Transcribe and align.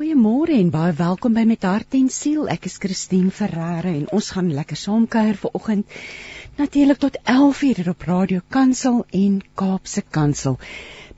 Goeiemôre 0.00 0.54
en 0.56 0.70
baie 0.72 0.94
welkom 0.96 1.34
by 1.36 1.42
Met 1.44 1.64
Hart 1.68 1.92
en 1.98 2.06
Siel. 2.08 2.46
Ek 2.48 2.64
is 2.64 2.78
Christine 2.80 3.28
Ferreira 3.36 3.90
en 3.90 4.06
ons 4.16 4.30
gaan 4.32 4.46
lekker 4.56 4.78
saamkuier 4.80 5.36
vanoggend. 5.42 5.98
Natuurlik 6.56 7.02
tot 7.02 7.18
11:00 7.28 7.90
op 7.92 8.06
Radio 8.08 8.40
Kansel 8.48 9.04
en 9.10 9.34
Kaapse 9.54 10.02
Kansel. 10.08 10.56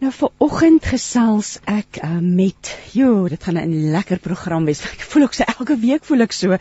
Nou 0.03 0.11
vir 0.11 0.31
oggend 0.43 0.87
gesels 0.91 1.49
ek 1.71 2.01
uh, 2.03 2.17
met 2.19 2.73
jo, 2.91 3.29
dit 3.31 3.45
gaan 3.47 3.61
'n 3.61 3.93
lekker 3.95 4.19
program 4.19 4.65
wees. 4.67 4.81
Ek 4.83 5.05
voel 5.13 5.29
ek 5.29 5.37
so 5.39 5.47
elke 5.47 5.77
week 5.79 6.09
voel 6.09 6.25
ek 6.25 6.35
so. 6.35 6.59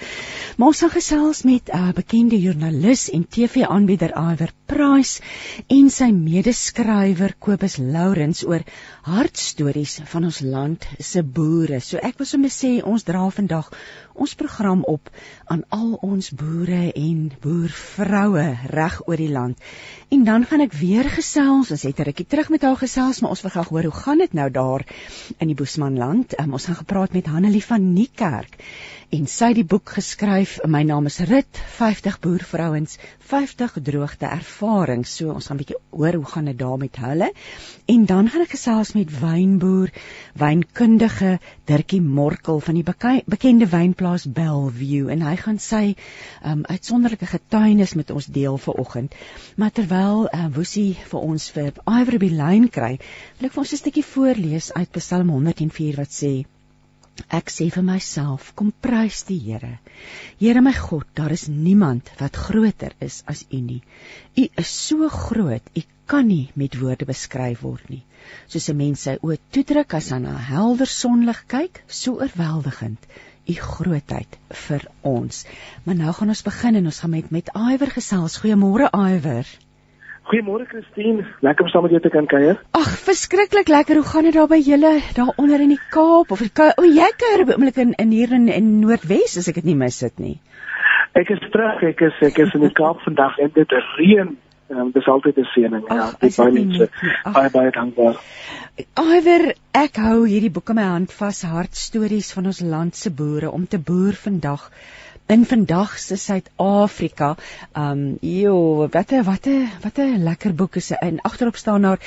Maar 0.58 0.68
ons 0.68 0.82
gaan 0.84 0.94
gesels 0.94 1.42
met 1.50 1.72
'n 1.74 1.80
uh, 1.80 1.90
bekende 1.98 2.38
joernalis 2.38 3.08
en 3.10 3.26
TV-aanbieder 3.26 4.14
Iver 4.14 4.54
Price 4.70 5.26
en 5.68 5.90
sy 5.90 6.12
medeskrywer 6.14 7.34
Kobus 7.40 7.80
Lourens 7.82 8.46
oor 8.46 8.62
hartstories 9.10 9.98
van 10.06 10.30
ons 10.30 10.40
land 10.46 10.86
se 11.00 11.24
boere. 11.24 11.80
So 11.82 11.98
ek 11.98 12.22
wil 12.22 12.30
sommer 12.30 12.54
sê 12.54 12.78
ons 12.86 13.04
dra 13.10 13.26
vandag 13.30 13.74
ons 14.22 14.36
program 14.38 14.84
op 14.90 15.10
aan 15.54 15.64
al 15.78 15.94
ons 16.06 16.30
boere 16.38 16.92
en 16.94 17.32
boervroue 17.44 18.46
reg 18.76 19.00
oor 19.08 19.18
die 19.18 19.32
land. 19.32 19.58
En 20.14 20.24
dan 20.28 20.46
gaan 20.46 20.62
ek 20.66 20.78
weer 20.78 21.10
gesels, 21.10 21.72
ons 21.72 21.84
het 21.88 22.00
'n 22.00 22.10
rukkie 22.10 22.28
terug 22.28 22.50
met 22.50 22.62
haar 22.62 22.78
gesels, 22.78 23.22
maar 23.22 23.34
ons 23.34 23.42
wil 23.42 23.52
graag 23.52 23.70
hoor 23.70 23.90
hoe 23.90 24.02
gaan 24.04 24.18
dit 24.18 24.34
nou 24.34 24.50
daar 24.52 24.86
in 25.38 25.48
die 25.48 25.56
Boesmanland? 25.56 26.40
Um, 26.40 26.54
ons 26.54 26.66
gaan 26.66 26.82
gepraat 26.84 27.14
met 27.14 27.26
Hanelie 27.26 27.66
van 27.66 27.94
Niekerk 27.94 28.58
en 29.12 29.26
sy 29.28 29.50
het 29.52 29.58
die 29.58 29.68
boek 29.68 29.92
geskryf 29.98 30.54
my 30.72 30.82
naam 30.88 31.10
is 31.10 31.20
Rit 31.28 31.60
50 31.78 32.20
boervrouens 32.24 32.98
50 33.32 33.82
droogte 33.84 34.26
ervaring. 34.26 35.04
So 35.08 35.34
ons 35.34 35.48
gaan 35.48 35.58
'n 35.58 35.62
bietjie 35.64 35.80
hoor 35.90 36.14
hoe 36.14 36.26
gaan 36.26 36.46
dit 36.46 36.58
daar 36.60 36.78
met 36.78 36.96
hulle. 36.96 37.32
En 37.86 38.06
dan 38.06 38.30
gaan 38.30 38.42
ek 38.42 38.56
gesels 38.56 38.94
met 38.94 39.20
wynboer 39.20 39.92
wynkundige 40.34 41.40
Dirkie 41.66 42.02
Morkel 42.02 42.60
van 42.60 42.76
die 42.76 42.84
bekende 43.26 43.68
wynplaas 43.68 44.32
Bellview. 44.32 45.10
En 45.10 45.22
hy 45.22 45.36
gaan 45.36 45.60
sy 45.60 45.96
um, 46.46 46.64
uitsonderlike 46.66 47.26
getuienis 47.26 47.94
met 47.94 48.12
ons 48.12 48.26
deel 48.26 48.58
vanoggend 48.58 49.16
maar 49.56 49.72
terwyl 49.72 50.28
uh, 50.28 50.46
Woesie 50.56 50.96
vir 51.12 51.20
ons 51.20 51.50
vir 51.52 51.74
Ivory 51.86 52.32
Line 52.32 52.70
kry 52.70 52.98
wil 53.40 53.50
ek 53.50 53.54
vir 53.54 53.64
ons 53.64 53.74
'n 53.74 53.84
stukkie 53.84 54.06
voorlees 54.06 54.74
uit 54.74 54.92
Psalm 54.92 55.30
104 55.30 55.96
wat 56.00 56.12
sê 56.22 56.34
Ek 57.38 57.52
sê 57.52 57.66
vir 57.76 57.84
myself, 57.84 58.52
kom 58.56 58.72
prys 58.86 59.24
die 59.28 59.40
Here. 59.40 59.80
Here 60.40 60.62
my 60.62 60.74
God, 60.74 61.08
daar 61.16 61.32
is 61.36 61.48
niemand 61.48 62.12
wat 62.20 62.40
groter 62.46 62.94
is 63.00 63.24
as 63.34 63.46
U 63.52 63.60
nie. 63.62 63.82
U 64.38 64.48
is 64.64 64.68
so 64.68 65.10
groot, 65.10 65.64
U 65.76 65.82
kan 66.12 66.28
nie 66.28 66.52
met 66.56 66.78
woorde 66.80 67.06
beskryf 67.10 67.64
word 67.68 67.90
nie. 67.90 68.04
Soos 68.48 68.70
'n 68.70 68.78
mens 68.78 69.04
sy 69.08 69.18
oë 69.22 69.38
toedruk 69.52 69.94
as 70.00 70.12
aan 70.12 70.26
'n 70.26 70.46
helder 70.52 70.88
sonlig 70.88 71.44
kyk, 71.48 71.84
so 71.88 72.20
oorweldigend 72.20 73.12
U 73.50 73.54
grootheid 73.54 74.38
vir 74.68 74.88
ons. 75.02 75.46
Maar 75.84 75.96
nou 75.96 76.14
gaan 76.14 76.30
ons 76.30 76.48
begin 76.48 76.76
en 76.76 76.86
ons 76.86 77.00
gaan 77.00 77.16
met 77.18 77.32
met 77.32 77.50
Iwer 77.56 77.92
gesels. 77.92 78.38
Goeiemôre 78.38 78.90
Iwer. 78.94 79.48
Goeiemôre 80.32 80.64
Christine, 80.64 81.26
lekker 81.44 81.66
om 81.66 81.70
saam 81.74 81.84
met 81.84 81.92
jou 81.92 82.00
te 82.06 82.10
kan 82.10 82.28
kuier. 82.32 82.60
Ag, 82.78 82.92
verskriklik 83.04 83.68
lekker. 83.68 83.98
Hoe 84.00 84.08
gaan 84.08 84.24
dit 84.30 84.36
daar 84.38 84.48
by 84.48 84.62
julle 84.64 84.92
daar 85.18 85.34
onder 85.36 85.60
in 85.60 85.74
die 85.74 85.82
Kaap 85.92 86.32
of 86.32 86.44
o, 86.46 86.86
jy 86.88 87.10
kuier 87.20 87.44
oomblik 87.50 87.82
in 87.84 87.92
in 88.00 88.14
hier 88.16 88.32
in, 88.38 88.48
in 88.48 88.70
Noordwes 88.80 89.36
as 89.42 89.50
ek 89.52 89.60
dit 89.60 89.68
nie 89.74 89.76
mis 89.82 89.98
dit 90.00 90.24
nie. 90.24 90.38
Ek 91.20 91.34
is 91.36 91.44
terug, 91.52 91.84
ek 91.84 92.06
is 92.08 92.24
ek 92.30 92.40
is 92.46 92.56
in 92.56 92.64
die 92.64 92.72
Kaap 92.80 93.04
vandag 93.04 93.42
en 93.44 93.52
dit 93.58 93.76
reën. 93.98 94.32
Um, 94.72 94.94
dis 94.96 95.12
altyd 95.12 95.36
'n 95.44 95.50
seëning 95.52 95.84
ja. 95.92 96.08
Dit 96.22 96.38
baie 96.40 96.56
mense. 96.56 96.88
Baie 97.28 97.52
baie 97.52 97.72
dankbaar. 97.76 98.24
Iwer, 99.04 99.50
ek 99.76 100.00
hou 100.00 100.24
hierdie 100.24 100.54
boek 100.56 100.72
in 100.72 100.80
my 100.80 100.88
hand 100.94 101.12
vas, 101.12 101.44
hartstories 101.44 102.32
van 102.32 102.46
ons 102.46 102.64
land 102.64 102.96
se 102.96 103.12
boere 103.12 103.52
om 103.52 103.68
te 103.68 103.84
boer 103.92 104.16
vandag 104.16 104.70
in 105.32 105.46
vandag 105.48 105.94
se 106.00 106.16
Suid-Afrika. 106.20 107.36
Um 107.78 108.18
jo, 108.22 108.88
wat 108.92 109.12
'n 109.12 109.24
wat 109.24 109.48
'n 109.48 109.70
wat 109.84 110.00
'n 110.00 110.24
lekker 110.24 110.54
boek 110.56 110.76
is 110.76 110.92
in 110.92 111.22
agterop 111.22 111.56
staan 111.56 111.82
daar 111.82 112.00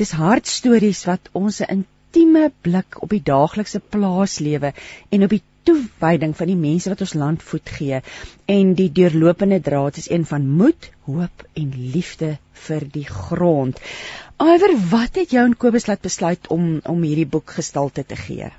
dis 0.00 0.10
hartstories 0.10 1.04
wat 1.04 1.28
ons 1.32 1.60
'n 1.60 1.70
intieme 1.76 2.50
blik 2.60 3.02
op 3.02 3.08
die 3.08 3.22
daaglikse 3.22 3.80
plaaslewe 3.80 4.72
en 5.10 5.22
op 5.22 5.30
die 5.30 5.42
toewyding 5.62 6.36
van 6.36 6.46
die 6.46 6.56
mense 6.56 6.88
wat 6.88 7.00
ons 7.00 7.14
land 7.14 7.42
voed 7.42 7.68
gee 7.68 8.00
en 8.46 8.74
die 8.74 8.92
deurlopende 8.92 9.60
draad 9.60 9.96
is 9.96 10.10
een 10.10 10.26
van 10.26 10.48
moed, 10.48 10.90
hoop 11.04 11.46
en 11.52 11.70
liefde 11.94 12.38
vir 12.52 12.88
die 12.92 13.06
grond. 13.06 13.78
Iwer, 14.38 14.74
wat 14.90 15.14
het 15.14 15.30
jou 15.30 15.44
en 15.44 15.56
Kobus 15.56 15.86
laat 15.86 16.00
besluit 16.00 16.48
om 16.48 16.80
om 16.84 17.02
hierdie 17.02 17.30
boek 17.36 17.50
gestalte 17.50 18.04
te 18.04 18.16
gee? 18.16 18.50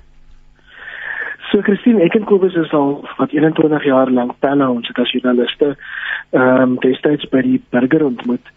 So 1.54 1.62
Christine, 1.62 2.00
ek 2.02 2.16
en 2.18 2.24
Kobus 2.26 2.56
is 2.58 2.72
al 2.74 2.96
wat 3.14 3.30
21 3.30 3.84
jaar 3.86 4.10
lank 4.10 4.32
pelle 4.42 4.66
ons 4.66 4.88
het 4.90 4.96
as 4.98 5.12
joernaliste 5.14 5.68
ehm 6.34 6.62
um, 6.64 6.72
destyds 6.82 7.28
by 7.30 7.44
die 7.46 7.60
burger 7.70 8.02
ontmoet. 8.08 8.48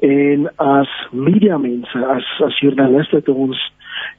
En 0.00 0.46
as 0.64 0.88
media 1.12 1.58
mense 1.60 2.06
as 2.14 2.30
as 2.46 2.56
joernaliste 2.64 3.20
het 3.20 3.28
ons 3.28 3.60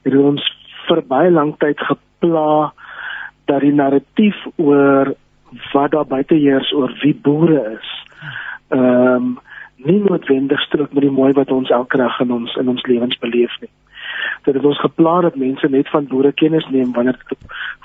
het 0.06 0.14
ons 0.14 0.46
vir 0.84 1.02
baie 1.10 1.34
lank 1.34 1.58
tyd 1.64 1.82
gepla 1.90 2.70
dat 3.50 3.66
die 3.66 3.74
narratief 3.74 4.38
oor 4.62 5.16
wat 5.72 5.98
daar 5.98 6.06
buite 6.06 6.38
heers 6.38 6.70
oor 6.70 6.94
wie 7.02 7.16
boere 7.26 7.64
is 7.72 7.94
ehm 8.78 9.16
um, 9.16 9.32
nie 9.90 9.98
noodwendig 10.06 10.62
strook 10.68 10.94
met 10.94 11.02
die 11.02 11.16
mooi 11.18 11.32
wat 11.34 11.50
ons 11.50 11.74
elke 11.74 11.98
dag 11.98 12.20
in 12.22 12.30
ons 12.38 12.54
in 12.62 12.70
ons 12.70 12.86
lewens 12.86 13.18
beleef 13.26 13.58
nie 13.60 13.74
dat 14.44 14.54
dit 14.54 14.64
ons 14.64 14.80
geplan 14.80 15.22
dat 15.22 15.36
mense 15.36 15.68
net 15.68 15.88
van 15.88 16.06
boere 16.06 16.32
kennis 16.32 16.66
neem 16.70 16.92
wanneer 16.92 17.18
dit 17.28 17.38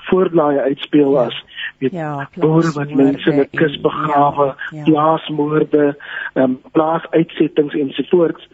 voorblaai 0.08 0.58
uitspeel 0.58 1.12
ja. 1.12 1.24
as 1.24 1.44
weet 1.78 1.92
ja, 1.92 2.28
boere 2.34 2.72
wat 2.74 2.94
mense 2.94 3.30
'n 3.32 3.48
kus 3.50 3.80
begrawe, 3.80 4.46
ja, 4.46 4.56
ja. 4.70 4.82
plaasmoorde, 4.84 5.96
ehm 6.34 6.44
um, 6.44 6.60
plaasuitsettings 6.72 7.74
ensovoorts. 7.74 8.48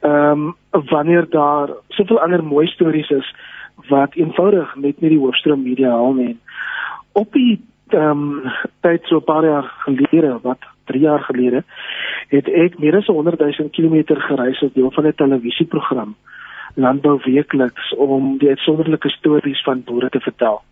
Ehm 0.00 0.54
um, 0.72 0.86
wanneer 0.88 1.26
daar 1.30 1.68
soveel 1.88 2.20
ander 2.20 2.44
mooi 2.44 2.66
stories 2.66 3.10
is 3.10 3.34
wat 3.88 4.14
eenvoudig 4.14 4.74
net 4.74 5.00
nie 5.00 5.10
die 5.10 5.18
hoofstroom 5.18 5.62
media 5.62 5.90
haal 5.90 6.12
nie. 6.12 6.38
Op 7.12 7.32
die 7.32 7.60
ehm 7.88 8.10
um, 8.10 8.52
tyd 8.80 9.04
so 9.04 9.16
'n 9.16 9.24
paar 9.24 9.44
jaar 9.44 9.74
gelede 9.84 10.38
wat 10.42 10.58
3 10.84 11.00
jaar 11.00 11.20
gelede 11.20 11.64
het 12.28 12.48
ek 12.48 12.78
meer 12.78 12.96
as 12.96 13.06
100 13.06 13.38
000 13.38 13.70
km 13.70 14.16
gereis 14.20 14.62
as 14.62 14.72
deel 14.72 14.90
van 14.90 15.06
'n 15.06 15.14
televisieprogram 15.14 16.16
landbou 16.74 17.20
weekliks 17.24 17.94
om 17.94 18.38
die 18.38 18.48
uitsonderlike 18.48 19.08
stories 19.08 19.62
van 19.62 19.82
boere 19.84 20.08
te 20.08 20.20
vertel. 20.20 20.62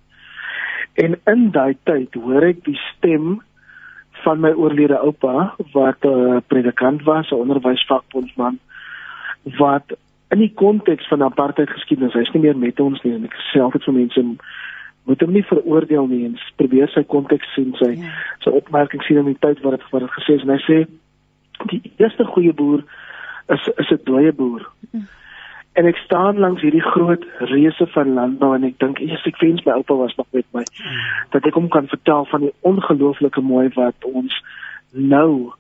En 0.95 1.19
in 1.25 1.51
daai 1.51 1.77
tyd 1.85 2.15
hoor 2.15 2.45
ek 2.51 2.65
die 2.65 2.79
stem 2.97 3.41
van 4.25 4.41
my 4.41 4.53
oorlede 4.53 4.99
oupa 5.01 5.55
wat 5.73 6.05
'n 6.05 6.09
uh, 6.09 6.41
predikant 6.47 7.03
was, 7.03 7.31
'n 7.31 7.43
onderwysvakbondsman 7.45 8.59
wat 9.59 9.97
in 10.29 10.39
die 10.39 10.53
konteks 10.55 11.09
van 11.09 11.23
apartheid 11.23 11.71
geskiedenis, 11.71 12.13
hy's 12.13 12.33
nie 12.33 12.43
meer 12.43 12.57
met 12.57 12.81
ons 12.81 13.03
nie 13.03 13.15
en 13.15 13.25
ek 13.25 13.37
sê 13.53 13.61
altyd 13.61 13.85
vir 13.85 13.95
mense 13.95 14.23
moet 15.05 15.21
hom 15.21 15.33
nie 15.33 15.45
veroordeel 15.45 16.07
nie 16.07 16.25
en 16.25 16.39
probeer 16.57 16.89
sy 16.89 17.03
konteks 17.03 17.55
sien 17.55 17.73
sy 17.75 17.97
ja. 17.97 18.11
sy 18.45 18.51
opmerking 18.51 19.03
sien 19.03 19.19
in 19.19 19.25
die 19.25 19.41
tyd 19.41 19.61
wat 19.61 19.73
dit 19.73 19.91
wat 19.91 20.01
dit 20.01 20.11
gesê 20.11 20.35
is 20.35 20.43
en 20.43 20.55
hy 20.55 20.61
sê 20.67 20.87
die 21.73 21.93
eerste 21.97 22.25
goeie 22.25 22.53
boer 22.53 22.85
is 23.49 23.69
is 23.77 23.91
'n 23.91 24.05
dooie 24.05 24.33
boer. 24.33 24.69
Mm 24.93 25.07
en 25.73 25.87
ek 25.87 25.97
staan 25.97 26.39
langs 26.39 26.63
hierdie 26.63 26.83
groot 26.83 27.25
reuse 27.39 27.87
van 27.95 28.15
landbou 28.15 28.55
en 28.55 28.65
ek 28.65 28.79
dink 28.79 28.99
eers 28.99 29.27
ek 29.27 29.39
wens 29.41 29.65
my 29.65 29.73
oupa 29.73 29.95
was 29.95 30.15
nog 30.17 30.27
met 30.33 30.47
my 30.53 30.65
dat 31.31 31.47
ek 31.47 31.55
hom 31.55 31.69
kan 31.69 31.87
vertel 31.87 32.27
van 32.33 32.41
die 32.41 32.55
ongelooflike 32.61 33.41
mooi 33.41 33.69
wat 33.75 34.05
ons 34.05 34.35
nou 34.93 35.53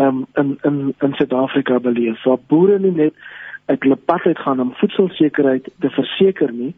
um, 0.00 0.26
in 0.34 0.58
in 0.62 0.94
in 0.98 1.14
Suid-Afrika 1.14 1.78
beleef. 1.78 2.22
Waar 2.24 2.38
boere 2.46 2.78
nie 2.78 2.92
net 2.92 3.14
uit 3.64 3.82
hulle 3.82 3.96
pad 3.96 4.24
uit 4.24 4.38
gaan 4.38 4.60
om 4.60 4.74
voedselsekerheid 4.74 5.70
te 5.78 5.90
verseker 5.90 6.52
nie, 6.52 6.74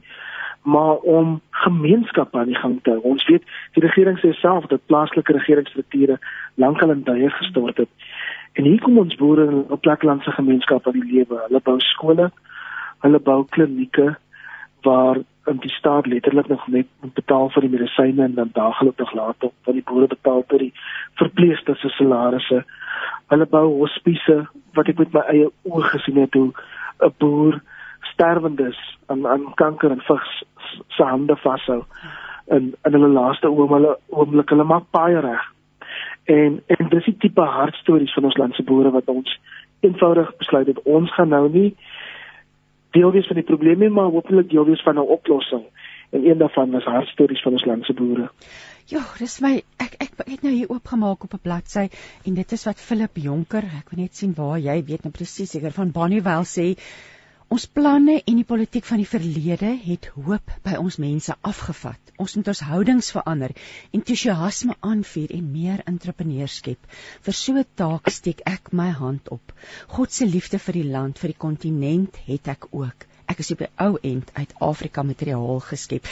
maar 0.62 0.96
om 0.96 1.40
gemeenskappe 1.50 2.38
aan 2.38 2.50
die 2.52 2.58
gang 2.58 2.78
te 2.82 2.90
hou. 2.90 3.00
Ons 3.14 3.26
weet 3.26 3.44
die 3.72 3.84
regering 3.86 4.18
sê 4.20 4.32
self 4.38 4.66
dat 4.66 4.86
plaaslike 4.86 5.32
regeringsstrukture 5.32 6.18
lankal 6.54 6.90
in 6.90 7.02
duie 7.06 7.30
gestort 7.30 7.76
het. 7.76 7.88
En 8.52 8.64
hier 8.64 8.80
kom 8.80 8.98
ons 8.98 9.14
boere 9.16 9.46
in 9.46 9.64
'n 9.70 9.80
pleklandse 9.80 10.30
gemeenskap 10.30 10.86
aan 10.86 11.00
die 11.00 11.12
lewe. 11.12 11.40
Hulle 11.46 11.60
bou 11.62 11.80
skole, 11.80 12.30
hulle 13.02 13.20
bou 13.20 13.42
klinieke 13.54 14.16
waar 14.86 15.20
in 15.50 15.58
die 15.62 15.70
staat 15.70 16.06
letterlik 16.06 16.48
nog 16.48 16.66
net 16.66 16.86
betaal 17.14 17.50
vir 17.50 17.66
die 17.66 17.72
medisyne 17.74 18.24
en 18.24 18.34
dan 18.34 18.50
daagliks 18.54 18.98
nog 18.98 19.12
laat 19.18 19.46
op 19.48 19.54
van 19.66 19.78
die 19.78 19.84
boere 19.86 20.06
betaal 20.06 20.44
vir 20.48 20.58
die 20.58 20.72
verpleegsters 21.18 21.80
se 21.82 21.90
salarisse. 21.96 22.62
Hulle 23.34 23.46
bou 23.50 23.66
hospise 23.80 24.42
wat 24.78 24.88
ek 24.88 25.02
met 25.02 25.14
my 25.16 25.24
eie 25.34 25.48
oë 25.66 25.90
gesien 25.94 26.20
het 26.22 26.34
hoe 26.38 26.52
'n 27.02 27.14
boer 27.18 27.60
sterwendes 28.12 28.78
aan 29.06 29.26
aan 29.26 29.54
kanker 29.54 29.90
en 29.90 30.04
vigs 30.06 30.44
se 30.88 31.02
hande 31.02 31.36
vashou 31.36 31.82
in 32.46 32.74
in 32.84 32.92
hulle 32.92 33.08
laaste 33.08 33.50
oomblik 33.50 34.50
hulle 34.50 34.64
maak 34.64 34.90
baie 34.90 35.20
reg. 35.20 35.42
En 36.24 36.62
en 36.66 36.88
dis 36.88 37.04
die 37.04 37.16
tipe 37.18 37.42
hartstories 37.42 38.14
van 38.14 38.24
ons 38.24 38.36
landse 38.36 38.62
boere 38.62 38.90
wat 38.90 39.08
ons 39.08 39.38
eenvoudig 39.80 40.36
besluit 40.36 40.66
het 40.66 40.82
ons 40.82 41.14
gaan 41.14 41.28
nou 41.28 41.48
nie 41.50 41.76
deel 42.92 43.12
wees 43.12 43.26
van 43.26 43.40
die 43.40 43.48
probleem 43.48 43.78
nie, 43.78 43.88
maar 43.88 44.12
hopelik 44.12 44.50
deel 44.50 44.66
wees 44.68 44.82
van 44.82 44.98
'n 45.00 45.08
oplossing 45.16 45.64
en 46.12 46.26
een 46.28 46.38
daarvan 46.38 46.70
was 46.70 46.84
hartstories 46.84 47.42
van 47.42 47.52
ons 47.52 47.64
land 47.64 47.84
se 47.84 47.94
boere. 47.96 48.30
Ja, 48.90 49.00
dis 49.18 49.40
my 49.40 49.62
ek 49.80 49.94
ek 49.98 50.10
het 50.26 50.42
nou 50.42 50.52
hier 50.52 50.68
oopgemaak 50.68 51.24
op 51.24 51.34
'n 51.34 51.42
bladsy 51.42 51.88
en 52.24 52.34
dit 52.34 52.52
is 52.52 52.64
wat 52.64 52.80
Philip 52.80 53.16
Jonker, 53.16 53.64
ek 53.64 53.90
wil 53.90 54.02
net 54.02 54.16
sien 54.16 54.34
waar 54.36 54.58
jy 54.58 54.84
weet 54.84 55.02
nou 55.02 55.12
presies 55.12 55.50
seker 55.50 55.72
van 55.72 55.90
Bonnievale 55.90 56.44
sê 56.44 56.76
Ons 57.52 57.64
planne 57.76 58.14
en 58.30 58.38
die 58.38 58.46
politiek 58.48 58.86
van 58.88 59.00
die 59.02 59.08
verlede 59.08 59.72
het 59.82 60.06
hoop 60.14 60.54
by 60.64 60.78
ons 60.80 60.96
mense 61.02 61.34
afgevat. 61.50 62.12
Ons 62.24 62.36
moet 62.38 62.48
ons 62.52 62.62
houdings 62.68 63.10
verander, 63.12 63.52
entoesiasme 63.98 64.78
aanvuur 64.92 65.36
en 65.36 65.52
meer 65.58 65.84
entrepreneurs 65.92 66.56
skep. 66.62 66.88
Vir 67.28 67.38
so 67.42 67.58
'n 67.60 67.68
taak 67.82 68.08
steek 68.16 68.40
ek 68.54 68.72
my 68.80 68.88
hand 69.02 69.28
op. 69.36 69.52
God 69.98 70.18
se 70.18 70.32
liefde 70.34 70.64
vir 70.66 70.80
die 70.80 70.90
land, 70.96 71.18
vir 71.18 71.34
die 71.34 71.42
kontinent 71.46 72.16
het 72.30 72.48
ek 72.56 72.70
ook 72.72 73.11
ek 73.32 73.42
is 73.44 73.52
op 73.54 73.62
die 73.64 73.70
ou 73.82 73.92
end 74.14 74.32
uit 74.36 74.58
Afrika 74.60 75.04
materiaal 75.06 75.62
geskep. 75.68 76.06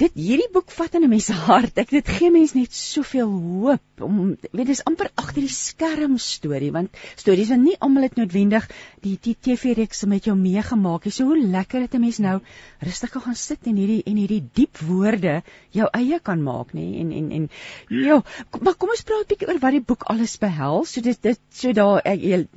Dit 0.00 0.14
hierdie 0.18 0.48
boek 0.50 0.72
vat 0.72 0.94
in 0.96 1.04
'n 1.04 1.10
mens 1.10 1.26
se 1.28 1.34
hart. 1.36 1.76
Ek 1.78 1.90
dit 1.90 2.08
gee 2.16 2.30
mens 2.32 2.54
net 2.56 2.72
soveel 2.74 3.28
hoop 3.28 4.02
om 4.06 4.36
weet 4.50 4.66
dis 4.70 4.82
amper 4.88 5.10
agter 5.14 5.44
die 5.44 5.52
skerm 5.52 6.16
storie 6.18 6.72
want 6.72 6.96
stories 7.20 7.52
wat 7.52 7.62
nie 7.62 7.76
almal 7.78 8.08
het 8.08 8.16
noodwendig 8.16 8.66
die 9.04 9.18
die 9.22 9.36
TV-reekse 9.36 10.08
met 10.08 10.24
jou 10.24 10.34
meegemaak 10.36 11.04
nie. 11.04 11.12
So 11.12 11.28
hoe 11.28 11.38
lekker 11.38 11.84
dit 11.84 11.94
'n 11.94 12.00
mens 12.00 12.18
nou 12.18 12.40
rustig 12.80 13.10
kan 13.10 13.22
gaan 13.22 13.36
sit 13.36 13.66
en 13.66 13.76
hierdie 13.76 14.02
en 14.06 14.16
hierdie 14.16 14.42
diep 14.60 14.78
woorde 14.78 15.42
jou 15.70 15.88
eie 15.92 16.18
kan 16.18 16.42
maak 16.42 16.72
nê 16.72 16.88
en 17.00 17.12
en 17.12 17.30
en 17.30 17.50
ja, 17.88 18.22
maar 18.60 18.74
kom 18.74 18.88
ons 18.88 19.02
praat 19.02 19.22
'n 19.22 19.28
bietjie 19.28 19.48
oor 19.48 19.60
wat 19.60 19.72
die 19.72 19.86
boek 19.92 20.02
alles 20.02 20.38
behels. 20.38 20.92
So 20.92 21.00
dit 21.00 21.22
dit 21.22 21.38
so 21.50 21.72
daar 21.72 22.02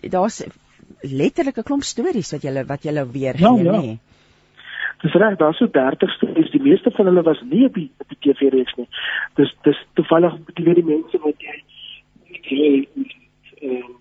daar's 0.09 0.41
letterlik 1.01 1.57
'n 1.57 1.63
klomp 1.63 1.83
stories 1.83 2.31
wat 2.31 2.41
julle 2.41 2.65
wat 2.65 2.83
julle 2.83 3.11
weer 3.11 3.35
ja, 3.39 3.53
gee, 3.53 3.63
ja. 3.63 3.81
nê. 3.81 3.97
Dis 5.01 5.13
reg, 5.13 5.37
daar's 5.37 5.57
so 5.57 5.67
30 5.67 6.09
stories. 6.09 6.51
Die 6.51 6.61
meeste 6.61 6.91
van 6.91 7.05
hulle 7.05 7.21
was 7.21 7.41
nie 7.41 7.65
op 7.65 7.73
die 7.73 7.91
op 7.97 8.09
die 8.09 8.17
TV 8.19 8.51
reeks 8.53 8.75
nie. 8.75 8.87
Dis 9.35 9.55
dis 9.63 9.85
toevallig 9.93 10.33
die 10.53 10.65
weet 10.65 10.75
die 10.75 10.89
mense 10.93 11.17
wat 11.17 11.35
jy 11.37 11.63
jy 12.49 12.87
ehm 13.61 13.93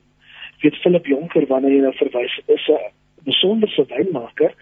weet 0.65 0.77
Philip 0.81 1.07
Jonker 1.07 1.47
wanneer 1.47 1.75
jy 1.77 1.81
nou 1.85 1.93
verwys 1.99 2.39
is 2.47 2.69
'n 2.69 2.79
besonderse 3.25 3.85
wynmaker. 3.89 4.55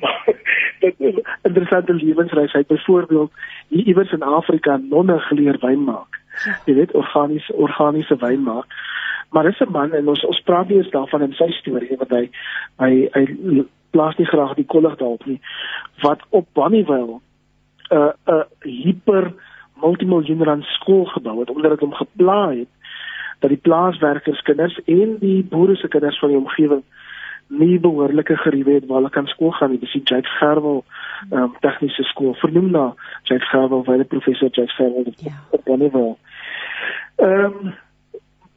dit 0.84 0.94
is 0.98 1.14
'n 1.14 1.26
interessante 1.42 1.94
lewensreis. 1.94 2.52
Hy 2.52 2.58
het 2.58 2.66
byvoorbeeld 2.66 3.32
hier 3.68 3.86
iewers 3.86 4.12
in 4.12 4.22
Afrika 4.22 4.76
nonne 4.76 5.18
geleer 5.18 5.58
wyn 5.60 5.84
maak. 5.84 6.20
Ja. 6.44 6.56
Jy 6.64 6.74
weet 6.74 6.92
organiese 6.92 7.52
organiese 7.52 8.16
wyn 8.16 8.42
maak 8.42 8.66
maar 9.32 9.44
dis 9.44 9.60
'n 9.60 9.70
man 9.72 9.92
en 9.92 10.08
ons 10.08 10.24
ons 10.24 10.40
praat 10.40 10.68
nie 10.68 10.76
eens 10.76 10.90
daarvan 10.90 11.22
in 11.22 11.32
sy 11.32 11.50
storie 11.50 11.96
want 11.96 12.10
hy 12.10 12.30
hy 12.76 13.08
hy 13.12 13.64
plaas 13.90 14.16
nie 14.16 14.26
graag 14.26 14.54
die 14.54 14.66
kollig 14.66 14.96
daarop 14.96 15.26
nie. 15.26 15.40
Wat 16.00 16.20
op 16.28 16.46
Bonnievale 16.52 17.20
'n 17.90 17.96
uh, 17.96 18.12
'n 18.26 18.32
uh, 18.32 18.44
hyper 18.60 19.32
multimiljoen 19.80 20.42
rand 20.42 20.64
skool 20.64 21.04
gebou 21.04 21.40
het 21.40 21.50
omdat 21.50 21.70
dit 21.70 21.80
hom 21.80 21.94
gepla 21.94 22.50
het 22.50 22.68
dat 23.38 23.50
die 23.50 23.62
plaaswerkers 23.62 24.42
kinders 24.42 24.80
en 24.84 25.16
die 25.18 25.44
boere 25.44 25.76
se 25.76 25.88
kinders 25.88 26.18
van 26.18 26.28
die 26.28 26.38
omgewing 26.38 26.82
nie 27.46 27.80
behoorlike 27.80 28.36
geriewe 28.36 28.72
het 28.72 28.86
waar 28.86 28.96
hulle 28.96 29.10
kan 29.10 29.26
skool 29.26 29.50
gaan 29.50 29.70
nie. 29.70 29.78
Dis 29.78 29.92
die 29.92 30.02
Jake 30.04 30.28
Gerwel 30.28 30.84
um, 31.30 31.54
tegniese 31.60 32.02
skool 32.02 32.34
vernoem 32.34 32.70
na 32.70 32.94
Jake 33.22 33.44
Gerwel 33.44 33.82
die 33.84 34.04
professor 34.04 34.48
Jake 34.48 34.72
Gerwel 34.72 35.12
ja. 35.16 35.32
op 35.50 35.64
Bonnievale 35.64 36.16
ehm 37.16 37.44
um, 37.44 37.74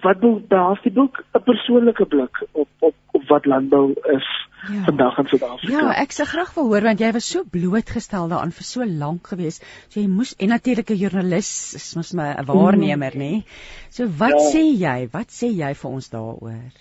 wat 0.03 0.19
behels 0.50 0.81
die 0.83 0.92
boek 0.92 1.24
'n 1.33 1.44
persoonlike 1.44 2.06
blik 2.06 2.44
op 2.51 2.68
op 2.80 2.95
op 3.12 3.27
wat 3.27 3.45
landbou 3.45 3.94
is 4.12 4.27
ja. 4.68 4.83
vandag 4.83 5.18
in 5.18 5.27
Suid-Afrika. 5.27 5.74
Ja, 5.74 5.94
ek 6.01 6.12
sê 6.15 6.25
graag 6.27 6.53
wil 6.56 6.68
hoor 6.71 6.88
want 6.89 7.00
jy 7.00 7.12
was 7.15 7.30
so 7.31 7.44
blootgestel 7.51 8.27
daaraan 8.30 8.56
vir 8.57 8.68
so 8.68 8.86
lank 8.86 9.27
gewees. 9.33 9.62
So 9.89 10.00
jy 10.00 10.07
moes 10.07 10.36
en 10.39 10.51
natuurlik 10.56 10.89
'n 10.89 11.01
joernalis 11.03 11.51
is 11.75 11.95
mos 11.95 12.13
'n 12.13 12.45
waarnemer, 12.45 13.15
mm. 13.15 13.21
nê? 13.21 13.44
So 13.89 14.07
wat 14.07 14.38
ja. 14.39 14.45
sê 14.53 14.63
jy? 14.86 15.07
Wat 15.12 15.30
sê 15.39 15.47
jy 15.62 15.74
vir 15.74 15.92
ons 15.92 16.09
daaroor? 16.09 16.74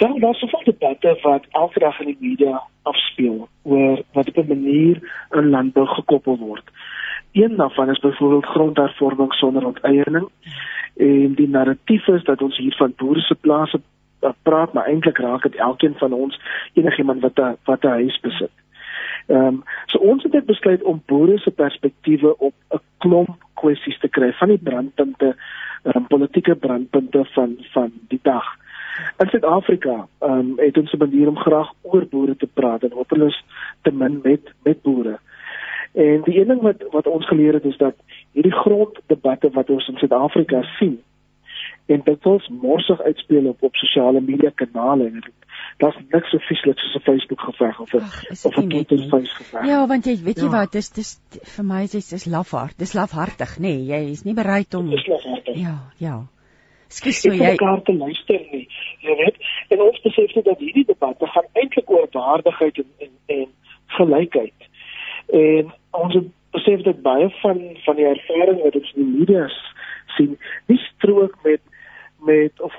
Wel, 0.00 0.18
daar 0.20 0.34
is 0.34 0.40
soveel 0.40 0.64
debatte 0.64 1.18
wat 1.22 1.44
elke 1.50 1.80
dag 1.80 2.00
in 2.00 2.06
die 2.06 2.20
media 2.20 2.62
afspeel 2.82 3.48
oor 3.62 4.02
wat 4.12 4.28
op 4.28 4.36
'n 4.36 4.48
manier 4.48 4.96
in 5.32 5.50
landbou 5.50 5.86
gekoppel 5.86 6.38
word. 6.38 6.64
Een 7.32 7.56
daarvan 7.56 7.90
is 7.90 8.00
byvoorbeeld 8.00 8.46
grondhervorming 8.46 9.32
sonder 9.32 9.66
onteiening. 9.66 10.28
Mm 10.44 10.70
en 10.96 11.34
die 11.34 11.48
narratief 11.48 12.06
is 12.08 12.24
dat 12.24 12.42
ons 12.42 12.56
hier 12.56 12.74
van 12.76 12.92
boere 12.96 13.20
se 13.20 13.34
plase 13.34 13.80
praat 14.42 14.72
maar 14.72 14.86
eintlik 14.86 15.18
raak 15.18 15.42
dit 15.42 15.54
elkeen 15.54 15.94
van 15.94 16.12
ons 16.12 16.40
enigiemand 16.72 17.20
wat 17.20 17.38
'n 17.38 17.56
wat 17.64 17.84
'n 17.84 17.88
huis 17.88 18.20
besit. 18.20 18.50
Ehm 19.26 19.46
um, 19.46 19.62
so 19.86 19.98
ons 19.98 20.22
het 20.22 20.32
dit 20.32 20.46
besluit 20.46 20.82
om 20.82 21.02
boere 21.06 21.38
se 21.38 21.50
perspektiewe 21.50 22.38
op 22.38 22.54
'n 22.74 22.80
klomp 22.98 23.36
kwessies 23.54 23.98
te 23.98 24.08
kry 24.08 24.32
van 24.32 24.48
die 24.48 24.58
brandpunte 24.58 25.36
um, 25.84 26.06
politieke 26.06 26.54
brandpunte 26.54 27.24
van 27.24 27.56
van 27.72 27.92
die 28.08 28.20
dag. 28.22 28.44
In 29.18 29.28
Suid-Afrika 29.28 30.08
ehm 30.18 30.32
um, 30.32 30.52
het 30.56 30.78
ons 30.78 30.92
'n 30.92 30.98
manier 30.98 31.28
om 31.28 31.36
graag 31.36 31.72
oor 31.80 32.06
boere 32.06 32.36
te 32.36 32.48
praat 32.54 32.82
en 32.82 32.92
hopeloos 32.92 33.44
te 33.82 33.92
min 33.92 34.20
met 34.22 34.52
met 34.62 34.82
boere. 34.82 35.18
En 35.92 36.20
die 36.24 36.40
een 36.40 36.46
ding 36.46 36.60
wat 36.60 36.84
wat 36.90 37.06
ons 37.06 37.26
geleer 37.26 37.52
het 37.52 37.64
is 37.64 37.76
dat 37.76 37.94
hierdie 38.32 38.54
gronddebatte 38.62 39.50
wat 39.54 39.70
ons 39.70 39.88
in 39.88 39.96
Suid-Afrika 39.96 40.62
sien 40.78 40.98
en 41.90 42.00
dit 42.04 42.24
wels 42.24 42.48
morsig 42.62 43.00
uitspeel 43.02 43.48
op 43.50 43.62
op 43.66 43.76
sosiale 43.76 44.20
media 44.20 44.50
kanale 44.54 45.06
en 45.10 45.22
daar's 45.82 45.96
niks 46.12 46.30
so 46.30 46.38
vieslik 46.48 46.78
soos 46.78 46.94
'n 46.94 47.06
Facebook 47.08 47.40
geveg 47.40 47.80
of 47.80 47.94
'n 47.94 48.04
of 48.48 48.56
'n 48.56 48.68
Twitter 48.68 48.98
geveg. 49.38 49.66
Ja, 49.66 49.86
want 49.86 50.04
jy 50.04 50.16
weet 50.24 50.38
jy 50.38 50.44
ja. 50.44 50.50
wat, 50.50 50.72
dis 50.72 50.90
dis 50.90 51.20
vir 51.56 51.64
my 51.64 51.82
is 51.82 52.08
dis 52.08 52.24
lafhart. 52.24 52.78
Dis 52.78 52.92
lafhartig, 52.92 53.58
nê. 53.58 53.62
Nee, 53.62 53.84
jy 53.92 54.10
is 54.10 54.22
nie 54.24 54.34
bereid 54.34 54.74
om 54.74 54.90
Ja, 55.54 55.78
ja. 55.98 56.26
Skus 56.88 57.20
so 57.20 57.32
jy 57.32 57.54
kan 57.54 57.82
te 57.82 57.94
luister 57.94 58.40
nie. 58.52 58.68
Jy 59.00 59.14
weet, 59.16 59.36
en 59.68 59.80
ons 59.80 60.00
besef 60.02 60.32
dat 60.44 60.58
hierdie 60.58 60.84
debatte 60.84 61.26
gaan 61.26 61.48
eintlik 61.52 61.90
oor 61.90 62.08
waardigheid 62.12 62.78
en 62.78 62.90
en, 62.98 63.12
en 63.26 63.46
gelykheid. 63.86 64.54
En 65.26 65.72
ons 65.90 66.14
besef 66.56 66.82
dat 66.82 67.02
baie 67.02 67.28
van 67.40 67.60
van 67.84 67.96
die 67.96 68.06
ervaring 68.06 68.62
wat 68.62 68.76
ons 68.76 68.92
in 68.94 69.04
die 69.04 69.18
media 69.18 69.48
sien, 70.16 70.38
nie 70.66 70.80
strook 70.86 71.36
met 71.44 71.60
met 72.24 72.60
of 72.60 72.74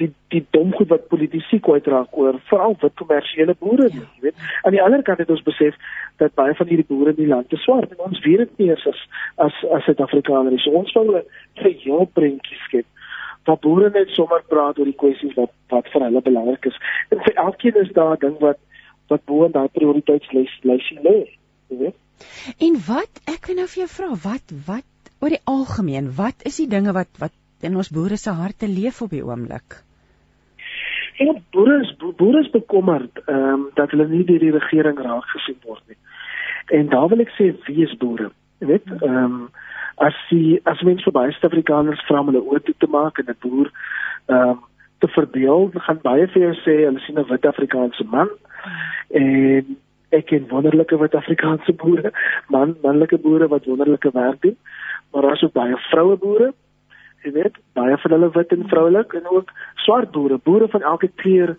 die 0.00 0.10
die 0.28 0.42
dom 0.50 0.72
goed 0.76 0.90
wat 0.92 1.08
politici 1.08 1.58
kwytraak 1.60 2.16
oor 2.20 2.38
veral 2.50 2.76
wit 2.82 2.94
kommersiële 3.00 3.54
boere 3.60 3.88
jy 3.92 4.04
weet. 4.24 4.42
Aan 4.62 4.76
die 4.76 4.82
ander 4.82 5.02
kant 5.02 5.22
het 5.22 5.30
ons 5.32 5.44
besef 5.46 5.76
dat 6.20 6.34
baie 6.34 6.54
van 6.58 6.68
hierdie 6.68 6.88
boere 6.88 7.14
in 7.14 7.20
die 7.20 7.30
land 7.30 7.48
te 7.48 7.60
swart 7.64 7.92
en 7.94 8.04
ons 8.08 8.20
weet 8.24 8.44
dit 8.44 8.58
nie 8.60 8.68
eens 8.70 8.86
as 8.92 9.00
as 9.48 9.62
as 9.78 9.88
Suid-Afrikaners. 9.88 10.64
So 10.64 10.76
ons 10.82 10.92
wil 10.98 11.16
'n 11.16 11.24
geheel 11.62 12.08
prentjie 12.12 12.60
skep 12.68 12.86
waar 13.46 13.58
boere 13.62 13.90
net 13.90 14.10
sommer 14.10 14.42
praat 14.48 14.78
oor 14.78 14.90
die 14.90 15.00
kwessies 15.02 15.34
wat 15.36 15.52
wat 15.70 15.88
vir 15.92 16.02
hulle 16.08 16.22
belangrik 16.22 16.66
is. 16.66 16.78
En 17.10 17.22
vir 17.26 17.34
elkeen 17.34 17.76
is 17.82 17.92
daar 17.92 18.16
'n 18.16 18.24
ding 18.26 18.38
wat 18.40 18.58
wat 19.08 19.24
bo 19.24 19.44
in 19.44 19.52
daai 19.52 19.68
prioriteitslys 19.68 20.54
lê, 20.62 20.76
jy 21.68 21.76
weet. 21.78 21.96
En 22.68 22.78
wat 22.86 23.22
ek 23.32 23.48
wil 23.50 23.60
nou 23.60 23.66
vir 23.72 23.82
jou 23.84 23.90
vra, 23.94 24.12
wat 24.28 24.54
wat 24.68 25.10
oor 25.20 25.32
die 25.32 25.44
algemeen, 25.44 26.12
wat 26.16 26.44
is 26.48 26.60
die 26.62 26.70
dinge 26.70 26.92
wat 26.96 27.10
wat 27.22 27.34
in 27.64 27.76
ons 27.76 27.90
boere 27.90 28.16
se 28.20 28.30
harte 28.30 28.68
leef 28.68 29.02
op 29.02 29.10
die 29.10 29.24
oomblik? 29.24 29.80
Ja, 31.18 31.32
boere 31.52 31.80
is 31.84 31.92
boere 31.98 32.42
is 32.44 32.50
bekommerd 32.52 33.22
ehm 33.26 33.52
um, 33.52 33.68
dat 33.74 33.90
hulle 33.90 34.08
nie 34.08 34.24
deur 34.24 34.42
die 34.42 34.56
regering 34.58 34.98
raak 35.00 35.28
gesien 35.32 35.58
word 35.64 35.82
nie. 35.88 35.98
En 36.76 36.90
daar 36.92 37.08
wil 37.08 37.24
ek 37.24 37.32
sê 37.38 37.52
wie 37.68 37.84
is 37.86 37.96
boere? 38.00 38.30
Jy 38.60 38.68
weet, 38.72 38.90
ehm 39.00 39.22
um, 39.24 39.38
as 39.96 40.16
die 40.28 40.60
as 40.68 40.82
mens 40.84 41.04
vir 41.04 41.14
baie 41.16 41.32
Suid-Afrikaners 41.32 42.02
vra 42.08 42.20
om 42.20 42.28
hulle 42.28 42.44
oë 42.44 42.60
toe 42.66 42.74
te 42.78 42.88
maak 42.92 43.18
en 43.22 43.30
'n 43.32 43.40
boer 43.40 43.72
ehm 43.72 44.50
um, 44.50 44.64
te 45.00 45.08
verbeel, 45.12 45.70
gaan 45.86 45.98
baie 46.02 46.26
vir 46.32 46.42
jou 46.42 46.54
sê 46.64 46.74
hulle 46.84 47.00
sien 47.04 47.18
'n 47.18 47.28
wit 47.30 47.46
Afrikaanse 47.46 48.04
man 48.04 48.30
en 49.10 49.76
ek 50.14 50.26
ken 50.30 50.46
wonderlike 50.50 50.98
wit 50.98 51.14
Afrikaanse 51.14 51.72
boere, 51.72 52.12
man 52.48 52.76
manlike 52.82 53.18
boere 53.18 53.48
wat 53.48 53.66
wonderlike 53.66 54.10
werk 54.14 54.40
doen, 54.42 54.56
maar 55.12 55.22
daar's 55.22 55.42
ook 55.42 55.52
baie 55.52 55.76
vroue 55.90 56.16
boere. 56.16 56.52
Jy 57.24 57.32
weet, 57.32 57.58
baie 57.74 57.96
van 57.98 58.14
hulle 58.14 58.30
wit 58.30 58.52
en 58.54 58.68
vroulik 58.68 59.12
en 59.18 59.26
ook 59.30 59.50
swart 59.82 60.10
boere, 60.14 60.38
boere 60.38 60.68
van 60.68 60.82
elke 60.82 61.10
kleur 61.22 61.56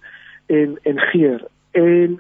en 0.48 0.77
en 0.84 1.00
geur. 1.12 1.44
En 1.72 2.20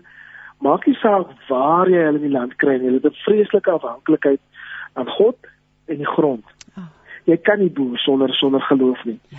maak 0.59 0.85
nie 0.85 0.97
saak 0.99 1.31
waar 1.47 1.89
jy 1.89 2.03
hulle 2.03 2.19
in 2.19 2.27
die 2.27 2.35
land 2.35 2.55
kry 2.55 2.75
nie, 2.77 2.89
hulle 2.89 3.01
het 3.03 3.11
'n 3.13 3.23
vreeslike 3.23 3.71
afhanklikheid 3.71 4.41
aan 4.93 5.07
God 5.07 5.37
en 5.85 5.97
die 5.97 6.13
grond. 6.15 6.45
Ah. 6.75 6.89
Jy 7.23 7.37
kan 7.37 7.59
nie 7.59 7.69
boer 7.69 7.97
sonder 7.97 8.33
sonder 8.33 8.61
geloof 8.61 9.03
nie. 9.05 9.19
Ja. 9.29 9.37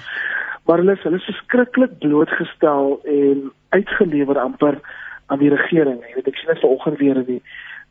Maar 0.69 0.79
hulle 0.79 0.93
is 0.93 1.03
hulle 1.03 1.17
is 1.17 1.25
verskriklik 1.25 1.99
blootgestel 1.99 3.01
en 3.05 3.53
uitgelewer 3.69 4.39
amper 4.39 4.77
aan 5.29 5.39
die 5.39 5.51
regering. 5.53 6.01
Jy 6.07 6.15
weet 6.15 6.31
ek 6.31 6.39
sien 6.41 6.53
dit 6.53 6.63
vanoggend 6.65 6.99
weer 6.99 7.21
in 7.23 7.29
die 7.29 7.43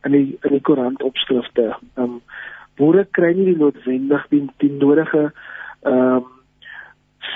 in 0.06 0.14
die 0.14 0.38
in 0.46 0.56
die 0.56 0.64
koerant 0.70 1.02
opskrifte. 1.02 1.70
Ehm 1.94 2.04
um, 2.04 2.16
boere 2.78 3.02
kry 3.10 3.32
nie 3.34 3.48
die 3.48 3.58
noodwendig 3.58 4.26
die, 4.34 4.44
die 4.62 4.70
nodige 4.70 5.30
ehm 5.82 6.18
um, 6.18 6.26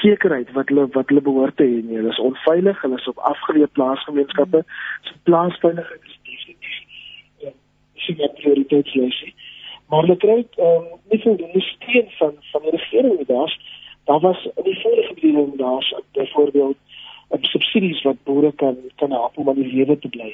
sekerheid 0.01 0.51
wat 0.57 0.71
hulle 0.71 0.87
wat 0.97 1.11
hulle 1.11 1.25
behoort 1.29 1.57
te 1.57 1.67
hê 1.67 1.81
nie. 1.83 1.99
Hulle 2.01 2.15
is 2.15 2.23
onveilig, 2.23 2.81
hulle 2.83 2.99
is 2.99 3.11
op 3.11 3.23
afgeleë 3.33 3.71
plaasgemeenskappe. 3.79 4.65
So 5.09 5.19
plaasveiligheid 5.29 6.11
is 6.11 6.19
definitief 6.31 6.79
'n 7.47 7.55
sien 8.07 8.19
wat 8.23 8.35
prioriteitslysie. 8.41 9.35
Maar 9.89 10.07
hulle 10.07 10.17
kry 10.27 10.39
ehm 10.41 10.67
um, 10.67 10.99
nie 11.11 11.23
voldoende 11.27 11.65
steun 11.69 12.11
van 12.19 12.35
van 12.53 12.63
die 12.67 12.77
regering 12.79 13.17
nie. 13.19 13.31
Daar's 13.35 13.59
daar 14.05 14.21
was 14.21 14.49
in 14.57 14.65
die 14.65 14.81
vorige 14.83 15.15
bediening 15.15 15.59
daar's 15.59 15.95
byvoorbeeld 16.13 16.77
'n 17.33 17.45
subsidies 17.55 18.03
wat 18.03 18.25
boere 18.25 18.53
kan 18.53 18.77
kan 18.97 19.11
help 19.11 19.39
om 19.39 19.49
aan 19.49 19.61
die 19.61 19.73
lewe 19.73 19.99
te 19.99 20.09
bly. 20.09 20.33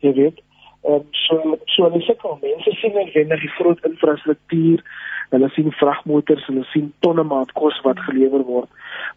Jy 0.00 0.12
weet, 0.12 0.40
um, 0.88 1.04
so 1.10 1.58
so 1.64 1.88
hulle 1.88 2.00
sukkel. 2.00 2.38
Mense 2.42 2.72
sien 2.80 2.92
noodwendig 2.92 3.40
die 3.40 3.54
groot 3.58 3.84
infrastruktuur. 3.84 4.82
Hulle 5.30 5.48
sien 5.48 5.72
vragmotors, 5.72 6.46
hulle 6.46 6.64
sien 6.72 6.92
tonne 7.00 7.22
maat 7.22 7.52
kos 7.52 7.80
wat 7.82 8.00
gelewer 8.08 8.44
word. 8.44 8.68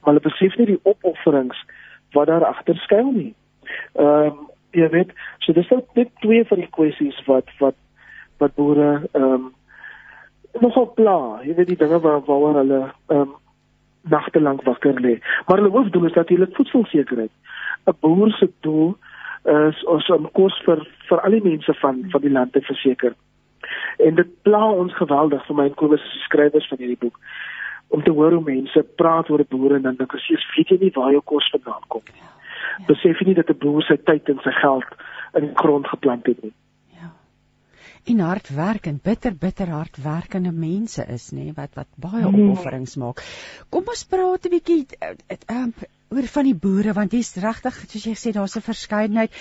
Maar 0.01 0.13
hulle 0.13 0.29
besef 0.29 0.55
nie 0.57 0.65
die 0.73 0.79
opofferings 0.83 1.59
wat 2.15 2.27
daar 2.27 2.45
agter 2.45 2.75
skuil 2.75 3.11
nie. 3.11 3.33
Ehm 3.95 4.31
um, 4.31 4.45
jy 4.75 4.87
weet, 4.93 5.11
so 5.39 5.53
dis 5.55 5.69
net 5.95 6.09
twee 6.21 6.43
van 6.45 6.59
die 6.59 6.71
kwessies 6.71 7.17
wat 7.25 7.49
wat 7.59 7.75
wat 8.37 8.55
boere 8.55 8.89
ehm 9.13 9.33
um, 9.33 9.53
nogal 10.61 10.87
pla, 10.97 11.17
jy 11.45 11.53
weet 11.57 11.71
die 11.71 11.79
dinge 11.79 11.99
waar 12.01 12.23
waar 12.25 12.61
hulle 12.61 12.81
ehm 12.85 13.21
um, 13.21 13.35
nagte 14.09 14.41
lank 14.41 14.63
wakker 14.63 14.99
lê. 15.01 15.17
Maar 15.45 15.57
hulle 15.57 15.75
hoofdoel 15.75 16.05
is 16.05 16.13
natuurlik 16.13 16.55
voedselsekerheid. 16.55 17.31
'n 17.87 17.97
Boer 17.99 18.31
se 18.31 18.49
doel 18.61 18.97
is 19.43 20.09
om 20.09 20.31
kos 20.31 20.61
vir 20.65 20.87
vir 21.09 21.19
al 21.21 21.31
die 21.31 21.43
mense 21.43 21.73
van 21.73 22.05
van 22.11 22.21
die 22.21 22.31
land 22.31 22.53
te 22.53 22.61
verseker. 22.61 23.13
En 23.97 24.15
dit 24.15 24.27
pla 24.41 24.63
ons 24.71 24.93
geweldig 24.93 25.45
vir 25.45 25.55
my 25.55 25.65
en 25.65 25.73
Kobus 25.73 26.03
skrywers 26.23 26.67
van 26.67 26.77
hierdie 26.77 26.99
boek 26.99 27.19
om 27.87 28.03
te 28.03 28.11
hoor 28.11 28.31
hoe 28.31 28.43
mense 28.43 28.85
praat 28.95 29.29
oor 29.29 29.45
boere 29.49 29.75
en 29.75 29.81
dan 29.81 29.95
dink 29.95 30.13
ek 30.13 30.19
sies 30.19 30.47
weet 30.55 30.69
jy 30.69 30.77
nie 30.81 30.95
waar 30.95 31.11
jou 31.11 31.21
kos 31.23 31.49
vandaan 31.49 31.83
kom 31.87 32.01
nie. 32.13 32.21
Ja. 32.21 32.85
Besef 32.87 33.19
jy 33.19 33.27
nie 33.27 33.39
dat 33.39 33.49
'n 33.49 33.59
boer 33.59 33.83
sy 33.83 33.97
tyd 33.97 34.29
en 34.29 34.39
sy 34.43 34.51
geld 34.51 34.89
in 35.33 35.47
die 35.47 35.55
grond 35.55 35.87
geplant 35.87 36.27
het 36.27 36.43
nie 36.43 36.53
en 38.07 38.23
hardwerkend, 38.23 39.01
bitter 39.03 39.35
bitter 39.35 39.69
hardwerkende 39.73 40.51
mense 40.51 41.05
is, 41.13 41.29
nê, 41.35 41.51
wat 41.57 41.75
wat 41.79 41.89
baie 41.95 42.23
hmm. 42.23 42.49
opofferings 42.49 42.95
maak. 43.01 43.23
Kom 43.69 43.87
ons 43.93 44.03
praat 44.07 44.47
'n 44.47 44.53
bietjie 44.55 44.81
um, 45.51 45.73
oor 46.13 46.27
van 46.31 46.47
die 46.47 46.55
boere 46.55 46.93
want 46.95 47.11
hier's 47.11 47.33
regtig 47.43 47.75
soos 47.81 48.05
jy 48.07 48.13
gesê 48.15 48.31
daar's 48.35 48.55
'n 48.55 48.63
verskeidenheid. 48.63 49.31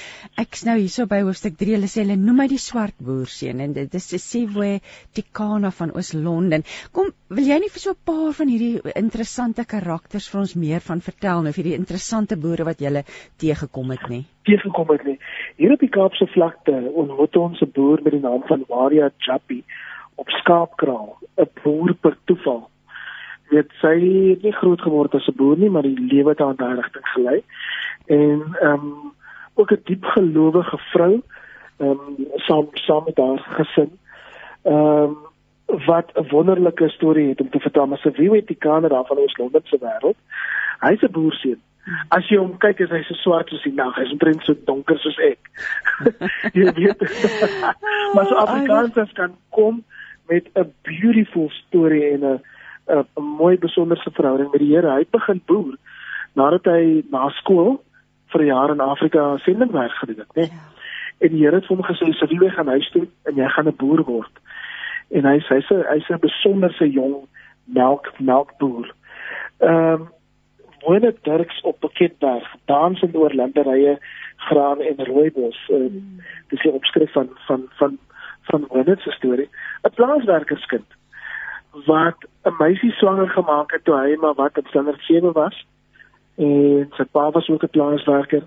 Ek's 0.42 0.64
nou 0.66 0.76
hierso 0.78 1.06
by 1.06 1.20
hoofstuk 1.23 1.56
3. 1.56 1.76
Hulle 1.76 1.90
sê 1.92 2.02
hulle 2.02 2.16
noem 2.16 2.37
my 2.42 2.46
die 2.49 2.58
swart 2.58 2.96
boer 2.99 3.30
seun 3.30 3.61
en 3.61 3.73
dit 3.73 3.94
is 3.94 4.08
Sesiwe 4.11 4.80
Tikana 5.14 5.70
van 5.70 5.94
Oos-London. 5.94 6.64
Kom, 6.92 7.12
wil 7.28 7.46
jy 7.46 7.58
nie 7.61 7.70
vir 7.70 7.80
so 7.80 7.90
'n 7.90 8.04
paar 8.04 8.32
van 8.32 8.49
hierdie 8.49 8.80
interessante 8.96 9.64
karakters 9.64 10.28
vir 10.28 10.40
ons 10.40 10.54
meer 10.54 10.80
van 10.80 11.00
vertel 11.00 11.42
nou 11.42 11.52
vir 11.52 11.64
die 11.64 11.78
interessante 11.78 12.37
boere 12.37 12.64
wat 12.64 12.80
jy 12.80 13.04
teëgekom 13.38 13.90
het 13.90 14.08
nie? 14.08 14.25
Teëgekom 14.44 14.88
het 14.90 15.04
nie. 15.04 15.18
Hier 15.56 15.73
op 15.73 15.80
die 15.80 15.88
Kaapse 15.88 16.26
vlakte 16.26 16.73
ontmoet 16.94 17.37
ons 17.37 17.61
'n 17.62 17.70
boer 17.73 18.02
met 18.02 18.12
die 18.12 18.20
naam 18.20 18.42
van 18.49 18.64
Waria 18.68 19.11
Jappi 19.18 19.62
op 20.16 20.28
skaapkraal, 20.28 21.18
'n 21.38 21.50
boer 21.62 21.94
per 21.94 22.16
toeval 22.25 22.70
weet 23.49 23.71
sy 23.81 23.95
het 24.31 24.43
nie 24.43 24.53
groot 24.53 24.81
geword 24.81 25.15
as 25.15 25.29
'n 25.29 25.37
boer 25.37 25.59
nie, 25.59 25.71
maar 25.71 25.83
die 25.83 26.00
lewe 26.00 26.31
het 26.31 26.38
haar 26.38 26.50
in 26.50 26.57
daai 26.57 26.75
rigting 26.75 27.09
gelei. 27.15 27.43
En 28.07 28.57
ehm 28.61 28.73
um, 28.73 29.12
ook 29.55 29.71
'n 29.71 29.81
diep 29.85 30.05
gelowige 30.05 30.79
vrou, 30.79 31.23
ehm 31.76 31.91
um, 31.91 32.26
saam 32.35 32.69
saam 32.73 33.05
met 33.05 33.17
haar 33.17 33.38
gesin. 33.38 33.99
Ehm 34.62 34.75
um, 34.75 35.17
wat 35.67 36.12
'n 36.15 36.29
wonderlike 36.29 36.88
storie 36.88 37.29
het 37.29 37.41
om 37.41 37.50
te 37.50 37.61
vertel, 37.61 37.87
maar 37.87 38.00
die 38.47 38.57
kaner 38.59 38.88
daar 38.88 39.07
van 39.07 39.17
ons 39.17 39.37
Londen 39.37 39.61
se 39.65 39.79
wêreld. 39.79 40.19
Hy's 40.81 41.03
'n 41.03 41.11
boerseun. 41.11 41.61
As 42.09 42.29
jy 42.29 42.37
hom 42.37 42.57
kyk, 42.59 42.81
is 42.81 42.91
hy 42.91 43.03
so 43.03 43.15
swart 43.15 43.49
soos 43.49 43.62
die 43.62 43.73
nag. 43.73 43.95
Hy's 43.95 44.11
omtrent 44.11 44.43
so 44.43 44.55
donker 44.65 44.99
soos 44.99 45.19
ek. 45.23 45.38
jy 46.59 46.73
weet. 46.75 47.00
maar 48.15 48.26
so 48.26 48.35
Afrikaans 48.35 49.12
kan 49.12 49.37
kom 49.55 49.85
met 50.26 50.49
'n 50.55 50.73
beautiful 50.83 51.50
storie 51.50 52.11
en 52.11 52.25
'n 52.25 52.41
'n 52.88 53.23
mooi 53.23 53.59
besonderse 53.59 54.11
verhouding 54.11 54.50
met 54.50 54.61
die 54.61 54.75
Here. 54.75 54.90
Hy 54.90 55.07
begin 55.11 55.43
boer 55.47 55.76
nadat 56.35 56.64
hy 56.64 57.02
na 57.11 57.28
skool 57.28 57.83
vir 58.33 58.40
'n 58.43 58.47
jaar 58.47 58.71
in 58.71 58.81
Afrika 58.81 59.37
sendingwerk 59.37 59.93
gedoen 59.93 60.19
het, 60.19 60.35
né? 60.35 60.43
Nee? 60.43 60.50
Ja. 60.50 60.75
En 61.19 61.28
die 61.28 61.45
Here 61.45 61.55
het 61.57 61.66
vir 61.66 61.76
hom 61.76 61.85
gesê: 61.85 62.12
"Sibiwe 62.12 62.50
gaan 62.50 62.69
huis 62.69 62.90
toe 62.90 63.07
en 63.25 63.35
jy 63.35 63.49
gaan 63.49 63.69
'n 63.69 63.76
boer 63.76 64.05
word." 64.05 64.35
En 65.11 65.25
hy 65.25 65.38
hy's 65.38 65.69
hy's 65.69 66.11
'n 66.11 66.19
besonderse 66.21 66.90
jong 66.90 67.26
melk 67.64 68.12
melkboer. 68.19 68.95
Ehm 69.59 69.93
um, 69.93 70.09
woonde 70.81 71.14
Dirks 71.23 71.61
op 71.61 71.81
Piketberg, 71.81 72.55
dansend 72.64 73.16
oor 73.16 73.35
landerye, 73.35 73.99
graan 74.37 74.81
en 74.81 75.05
rooibos. 75.05 75.69
Uh, 75.69 75.76
mm. 75.76 76.21
Dis 76.49 76.64
'n 76.64 76.69
opskrif 76.69 77.12
van 77.12 77.28
van 77.47 77.69
van 77.78 77.99
van 78.43 78.66
Winnet 78.71 79.00
se 79.00 79.11
storie. 79.11 79.49
'n 79.83 79.95
Plaaswerkerskind 79.95 80.87
wat 81.85 82.16
'n 82.45 82.54
meisie 82.59 82.90
swanger 82.90 83.28
gemaak 83.28 83.73
het 83.73 83.85
toe 83.85 83.95
hy 83.95 84.16
maar 84.16 84.35
wat 84.35 84.59
op 84.59 84.66
standaard 84.66 85.02
7 85.02 85.33
was. 85.33 85.66
En 86.37 86.88
sy 86.90 87.04
pa 87.04 87.30
was 87.30 87.49
ook 87.49 87.62
'n 87.62 87.71
plaaswerker. 87.71 88.42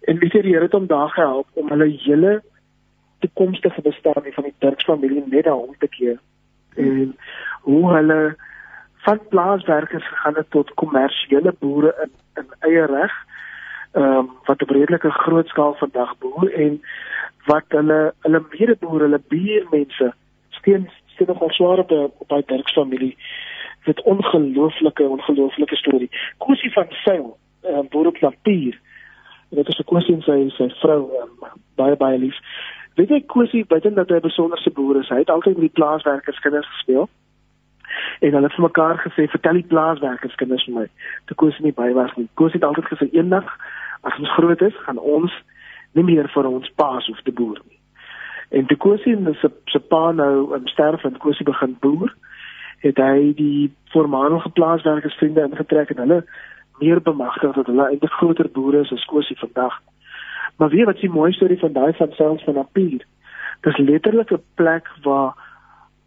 En 0.00 0.18
weet 0.18 0.32
jy 0.32 0.42
die 0.42 0.52
Here 0.52 0.62
het 0.62 0.72
hom 0.72 0.86
daar 0.86 1.08
gehelp 1.08 1.46
om 1.52 1.68
hulle 1.68 1.88
hele 1.88 2.42
toekomstige 3.18 3.82
bestaan 3.82 4.22
van 4.22 4.44
die 4.44 4.54
Dirks 4.58 4.84
familie 4.84 5.24
net 5.26 5.44
daar 5.44 5.54
om 5.54 5.74
te 5.78 5.88
keer. 5.88 6.18
En 6.74 7.16
hoe 7.60 7.92
hulle 7.92 8.36
van 8.96 9.20
plaaswerkers 9.28 10.08
gegaan 10.08 10.34
het 10.34 10.50
tot 10.50 10.74
kommersiële 10.74 11.54
boere 11.58 11.94
in 12.02 12.10
in 12.34 12.48
eie 12.58 12.86
reg. 12.86 13.12
Ehm 13.92 14.04
um, 14.04 14.30
wat 14.44 14.62
op 14.62 14.70
redelike 14.70 15.10
groot 15.10 15.48
skaal 15.48 15.74
vandag 15.74 16.18
boer 16.18 16.52
en 16.52 16.82
wat 17.46 17.64
hulle 17.68 18.14
hulle 18.20 18.42
medeboere, 18.50 19.02
hulle 19.04 19.22
buurmense 19.28 20.14
steeds 20.48 21.01
sien 21.24 21.34
nogal 21.34 21.50
swaar 21.50 21.78
op 21.78 21.90
op 22.18 22.28
daai 22.28 22.42
Dirks 22.46 22.72
familie. 22.72 23.16
Dit 23.84 24.02
ongelooflike 24.02 25.08
ongelooflike 25.08 25.76
storie. 25.76 26.10
Kosie 26.38 26.72
van 26.72 26.86
Seil, 26.88 27.36
ehm 27.62 27.78
uh, 27.78 27.88
boer 27.90 28.06
op 28.06 28.20
Lapier. 28.20 28.78
Dit 29.50 29.68
is 29.68 29.78
'n 29.78 29.84
Kosie 29.84 30.14
en 30.14 30.22
sy 30.22 30.48
sy 30.56 30.68
vrou 30.68 31.10
um, 31.22 31.48
baie 31.74 31.96
baie 31.96 32.18
lief. 32.18 32.36
Weet 32.94 33.08
jy 33.08 33.22
Kosie, 33.26 33.64
buiten 33.64 33.94
dat 33.94 34.08
hy 34.08 34.16
'n 34.16 34.28
besonderse 34.28 34.70
boer 34.70 35.00
is, 35.00 35.08
hy 35.08 35.18
het 35.18 35.30
altyd 35.30 35.54
met 35.54 35.68
die 35.68 35.78
plaaswerkers 35.80 36.38
kinders 36.38 36.66
gespeel. 36.66 37.08
En 38.20 38.32
hulle 38.32 38.46
het 38.46 38.54
vir 38.54 38.64
mekaar 38.64 38.98
gesê, 38.98 39.28
"Vertel 39.30 39.52
die 39.52 39.70
plaaswerkers 39.72 40.34
kinders 40.34 40.64
vir 40.64 40.74
my." 40.74 40.86
Toe 41.24 41.36
Kosie 41.36 41.64
nie 41.64 41.72
by 41.72 41.92
was 41.92 42.16
nie. 42.16 42.28
Kosie 42.34 42.60
het 42.60 42.64
altyd 42.64 42.84
gesê, 42.84 43.12
"Eendag 43.12 43.58
as 44.00 44.18
ons 44.18 44.30
groot 44.30 44.60
is, 44.60 44.74
gaan 44.76 44.98
ons 44.98 45.32
nie 45.92 46.04
meer 46.04 46.28
vir 46.28 46.46
ons 46.46 46.70
paas 46.70 47.06
hoef 47.06 47.22
te 47.22 47.32
boer 47.32 47.60
nie." 47.68 47.81
En 48.52 48.66
toe 48.66 48.76
Kosie 48.76 49.16
se 49.40 49.50
se 49.64 49.80
pa 49.80 50.10
nou 50.12 50.54
in 50.56 50.66
sterf 50.68 51.04
en 51.04 51.16
Kosie 51.18 51.44
begin 51.44 51.76
boer, 51.80 52.12
het 52.84 52.98
hy 53.00 53.32
die 53.38 53.70
voormalige 53.94 54.50
plaaswerkersvriende 54.58 55.46
ingetrek 55.46 55.94
en 55.94 56.02
hulle 56.02 56.18
meer 56.82 57.00
bemagtig 57.00 57.54
dat 57.56 57.70
hulle 57.70 57.86
eintlik 57.88 58.18
groter 58.18 58.50
boere 58.52 58.82
is 58.84 58.92
as 58.92 59.06
Kosie 59.08 59.38
vandag. 59.38 59.78
Maar 60.56 60.68
weet 60.68 60.84
wat 60.84 61.00
is 61.00 61.06
die 61.06 61.14
mooi 61.14 61.32
storie 61.32 61.58
van 61.58 61.72
daai 61.72 61.92
van 61.96 62.12
selfs 62.18 62.44
van 62.44 62.58
Apier? 62.58 63.06
Dis 63.64 63.78
letterlik 63.78 64.32
'n 64.32 64.42
plek 64.54 64.90
waar 65.02 65.32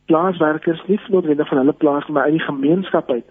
plaaswerkers 0.05 0.85
nie 0.87 0.99
noodwendig 1.07 1.47
van 1.47 1.57
hulle 1.57 1.73
plaas 1.73 2.07
maar 2.07 2.23
uit 2.23 2.37
die 2.37 2.47
gemeenskap 2.51 3.09
uit 3.09 3.25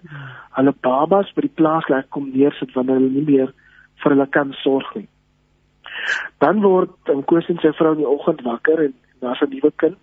hulle 0.57 0.73
babas 0.81 1.31
by 1.33 1.41
die 1.41 1.55
plaas 1.55 1.87
laat 1.87 2.09
kom 2.09 2.29
neersit 2.33 2.73
wanneer 2.73 2.99
hulle 2.99 3.15
nie 3.15 3.29
meer 3.31 3.53
vir 4.03 4.11
hulle 4.11 4.27
kan 4.27 4.53
sorg 4.53 4.95
nie. 4.95 5.07
Dan 6.37 6.61
word 6.61 6.91
Kosie 7.25 7.57
se 7.59 7.73
vrou 7.73 7.91
in 7.91 8.03
die 8.03 8.13
oggend 8.17 8.41
wakker 8.41 8.83
en 8.83 8.93
daar's 9.25 9.41
'n 9.41 9.49
nuwe 9.49 9.71
kind 9.75 10.01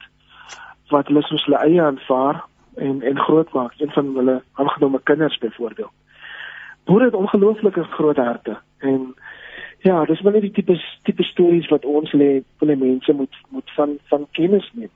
wat 0.92 1.06
hulle 1.08 1.22
soos 1.22 1.44
hulle 1.44 1.58
eie 1.64 1.82
aanvaar 1.82 2.44
en 2.76 3.02
en 3.02 3.18
grootmaak, 3.18 3.72
een 3.78 3.90
van 3.90 4.14
hulle 4.16 4.42
aangenome 4.52 5.00
kinders 5.02 5.38
byvoorbeeld. 5.38 5.92
Boere 6.84 7.04
het 7.04 7.14
ongelooflike 7.14 7.84
groot 7.84 8.16
harte 8.16 8.58
en 8.78 9.14
ja, 9.82 10.04
dis 10.06 10.20
wel 10.22 10.36
net 10.36 10.46
die 10.46 10.52
tipe 10.54 10.76
tipe 11.06 11.24
stories 11.26 11.68
wat 11.72 11.86
ons 11.88 12.12
lê 12.14 12.30
vir 12.60 12.70
die 12.72 12.78
mense 12.78 13.14
moet 13.18 13.38
moet 13.54 13.74
van 13.76 13.96
van 14.10 14.26
kennis 14.38 14.68
neem. 14.78 14.90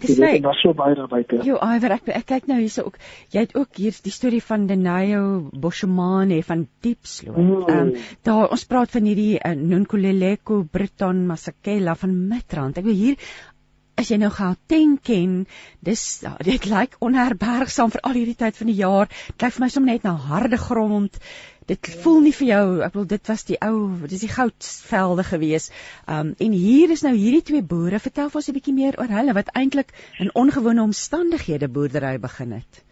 Dis 0.00 0.16
net 0.22 0.40
nou 0.44 0.54
so 0.56 0.72
baie 0.76 0.96
daarby. 0.96 1.24
Jo, 1.44 1.58
Iver, 1.60 1.96
ek 1.98 2.08
ek 2.16 2.26
kyk 2.30 2.48
nou 2.50 2.60
hierse 2.60 2.84
ook. 2.86 2.96
Jy 3.34 3.44
het 3.46 3.54
ook 3.58 3.80
hier 3.82 3.98
die 4.04 4.14
storie 4.14 4.40
van 4.44 4.66
Denayo 4.70 5.22
Boshomane 5.52 6.40
van 6.46 6.66
Diepsloot. 6.86 7.36
Mm. 7.36 7.68
Ehm 7.68 7.76
mm. 7.76 7.92
um, 7.92 8.16
daar 8.28 8.54
ons 8.56 8.66
praat 8.70 8.96
van 8.96 9.10
hierdie 9.10 9.36
uh, 9.36 9.52
Nonkuleleko 9.58 10.62
Briton 10.72 11.26
Masakela 11.28 11.98
van 11.98 12.16
Midrand. 12.32 12.80
Ek 12.80 12.88
wil 12.88 12.96
hier 12.96 13.30
as 13.98 14.12
jy 14.12 14.20
nou 14.22 14.30
Gauteng 14.30 14.98
ken, 15.02 15.40
dis 15.82 16.02
dit 16.46 16.66
lyk 16.70 16.94
onherbergsaam 17.02 17.90
vir 17.90 18.04
al 18.06 18.18
hierdie 18.20 18.38
tyd 18.38 18.58
van 18.60 18.70
die 18.70 18.78
jaar. 18.78 19.10
Dit 19.32 19.42
lyk 19.42 19.56
vir 19.56 19.64
my 19.64 19.70
sommer 19.74 19.96
net 19.96 20.06
na 20.06 20.14
harde 20.28 20.60
grond. 20.62 21.18
Dit 21.68 21.88
voel 22.02 22.22
nie 22.24 22.32
vir 22.32 22.48
jou, 22.48 22.64
ek 22.80 22.94
bedoel 22.94 23.08
dit 23.10 23.28
was 23.28 23.44
die 23.44 23.58
ou, 23.64 23.78
dis 24.08 24.24
die 24.24 24.32
goudvelde 24.32 25.24
gewees. 25.30 25.68
Um 26.08 26.34
en 26.46 26.52
hier 26.56 26.92
is 26.94 27.04
nou 27.04 27.14
hierdie 27.14 27.44
twee 27.50 27.62
boere. 27.62 28.00
Vertel 28.00 28.30
vir 28.32 28.40
ons 28.40 28.48
'n 28.48 28.56
bietjie 28.56 28.74
meer 28.74 28.96
oor 28.98 29.12
hulle 29.18 29.34
wat 29.36 29.52
eintlik 29.52 29.92
in 30.18 30.32
ongewone 30.34 30.82
omstandighede 30.82 31.68
boerdery 31.68 32.16
begin 32.18 32.52
het. 32.52 32.84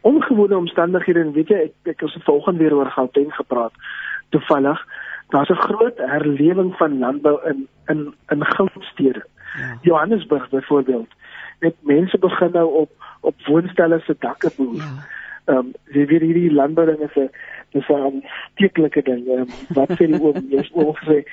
Ongewone 0.00 0.56
omstandighede, 0.56 1.30
weet 1.32 1.48
jy, 1.48 1.60
ek 1.68 1.92
ek 1.94 2.00
het 2.00 2.24
volgende 2.24 2.64
weer 2.64 2.74
oor 2.74 2.90
Gauteng 2.90 3.34
gepraat. 3.36 3.72
Toevallig, 4.30 4.80
daar's 5.28 5.50
'n 5.50 5.62
groot 5.68 5.98
herlewing 5.98 6.74
van 6.76 6.98
landbou 6.98 7.36
in 7.50 7.68
in 7.88 8.14
in 8.28 8.44
goudstede 8.44 9.24
Ja. 9.58 9.78
Johannesburg 9.82 10.48
byvoorbeeld. 10.48 11.08
Net 11.60 11.74
mense 11.80 12.18
begin 12.18 12.50
nou 12.52 12.74
op 12.74 12.90
op 13.20 13.34
woonstelle 13.46 14.00
se 14.00 14.16
dakke 14.18 14.50
boer. 14.56 14.76
Ja. 14.76 15.06
Ehm 15.50 15.58
um, 15.58 15.70
jy 15.94 16.04
weet 16.06 16.22
hierdie 16.22 16.52
landbouing 16.54 17.00
is 17.06 17.16
'n 17.18 17.30
dis 17.74 17.88
'n 17.90 18.22
steeklike 18.52 19.02
ding. 19.02 19.26
Um, 19.28 19.48
wat 19.78 19.90
sê 19.98 20.06
die 20.06 20.20
oom? 20.20 20.38
Jy's 20.54 20.70
oom 20.72 20.92
gesê 21.00 21.24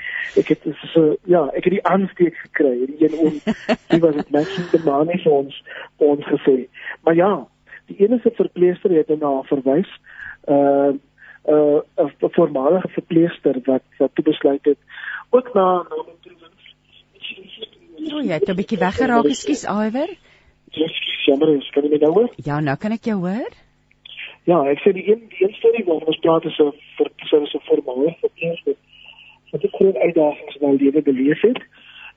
ek 0.42 0.48
het 0.54 0.64
so 0.94 1.18
ja, 1.26 1.44
ek 1.54 1.68
het 1.70 1.76
die 1.78 1.86
aansteek 1.86 2.38
gekry. 2.46 2.74
Die 2.94 3.06
een 3.06 3.18
oom, 3.20 3.38
die 3.92 4.02
was 4.06 4.16
dit 4.16 4.32
net 4.32 4.48
so 4.56 4.82
manies 4.86 5.26
ons 5.26 5.62
ons 5.98 6.26
gesê. 6.26 6.58
Maar 7.04 7.16
ja, 7.16 7.32
die 7.92 8.00
enigste 8.06 8.32
verpleester 8.40 8.96
het 8.96 9.14
na 9.20 9.42
verwys. 9.52 9.92
Ehm 10.48 10.98
uh, 11.48 11.80
uh 11.98 12.10
'n 12.26 12.34
voormalige 12.40 12.90
verpleegster 12.90 13.62
wat 13.66 13.84
wat 13.98 14.16
toe 14.16 14.24
besluit 14.24 14.66
het 14.66 14.78
ook 15.30 15.54
na 15.54 15.86
na 15.90 15.98
O, 18.14 18.22
jy 18.24 18.34
het 18.34 18.50
'n 18.50 18.56
bietjie 18.56 18.78
weggeraak, 18.80 19.26
ekskuus, 19.26 19.64
Iwer. 19.64 20.10
Ekskuus, 20.72 21.26
jammer, 21.26 21.50
ek 21.58 21.72
kan 21.74 21.84
nie 21.84 21.92
meer 21.92 22.08
hoor. 22.08 22.30
Ja, 22.36 22.60
nou 22.60 22.78
kan 22.78 22.92
ek 22.92 23.04
jou 23.04 23.18
hoor. 23.20 23.52
Ja, 24.48 24.62
ek 24.72 24.80
sê 24.80 24.94
die 24.96 25.04
een 25.12 25.26
die 25.30 25.44
een 25.44 25.56
storie 25.60 25.84
waarvan 25.86 26.14
ons 26.14 26.22
praat 26.24 26.46
is 26.46 26.60
'n 26.60 26.72
vir 26.98 27.10
so 27.28 27.38
'n 27.44 27.68
voormalige 27.68 28.20
verpleegster 28.20 28.76
wat 29.52 29.64
'n 29.64 29.76
groot 29.78 29.98
uitdagings 29.98 30.56
in 30.56 30.68
haar 30.68 30.80
lewe 30.84 31.02
beleef 31.02 31.42
het. 31.42 31.62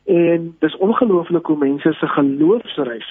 En 0.07 0.57
dis 0.61 0.77
ongelooflik 0.77 1.47
hoe 1.47 1.59
mense 1.59 1.93
se 1.93 2.07
geloofsreis 2.07 3.11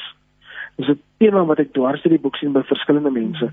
Dis 0.80 0.88
'n 0.88 1.02
tema 1.18 1.44
wat 1.46 1.60
ek 1.60 1.74
dwars 1.74 2.02
deur 2.02 2.16
die 2.16 2.24
boek 2.24 2.36
sien 2.36 2.54
by 2.56 2.62
verskillende 2.64 3.12
mense. 3.12 3.52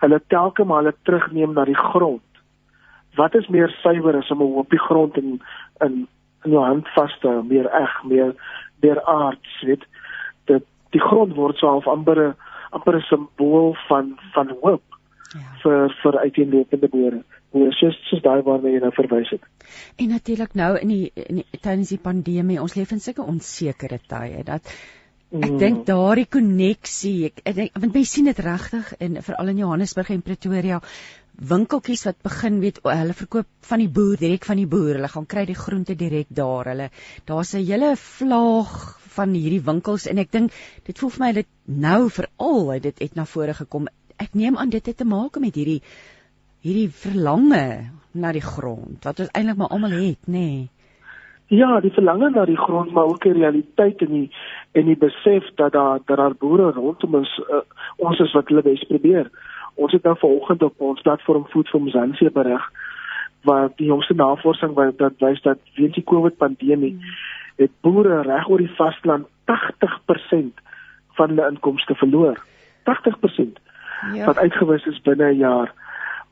Hulle 0.00 0.20
telke 0.26 0.64
maar 0.64 0.80
hulle 0.80 0.94
terugneem 1.04 1.52
na 1.52 1.64
die 1.64 1.76
grond. 1.76 2.30
Wat 3.14 3.34
is 3.34 3.48
meer 3.48 3.68
suiwer 3.82 4.16
as 4.16 4.30
om 4.30 4.40
'n 4.42 4.54
hoopie 4.54 4.78
grond 4.78 5.16
in 5.16 5.40
in 5.84 6.08
in 6.44 6.50
jou 6.50 6.64
hand 6.64 6.88
vas 6.88 7.18
te 7.20 7.28
hou, 7.28 7.42
meer 7.44 7.66
eg, 7.66 8.02
meer 8.04 8.34
meer 8.80 9.04
aards, 9.04 9.60
weet? 9.60 9.84
Dat 10.44 10.62
die 10.90 11.00
grond 11.00 11.34
word 11.34 11.56
so 11.56 11.66
half 11.66 11.86
amper 11.86 12.18
'n 12.28 12.34
amper 12.70 12.96
'n 12.96 13.00
simbool 13.00 13.76
van 13.88 14.18
van 14.32 14.56
hoop. 14.60 14.82
Ja. 15.32 15.52
vir 15.62 15.94
vir 16.02 16.18
uiteenlopende 16.18 16.88
boere. 16.88 17.22
Hoe 17.52 17.68
soos 17.72 17.96
soos 18.08 18.22
daai 18.24 18.42
waarna 18.42 18.68
jy 18.72 18.80
nou 18.80 18.90
verwys 18.96 19.30
het. 19.30 19.44
En 19.96 20.08
natuurlik 20.08 20.54
nou 20.54 20.72
in 20.78 20.88
die, 20.88 21.12
in 21.14 21.42
die 21.42 21.60
tydens 21.60 21.92
die 21.92 22.00
pandemie, 22.02 22.60
ons 22.60 22.74
leef 22.76 22.92
in 22.92 23.00
sulke 23.00 23.22
onsekere 23.22 24.00
tye 24.08 24.44
dat 24.44 24.74
Ek 25.32 25.48
mm. 25.48 25.58
dink 25.62 25.86
daardie 25.88 26.26
koneksie, 26.28 27.30
ek, 27.30 27.38
ek 27.48 27.78
want 27.80 27.94
mense 27.94 28.10
sien 28.12 28.26
dit 28.28 28.40
regtig 28.44 28.90
in 29.00 29.14
veral 29.24 29.48
in 29.48 29.62
Johannesburg 29.62 30.10
en 30.12 30.24
Pretoria 30.26 30.80
winkeltjies 31.48 32.04
wat 32.04 32.18
begin 32.20 32.58
weet 32.60 32.82
hulle 32.84 33.14
verkoop 33.16 33.48
van 33.64 33.80
die 33.80 33.88
boer 33.88 34.20
direk 34.20 34.44
van 34.44 34.60
die 34.60 34.68
boer. 34.68 34.98
Hulle 34.98 35.08
gaan 35.08 35.26
kry 35.26 35.46
die 35.48 35.56
groente 35.56 35.96
direk 35.96 36.28
daar. 36.28 36.68
Hulle 36.74 36.90
daar's 37.24 37.54
'n 37.54 37.64
hele 37.64 37.94
vlaag 37.96 38.98
van 39.16 39.32
hierdie 39.32 39.64
winkels 39.64 40.06
en 40.06 40.18
ek 40.18 40.30
dink 40.32 40.52
dit 40.84 40.98
voel 40.98 41.10
vir 41.16 41.24
my 41.24 41.32
dit 41.32 41.48
nou 41.64 42.10
veral 42.10 42.80
dit 42.80 42.98
het 42.98 43.16
na 43.16 43.24
vore 43.24 43.54
gekom. 43.54 43.88
Ek 44.22 44.36
neem 44.38 44.56
aan 44.56 44.70
dit 44.70 44.86
het 44.86 44.96
te 44.96 45.08
maak 45.08 45.40
met 45.42 45.56
hierdie 45.58 45.80
hierdie 46.62 46.90
verlange 46.94 47.64
na 48.14 48.30
die 48.36 48.44
grond 48.44 49.02
wat 49.08 49.18
ons 49.24 49.32
eintlik 49.34 49.58
maar 49.58 49.72
almal 49.74 49.96
het, 49.96 50.20
nê. 50.30 50.46
Nee. 50.46 50.70
Ja, 51.52 51.80
die 51.84 51.92
verlange 51.92 52.30
na 52.30 52.44
die 52.48 52.56
grond, 52.56 52.92
maar 52.96 53.10
ook 53.10 53.26
die 53.26 53.34
realiteit 53.36 54.00
en 54.00 54.12
die 54.14 54.28
en 54.78 54.86
die 54.88 54.96
besef 54.96 55.48
dat 55.60 55.72
daar 55.72 55.98
dat 56.06 56.16
daar 56.16 56.36
boere 56.44 56.70
rondom 56.72 57.18
ons 57.18 57.32
uh, 57.42 57.64
ons 57.96 58.22
is 58.24 58.32
wat 58.32 58.48
hulle 58.48 58.62
bes 58.64 58.84
probeer. 58.88 59.28
Ons 59.74 59.92
het 59.92 60.06
nou 60.08 60.14
vanoggend 60.20 60.62
op 60.62 60.80
ons 60.80 61.02
platform 61.04 61.44
Food 61.52 61.68
for 61.68 61.82
Mzansi 61.82 62.30
berig 62.30 62.70
waar 63.42 63.68
die 63.76 63.90
jongste 63.90 64.14
navorsing 64.14 64.72
wat 64.78 64.96
dat 64.98 65.18
wys 65.18 65.42
dat 65.42 65.58
weens 65.74 65.98
die 65.98 66.06
COVID 66.06 66.38
pandemie 66.38 66.94
het 67.58 67.74
boere 67.80 68.22
reg 68.22 68.48
oor 68.48 68.62
die 68.62 68.74
vasteland 68.78 69.26
80% 69.50 70.62
van 71.18 71.34
hulle 71.34 71.50
inkomste 71.50 71.94
verloor. 72.00 72.38
80% 72.88 73.60
ja. 74.14 74.26
wat 74.26 74.38
uitgewis 74.38 74.86
is 74.86 75.00
binne 75.02 75.32
'n 75.32 75.36
jaar. 75.38 75.72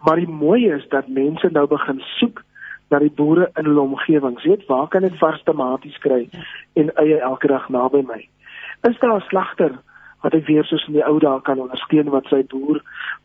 Maar 0.04 0.16
die 0.16 0.28
mooi 0.28 0.70
is 0.70 0.88
dat 0.88 1.08
mense 1.08 1.48
nou 1.52 1.66
begin 1.66 2.00
soek 2.00 2.42
na 2.90 2.98
die 2.98 3.12
boere 3.14 3.50
in 3.54 3.64
hulle 3.64 3.80
omgewing. 3.80 4.42
Weet 4.42 4.66
waar 4.66 4.88
kan 4.88 5.04
ek 5.04 5.18
vars 5.20 5.42
tomaties 5.42 5.98
kry 5.98 6.28
en 6.72 6.90
eie 6.94 7.20
elke 7.20 7.46
dag 7.46 7.68
naby 7.68 8.02
my? 8.06 8.28
Is 8.88 8.98
daar 8.98 9.16
'n 9.16 9.28
slagter 9.28 9.78
wat 10.22 10.34
ek 10.34 10.46
weer 10.46 10.64
soos 10.64 10.86
in 10.86 10.92
die 10.92 11.06
ou 11.06 11.18
dae 11.18 11.40
kan 11.40 11.60
ondersteun 11.60 12.10
wat 12.10 12.26
sy 12.26 12.42
boer 12.42 12.82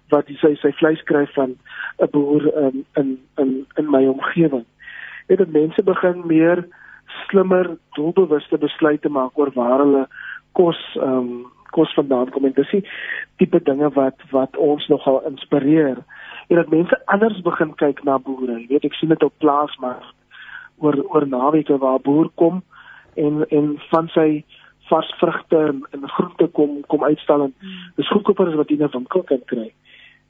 wat 0.10 0.28
sy 0.28 0.56
sy 0.56 0.72
vleis 0.72 1.02
kry 1.04 1.26
van 1.36 1.56
'n 2.00 2.10
boer 2.12 2.43
in 2.65 2.86
in 2.96 3.19
in 3.38 3.65
in 3.78 3.89
my 3.89 4.06
omgewing? 4.06 4.65
Weet 5.28 5.38
dat 5.38 5.52
mense 5.52 5.84
begin 5.84 6.28
meer 6.28 6.67
slimmer, 7.28 7.78
doelbewuste 7.96 8.58
besluite 8.58 9.10
maak 9.10 9.38
oor 9.38 9.52
waar 9.54 9.80
hulle 9.80 10.08
kos 10.52 10.80
ehm 10.96 11.17
um, 11.17 11.55
kos 11.76 11.94
vandaan 11.98 12.32
kom 12.34 12.48
en 12.48 12.56
dis 12.58 12.74
die 12.74 12.84
tipe 13.42 13.62
dinge 13.70 13.92
wat 13.98 14.28
wat 14.32 14.58
ons 14.58 14.88
nogal 14.92 15.22
inspireer 15.30 16.04
en 16.50 16.62
dat 16.62 16.72
mense 16.74 17.00
anders 17.06 17.42
begin 17.42 17.74
kyk 17.76 18.04
na 18.06 18.18
boere. 18.22 18.60
Jy 18.60 18.68
weet 18.70 18.86
ek 18.90 18.98
sien 19.00 19.12
dit 19.14 19.24
op 19.26 19.34
plaas 19.44 19.74
maar 19.84 20.04
oor 20.84 21.00
oor 21.10 21.28
naweke 21.28 21.78
waar 21.82 22.02
boer 22.04 22.30
kom 22.42 22.62
en 23.16 23.46
en 23.50 23.76
van 23.90 24.10
sy 24.14 24.30
vars 24.90 25.12
vrugte 25.20 25.62
en, 25.72 25.82
en 25.92 26.10
groente 26.18 26.48
kom 26.54 26.82
kom 26.92 27.04
uitstal 27.04 27.48
en 27.48 27.54
hmm. 27.60 27.86
dis 27.98 28.12
goedkoper 28.14 28.52
as 28.52 28.60
wat 28.60 28.70
jy 28.70 28.80
in 28.80 28.88
'n 28.88 28.96
winkel 28.98 29.24
kan 29.24 29.46
kry. 29.52 29.70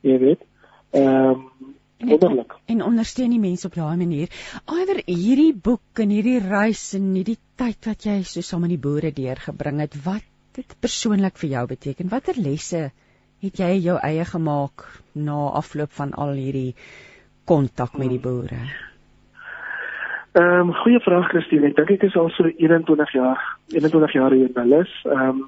Jy 0.01 0.19
weet. 0.19 0.45
Ehm 0.91 1.31
um, 1.31 1.73
wonderlik. 2.09 2.55
En 2.65 2.83
ondersteun 2.83 3.33
die 3.33 3.39
mense 3.39 3.67
op 3.67 3.75
daai 3.75 3.97
manier. 3.97 4.29
Iwer 4.71 5.01
hierdie 5.05 5.53
boek 5.55 5.99
en 6.03 6.09
hierdie 6.09 6.39
reis 6.39 6.93
en 6.93 7.13
hierdie 7.15 7.39
tyd 7.55 7.89
wat 7.89 8.05
jy 8.05 8.21
so 8.23 8.41
saam 8.41 8.65
met 8.65 8.75
die 8.75 8.81
boere 8.81 9.11
deurgebring 9.15 9.79
het, 9.83 9.95
wat 10.05 10.23
dit 10.55 10.75
persoonlik 10.79 11.37
vir 11.37 11.49
jou 11.49 11.65
beteken? 11.67 12.09
Watter 12.09 12.37
lesse 12.39 12.91
het 13.43 13.59
jy 13.59 13.71
jou 13.83 13.97
eie 14.01 14.25
gemaak 14.25 14.87
na 15.13 15.51
afloop 15.61 15.91
van 15.91 16.13
al 16.13 16.33
hierdie 16.39 16.75
kontak 17.45 17.97
met 17.97 18.09
die 18.09 18.21
boere? 18.21 18.61
Ehm 20.35 20.69
um, 20.69 20.73
goeie 20.83 20.99
vraag 20.99 21.29
Christine. 21.31 21.69
Ek 21.69 21.75
dink 21.75 21.91
ek 21.95 22.07
is 22.09 22.15
al 22.19 22.29
so 22.35 22.47
21 22.47 23.11
jaar, 23.15 23.43
21 23.71 24.15
jaar 24.17 24.33
hier 24.35 24.49
by 24.55 24.65
Les. 24.67 24.91
Ehm 25.05 25.29
um, 25.29 25.43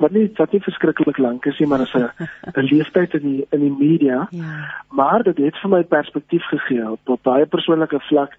wat 0.00 0.12
nie 0.12 0.26
wat 0.36 0.52
nie 0.52 0.60
verskriklik 0.60 1.18
lank 1.18 1.46
is 1.48 1.58
nie, 1.60 1.68
maar 1.68 1.84
as 1.84 1.94
'n 1.94 2.08
'n 2.60 2.68
leeftyd 2.70 3.14
in 3.14 3.24
die 3.28 3.46
in 3.50 3.60
die 3.60 3.76
media. 3.78 4.28
Ja. 4.30 4.84
Maar 4.90 5.22
dit 5.22 5.36
het 5.36 5.56
vir 5.62 5.70
my 5.70 5.82
perspektief 5.82 6.44
gegee 6.52 6.90
op, 6.90 7.22
baie 7.22 7.46
persoonlike 7.46 8.00
vlak. 8.08 8.36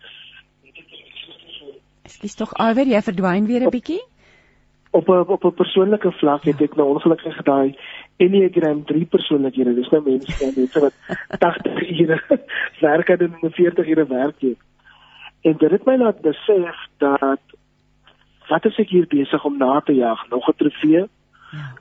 Ekskuus 2.04 2.36
tog, 2.36 2.54
Iwer, 2.54 2.88
jy 2.88 3.02
verdwyn 3.02 3.46
weer 3.46 3.66
'n 3.66 3.70
bietjie? 3.70 4.02
Op 4.98 5.10
op 5.10 5.30
op 5.30 5.44
'n 5.44 5.54
persoonlike 5.54 6.12
vlak 6.12 6.44
het 6.44 6.62
ek 6.62 6.76
nou 6.76 6.88
ongelukkig 6.90 7.42
daai 7.44 7.78
Enneagram 8.16 8.86
3 8.86 9.06
persoonlikhede. 9.06 9.74
Dis 9.74 9.90
nou 9.90 10.04
mense, 10.04 10.52
mense 10.56 10.80
wat 10.80 10.94
80 11.40 12.00
ure 12.00 12.22
werk 12.88 13.10
en 13.10 13.38
40 13.42 13.88
ure 13.88 14.08
werk 14.08 14.42
het. 14.42 14.58
En 15.42 15.56
dit 15.58 15.72
het 15.72 15.86
my 15.86 15.98
laat 15.98 16.22
besef 16.22 16.76
dat 16.98 17.40
wat 18.48 18.66
is 18.66 18.78
ek 18.78 18.90
hier 18.90 19.08
besig 19.08 19.46
om 19.46 19.58
na 19.58 19.80
te 19.80 19.96
jag? 19.96 20.30
Nog 20.30 20.48
'n 20.48 20.58
trofee? 20.58 21.00
Ja. 21.00 21.08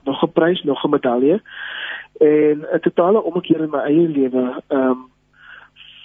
Nog 0.03 0.23
'n 0.23 0.31
prys, 0.31 0.63
nog 0.63 0.83
'n 0.83 0.89
medalje? 0.89 1.41
En 2.17 2.65
'n 2.73 2.79
totale 2.79 3.23
omkeer 3.23 3.61
in 3.61 3.69
my 3.69 3.79
eie 3.79 4.07
lewe, 4.07 4.61
ehm 4.67 4.89
um, 4.89 5.09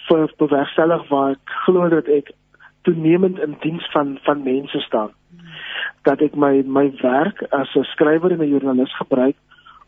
vir 0.07 0.33
bewerkstellig 0.37 1.07
waar 1.07 1.31
ek 1.31 1.49
glo 1.65 1.89
dat 1.89 2.07
ek 2.07 2.31
toenemend 2.81 3.39
in 3.39 3.55
diens 3.59 3.91
van 3.91 4.17
van 4.21 4.43
mense 4.43 4.79
staan. 4.79 5.11
Dat 6.03 6.21
ek 6.21 6.35
my 6.35 6.63
my 6.65 6.91
werk 7.01 7.43
as 7.51 7.75
'n 7.75 7.83
skrywer 7.83 8.31
en 8.31 8.41
'n 8.41 8.49
joernalis 8.49 8.95
gebruik 8.95 9.35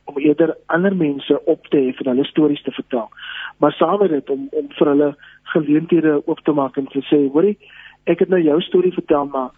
om 0.05 0.17
eerder 0.17 0.55
ander 0.65 0.95
mense 0.95 1.45
op 1.45 1.67
te 1.67 1.77
hef 1.77 1.99
en 1.99 2.12
hulle 2.12 2.25
stories 2.25 2.62
te 2.63 2.71
vertel. 2.71 3.10
Maar 3.58 3.71
saam 3.71 3.99
met 3.99 4.10
dit 4.10 4.29
om 4.29 4.47
om 4.51 4.67
vir 4.77 4.88
hulle 4.88 5.15
geleenthede 5.43 6.21
oop 6.25 6.39
te 6.39 6.51
maak 6.51 6.77
en 6.77 6.88
te 6.88 7.01
sê, 7.10 7.19
hoorie, 7.34 7.58
ek 8.03 8.19
het 8.19 8.29
nou 8.29 8.41
jou 8.41 8.62
storie 8.62 8.93
vertel, 8.93 9.25
maar 9.25 9.49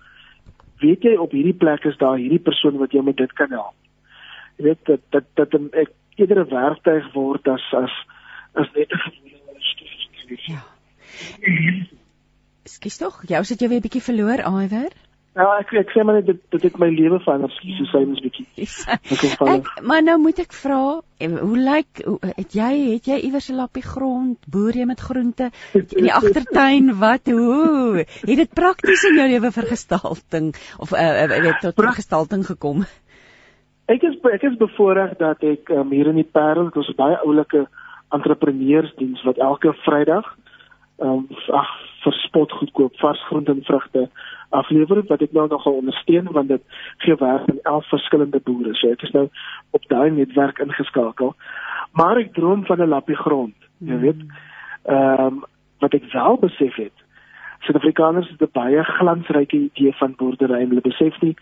weet 0.79 1.03
jy 1.03 1.15
op 1.17 1.31
hierdie 1.35 1.57
plek 1.57 1.85
is 1.89 1.97
daar 1.97 2.17
hierdie 2.17 2.43
persoon 2.43 2.77
wat 2.77 2.91
jou 2.91 3.03
met 3.03 3.17
dit 3.17 3.33
kan 3.33 3.51
help. 3.51 3.75
Jy 4.57 4.63
weet 4.69 4.85
dat 4.85 5.01
dat 5.09 5.23
dat 5.35 5.59
ek 5.73 5.91
eerder 6.15 6.45
'n 6.45 6.49
werktuig 6.49 7.13
word 7.13 7.47
as 7.47 7.65
as 7.73 7.93
as 8.53 8.71
net 8.75 8.91
'n 8.91 9.01
storie. 9.61 10.41
Ja. 10.47 10.61
Skielik 12.63 12.99
tog, 12.99 13.21
jou 13.27 13.43
sit 13.43 13.61
jy 13.61 13.67
weer 13.67 13.79
'n 13.79 13.87
bietjie 13.87 14.01
verloor, 14.01 14.39
Iwer? 14.39 14.91
Ja, 15.37 15.45
ek 15.61 15.69
ek 15.77 15.91
sê 15.93 16.01
maar 16.01 16.17
dit 16.25 16.39
dit 16.53 16.63
het 16.65 16.77
my 16.81 16.87
lewe 16.89 17.19
verander, 17.21 17.51
so 17.53 17.85
sê 17.91 17.99
mens 18.01 18.21
bietjie. 18.25 18.47
Ek 18.57 19.67
maar 19.85 20.01
nou 20.01 20.15
moet 20.23 20.39
ek 20.41 20.55
vra, 20.57 20.79
eh, 21.21 21.29
hoe 21.29 21.59
lyk 21.61 22.01
het 22.39 22.55
jy 22.57 22.71
het 22.95 23.09
jy 23.11 23.19
iewers 23.27 23.51
'n 23.51 23.59
lappie 23.59 23.83
grond, 23.85 24.39
boer 24.49 24.73
jy 24.73 24.87
met 24.89 25.03
groente 25.09 25.51
in 25.77 26.07
die 26.07 26.13
agtertuin, 26.13 26.89
wat 26.97 27.29
hoe? 27.29 28.05
Het 28.25 28.37
dit 28.41 28.53
prakties 28.53 29.03
in 29.11 29.19
jou 29.21 29.27
lewe 29.35 29.51
vergestalting 29.51 30.55
of 30.79 30.93
uh, 30.93 31.27
weet 31.29 31.61
tot 31.61 31.85
vergestalting 31.85 32.45
gekom? 32.45 32.87
Ek 33.85 34.01
is 34.03 34.17
ek 34.33 34.43
is 34.43 34.57
bevoorreg 34.57 35.17
dat 35.21 35.43
ek 35.43 35.69
um, 35.69 35.91
hier 35.91 36.09
in 36.09 36.17
die 36.17 36.31
Parel, 36.31 36.71
ons 36.73 36.95
baie 36.97 37.21
oulike 37.21 37.67
entrepreneursdiens 38.09 39.21
wat 39.23 39.37
elke 39.37 39.75
Vrydag 39.85 40.33
ehm 40.97 41.09
um, 41.09 41.27
ag 41.53 41.69
verspot 42.01 42.51
goedkoop 42.51 42.97
vars 42.97 43.21
groente 43.29 43.51
en 43.51 43.63
vrugte 43.63 44.09
aflewer 44.49 45.03
wat 45.07 45.21
ek 45.21 45.31
nou 45.31 45.47
nogal 45.47 45.73
ondersteun 45.73 46.31
want 46.31 46.47
dit 46.47 46.61
gee 46.97 47.15
werk 47.15 47.49
aan 47.49 47.59
11 47.63 47.89
verskillende 47.89 48.39
boere. 48.43 48.73
So 48.75 48.91
ek 48.91 49.01
is 49.01 49.11
nou 49.11 49.27
op 49.71 49.87
daai 49.87 50.11
netwerk 50.11 50.59
ingeskakel. 50.59 51.35
Maar 51.91 52.17
ek 52.17 52.33
droom 52.33 52.65
van 52.65 52.81
'n 52.81 52.89
lappie 52.89 53.15
grond, 53.15 53.55
jy 53.77 53.91
hmm. 53.91 54.01
weet. 54.01 54.21
Ehm 54.85 55.25
um, 55.25 55.43
wat 55.79 55.93
ek 55.93 56.11
wel 56.11 56.37
besef 56.37 56.75
het. 56.75 56.97
Suid-Afrikaners 57.59 58.29
het 58.29 58.41
'n 58.41 58.51
baie 58.51 58.83
glansryke 58.83 59.57
idee 59.57 59.93
van 59.93 60.15
boerdery 60.17 60.61
en 60.61 60.69
hulle 60.69 60.81
besef 60.81 61.21
nie 61.21 61.35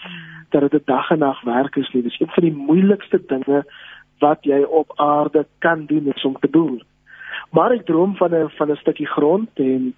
dat 0.49 0.61
dit 0.61 0.73
'n 0.73 0.85
dag 0.85 1.09
en 1.09 1.19
nag 1.19 1.41
werk 1.41 1.75
is 1.75 1.89
nie. 1.93 2.03
Dit 2.03 2.11
is 2.11 2.19
een 2.19 2.33
van 2.33 2.43
die 2.43 2.57
moeilikste 2.67 3.21
dinge 3.27 3.65
wat 4.19 4.43
jy 4.43 4.61
op 4.61 4.91
aarde 4.95 5.45
kan 5.59 5.85
doen 5.85 6.13
om 6.23 6.37
te 6.39 6.47
boer. 6.47 6.81
Maar 7.51 7.71
ek 7.71 7.85
droom 7.85 8.15
van 8.15 8.33
'n 8.33 8.49
van 8.49 8.71
'n 8.71 8.75
stukkie 8.75 9.07
grond 9.07 9.49
en 9.53 9.95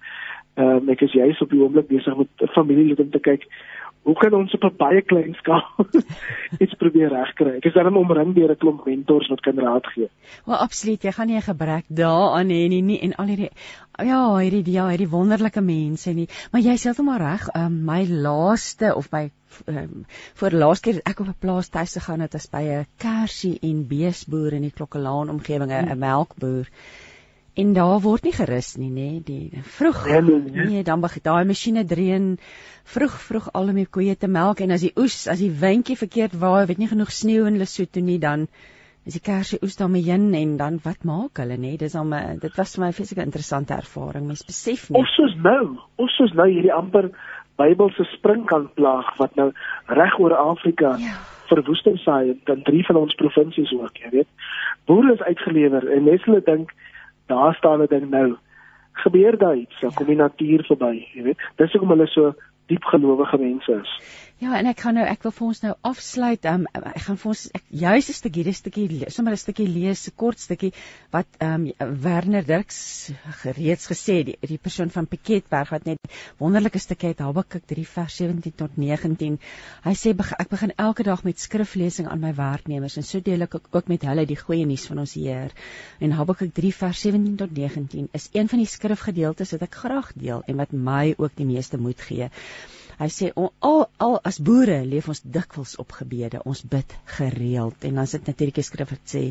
um, 0.58 0.88
ek 0.88 1.00
is 1.06 1.12
juis 1.12 1.40
op 1.40 1.50
die 1.50 1.60
oomblik 1.62 1.88
besig 1.88 2.16
met 2.16 2.28
'n 2.42 2.54
familielid 2.54 3.00
om 3.00 3.10
te 3.10 3.20
kyk 3.20 3.48
hoe 4.08 4.16
kan 4.16 4.34
ons 4.34 4.54
op 4.56 4.64
'n 4.64 4.76
baie 4.76 5.02
klein 5.02 5.34
skaal 5.34 5.64
iets 6.62 6.74
probeer 6.80 7.10
regkry. 7.12 7.56
Ek 7.58 7.66
is 7.68 7.74
dan 7.74 7.96
omring 7.96 8.34
deur 8.34 8.50
'n 8.50 8.56
klomp 8.56 8.86
mentors 8.86 9.28
wat 9.28 9.40
kan 9.40 9.58
raad 9.58 9.86
gee. 9.86 10.08
Wel 10.46 10.56
absoluut, 10.56 11.02
jy 11.02 11.12
gaan 11.12 11.26
nie 11.26 11.36
'n 11.36 11.50
gebrek 11.50 11.84
daaraan 11.88 12.48
hê 12.48 12.68
nie, 12.68 12.82
nie 12.82 13.00
en 13.00 13.14
al 13.14 13.26
hierdie 13.26 13.50
ja, 13.98 14.38
hierdie 14.38 14.72
ja, 14.72 14.88
hierdie 14.88 15.10
wonderlike 15.10 15.60
mense 15.60 16.12
nie. 16.12 16.28
Maar 16.52 16.60
jy 16.60 16.76
sê 16.76 16.88
heeltemal 16.88 17.18
reg, 17.18 17.48
um, 17.54 17.84
my 17.84 18.06
laaste 18.06 18.94
of 18.94 19.12
my 19.12 19.30
um, 19.66 20.06
voor 20.34 20.50
laaste 20.50 20.90
keer 20.90 21.00
ek 21.04 21.20
op 21.20 21.26
'n 21.26 21.40
plaas 21.40 21.68
tuis 21.68 21.92
gegaan 21.92 22.20
het 22.20 22.34
as 22.34 22.46
by 22.46 22.62
'n 22.62 22.86
kersie 22.96 23.58
en 23.60 23.86
beesboer 23.88 24.52
in 24.52 24.62
die 24.62 24.72
Klokkelaan 24.72 25.28
omgewing, 25.30 25.70
'n 25.70 25.88
hmm. 25.88 25.98
melkboer. 25.98 26.66
En 27.58 27.72
daar 27.74 27.98
word 28.04 28.22
nie 28.22 28.34
gerus 28.36 28.76
nie, 28.78 28.88
nê, 28.90 29.08
nee, 29.10 29.22
die 29.26 29.62
vroeg. 29.76 30.04
Nee, 30.06 30.20
nee, 30.22 30.40
nee. 30.46 30.66
nee 30.72 30.82
dan 30.86 31.02
begin 31.02 31.24
daai 31.24 31.44
masjiene 31.48 31.84
dreun 31.90 32.36
vroeg 32.88 33.14
vroeg 33.24 33.48
al 33.58 33.72
om 33.72 33.80
die 33.80 33.88
koeie 33.96 34.14
te 34.16 34.30
melk 34.30 34.62
en 34.62 34.74
as 34.76 34.84
die 34.86 34.92
oes, 34.96 35.24
as 35.32 35.42
die 35.42 35.50
windjie 35.50 35.98
verkeerd 35.98 36.36
waai, 36.38 36.68
weet 36.70 36.78
nie 36.78 36.90
genoeg 36.90 37.10
sneeu 37.12 37.48
in 37.50 37.58
Lesotho 37.58 38.02
nie, 38.04 38.20
dan 38.22 38.46
is 39.08 39.16
die 39.16 39.24
kersie 39.24 39.58
oes 39.64 39.74
daarmee 39.80 40.06
heen 40.06 40.28
en 40.38 40.54
dan 40.60 40.78
wat 40.84 41.02
maak 41.08 41.40
hulle, 41.42 41.56
nê? 41.58 41.74
Dis 41.80 41.96
al 41.98 42.06
my 42.06 42.20
dit 42.42 42.60
was 42.60 42.76
vir 42.76 42.84
my 42.84 42.90
'n 42.92 42.98
fisieke 43.00 43.24
interessante 43.26 43.74
ervaring. 43.74 44.26
Mens 44.26 44.44
besef 44.46 44.90
nie. 44.90 45.00
Ons 45.00 45.18
is 45.26 45.34
nou, 45.42 45.78
ons 45.96 46.18
is 46.28 46.32
nou 46.34 46.46
hierdie 46.46 46.72
amper 46.72 47.10
Bybelse 47.58 48.04
springkantplaag 48.14 49.16
wat 49.18 49.34
nou 49.34 49.50
reg 49.88 50.18
oor 50.20 50.36
Afrika 50.36 50.94
ja 51.02 51.18
verwoesting 51.48 51.98
saai 52.02 52.36
in 52.52 52.62
drie 52.66 52.84
van 52.86 53.00
ons 53.00 53.16
provinsies 53.20 53.72
ook, 53.76 53.96
jy 54.02 54.10
weet. 54.12 54.28
Boere 54.88 55.14
is 55.16 55.24
uitgelewer 55.24 55.86
en 55.94 56.06
mense 56.08 56.28
hulle 56.28 56.42
dink 56.44 56.74
daar 57.28 57.54
staan 57.54 57.82
'n 57.82 57.86
ding 57.88 58.10
nou. 58.10 58.36
Gebeur 58.92 59.38
daar 59.38 59.56
iets, 59.56 59.80
dan 59.80 59.94
kom 59.94 60.06
die 60.06 60.16
natuur 60.16 60.64
verby, 60.64 61.06
jy 61.14 61.22
weet. 61.22 61.38
Dis 61.56 61.72
hoekom 61.72 61.88
hulle 61.94 62.06
so 62.06 62.34
diep 62.66 62.84
gelowige 62.84 63.38
mense 63.38 63.80
is. 63.82 63.92
Ja, 64.38 64.52
en 64.54 64.68
ek 64.70 64.84
gaan 64.84 64.94
nou 64.94 65.02
ek 65.10 65.24
wil 65.26 65.32
vir 65.34 65.44
ons 65.48 65.60
nou 65.64 65.70
afsluit. 65.88 66.44
Um, 66.46 66.68
ek 66.78 67.00
gaan 67.08 67.16
vir 67.18 67.30
ons 67.32 67.40
ek, 67.58 67.64
juis 67.74 68.08
'n 68.12 68.14
stukkie, 68.14 68.44
dis 68.46 68.60
'n 68.60 68.62
stukkie 68.62 69.10
sommer 69.10 69.34
'n 69.34 69.40
stukkie 69.42 69.66
lees, 69.66 70.06
'n 70.06 70.14
kort 70.14 70.38
stukkie 70.38 70.70
wat 71.10 71.26
ehm 71.40 71.66
um, 71.66 71.96
Werner 72.04 72.46
Dirks 72.46 73.10
gereeds 73.42 73.90
gesê 73.90 74.22
die 74.28 74.36
die 74.46 74.60
persoon 74.62 74.94
van 74.94 75.10
Piketberg 75.10 75.74
wat 75.74 75.90
net 75.90 75.98
wonderlike 76.38 76.78
stukkie 76.78 77.08
uit 77.08 77.18
Habakuk 77.18 77.66
3 77.66 77.86
vers 77.96 78.20
17 78.22 78.54
tot 78.54 78.78
19. 78.78 79.40
Hy 79.82 79.94
sê 79.94 80.14
ek 80.14 80.48
begin 80.54 80.72
elke 80.76 81.02
dag 81.02 81.24
met 81.24 81.40
skriflesing 81.40 82.06
aan 82.06 82.20
my 82.20 82.32
werknemers 82.32 82.96
en 82.96 83.02
so 83.02 83.18
deel 83.20 83.42
ek 83.42 83.58
ook 83.58 83.88
met 83.88 84.06
hulle 84.06 84.24
die 84.24 84.38
goeie 84.38 84.66
nuus 84.66 84.86
van 84.86 84.98
ons 84.98 85.14
Heer. 85.14 85.50
En 85.98 86.12
Habakuk 86.12 86.54
3 86.54 86.74
vers 86.74 87.00
17 87.00 87.36
tot 87.36 87.50
19 87.50 88.08
is 88.12 88.30
een 88.32 88.48
van 88.48 88.58
die 88.58 88.70
skrifgedeeltes 88.70 89.50
wat 89.50 89.62
ek 89.62 89.74
graag 89.74 90.12
deel 90.14 90.42
en 90.46 90.56
wat 90.56 90.72
my 90.72 91.14
ook 91.18 91.34
die 91.34 91.50
meeste 91.56 91.76
moed 91.76 92.00
gee. 92.00 92.30
Hy 92.98 93.06
sê 93.14 93.26
al 93.38 93.84
al 94.02 94.16
as 94.26 94.38
boere 94.42 94.80
leef 94.82 95.06
ons 95.12 95.20
dikwels 95.22 95.76
op 95.82 95.92
gebede. 96.00 96.40
Ons 96.50 96.64
bid 96.66 96.94
gereeld. 97.18 97.84
En 97.86 98.00
dan 98.00 98.08
sit 98.10 98.26
natuurlik 98.26 98.58
die 98.58 98.64
skrif 98.66 98.90
wat 98.90 99.12
sê 99.12 99.22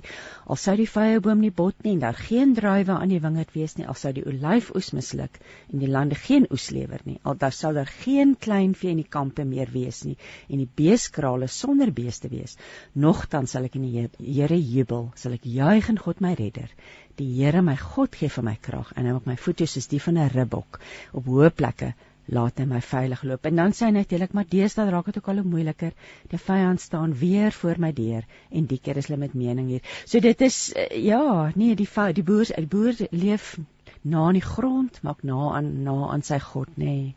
al 0.46 0.60
sou 0.62 0.76
die 0.80 0.88
vyeboom 0.88 1.44
nie 1.44 1.52
bot 1.52 1.76
nie 1.84 1.98
en 1.98 2.04
daar 2.06 2.16
geen 2.16 2.54
druiwe 2.56 2.96
aan 2.96 3.12
die 3.12 3.20
wingerd 3.24 3.52
wees 3.56 3.76
nie, 3.76 3.88
al 3.88 3.98
sou 4.00 4.14
die 4.16 4.24
olyfoes 4.24 4.94
misluk 4.96 5.40
en 5.74 5.84
die 5.84 5.92
lande 5.92 6.16
geen 6.16 6.48
oes 6.52 6.70
lewer 6.72 7.04
nie, 7.10 7.18
al 7.28 7.36
daar 7.44 7.56
sal 7.56 7.76
daar 7.76 7.92
geen 7.92 8.36
kleinvee 8.40 8.94
in 8.96 9.04
die 9.04 9.12
kampe 9.18 9.44
meer 9.44 9.72
wees 9.76 10.04
nie 10.08 10.16
en 10.48 10.64
die 10.64 10.70
beeskrale 10.80 11.52
sonder 11.52 11.92
beeste 11.92 12.32
wees. 12.32 12.56
Nogtans 12.96 13.56
sal 13.56 13.68
ek 13.68 13.76
in 13.80 13.88
die 13.88 14.08
Here 14.38 14.58
jubel, 14.58 15.10
sal 15.16 15.36
ek 15.36 15.48
juig 15.48 15.92
in 15.92 16.00
God 16.00 16.24
my 16.24 16.36
redder. 16.40 16.72
Die 17.20 17.30
Here 17.36 17.64
my 17.66 17.76
God 17.82 18.16
gee 18.16 18.32
vir 18.32 18.48
my 18.48 18.56
krag 18.62 18.96
en 18.96 19.08
hy 19.08 19.16
maak 19.16 19.28
my 19.28 19.36
voete 19.42 19.68
soos 19.68 19.92
die 19.92 20.04
van 20.08 20.24
'n 20.24 20.32
ribbok 20.32 20.80
op 21.12 21.28
hoë 21.28 21.52
plekke 21.52 21.96
laat 22.34 22.60
hy 22.60 22.66
my 22.68 22.82
veilig 22.84 23.24
loop. 23.24 23.46
En 23.46 23.56
dan 23.56 23.76
sê 23.76 23.88
hy 23.88 23.94
natuurlik, 23.96 24.34
maar 24.36 24.48
deesdae 24.50 24.90
raak 24.92 25.08
dit 25.10 25.18
ook 25.18 25.30
al 25.32 25.42
hoe 25.42 25.52
moeiliker. 25.52 25.94
Die 26.32 26.40
vyand 26.40 26.82
staan 26.82 27.16
weer 27.20 27.52
voor 27.52 27.80
my 27.80 27.94
deur 27.94 28.28
en 28.52 28.68
die 28.68 28.80
keer 28.84 28.98
is 28.98 29.08
hulle 29.08 29.20
met 29.20 29.34
mening 29.34 29.70
hier. 29.72 29.86
So 30.06 30.20
dit 30.20 30.42
is 30.42 30.74
uh, 30.76 30.90
ja, 31.04 31.52
nee, 31.56 31.76
die 31.76 31.88
die 31.88 32.24
boer, 32.24 32.52
die 32.56 32.68
boer 32.68 32.94
leef 33.12 33.56
na 34.02 34.28
in 34.28 34.40
die 34.40 34.46
grond, 34.46 35.00
maak 35.04 35.24
na 35.24 35.56
aan 35.56 35.84
na 35.84 36.12
aan 36.12 36.22
sy 36.22 36.40
God, 36.40 36.70
nê. 36.76 36.86
Nee. 36.86 37.16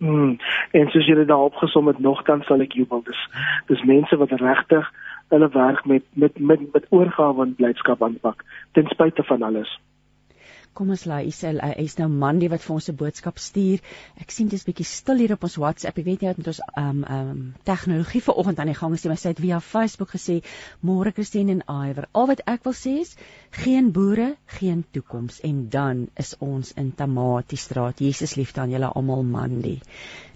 Mm. 0.00 0.38
En 0.72 0.88
soos 0.88 1.06
dit 1.06 1.26
daar 1.28 1.44
opgesom 1.50 1.86
het, 1.86 1.98
nogtans 1.98 2.46
sal 2.48 2.62
ek 2.64 2.72
jubel. 2.72 3.02
Dis 3.04 3.20
dis 3.68 3.82
mense 3.84 4.16
wat 4.16 4.32
regtig 4.40 4.88
hulle 5.30 5.48
werk 5.52 5.84
met 5.86 6.06
met 6.12 6.38
met 6.38 6.62
met 6.72 6.86
oorgawe 6.88 7.44
en 7.44 7.54
blydskap 7.54 8.02
aanpak 8.02 8.44
ten 8.72 8.88
spyte 8.88 9.22
van 9.22 9.42
alles. 9.42 9.80
Kom 10.80 10.94
ons 10.94 11.02
laai 11.04 11.26
Isel, 11.28 11.58
hy 11.60 11.74
is 11.82 11.98
nou 11.98 12.06
Mandy 12.08 12.46
wat 12.48 12.62
vir 12.64 12.72
ons 12.72 12.86
'n 12.88 12.96
boodskap 12.96 13.40
stuur. 13.46 13.82
Ek 14.24 14.30
sien 14.32 14.46
dit 14.48 14.56
is 14.56 14.62
bietjie 14.64 14.86
stil 14.88 15.18
hier 15.20 15.34
op 15.34 15.42
ons 15.44 15.56
WhatsApp. 15.60 15.98
Ek 15.98 16.06
weet 16.06 16.22
nie 16.22 16.28
wat 16.30 16.38
met 16.40 16.46
ons 16.52 16.60
um 16.82 17.02
um 17.16 17.42
tegnologie 17.68 18.22
vanoggend 18.24 18.62
aan 18.62 18.70
die 18.72 18.76
gang 18.78 18.94
is 18.96 19.04
nie, 19.04 19.10
maar 19.10 19.20
sy 19.20 19.34
het 19.34 19.42
via 19.44 19.58
Facebook 19.60 20.14
gesê: 20.14 20.38
"Môre 20.80 21.12
Christine 21.12 21.52
en 21.52 21.60
Iwer. 21.68 22.08
Al 22.14 22.26
wat 22.30 22.40
ek 22.46 22.64
wil 22.64 22.72
sê 22.72 22.94
is 23.02 23.14
geen 23.50 23.92
boere, 23.92 24.36
geen 24.46 24.82
toekoms 24.90 25.42
en 25.50 25.68
dan 25.68 26.08
is 26.16 26.34
ons 26.38 26.72
in 26.72 26.94
Tamatie-straat. 26.94 28.00
Jesus 28.00 28.34
liefde 28.36 28.60
aan 28.60 28.70
julle 28.70 28.88
almal 28.88 29.22
Mandy." 29.22 29.80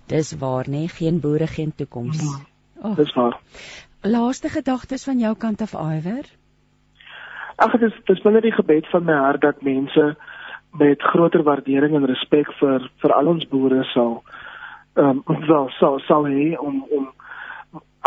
Dis 0.08 0.36
waar, 0.38 0.68
nê? 0.68 0.88
Geen 0.88 1.20
boere, 1.20 1.46
geen 1.46 1.72
toekoms. 1.74 2.20
Ja, 2.20 2.36
oh. 2.82 2.96
Dis 2.96 3.14
waar. 3.14 3.40
Laaste 4.02 4.48
gedagtes 4.48 5.04
van 5.04 5.18
jou 5.18 5.34
kant 5.36 5.62
af 5.62 5.72
Iwer? 5.72 6.28
Ag 7.56 7.72
dit 7.72 7.82
is 7.82 7.98
dis 8.04 8.22
binne 8.22 8.40
die 8.40 8.52
gebed 8.52 8.86
van 8.90 9.04
my 9.04 9.14
hart 9.14 9.40
dat 9.40 9.62
mense 9.62 10.16
met 10.78 11.02
groter 11.02 11.42
waardering 11.42 11.94
en 11.94 12.06
respek 12.06 12.50
vir 12.60 12.88
vir 13.02 13.12
al 13.12 13.28
ons 13.34 13.48
boere 13.48 13.84
sal 13.92 14.22
ehm 14.94 15.22
um, 15.26 15.44
wel 15.50 15.68
sal 15.78 16.00
sal 16.06 16.26
hê 16.30 16.54
om 16.58 16.84
om 16.90 17.10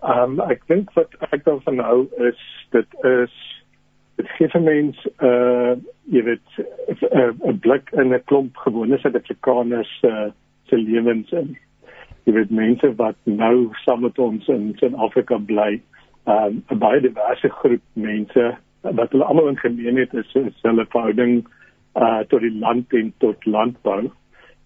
Um 0.00 0.38
ek 0.40 0.62
dink 0.70 0.92
wat 0.96 1.12
ek 1.28 1.44
dan 1.44 1.60
van 1.66 1.76
nou 1.80 1.96
is 2.28 2.38
dit 2.72 2.96
is 3.10 3.34
dit 4.20 4.30
gee 4.38 4.48
vir 4.54 4.64
mens 4.64 5.02
uh 5.28 5.74
jy 6.14 6.22
weet 6.28 6.62
'n 7.10 7.58
blik 7.66 7.92
in 7.92 8.14
'n 8.14 8.22
klomp 8.24 8.56
gewone 8.64 8.98
Suid-Afrikaners 8.98 9.92
uh, 10.08 10.30
se 10.68 10.76
lewens 10.76 11.32
in. 11.32 11.56
Jy 12.24 12.32
weet 12.38 12.50
mense 12.50 12.94
wat 12.96 13.16
nou 13.24 13.70
saam 13.84 14.00
met 14.06 14.18
ons 14.18 14.48
in 14.48 14.72
Suid-Afrika 14.80 15.38
bly 15.38 15.80
um, 16.26 16.62
'n 16.70 16.78
baie 16.78 17.00
diverse 17.00 17.48
groep 17.48 17.84
mense 17.94 18.56
wat 18.82 19.12
hulle 19.12 19.24
almal 19.24 19.48
in 19.48 19.58
gemeen 19.58 19.96
het 19.96 20.14
is, 20.14 20.34
is 20.34 20.62
hulle 20.62 20.86
verhouding 20.86 21.44
uh 21.94 22.24
tot 22.28 22.40
die 22.40 22.58
land 22.58 22.92
en 22.92 23.12
tot 23.18 23.46
landbou. 23.46 24.10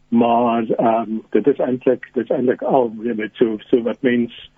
Maar 0.09 0.69
ehm 0.69 1.11
um, 1.11 1.23
dit 1.31 1.47
is 1.47 1.59
eintlik 1.59 2.09
dit 2.13 2.25
is 2.25 2.37
eintlik 2.37 2.63
al 2.63 2.93
weet 2.99 3.35
so 3.35 3.57
so 3.59 3.83
wat 3.83 4.03
mens 4.03 4.51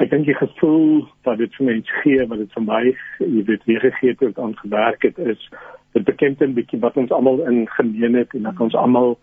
ek 0.00 0.10
dink 0.10 0.24
die 0.24 0.34
gevoel 0.34 1.08
wat 1.28 1.38
dit 1.38 1.54
vir 1.54 1.66
mense 1.66 2.00
gee 2.02 2.26
wat 2.26 2.38
dit 2.38 2.52
vir 2.56 2.64
my 2.64 2.82
jy 3.18 3.44
weet 3.50 3.64
weer 3.68 3.80
gegee 3.80 4.16
het 4.18 4.38
aan 4.38 4.56
gewerk 4.56 5.02
het 5.02 5.18
is 5.18 5.48
dit 5.92 6.04
bekend 6.04 6.40
'n 6.40 6.54
bietjie 6.54 6.80
wat 6.80 6.96
ons 6.96 7.12
almal 7.12 7.44
in 7.48 7.68
gemeen 7.68 8.14
het 8.14 8.34
en 8.34 8.42
dat 8.48 8.60
ons 8.60 8.74
almal 8.74 9.18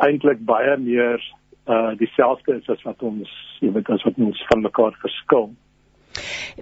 eintlik 0.00 0.44
baie 0.44 0.76
meer 0.76 1.20
uh 1.66 1.92
dieselfde 1.98 2.56
is 2.56 2.68
as 2.68 2.82
wat 2.82 3.02
ons 3.02 3.30
jy 3.60 3.72
weet 3.72 3.88
as 3.90 4.04
wat 4.06 4.18
ons 4.18 4.44
van 4.48 4.60
mekaar 4.60 4.96
verskil. 5.02 5.50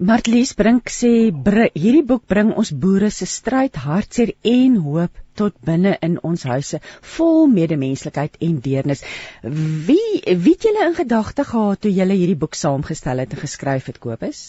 Martlies 0.01 0.55
Brink 0.59 0.90
sê 0.90 1.31
br 1.47 1.69
hierdie 1.75 2.05
boek 2.07 2.25
bring 2.31 2.53
ons 2.55 2.73
boere 2.85 3.11
se 3.14 3.27
stryd, 3.31 3.77
hartseer 3.87 4.35
en 4.51 4.77
hoop 4.87 5.23
tot 5.38 5.55
binne 5.67 5.95
in 6.03 6.19
ons 6.23 6.45
huise 6.51 6.81
vol 7.17 7.47
medemenslikheid 7.53 8.38
en 8.49 8.61
deernis. 8.64 9.05
Wie 9.43 10.23
wie 10.27 10.55
het 10.55 10.69
julle 10.69 10.87
in 10.88 10.99
gedagte 10.99 11.47
gehad 11.51 11.83
toe 11.85 11.95
julle 11.95 12.19
hierdie 12.19 12.38
boek 12.45 12.59
saamgestel 12.59 13.23
het 13.23 13.35
en 13.35 13.43
geskryf 13.47 13.90
het 13.90 14.01
Kobus? 14.03 14.45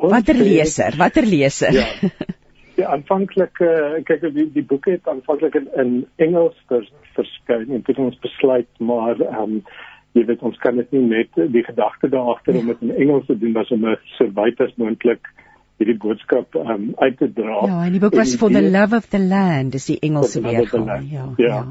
Watter 0.00 0.38
leser? 0.38 0.96
Watter 0.98 1.26
leser? 1.28 1.76
Ja. 1.76 1.88
Die 2.72 2.86
aanvanklike 2.88 3.66
kyk 4.08 4.22
die 4.32 4.46
die 4.54 4.64
boek 4.64 4.86
het 4.88 5.08
aanvanklik 5.10 5.58
in, 5.60 5.66
in 5.82 5.90
Engels 6.24 6.56
vers, 6.70 6.88
verskyn 7.16 7.68
en 7.68 7.82
het 7.84 7.98
ons 8.00 8.16
besluit 8.24 8.70
maar 8.80 9.20
ehm 9.20 9.42
um, 9.42 9.58
jy 10.12 10.24
weet 10.28 10.42
ons 10.44 10.58
kan 10.60 10.76
dit 10.76 10.90
nie 10.92 11.04
net 11.08 11.38
die 11.54 11.64
gedagte 11.64 12.10
daar 12.12 12.34
agter 12.34 12.58
om 12.60 12.66
dit 12.72 12.82
in 12.84 12.96
Engels 13.04 13.26
te 13.26 13.38
doen 13.38 13.54
was 13.56 13.70
om 13.72 13.86
so 14.16 14.28
wyd 14.36 14.60
as 14.60 14.74
moontlik 14.80 15.30
hierdie 15.80 15.98
boodskap 15.98 16.54
um, 16.58 16.90
uit 17.00 17.16
te 17.18 17.28
dra. 17.32 17.62
Ja, 17.66 17.78
en 17.86 17.94
die 17.96 18.00
boek 18.02 18.16
was 18.18 18.34
for 18.38 18.52
the 18.52 18.62
love 18.62 18.96
of 18.96 19.08
the 19.10 19.18
land, 19.18 19.72
dis 19.74 19.88
die 19.90 19.98
Engelse 20.04 20.42
weergawe. 20.44 21.00
Ja, 21.10 21.26
ja. 21.36 21.46
Ja. 21.48 21.62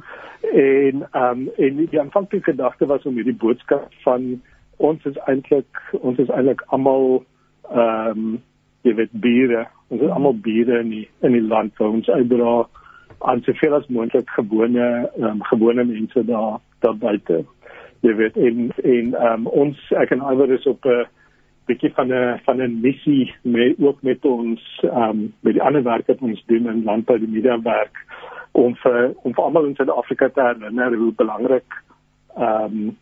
En 0.52 1.04
ehm 1.12 1.44
um, 1.44 1.50
en 1.58 1.84
die 1.84 2.00
aanvanklike 2.02 2.52
gedagte 2.52 2.90
was 2.90 3.06
om 3.06 3.20
hierdie 3.20 3.38
boodskap 3.38 3.94
van 4.06 4.42
ons 4.78 5.06
is 5.06 5.20
eintlik 5.30 5.84
ons 6.02 6.18
is 6.20 6.34
eintlik 6.34 6.64
almal 6.68 7.22
ehm 7.70 8.26
um, 8.26 8.40
jy 8.82 8.96
weet 8.98 9.12
bure, 9.24 9.68
ons 9.94 10.02
is 10.02 10.10
almal 10.10 10.34
bure 10.34 10.80
in 10.82 10.90
die 10.90 11.08
in 11.22 11.38
die 11.38 11.46
land 11.46 11.78
waar 11.78 11.94
ons 11.94 12.10
uitdra 12.10 12.56
aan 13.30 13.44
soveel 13.46 13.78
as 13.78 13.88
moontlik 13.94 14.30
gewone 14.40 14.88
ehm 15.06 15.28
um, 15.30 15.44
gewone 15.54 15.86
mense 15.86 16.26
daar 16.26 16.58
daar 16.82 16.98
buite 16.98 17.44
jy 18.02 18.14
weet 18.18 18.38
en 18.38 18.70
en 18.84 19.16
um, 19.28 19.48
ons 19.48 19.82
ek 20.02 20.14
en 20.16 20.24
Iver 20.34 20.54
is 20.58 20.68
op 20.70 20.86
'n 20.86 21.06
bietjie 21.70 21.92
van 21.94 22.14
'n 22.14 22.40
van 22.46 22.62
'n 22.62 22.80
missie 22.82 23.34
met 23.42 23.76
ook 23.80 24.02
met 24.02 24.26
ons 24.26 24.62
um 24.84 25.34
met 25.42 25.54
die 25.54 25.62
ander 25.62 25.84
werk 25.84 26.08
wat 26.08 26.22
ons 26.22 26.44
doen 26.46 26.68
in 26.68 26.84
landbou 26.84 27.20
die 27.20 27.34
media 27.36 27.62
werk 27.62 27.96
om 28.52 28.76
vir 28.76 29.14
om 29.24 29.34
vir 29.34 29.44
almal 29.44 29.66
in 29.66 29.76
Suid-Afrika 29.76 30.30
te 30.30 30.42
herinner 30.42 30.96
hoe 30.96 31.14
belangrik 31.14 31.84
um 32.38 32.98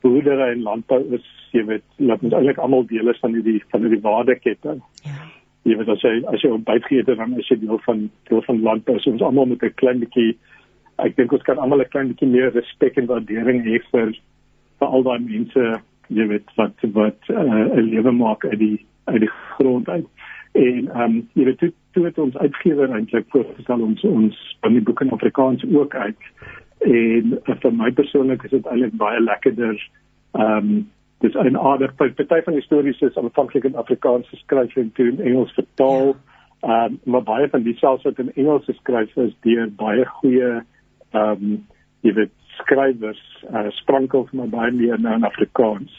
boerdery 0.00 0.50
en 0.52 0.62
landbou 0.62 1.00
is 1.16 1.26
jy 1.52 1.64
weet 1.64 1.86
laat 1.96 2.22
ons 2.22 2.32
eintlik 2.32 2.58
almal 2.58 2.86
deel 2.86 3.08
is 3.08 3.20
van 3.20 3.32
hierdie 3.34 3.62
van 3.70 3.80
hierdie 3.80 4.00
waardeketting. 4.00 4.82
Ja. 5.02 5.20
Jy 5.64 5.76
weet 5.76 5.88
as 5.88 6.02
jy 6.02 6.14
as 6.32 6.42
jy 6.42 6.50
op 6.50 6.64
byt 6.64 6.84
gee 6.84 7.02
dan 7.02 7.38
is 7.38 7.48
jy 7.48 7.58
deel 7.58 7.80
van 7.86 8.10
deel 8.28 8.42
van 8.42 8.60
landbou. 8.62 8.98
So 8.98 9.10
ons 9.10 9.22
almal 9.22 9.46
moet 9.46 9.62
'n 9.62 9.74
klein 9.74 9.98
bietjie 10.04 10.36
ek 10.98 11.16
dink 11.16 11.32
ons 11.32 11.42
kan 11.42 11.58
almal 11.58 11.80
'n 11.80 11.88
klein 11.88 12.08
bietjie 12.12 12.28
meer 12.28 12.52
respek 12.52 12.98
en 12.98 13.06
waardering 13.06 13.64
hê 13.64 13.80
vir 13.90 14.14
al 14.86 15.02
daai 15.02 15.18
mense 15.18 15.80
jy 16.08 16.26
weet 16.28 16.50
wat 16.56 16.84
wat 16.92 17.30
uh, 17.30 17.40
'n 17.40 17.78
uh, 17.78 17.84
lewe 17.84 18.12
maak 18.12 18.44
uit 18.44 18.58
die 18.58 18.86
uit 19.04 19.20
die 19.20 19.30
grond 19.56 19.88
uit. 19.88 20.06
En 20.52 20.88
ehm 20.88 21.00
um, 21.00 21.28
jy 21.32 21.44
weet 21.44 21.58
toe, 21.58 21.72
toe 21.92 22.04
het 22.04 22.18
ons 22.18 22.36
uitgewer 22.36 22.90
eintlik 22.90 23.26
voorgestel 23.28 23.80
ons 23.82 24.04
ons 24.04 24.58
van 24.60 24.72
die 24.72 24.82
boek 24.82 25.00
in 25.00 25.10
Afrikaans 25.10 25.64
ook 25.72 25.94
uit. 25.94 26.22
En 26.78 27.38
uh, 27.46 27.56
vir 27.60 27.72
my 27.72 27.90
persoonlik 27.90 28.42
is 28.42 28.50
dit 28.50 28.66
eintlik 28.66 28.96
baie 29.00 29.20
lekkerder 29.20 29.88
ehm 30.32 30.56
um, 30.56 30.90
dis 31.20 31.34
'n 31.34 31.56
aardig. 31.56 31.94
Party 31.96 32.42
van 32.44 32.52
die 32.52 32.62
stories 32.62 33.00
is 33.00 33.16
aanvanklik 33.16 33.64
in 33.64 33.76
Afrikaans 33.76 34.28
geskryf 34.28 34.76
en 34.76 34.92
toe 34.92 35.08
in 35.08 35.20
Engels 35.20 35.52
vertaal. 35.52 36.16
Ehm 36.60 36.70
ja. 36.70 36.84
um, 36.84 37.00
maar 37.04 37.22
baie 37.22 37.48
van 37.48 37.62
die 37.62 37.76
selfs 37.76 38.04
wat 38.04 38.18
in 38.18 38.32
Engels 38.34 38.64
geskryf 38.64 39.16
is 39.16 39.36
deur 39.40 39.68
baie 39.76 40.04
goeie 40.04 40.62
ehm 41.10 41.30
um, 41.30 41.66
jy 42.00 42.12
weet 42.12 42.43
skrywers 42.58 43.22
uh, 43.50 43.70
sprankel 43.80 44.26
vir 44.30 44.42
my 44.42 44.48
baie 44.52 44.72
meer 44.72 45.00
nou 45.00 45.14
in 45.18 45.28
Afrikaans. 45.28 45.92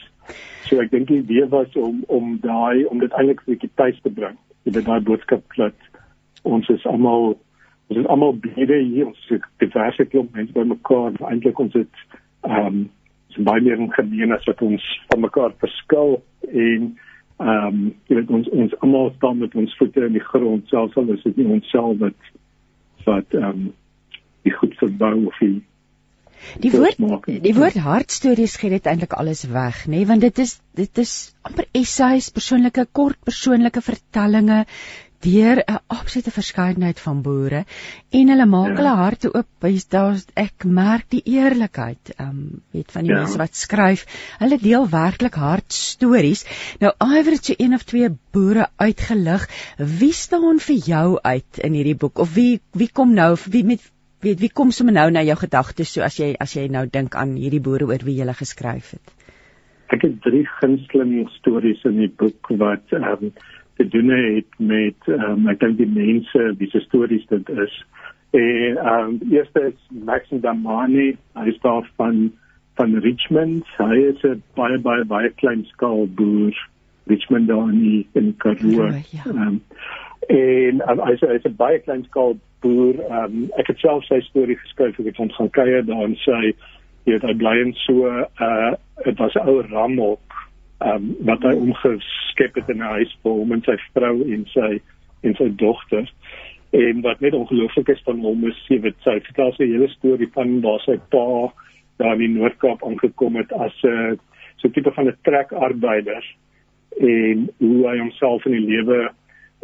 So 0.65 0.82
ek 0.82 0.91
dink 0.91 1.08
die 1.08 1.22
idee 1.22 1.46
was 1.52 1.76
om 1.76 2.04
om 2.08 2.38
daai 2.44 2.86
om 2.89 3.00
dit 3.00 3.13
eintlik 3.13 3.41
'n 3.46 3.52
bietjie 3.52 3.72
tuis 3.76 4.02
te 4.02 4.10
bring. 4.10 4.38
Jy 4.63 4.74
weet 4.74 4.86
daai 4.86 5.02
boodskap 5.02 5.44
dat 5.58 5.78
ons 6.44 6.70
is 6.70 6.86
almal 6.86 7.36
ons 7.89 8.00
is 8.00 8.08
almal 8.10 8.34
baie 8.41 8.65
hier 8.68 9.08
ons 9.08 9.32
is 9.36 9.41
diverse 9.62 10.06
klomp 10.12 10.34
mense 10.38 10.54
by 10.54 10.65
mekaar 10.70 11.18
eintlik 11.30 11.60
ons 11.60 11.74
het 11.78 12.06
ehm 12.46 12.68
um, 12.68 12.86
so 13.34 13.44
baie 13.44 13.62
meer 13.62 13.82
in 13.82 13.91
gemeen 13.91 14.32
as 14.32 14.46
wat 14.48 14.62
ons 14.63 14.86
van 15.12 15.22
mekaar 15.26 15.54
verskil 15.63 16.18
en 16.48 16.89
ehm 17.44 17.68
um, 17.68 17.80
jy 18.10 18.20
weet 18.20 18.34
ons 18.39 18.50
ons 18.63 18.76
almal 18.82 19.12
staan 19.18 19.41
met 19.44 19.56
ons 19.62 19.78
voete 19.80 20.06
in 20.08 20.18
die 20.18 20.28
grond 20.32 20.70
selfs 20.74 20.98
al 20.98 21.13
is 21.13 21.24
dit 21.28 21.38
nie 21.41 21.50
ons 21.58 21.72
self 21.74 21.98
wat 22.04 22.30
wat 23.06 23.39
ehm 23.41 23.50
um, 23.50 23.65
die 24.46 24.54
goed 24.54 24.78
verbou 24.82 25.15
of 25.30 25.39
die 25.41 25.56
Die 26.62 26.71
woord 26.71 26.99
die 27.25 27.55
woord 27.55 27.79
hartstories 27.86 28.58
gee 28.62 28.69
dit 28.69 28.86
eintlik 28.91 29.13
alles 29.13 29.45
weg, 29.51 29.86
nê, 29.88 29.97
nee? 29.97 30.10
want 30.12 30.21
dit 30.21 30.43
is 30.43 30.58
dit 30.75 31.03
is 31.03 31.15
amper 31.47 31.67
essays, 31.71 32.29
persoonlike 32.36 32.88
kort 32.91 33.19
persoonlike 33.23 33.81
vertellinge 33.81 34.65
deur 35.25 35.62
'n 35.65 35.79
absolute 35.88 36.31
verskeidenheid 36.31 36.99
van 36.99 37.21
boere 37.25 37.62
en 38.19 38.31
hulle 38.31 38.45
maak 38.45 38.73
ja. 38.73 38.75
hulle 38.79 38.95
harte 38.99 39.31
oop. 39.34 39.67
Daar 39.89 40.19
ek 40.41 40.65
merk 40.79 41.08
die 41.10 41.21
eerlikheid, 41.38 42.12
ehm 42.15 42.29
um, 42.29 42.62
weet 42.75 42.91
van 42.91 43.08
die 43.08 43.13
ja. 43.13 43.21
mense 43.23 43.39
wat 43.41 43.55
skryf. 43.55 44.05
Hulle 44.43 44.60
deel 44.62 44.86
werklik 44.89 45.39
hartstories. 45.41 46.45
Nou 46.79 46.93
Iwer 47.08 47.38
het 47.38 47.45
so 47.45 47.58
een 47.58 47.73
of 47.73 47.84
twee 47.84 48.12
boere 48.31 48.69
uitgelig. 48.75 49.49
Wie 49.77 50.13
staan 50.13 50.62
vir 50.67 50.77
jou 50.91 51.08
uit 51.21 51.63
in 51.69 51.73
hierdie 51.73 51.97
boek 52.05 52.19
of 52.19 52.34
wie 52.34 52.62
wie 52.71 52.91
kom 52.91 53.13
nou 53.13 53.36
wie 53.49 53.65
met 53.65 53.91
weet 54.28 54.44
wie 54.44 54.52
kom 54.52 54.72
sommer 54.76 54.94
nou 54.94 55.08
na 55.12 55.24
jou 55.24 55.38
gedagtes? 55.40 55.94
So 55.94 56.04
as 56.04 56.20
jy 56.20 56.34
as 56.40 56.56
jy 56.58 56.68
nou 56.68 56.86
dink 56.92 57.16
aan 57.16 57.38
hierdie 57.40 57.64
boere 57.64 57.88
oor 57.88 58.04
wie 58.04 58.18
jy 58.20 58.26
gele 58.26 58.34
geskryf 58.34 58.92
het. 58.92 59.14
Ek 59.94 60.02
het 60.02 60.22
drie 60.26 60.46
gunsteling 60.60 61.30
stories 61.38 61.84
in 61.86 62.00
die 62.02 62.10
boek 62.10 62.50
wat 62.58 62.94
ehm 62.94 63.28
um, 63.30 63.34
te 63.78 63.88
doen 63.92 64.10
het 64.10 64.48
met 64.58 65.10
ehm 65.12 65.32
um, 65.32 65.50
ek 65.52 65.60
dink 65.60 65.78
die 65.78 65.92
mense 65.92 66.56
wie 66.60 66.70
se 66.72 66.82
stories 66.88 67.26
dit 67.30 67.50
is. 67.50 67.76
En 68.32 68.78
ehm 68.78 69.10
um, 69.10 69.20
eerste 69.32 69.68
is 69.72 69.80
Maxim 69.90 70.42
Damani. 70.42 71.16
Hy 71.36 71.48
is 71.54 71.60
daar 71.62 71.90
van 71.98 72.32
van 72.76 72.98
Richmond. 73.00 73.66
Hy 73.78 73.98
is 74.14 74.24
'n 74.24 74.42
baie 74.56 74.80
baie 74.80 75.06
baie 75.06 75.30
klein 75.42 75.66
skaal 75.66 76.08
boer 76.08 76.56
Richmond 77.08 77.48
daar 77.48 77.70
in 77.70 77.80
die, 77.80 78.08
in 78.14 78.34
Karoo. 78.38 78.90
Ja. 78.90 78.90
ehm 78.90 79.38
ja. 79.38 79.48
um, 79.48 79.62
en 80.28 80.82
um, 80.90 81.02
hy 81.08 81.16
sê 81.20 81.30
hy's 81.30 81.46
'n 81.46 81.58
baie 81.58 81.80
klein 81.80 82.04
skaal 82.10 82.38
boer. 82.62 82.96
Um, 83.12 83.50
ek 83.60 83.68
het 83.68 83.80
self 83.80 84.06
sy 84.06 84.22
storie 84.26 84.58
geskryf 84.58 85.00
ek 85.00 85.12
het 85.12 85.18
hom 85.22 85.32
gaan 85.38 85.50
kuier 85.50 85.86
daar 85.86 86.06
en 86.06 86.16
sê 86.24 86.40
jy 87.06 87.14
weet 87.14 87.28
hy 87.28 87.34
bly 87.34 87.56
in 87.62 87.74
so 87.86 88.10
'n 88.10 88.26
uh, 88.42 88.74
dit 89.06 89.20
was 89.20 89.36
'n 89.36 89.48
ou 89.50 89.62
ramhok 89.62 90.22
um, 90.82 91.16
wat 91.30 91.44
hy 91.44 91.54
omgeskep 91.54 92.56
het 92.56 92.70
in 92.70 92.82
'n 92.82 92.94
huis 92.98 93.18
vir 93.24 93.32
hom 93.32 93.52
en 93.52 93.64
sy 93.66 93.78
vrou 93.94 94.16
en 94.34 94.46
sy 94.54 94.72
en 95.24 95.36
sy 95.36 95.50
dogter. 95.56 96.10
En 96.72 97.02
wat 97.02 97.20
net 97.22 97.34
ongelooflik 97.34 97.90
is 97.90 98.02
van 98.06 98.20
hom 98.20 98.48
is 98.48 98.58
jy 98.68 98.80
weet 98.82 98.98
sy 99.04 99.20
vertel 99.20 99.54
sy 99.54 99.66
hele 99.66 99.88
storie 99.88 100.30
van 100.34 100.62
waar 100.62 100.82
sy 100.86 100.98
pa 101.10 101.52
daar 101.98 102.14
in 102.14 102.20
die 102.20 102.40
Noord-Kaap 102.40 102.84
aangekom 102.84 103.36
het 103.36 103.54
as 103.54 103.84
'n 103.84 103.88
uh, 103.88 104.18
so 104.58 104.70
tipe 104.70 104.92
van 104.92 105.08
'n 105.08 105.18
trekarbeider 105.24 106.26
en 107.00 107.50
hoe 107.60 107.88
hy 107.90 107.98
homself 108.00 108.46
in 108.46 108.52
die 108.52 108.68
lewe 108.72 109.10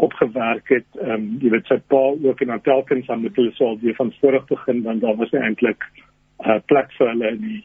opgewerk 0.07 0.69
het. 0.73 0.87
Ehm 0.99 1.11
um, 1.17 1.27
jy 1.41 1.51
weet 1.55 1.67
sy 1.69 1.79
pa 1.93 2.03
ook 2.29 2.41
en 2.41 2.53
dan 2.53 2.61
telkens 2.67 3.09
aan 3.09 3.21
met 3.25 3.35
hulle 3.35 3.51
sou 3.57 3.75
weer 3.81 3.95
van 3.95 4.13
voor 4.19 4.39
af 4.39 4.47
begin 4.49 4.81
want 4.87 5.01
daar 5.01 5.19
was 5.19 5.31
nie 5.31 5.41
eintlik 5.41 5.85
'n 6.41 6.49
uh, 6.49 6.59
plek 6.65 6.91
vir 6.97 7.07
hulle 7.13 7.31
in 7.35 7.41
die 7.41 7.61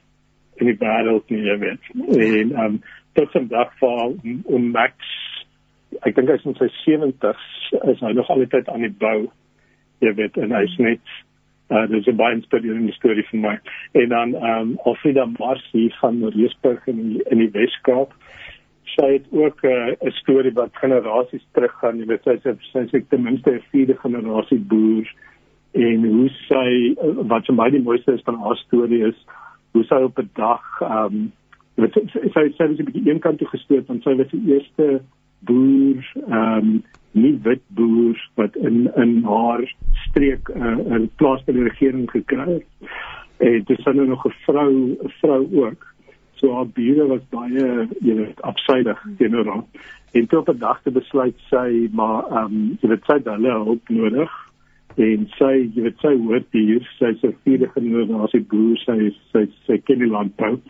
in 0.56 0.66
die 0.66 0.78
wêreld 0.80 1.30
nie, 1.30 1.42
jy 1.44 1.58
weet. 1.58 1.82
En 1.94 2.52
ehm 2.52 2.64
um, 2.64 2.82
tot 3.12 3.34
'n 3.34 3.48
dag 3.48 3.72
val 3.78 4.16
om 4.44 4.70
Max 4.70 4.94
ek 6.04 6.16
dink 6.16 6.28
hy's 6.28 6.44
in 6.44 6.56
sy 6.58 6.68
70s 6.84 7.44
is 7.92 8.02
hy 8.04 8.12
nog 8.16 8.30
altyd 8.30 8.68
aan 8.68 8.84
die 8.84 8.96
bou. 9.00 9.28
Jy 10.04 10.12
weet 10.18 10.36
en 10.36 10.52
hy's 10.52 10.76
net 10.78 11.14
uh 11.74 11.86
dis 11.90 12.06
'n 12.06 12.16
baie 12.16 12.34
inspirerende 12.36 12.92
storie 12.92 13.26
vir 13.30 13.40
my. 13.40 13.54
En 13.92 14.08
dan 14.08 14.34
ehm 14.34 14.60
um, 14.60 14.78
Alfreda 14.84 15.26
Marsie 15.38 15.92
van 16.00 16.22
Reesburg 16.36 16.86
in 16.86 16.96
die, 17.02 17.22
in 17.30 17.38
die 17.38 17.50
Weskaap. 17.50 18.14
Sy 18.94 19.12
het 19.12 19.26
ook 19.30 19.62
'n 19.62 19.96
uh, 20.00 20.12
storie 20.20 20.52
wat 20.52 20.76
generasies 20.82 21.46
teruggaan. 21.52 21.98
Jy 21.98 22.06
weet 22.06 22.22
sy 22.22 22.36
sy 22.72 22.84
sê 22.90 23.02
ten 23.08 23.22
minste 23.22 23.50
'n 23.50 23.62
vierde 23.70 23.96
generasie 23.96 24.58
boer 24.58 25.06
en 25.72 26.04
hoe 26.04 26.28
sy 26.48 26.94
wat 27.28 27.46
vir 27.46 27.54
my 27.54 27.70
die 27.70 27.82
mooiste 27.82 28.12
is 28.12 28.24
van 28.24 28.38
haar 28.40 28.56
storie 28.56 29.02
is 29.08 29.18
hoe 29.72 29.84
sy 29.84 30.00
op 30.08 30.18
'n 30.18 30.30
dag 30.34 30.64
ehm 30.80 31.04
um, 31.04 31.32
weet 31.74 31.92
sy 31.92 32.02
sy, 32.12 32.20
sy, 32.34 32.44
sy 32.56 32.62
het 32.62 32.80
'n 32.80 32.88
bietjie 32.88 33.08
een 33.10 33.20
kant 33.20 33.38
toe 33.38 33.48
gestoot 33.48 33.86
want 33.86 34.02
sy 34.02 34.14
was 34.16 34.30
die 34.30 34.46
eerste 34.52 35.02
boer 35.40 36.12
ehm 36.28 36.58
um, 36.58 36.82
nie 37.16 37.34
wit 37.42 37.62
boer 37.68 38.16
wat 38.36 38.56
in 38.56 38.88
in 38.96 39.22
haar 39.24 39.64
streek 40.08 40.48
'n 40.54 40.80
uh, 40.92 41.08
plaaslike 41.16 41.62
regering 41.68 42.10
gekry 42.10 42.48
het. 42.52 42.66
En 43.38 43.64
dit 43.64 43.78
is 43.78 43.84
nou 43.84 44.06
nog 44.06 44.26
'n 44.26 44.34
vrou 44.46 44.72
'n 44.72 45.12
vrou 45.20 45.42
ook. 45.64 45.95
So 46.36 46.54
haar 46.54 46.68
bure 46.76 47.06
was 47.08 47.22
baie 47.32 47.88
jy 48.04 48.14
weet 48.14 48.42
afsydig 48.42 48.98
teenoor 49.18 49.46
haar. 49.52 49.62
En 50.12 50.26
toe 50.26 50.38
op 50.38 50.48
'n 50.48 50.58
dag 50.58 50.82
te 50.82 50.90
besluit 50.90 51.38
sy 51.50 51.88
maar 51.92 52.24
ehm 52.30 52.44
um, 52.44 52.78
jy 52.80 52.88
weet 52.88 53.04
sy 53.04 53.12
het 53.12 53.30
hulle 53.34 53.52
hulp 53.52 53.88
nodig 53.88 54.32
en 54.96 55.28
sy 55.36 55.52
jy 55.74 55.82
weet 55.82 55.98
sy 56.00 56.12
hoor 56.16 56.42
hier. 56.50 56.82
Sy 56.98 57.12
'n 57.12 57.36
vierde 57.44 57.68
generasie 57.74 58.44
boer. 58.50 58.76
Sy 58.84 59.12
sy 59.32 59.46
sy 59.66 59.78
ken 59.78 59.98
die 59.98 60.12
landbou 60.12 60.60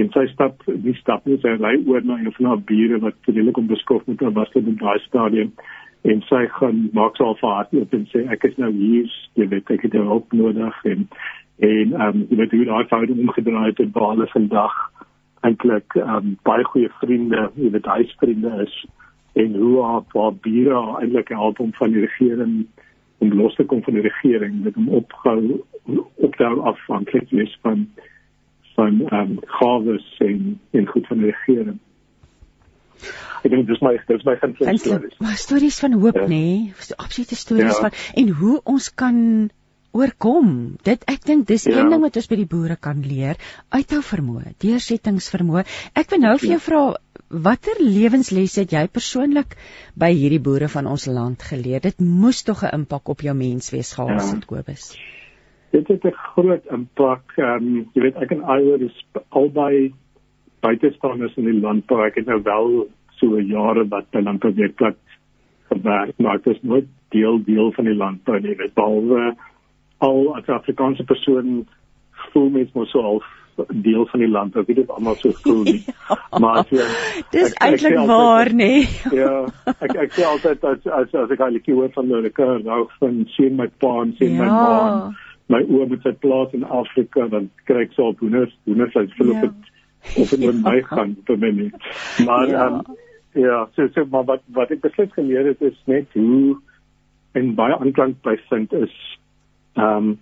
en 0.00 0.08
sy 0.14 0.26
stap 0.32 0.62
die 0.66 0.94
stap 0.94 1.26
nie 1.26 1.38
sy 1.42 1.56
ry 1.60 1.74
oor 1.86 2.04
na 2.04 2.16
een 2.18 2.32
van 2.32 2.46
haar 2.46 2.62
bure 2.70 2.98
wat 2.98 3.14
redelik 3.26 3.58
onbeskof 3.60 4.06
met 4.06 4.20
haar 4.20 4.32
was 4.32 4.54
in 4.54 4.76
daai 4.76 4.98
stadium. 5.06 5.52
En 6.04 6.22
sy 6.28 6.46
gaan 6.58 6.88
maak 6.92 7.16
sy 7.16 7.24
al 7.24 7.36
vir 7.40 7.50
haar 7.50 7.68
op 7.82 7.94
en 7.94 8.06
sê 8.12 8.24
ek 8.32 8.44
is 8.44 8.56
nou 8.56 8.72
hier 8.72 9.10
jy 9.34 9.48
weet 9.48 9.70
ek 9.70 9.82
het 9.82 9.92
jou 9.92 10.06
hulp 10.06 10.32
nodig. 10.32 10.84
En 10.84 11.08
en 11.58 11.92
ehm 11.92 12.08
um, 12.08 12.26
jy 12.30 12.36
weet 12.36 12.56
hoe 12.56 12.64
daai 12.64 12.88
verhouding 12.88 13.20
omgedraai 13.26 13.66
het 13.66 13.80
en 13.80 13.92
baie 13.92 14.26
vandag 14.32 14.91
eintlik 15.46 15.94
um, 15.94 16.36
baie 16.46 16.64
goeie 16.64 16.90
vriende 17.00 17.48
jy 17.54 17.70
weet 17.74 17.90
huisvriende 17.96 18.52
is 18.66 18.76
en 19.42 19.54
hoe 19.56 19.82
haar 19.82 20.04
haar 20.14 20.34
bure 20.46 20.80
eintlik 21.00 21.32
help 21.34 21.60
om 21.60 21.72
van 21.80 21.94
die 21.94 22.04
regering 22.06 22.56
om 23.22 23.32
los 23.38 23.54
te 23.54 23.64
kom 23.64 23.82
van 23.82 23.98
die 23.98 24.06
regering 24.08 24.62
met 24.64 24.74
hom 24.74 24.88
opgehou 25.02 25.62
op 26.26 26.36
daar 26.36 26.60
afhanklik 26.72 27.30
is 27.30 27.58
van 27.62 27.86
van 28.74 29.00
ehm 29.08 29.30
um, 29.30 29.38
gawes 29.46 30.14
en 30.18 30.60
en 30.70 30.86
goed 30.86 31.06
van 31.06 31.18
die 31.18 31.30
regering. 31.30 31.78
Ek 33.42 33.50
dink 33.50 33.66
dis 33.66 33.82
my 33.84 33.96
dis 34.06 34.24
my 34.24 34.36
gunsteling 34.40 34.78
stories. 34.78 35.18
Maar 35.18 35.40
stories 35.40 35.78
van 35.82 35.98
hoop 36.04 36.16
ja. 36.16 36.26
nê, 36.26 36.28
nee? 36.28 36.94
absolute 36.96 37.36
stories 37.36 37.78
ja. 37.78 37.88
van 37.88 38.22
en 38.22 38.28
hoe 38.40 38.60
ons 38.64 38.94
kan 38.94 39.16
oorkom. 39.92 40.76
Dit 40.84 41.04
ek 41.10 41.24
dink 41.28 41.46
dis 41.48 41.66
ja. 41.68 41.78
een 41.78 41.92
ding 41.92 42.02
wat 42.02 42.16
ons 42.16 42.28
by 42.30 42.38
die 42.40 42.48
boere 42.48 42.76
kan 42.76 43.02
leer, 43.06 43.40
uithou 43.70 44.02
vermoë, 44.02 44.54
deursettingsvermoë. 44.64 45.64
Ek 45.94 46.10
wil 46.12 46.22
nou 46.24 46.36
vir 46.40 46.54
jou 46.54 46.60
ja. 46.60 46.66
vra 46.66 46.82
watter 47.32 47.80
lewensles 47.80 48.58
het 48.60 48.72
jy 48.72 48.82
persoonlik 48.92 49.56
by 49.96 50.10
hierdie 50.12 50.42
boere 50.42 50.68
van 50.72 50.88
ons 50.90 51.06
land 51.08 51.42
geleer? 51.48 51.80
Dit 51.80 52.00
moes 52.00 52.42
tog 52.44 52.64
'n 52.64 52.74
impak 52.80 53.08
op 53.08 53.20
jou 53.20 53.34
menswees 53.34 53.94
gehad 53.96 54.20
het, 54.20 54.44
ja. 54.44 54.46
Kobus. 54.46 54.96
Dit 55.72 55.88
het 55.88 56.04
'n 56.04 56.16
groot 56.34 56.64
impak. 56.70 57.32
Ehm 57.36 57.56
um, 57.56 57.90
jy 57.94 58.02
weet 58.02 58.16
ek 58.16 58.30
en 58.30 58.42
Iwer 58.42 58.82
is 58.82 59.06
albei 59.30 59.94
buitestanders 60.60 61.36
in 61.36 61.44
die 61.44 61.60
landbou. 61.60 62.04
Ek 62.06 62.14
het 62.14 62.26
nou 62.26 62.42
wel 62.42 62.88
so 63.18 63.40
jare 63.40 63.88
wat 63.88 64.10
by 64.10 64.20
landbouwerkplek 64.20 64.96
gewerk, 65.70 66.18
maar 66.18 66.38
dit 66.42 66.56
is 66.56 66.62
nooit 66.62 66.86
deel 67.08 67.44
deel 67.44 67.72
van 67.72 67.84
die 67.84 67.94
landbou 67.94 68.40
nie. 68.40 68.56
Dit 68.56 68.74
behalwe 68.74 69.34
al 70.06 70.34
as 70.38 70.50
Afrikaanse 70.50 71.06
persoon 71.08 71.62
voel 72.32 72.50
mens 72.56 72.74
mos 72.76 72.90
so 72.94 73.02
al 73.06 73.22
deel 73.84 74.06
van 74.08 74.22
die 74.24 74.28
land. 74.28 74.56
Ek 74.56 74.68
weet 74.70 74.80
dit 74.82 74.92
almal 74.94 75.18
so 75.20 75.34
voel 75.44 75.62
nie. 75.68 75.80
ja, 76.10 76.38
maar 76.42 76.62
as 76.62 76.70
jy 76.72 76.86
Dis 77.34 77.56
eintlik 77.62 77.98
waar 78.08 78.50
nê. 78.52 78.70
Nee. 78.84 78.86
ja, 79.22 79.34
ek 79.74 79.98
ek 80.06 80.16
sê 80.16 80.24
altyd 80.28 80.64
as 80.70 80.88
as 81.00 81.18
as 81.24 81.34
ek 81.36 81.44
al 81.44 81.58
die 81.58 81.76
woord 81.76 81.98
van 81.98 82.08
die 82.12 82.32
kerk 82.32 82.64
nou 82.68 82.86
van 83.00 83.20
sien 83.36 83.60
my 83.60 83.68
pa 83.82 83.92
en 84.06 84.16
sien 84.20 84.38
ja. 84.38 84.46
my 84.46 84.48
ma. 84.54 85.12
My 85.52 85.60
oom 85.68 85.90
met 85.92 86.04
sy 86.06 86.14
plaas 86.22 86.54
in 86.56 86.64
Afrika 86.64 87.26
dan 87.28 87.50
kry 87.68 87.84
ek 87.84 87.96
so 87.96 88.12
op 88.14 88.22
hoenders, 88.24 88.54
hoenders 88.64 88.94
uit 88.96 89.14
Philip 89.18 89.44
ja 89.44 89.52
of 90.16 90.28
dit 90.28 90.40
met 90.40 90.62
my 90.62 90.82
gaan 90.90 91.16
vir 91.26 91.38
my 91.38 91.50
nie. 91.56 91.70
Maar 92.26 92.48
ja, 92.48 92.66
um, 92.66 92.96
ja 93.38 93.58
so 93.76 93.88
so 93.94 94.04
maar 94.10 94.26
wat 94.30 94.44
wat 94.56 94.70
ek 94.74 94.82
beslis 94.84 95.12
geleer 95.16 95.52
het 95.52 95.62
is 95.62 95.78
net 95.90 96.10
hoe 96.18 96.58
en 97.38 97.54
baie 97.56 97.76
aanklank 97.78 98.20
by 98.26 98.36
vind 98.50 98.72
is 98.76 98.96
ehm 99.74 99.96
um, 99.96 100.18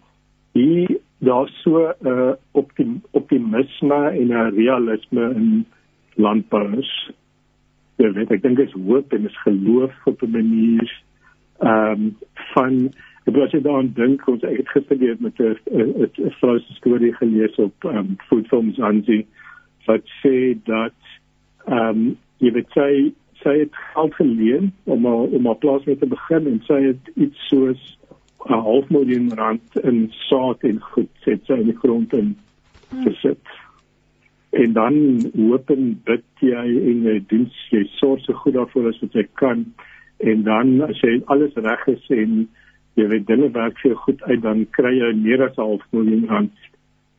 die 0.53 1.01
daar 1.19 1.49
so 1.49 1.95
'n 2.01 2.09
uh, 2.09 2.33
optim, 2.51 3.03
optimisme 3.11 4.09
en 4.09 4.29
'n 4.29 4.55
realisme 4.55 5.35
in 5.35 5.67
landbouers. 6.15 7.11
Ja, 7.97 8.13
weet 8.13 8.31
ek 8.31 8.43
dink 8.43 8.57
dit 8.57 8.67
is 8.69 8.83
hoop 8.87 9.13
en 9.13 9.25
is 9.25 9.43
geloof 9.43 9.95
op 10.05 10.23
'n 10.23 10.31
manier 10.31 11.03
ehm 11.59 11.93
um, 11.93 12.17
van 12.55 12.91
ek 13.25 13.35
wou 13.37 13.49
sê 13.49 13.61
daaraan 13.61 13.93
dink 13.95 14.27
ons 14.29 14.43
het 14.43 14.69
gister 14.69 15.17
met 15.19 15.39
'n 15.39 16.31
vrou 16.41 16.59
se 16.59 16.73
storie 16.75 17.15
gelees 17.15 17.57
op 17.57 17.75
ehm 17.85 17.97
um, 17.97 18.17
Food 18.29 18.47
Films 18.47 18.81
aansien 18.81 19.27
wat 19.87 20.05
sê 20.23 20.57
dat 20.65 20.99
ehm 21.67 21.89
um, 21.89 22.17
jy 22.39 22.53
weet 22.53 22.71
sy 22.73 23.13
sy 23.43 23.59
het 23.59 23.75
geld 23.93 24.15
geleen 24.15 24.73
om 24.85 25.07
a, 25.07 25.13
om 25.13 25.47
haar 25.47 25.61
plaas 25.61 25.85
mee 25.85 25.99
te 25.99 26.07
begin 26.07 26.47
en 26.47 26.61
sy 26.65 26.81
het 26.83 27.11
iets 27.15 27.49
soos 27.49 27.99
'n 28.49 28.63
half 28.67 28.89
miljoen 28.89 29.35
rand 29.35 29.77
in 29.83 30.13
saad 30.29 30.63
en 30.63 30.81
goed 30.81 31.11
sit 31.25 31.45
sy 31.47 31.59
in 31.61 31.73
die 31.73 31.81
grond 31.83 32.13
in 32.13 32.37
gesit. 33.05 33.43
Hmm. 33.45 34.63
En 34.63 34.73
dan 34.73 34.95
hoop 35.37 35.71
en 35.71 36.01
bid 36.05 36.25
jy 36.41 36.65
en 36.91 37.03
jy 37.03 37.19
doen 37.29 37.51
jy 37.71 37.85
sorg 37.99 38.25
so 38.25 38.33
goed 38.33 38.55
daarvoor 38.55 38.89
as 38.89 39.01
wat 39.01 39.13
jy 39.13 39.27
kan 39.35 39.67
en 40.19 40.43
dan 40.43 40.81
as 40.89 41.01
jy 41.01 41.21
alles 41.27 41.55
reg 41.55 41.87
is 41.89 42.09
en 42.17 42.49
jy 42.99 43.07
weet 43.13 43.27
dinge 43.27 43.51
werk 43.55 43.79
vir 43.79 43.95
goed 43.95 44.23
uit 44.23 44.43
dan 44.43 44.67
kry 44.77 44.97
jy 44.97 45.15
meer 45.15 45.45
as 45.47 45.57
'n 45.57 45.63
half 45.63 45.87
miljoen 45.93 46.27
rand 46.29 46.53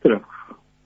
terug 0.02 0.28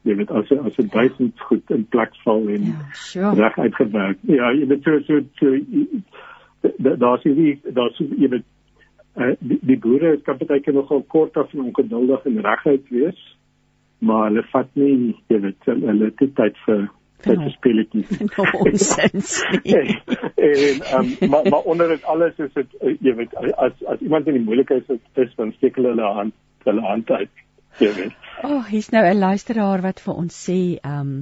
jy 0.06 0.16
weet 0.20 0.32
as 0.32 0.52
as 0.52 0.78
'n 0.80 0.90
duisend 0.94 1.40
goed 1.48 1.72
in 1.72 1.86
plek 1.86 2.14
val 2.24 2.48
en 2.50 2.66
ja, 2.66 2.82
sure. 2.94 3.36
reg 3.42 3.58
uitgewerk. 3.58 4.18
Ja, 4.22 4.52
jy 4.52 4.68
weet 4.68 4.84
so 4.84 5.00
so, 5.08 5.22
so 5.40 5.48
daar's 6.78 7.24
hierdie 7.24 7.60
daar's 7.74 7.98
jy 7.98 8.30
weet 8.30 8.46
uh, 9.18 9.34
die, 9.40 9.60
die 9.62 9.80
boere 9.80 10.16
is 10.16 10.26
kaptein 10.26 10.76
nogal 10.76 11.04
kort 11.08 11.38
af 11.38 11.54
en 11.54 11.66
ongeduldig 11.70 12.26
en 12.26 12.44
reguit 12.46 12.90
wees, 12.90 13.24
maar 14.00 14.30
hulle 14.30 14.44
vat 14.52 14.70
nie 14.74 15.16
jy 15.32 15.42
weet 15.48 15.72
hulle 15.72 16.12
het 16.12 16.36
tyd 16.36 16.62
vir 16.66 16.88
dit 17.26 17.46
is 17.48 17.54
speletjies. 17.54 18.10
Nonsens. 18.38 19.32
en 19.66 21.00
um, 21.00 21.30
maar 21.30 21.50
maar 21.50 21.64
onder 21.74 21.88
dit 21.88 22.04
alles 22.04 22.38
is 22.38 22.54
dit 22.54 22.76
uh, 22.82 22.98
jy 23.02 23.16
weet 23.16 23.36
as 23.36 23.74
as 23.88 24.00
iemand 24.00 24.28
in 24.28 24.38
die 24.40 24.46
moeilikheid 24.46 24.90
is, 24.90 25.02
is 25.14 25.34
dan 25.40 25.54
steek 25.58 25.80
hulle 25.80 25.96
hulle 25.96 26.12
hand 26.20 26.36
hulle 26.68 26.82
hand 26.82 27.10
uit. 27.12 27.32
Jy 27.80 27.94
weet. 27.94 28.20
O, 28.44 28.58
oh, 28.58 28.66
hier's 28.68 28.92
nou 28.94 29.04
'n 29.06 29.20
luisteraar 29.20 29.82
wat 29.82 30.00
vir 30.02 30.14
ons 30.14 30.36
sê, 30.50 30.60
ehm 30.82 31.00
um, 31.02 31.16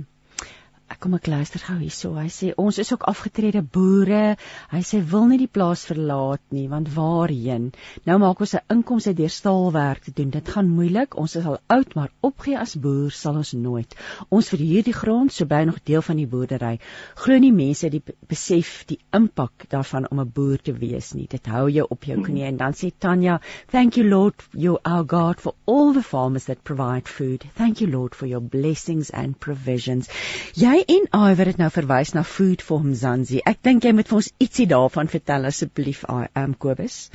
kom 1.04 1.18
ek 1.18 1.28
luister 1.28 1.60
gou 1.60 1.76
hierso. 1.82 2.14
Hy 2.16 2.30
sê 2.32 2.50
ons 2.56 2.78
is 2.80 2.92
ook 2.94 3.02
afgetrede 3.12 3.60
boere. 3.76 4.38
Hy 4.72 4.80
sê 4.88 5.02
wil 5.12 5.26
nie 5.28 5.40
die 5.42 5.52
plaas 5.52 5.82
verlaat 5.90 6.40
nie 6.56 6.70
want 6.72 6.94
waarheen? 6.96 7.66
Nou 8.08 8.16
maak 8.24 8.40
ons 8.40 8.54
'n 8.56 8.64
inkomste 8.72 9.14
deur 9.14 9.30
staalwerk 9.30 10.06
te 10.06 10.14
doen. 10.16 10.30
Dit 10.30 10.48
gaan 10.48 10.70
moeilik. 10.70 11.18
Ons 11.20 11.36
is 11.36 11.46
al 11.46 11.60
oud, 11.68 11.96
maar 11.96 12.12
opgee 12.22 12.58
as 12.58 12.76
boer 12.76 13.12
sal 13.12 13.36
ons 13.36 13.52
nooit. 13.54 13.96
Ons 14.30 14.50
verhuur 14.54 14.84
die 14.84 14.94
grond, 14.94 15.34
so 15.34 15.46
bly 15.46 15.64
nog 15.64 15.84
deel 15.84 16.02
van 16.02 16.16
die 16.16 16.28
boerdery. 16.28 16.80
Glo 17.16 17.38
nie 17.38 17.52
mense 17.52 17.90
die 17.90 18.04
besef 18.28 18.86
die 18.88 19.00
impak 19.12 19.68
daarvan 19.70 20.08
om 20.10 20.20
'n 20.20 20.32
boer 20.32 20.58
te 20.58 20.74
wees 20.74 21.14
nie. 21.14 21.28
Dit 21.28 21.46
hou 21.48 21.70
jou 21.70 21.86
op 21.90 22.04
jou 22.04 22.22
knie 22.22 22.44
en 22.44 22.58
dan 22.58 22.74
sê 22.74 22.92
Tanya, 22.98 23.42
"Thank 23.72 23.98
you 23.98 24.08
Lord, 24.08 24.36
you 24.54 24.80
our 24.86 25.04
God 25.04 25.42
for 25.42 25.54
all 25.66 25.94
the 25.94 26.02
farmers 26.02 26.46
that 26.46 26.64
provide 26.64 27.08
food. 27.08 27.44
Thank 27.56 27.82
you 27.82 27.92
Lord 27.92 28.16
for 28.16 28.28
your 28.28 28.42
blessings 28.42 29.12
and 29.12 29.40
provisions." 29.40 30.08
Jy 30.54 30.73
en 30.74 31.08
Iwer 31.30 31.50
het 31.52 31.60
nou 31.60 31.70
verwys 31.70 32.14
na 32.16 32.24
Food 32.24 32.62
for 32.66 32.82
Mzansi. 32.82 33.42
Ek 33.46 33.60
dink 33.68 33.84
jy 33.86 33.92
moet 33.94 34.08
vir 34.10 34.20
ons 34.22 34.30
ietsie 34.42 34.66
daarvan 34.72 35.10
vertel 35.12 35.46
asseblief, 35.50 36.04
um 36.10 36.54
Kobus. 36.58 37.12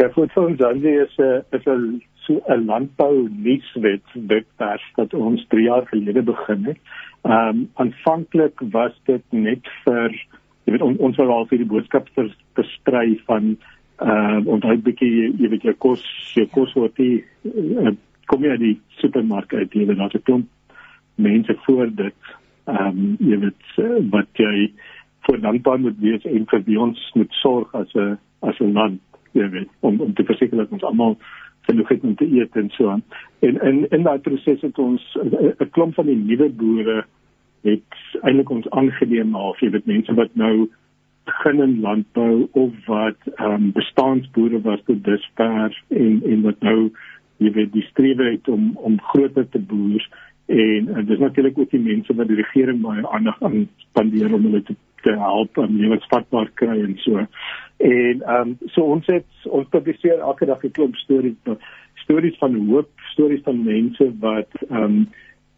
Ja, 0.00 0.08
Food 0.14 0.32
for 0.34 0.50
Mzansi 0.50 0.94
is 1.04 1.14
'n 1.18 1.44
is 1.52 1.66
'n 1.66 2.02
so 2.26 2.40
'n 2.48 2.66
landbou 2.66 3.28
nuuswet 3.28 4.02
wat 4.96 5.14
ons 5.14 5.46
3 5.48 5.64
jaar 5.64 5.86
gelede 5.86 6.22
begin 6.22 6.64
het. 6.64 6.78
Um 7.24 7.68
aanvanklik 7.74 8.60
was 8.72 8.92
dit 9.06 9.22
net 9.30 9.62
vir 9.84 10.10
jy 10.64 10.72
weet 10.72 10.82
on, 10.82 10.96
ons 10.98 11.16
wou 11.16 11.28
al 11.30 11.46
vir 11.46 11.58
die 11.58 11.70
boodskap 11.74 12.08
versprei 12.54 13.20
van 13.26 13.56
uh 14.00 14.40
onthou 14.46 14.72
'n 14.72 14.82
bietjie 14.82 15.30
jy 15.38 15.48
weet 15.48 15.62
jou 15.62 15.74
kos 15.74 16.02
jou 16.34 16.46
kos 16.46 16.74
word 16.74 16.96
die 16.96 17.24
uh, 17.44 17.94
kom 18.26 18.44
jy 18.44 18.50
uit 18.50 18.60
die 18.60 18.80
supermark 18.98 19.54
uit 19.54 19.74
jy 19.74 19.86
weet 19.86 19.98
daar's 19.98 20.14
'n 20.14 20.22
klomp 20.22 20.48
mense 21.14 21.56
voor 21.66 21.90
dit 21.94 22.14
ehm 22.64 22.86
um, 22.86 23.16
jy 23.18 23.38
weet 23.38 24.10
wat 24.10 24.28
jy 24.38 24.72
voor 25.22 25.40
dankbaar 25.40 25.80
moet 25.80 25.98
wees 25.98 26.24
en 26.24 26.46
vir 26.50 26.62
wie 26.66 26.80
ons 26.80 27.10
moet 27.14 27.32
sorg 27.42 27.74
as 27.74 27.94
'n 27.94 28.18
as 28.40 28.58
'n 28.60 28.72
land, 28.72 29.00
jy 29.32 29.48
weet, 29.50 29.68
om 29.80 30.00
om 30.00 30.14
te 30.14 30.24
verseker 30.24 30.56
dat 30.56 30.70
ons 30.70 30.82
almal 30.82 31.18
genoeg 31.60 31.88
het 31.88 32.02
om 32.02 32.14
te 32.14 32.26
eet 32.26 32.56
en 32.56 32.70
so 32.70 32.88
aan. 32.88 33.02
En 33.38 33.60
in 33.62 33.86
in 33.90 34.02
daai 34.02 34.18
proses 34.18 34.60
het 34.60 34.78
ons 34.78 35.16
'n 35.58 35.70
klomp 35.70 35.94
van 35.94 36.06
die 36.06 36.16
nuwe 36.16 36.48
boere 36.48 37.04
het 37.62 37.94
eintlik 38.22 38.50
ons 38.50 38.70
aangeneem 38.70 39.34
half 39.34 39.60
jy 39.60 39.70
weet 39.70 39.86
mense 39.86 40.14
wat 40.14 40.34
nou 40.34 40.68
begin 41.24 41.62
in 41.62 41.80
landbou 41.80 42.48
of 42.52 42.86
wat 42.86 43.20
ehm 43.36 43.52
um, 43.52 43.72
bestaanboere 43.72 44.60
was 44.60 44.80
tot 44.84 45.04
dusver 45.04 45.82
en 45.88 46.22
en 46.24 46.42
wat 46.42 46.60
nou 46.60 46.90
jy 47.36 47.52
weet 47.52 47.72
die 47.72 47.86
strewe 47.90 48.30
het 48.30 48.48
om 48.48 48.76
om 48.76 49.00
groter 49.00 49.48
te 49.48 49.58
boer 49.58 50.08
en, 50.46 50.88
en 50.94 51.04
dis 51.06 51.18
natuurlik 51.18 51.58
ook 51.58 51.70
die 51.70 51.80
mense 51.80 52.14
wat 52.14 52.28
die 52.28 52.36
regering 52.36 52.80
baie 52.80 53.08
aandag 53.08 53.42
aan 53.42 53.68
spandeer 53.76 54.34
om 54.34 54.42
hulle 54.42 54.62
te 54.62 54.76
te 55.02 55.14
help 55.18 55.58
om 55.58 55.76
lewensvatbaar 55.76 56.50
kry 56.54 56.76
en 56.82 56.94
so. 57.02 57.24
En 57.76 58.22
ehm 58.22 58.48
um, 58.48 58.56
so 58.74 58.84
ons 58.94 59.06
het 59.10 59.48
ons 59.58 59.68
publiseer 59.68 60.18
elke 60.18 60.46
dag 60.46 60.62
'n 60.64 60.70
klomp 60.70 60.96
stories 60.96 61.56
stories 61.94 62.38
van 62.38 62.54
hoop, 62.68 62.90
stories 63.14 63.42
van 63.42 63.64
mense 63.64 64.12
wat 64.20 64.50
ehm 64.68 64.82
um, 64.82 65.08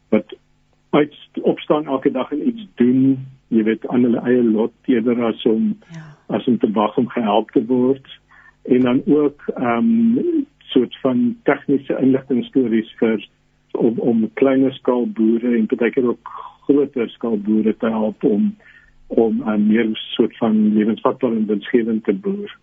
wat 0.09 0.37
uit 0.91 1.15
opstaan 1.43 1.87
elke 1.87 2.11
dag 2.11 2.33
en 2.33 2.49
iets 2.49 2.67
doen, 2.75 3.27
jy 3.49 3.63
weet 3.63 3.87
aan 3.89 4.03
hulle 4.03 4.21
eie 4.21 4.43
lot 4.43 4.73
eerder 4.85 5.25
as 5.25 5.43
om 5.45 5.79
ja. 5.93 6.05
as 6.27 6.47
om 6.47 6.59
te 6.59 6.71
wag 6.71 6.97
om 6.97 7.09
gehelp 7.09 7.51
te 7.51 7.65
word. 7.67 8.21
En 8.63 8.81
dan 8.81 9.03
ook 9.07 9.43
ehm 9.55 10.19
um, 10.19 10.47
soort 10.59 11.01
van 11.01 11.37
tegniese 11.43 11.99
inligting 12.01 12.45
stories 12.45 12.95
vir 12.99 13.29
om 13.77 13.99
om 13.99 14.31
kleiner 14.41 14.73
skaal 14.73 15.07
boere 15.07 15.57
en 15.57 15.67
partykeer 15.67 16.09
ook 16.09 16.33
groter 16.67 17.09
skaal 17.09 17.39
boere 17.39 17.77
te 17.77 17.91
help 17.91 18.25
om 18.25 18.55
om 19.07 19.43
'n 19.47 19.67
meer 19.67 19.89
soort 19.93 20.37
van 20.37 20.75
lewensvatbare 20.75 21.37
en 21.37 21.47
winsgewend 21.47 22.05
te 22.05 22.15
boer. 22.15 22.57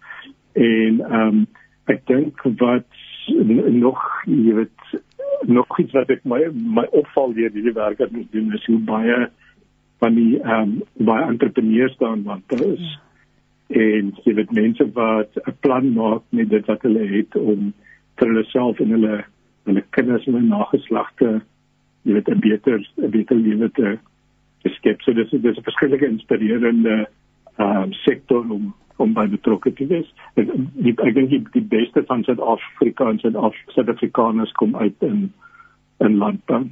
En 0.54 1.00
ehm 1.00 1.28
um, 1.28 1.48
ek 1.86 2.06
dink 2.08 2.42
wat 2.58 2.88
nog 3.68 4.02
jy 4.26 4.54
weet 4.54 5.02
nog 5.42 5.80
iets 5.80 5.92
wat 5.92 6.10
ek 6.10 6.24
my 6.24 6.42
my 6.54 6.86
opval 6.92 7.34
deur 7.34 7.52
hierdie 7.54 7.74
werk 7.74 7.98
wat 7.98 8.14
ons 8.14 8.30
doen 8.32 8.54
is 8.54 8.66
hoe 8.66 8.80
baie 8.80 9.30
van 10.00 10.16
die 10.16 10.40
ehm 10.42 10.62
um, 10.62 10.82
baie 11.06 11.26
entrepreneurs 11.26 11.98
daar 11.98 12.22
want 12.24 12.44
daar 12.50 12.68
is 12.68 13.00
en 13.72 14.12
jy 14.26 14.34
weet 14.36 14.52
mense 14.52 14.88
wat 14.94 15.38
'n 15.46 15.56
plan 15.60 15.94
maak 15.94 16.24
met 16.30 16.50
dit 16.50 16.66
wat 16.66 16.82
hulle 16.82 17.06
het 17.08 17.36
om 17.36 17.74
vir 18.16 18.28
hulle 18.28 18.44
self 18.44 18.80
en 18.80 18.90
hulle 18.98 19.24
hulle 19.66 19.84
kinders 19.90 20.28
en 20.28 20.34
hulle 20.34 20.48
nageslagte 20.48 21.42
jy 22.04 22.14
weet 22.14 22.30
'n 22.30 22.40
beter 22.40 22.80
'n 22.98 23.12
beter 23.12 23.36
lewe 23.36 23.70
te 23.70 24.00
geskep. 24.64 25.02
So 25.02 25.14
dis 25.14 25.30
dis 25.30 25.58
'n 25.58 25.64
verskillende 25.64 26.08
inspirerende 26.08 27.08
ehm 27.58 27.90
uh, 27.90 27.98
sektor 28.06 28.46
om 28.50 28.74
om 28.98 29.14
by 29.14 29.28
betrokke 29.28 29.74
te 29.74 29.88
wees. 29.88 30.10
Ek 30.36 30.50
die, 30.86 30.94
ek 30.94 31.16
dink 31.16 31.30
die, 31.30 31.42
die 31.54 31.68
beste 31.74 32.04
van 32.08 32.24
Suid-Afrika 32.24 33.10
en 33.10 33.20
Suid-Afrikaners 33.20 34.52
kom 34.52 34.76
uit 34.76 35.08
in 35.08 35.32
in 36.02 36.18
landbou. 36.18 36.64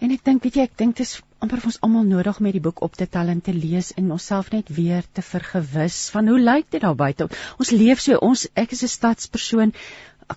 En 0.00 0.12
ek 0.14 0.22
dink 0.24 0.44
weet 0.46 0.54
jy 0.56 0.62
ek 0.62 0.76
dink 0.80 0.96
dit 0.96 1.04
is 1.04 1.18
amper 1.44 1.60
vir 1.60 1.68
ons 1.68 1.80
almal 1.84 2.06
nodig 2.08 2.38
om 2.40 2.46
hierdie 2.48 2.62
boek 2.64 2.80
op 2.86 2.94
te 2.96 3.06
tel 3.06 3.28
en 3.28 3.42
te 3.44 3.52
lees 3.52 3.92
en 4.00 4.12
onsself 4.16 4.48
net 4.54 4.72
weer 4.76 5.04
te 5.12 5.24
vergewis 5.24 5.98
van 6.14 6.28
hoe 6.32 6.38
lyk 6.40 6.70
dit 6.70 6.80
daar 6.80 6.96
buite. 6.96 7.28
Ons 7.60 7.72
leef 7.76 8.00
so 8.00 8.16
ons 8.24 8.46
ek 8.54 8.72
is 8.72 8.82
'n 8.84 8.94
stadspersoon 8.96 9.72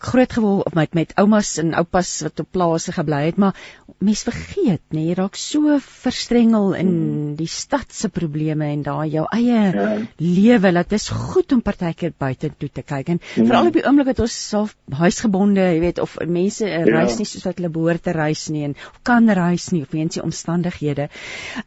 groot 0.01 0.33
geword 0.33 0.73
met 0.73 0.93
met 0.93 1.13
oumas 1.21 1.57
en 1.61 1.73
oupas 1.77 2.09
wat 2.25 2.39
op 2.39 2.49
plase 2.51 2.93
gebly 2.95 3.25
het, 3.27 3.37
maar 3.37 3.57
mens 4.03 4.23
vergeet, 4.27 4.81
nê, 4.91 4.97
nee, 4.97 5.07
jy 5.09 5.17
raak 5.17 5.37
so 5.39 5.77
verstrengel 5.83 6.73
in 6.77 6.89
mm. 6.89 7.27
die 7.39 7.47
stad 7.49 7.93
se 7.93 8.09
probleme 8.11 8.67
en 8.73 8.83
daai 8.83 9.13
jou 9.13 9.25
eie 9.35 9.59
ja. 9.75 9.95
lewe, 10.19 10.71
dat 10.75 10.89
dit 10.91 10.99
is 10.99 11.07
goed 11.13 11.53
om 11.55 11.61
partykeer 11.63 12.13
buite 12.19 12.51
toe 12.59 12.69
te 12.69 12.83
kyk 12.83 13.13
en 13.13 13.19
mm. 13.19 13.47
veral 13.47 13.69
op 13.69 13.77
die 13.77 13.85
oomblik 13.85 14.11
dat 14.11 14.23
ons 14.25 14.35
self 14.49 14.75
huisgebonde, 14.91 15.61
jy 15.75 15.79
weet, 15.83 16.01
of 16.03 16.17
mense 16.27 16.67
ja. 16.67 16.81
reis 16.87 17.19
nie 17.19 17.27
soos 17.29 17.45
wat 17.47 17.61
hulle 17.61 17.71
behoort 17.73 18.03
te 18.07 18.15
reis 18.15 18.47
nie 18.53 18.65
en 18.67 18.75
of 18.89 18.99
kan 19.07 19.29
reis 19.29 19.69
nie 19.75 19.83
of 19.85 19.93
weens 19.95 20.17
die 20.17 20.23
omstandighede. 20.23 21.09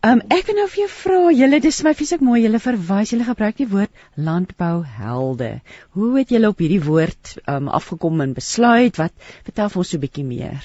Um 0.06 0.22
ek 0.32 0.50
wil 0.50 0.60
nou 0.60 0.68
vir 0.72 0.82
jou 0.84 0.90
vra, 0.96 1.20
julle 1.36 1.62
dis 1.64 1.82
my 1.86 1.94
fisiek 1.96 2.24
mooi, 2.24 2.42
julle 2.44 2.60
verwys, 2.62 3.14
julle 3.14 3.28
gebruik 3.28 3.60
die 3.62 3.68
woord 3.70 4.04
landbouhelde. 4.16 5.50
Hoe 5.96 6.12
het 6.18 6.32
julle 6.34 6.50
op 6.52 6.60
hierdie 6.62 6.82
woord 6.84 7.36
um 7.46 7.70
afgekom? 7.72 8.15
Gekom 8.16 8.24
en 8.24 8.34
besluit 8.34 8.96
wat 8.96 9.12
vertel 9.44 9.70
vir 9.70 9.78
ons 9.78 9.90
so 9.90 9.96
'n 9.96 10.00
bietjie 10.00 10.24
meer 10.24 10.64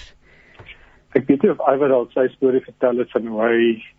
Ek 1.14 1.28
weet 1.28 1.41
nie 1.43 1.52
of 1.52 1.60
Iwer 1.68 1.91
al 1.91 2.06
sy 2.14 2.30
storie 2.32 2.62
vertel 2.64 2.99
het 2.99 3.12
van 3.12 3.26
hoe 3.28 3.41
hy 3.43 3.56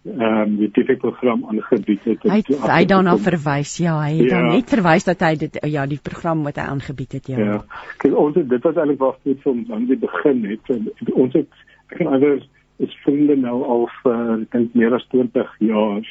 ehm 0.09 0.43
um, 0.43 0.57
die 0.57 0.71
TV 0.73 0.97
program 0.97 1.45
aangebied 1.45 2.05
het. 2.09 2.23
Hy 2.25 2.41
hy 2.57 2.85
daarna 2.89 3.19
verwys, 3.19 3.77
ja, 3.85 3.99
hy 4.01 4.15
het 4.17 4.31
ja. 4.31 4.39
dan 4.41 4.57
net 4.57 4.73
verwys 4.73 5.05
dat 5.05 5.21
hy 5.21 5.35
dit 5.37 5.59
ja, 5.69 5.85
die 5.87 6.01
program 6.01 6.43
wat 6.43 6.57
hy 6.57 6.65
aangebied 6.73 7.13
het, 7.13 7.29
ja. 7.29 7.37
Ja. 7.39 7.59
Kyk, 7.99 8.17
ons 8.17 8.35
het, 8.35 8.49
dit 8.49 8.65
was 8.65 8.81
eintlik 8.81 8.99
waar 8.99 9.19
dit 9.29 9.43
van 9.45 9.61
aan 9.69 9.85
die 9.87 10.01
begin 10.01 10.41
het. 10.49 10.73
En, 10.73 10.89
ons 11.13 11.37
het 11.37 11.53
ek 11.93 12.01
en 12.01 12.15
Iwer 12.17 12.41
is 12.79 12.97
vriende 13.05 13.37
nou 13.37 13.59
al 13.61 13.89
vir 14.01 14.33
ek 14.39 14.51
dink 14.57 14.75
meer 14.81 14.97
as 14.97 15.05
20 15.13 15.53
jaar 15.69 16.09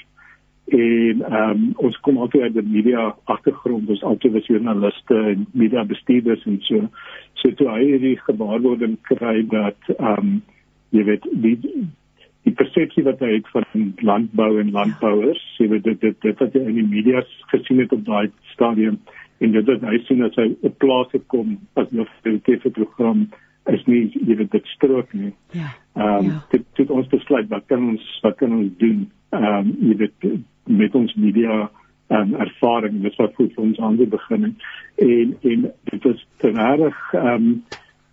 en 0.66 1.22
ehm 1.22 1.50
um, 1.50 1.64
ons 1.76 1.98
kom 2.06 2.18
altyd 2.18 2.42
uit 2.42 2.54
die 2.54 2.74
media 2.74 3.16
agtergrond 3.34 3.90
ons 3.90 4.04
altyd 4.04 4.36
was 4.38 4.48
joernaliste 4.48 5.18
en 5.34 5.48
media 5.52 5.84
bestuurders 5.84 6.46
en 6.46 6.60
so. 6.68 6.88
So 7.42 7.52
toe 7.60 7.68
hy 7.70 7.82
hierdie 7.84 8.18
gewaarwording 8.28 8.98
kry 9.10 9.42
dat 9.52 9.92
ehm 9.98 10.20
um, 10.20 10.38
jy 10.92 11.04
weet 11.08 11.28
die 11.44 11.58
die 12.44 12.56
persepsie 12.58 13.04
wat 13.06 13.20
hy 13.22 13.36
het 13.38 13.50
van 13.54 13.94
landbou 14.02 14.50
en 14.60 14.72
landbouers 14.76 15.44
jy 15.60 15.70
weet 15.76 15.84
dit 15.90 16.02
dit 16.02 16.22
dit 16.22 16.40
wat 16.46 16.56
hy 16.56 16.64
in 16.72 16.80
die 16.80 16.90
media 16.96 17.26
gesien 17.52 17.84
het 17.84 17.94
op 17.96 18.06
daai 18.08 18.32
stadium 18.54 19.00
en 19.42 19.54
dit 19.58 19.70
wat 19.74 19.86
hy 19.90 20.00
sien 20.08 20.24
as 20.24 20.36
hy 20.40 20.50
op 20.62 20.78
plase 20.84 21.20
kom 21.34 21.58
as 21.76 21.92
'n 21.92 22.42
TV 22.48 22.72
program 22.72 23.30
is 23.70 23.86
nie 23.88 24.10
jy 24.14 24.36
weet 24.36 24.52
dit 24.52 24.76
strook 24.78 25.14
nie. 25.14 25.34
Ja 25.52 25.70
ehm 25.96 26.18
um, 26.18 26.26
ja. 26.26 26.46
dit 26.50 26.64
dit 26.76 26.90
ons 26.90 27.08
besluit 27.08 27.48
wat 27.52 27.66
kan 27.68 27.90
ons 27.90 28.04
wat 28.24 28.38
kan 28.40 28.54
ons 28.56 28.72
doen? 28.80 29.12
Ehm 29.36 29.46
um, 29.46 29.72
jy 29.80 29.96
weet 30.00 30.28
met 30.66 30.96
ons 30.96 31.14
media 31.16 31.70
um, 32.12 32.36
ervaring. 32.36 33.02
Dis 33.02 33.18
wat 33.20 33.36
goed 33.36 33.54
vir 33.56 33.64
ons 33.64 33.80
aan 33.80 33.98
die 34.02 34.10
begin 34.10 34.52
en 34.52 35.36
en 35.42 35.68
dit 35.92 36.06
is 36.14 36.26
tereg 36.44 37.02
um, 37.14 37.64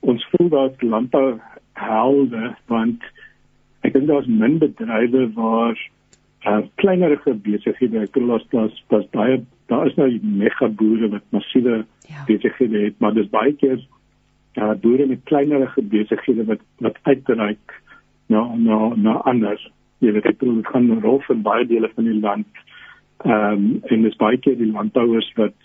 ons 0.01 0.27
voel 0.33 0.49
dat 0.49 0.83
landbou 0.83 1.39
helde 1.79 2.55
want 2.73 3.05
ek 3.87 3.95
dink 3.95 4.09
daar's 4.11 4.31
min 4.31 4.59
bedrywe 4.63 5.29
waar 5.37 5.77
uh, 6.47 6.63
kleinerige 6.83 7.35
besighede 7.45 8.05
ek 8.05 8.15
bedoel 8.17 8.37
as 8.39 8.47
daar's 8.55 8.83
daar's 8.93 9.09
baie 9.15 9.41
daar 9.73 9.91
is 9.91 9.97
nou 10.01 10.09
mega 10.23 10.69
boere 10.81 11.11
wat 11.15 11.27
massiewe 11.35 11.83
ja. 12.09 12.25
besighede 12.31 12.85
het 12.87 12.99
maar 13.03 13.17
dis 13.19 13.31
baie 13.35 13.55
keer 13.63 13.79
uh, 13.79 14.75
boere 14.83 15.07
met 15.07 15.27
kleinerige 15.31 15.85
besighede 15.95 16.47
wat 16.51 16.65
wat 16.85 17.03
uitreik 17.11 17.79
na 18.29 18.45
na 18.57 18.95
na 18.97 19.19
anders 19.33 19.69
jy 20.05 20.13
weet 20.15 20.29
ek 20.31 20.39
bedoel 20.39 20.61
dit 20.61 20.73
gaan 20.73 20.91
rol 21.03 21.21
vir 21.27 21.41
baie 21.47 21.67
dele 21.67 21.91
van 21.95 22.11
die 22.11 22.21
land. 22.21 22.63
Ehm 23.25 23.55
um, 23.55 23.67
en 23.91 24.07
dis 24.07 24.21
baie 24.21 24.39
keer 24.39 24.59
die 24.59 24.71
landbouers 24.71 25.31
wat 25.37 25.57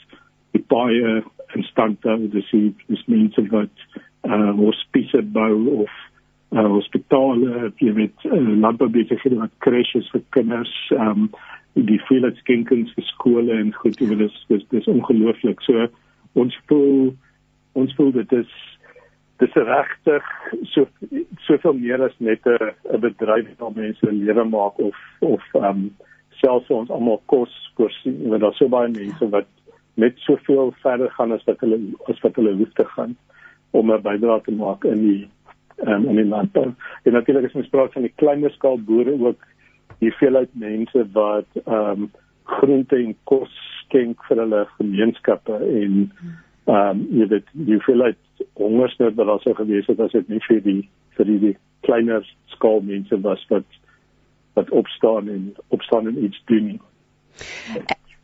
die 0.54 0.64
baie 0.70 1.22
in 1.54 1.64
stand 1.70 2.06
hou, 2.08 2.18
dis 2.34 2.50
die 2.52 2.74
dis 2.88 3.06
mense 3.12 3.46
wat 3.52 3.86
uh 4.24 4.34
eh, 4.34 4.52
hospise 4.58 5.22
bou 5.36 5.84
of 5.84 5.94
uh 6.56 6.68
hospitale, 6.78 7.72
jy 7.82 7.94
weet 7.98 8.26
uh, 8.30 8.40
landboubesighede 8.66 9.42
wat 9.42 9.54
crashes 9.66 10.10
vir 10.14 10.24
kinders, 10.38 10.74
ehm 10.96 11.28
um, 11.28 11.28
die 11.74 11.98
veel 12.08 12.28
skenkings 12.38 12.92
vir 12.94 13.06
skole 13.08 13.54
en 13.58 13.72
goed, 13.74 13.98
jy 13.98 14.08
weet 14.12 14.26
dis 14.26 14.36
dis, 14.50 14.66
dis 14.70 14.90
ongelooflik. 14.94 15.62
So 15.66 15.88
ons 16.38 16.58
voel 16.70 17.14
ons 17.74 17.96
voel 17.98 18.12
dit 18.20 18.36
is 18.38 18.52
dis 19.42 19.54
regtig 19.54 20.24
so 20.72 20.86
soveel 21.48 21.74
meer 21.74 22.04
as 22.06 22.16
net 22.20 22.46
'n 22.46 23.00
bedryf 23.06 23.48
waar 23.60 23.76
mense 23.76 24.12
lewe 24.12 24.46
maak 24.46 24.80
of 24.80 24.98
of 25.20 25.44
ehm 25.54 25.66
um, 25.66 25.96
selfs 26.42 26.70
ons 26.70 26.90
almal 26.90 27.22
kos 27.26 27.54
voorsien 27.76 28.30
want 28.30 28.42
daar's 28.42 28.58
so 28.58 28.68
baie 28.68 28.90
mense 28.90 29.30
wat 29.30 29.48
net 29.96 30.18
soveel 30.18 30.74
verder 30.84 31.10
gaan 31.18 31.32
as 31.32 31.46
wat 31.46 31.60
hulle 31.60 31.80
as 32.10 32.20
wat 32.24 32.36
hulle 32.36 32.56
hoef 32.60 32.74
te 32.74 32.86
gaan 32.96 33.16
om 33.72 33.92
'n 33.92 34.02
bydrae 34.02 34.42
te 34.42 34.52
maak 34.52 34.86
in 34.86 35.02
die 35.08 35.30
um, 35.88 36.10
in 36.10 36.16
die 36.16 36.26
landbou. 36.26 36.74
En 37.04 37.12
natuurlik 37.12 37.46
is 37.50 37.56
ons 37.62 37.70
praat 37.70 37.94
van 37.94 38.02
die 38.02 38.14
kleiner 38.16 38.52
skaal 38.52 38.78
boere 38.78 39.14
ook 39.20 39.46
die 40.00 40.14
veelheid 40.20 40.50
mense 40.54 41.06
wat 41.14 41.48
ehm 41.66 42.04
um, 42.04 42.12
groente 42.44 42.96
en 42.96 43.16
kos 43.24 43.52
skenk 43.84 44.24
vir 44.28 44.38
hulle 44.44 44.66
gemeenskappe 44.78 45.56
en 45.56 46.12
ehm 46.66 46.90
um, 46.90 47.08
jy 47.20 47.28
weet 47.28 47.48
die 47.52 47.80
veelheid 47.88 48.20
hongersnood 48.60 49.16
wat 49.16 49.28
daar 49.28 49.42
sou 49.42 49.56
gewees 49.56 49.88
het 49.88 50.00
as 50.00 50.12
dit 50.12 50.30
nie 50.30 50.42
vir 50.48 50.62
die 50.62 50.82
vir 51.18 51.26
die, 51.26 51.40
die 51.40 51.58
kleiner 51.82 52.26
skaal 52.56 52.82
mense 52.82 53.20
was 53.22 53.46
wat 53.50 53.80
wat 54.54 54.70
opstaan 54.70 55.30
en 55.30 55.54
opstaan 55.74 56.08
en 56.08 56.24
iets 56.24 56.42
doen. 56.46 56.80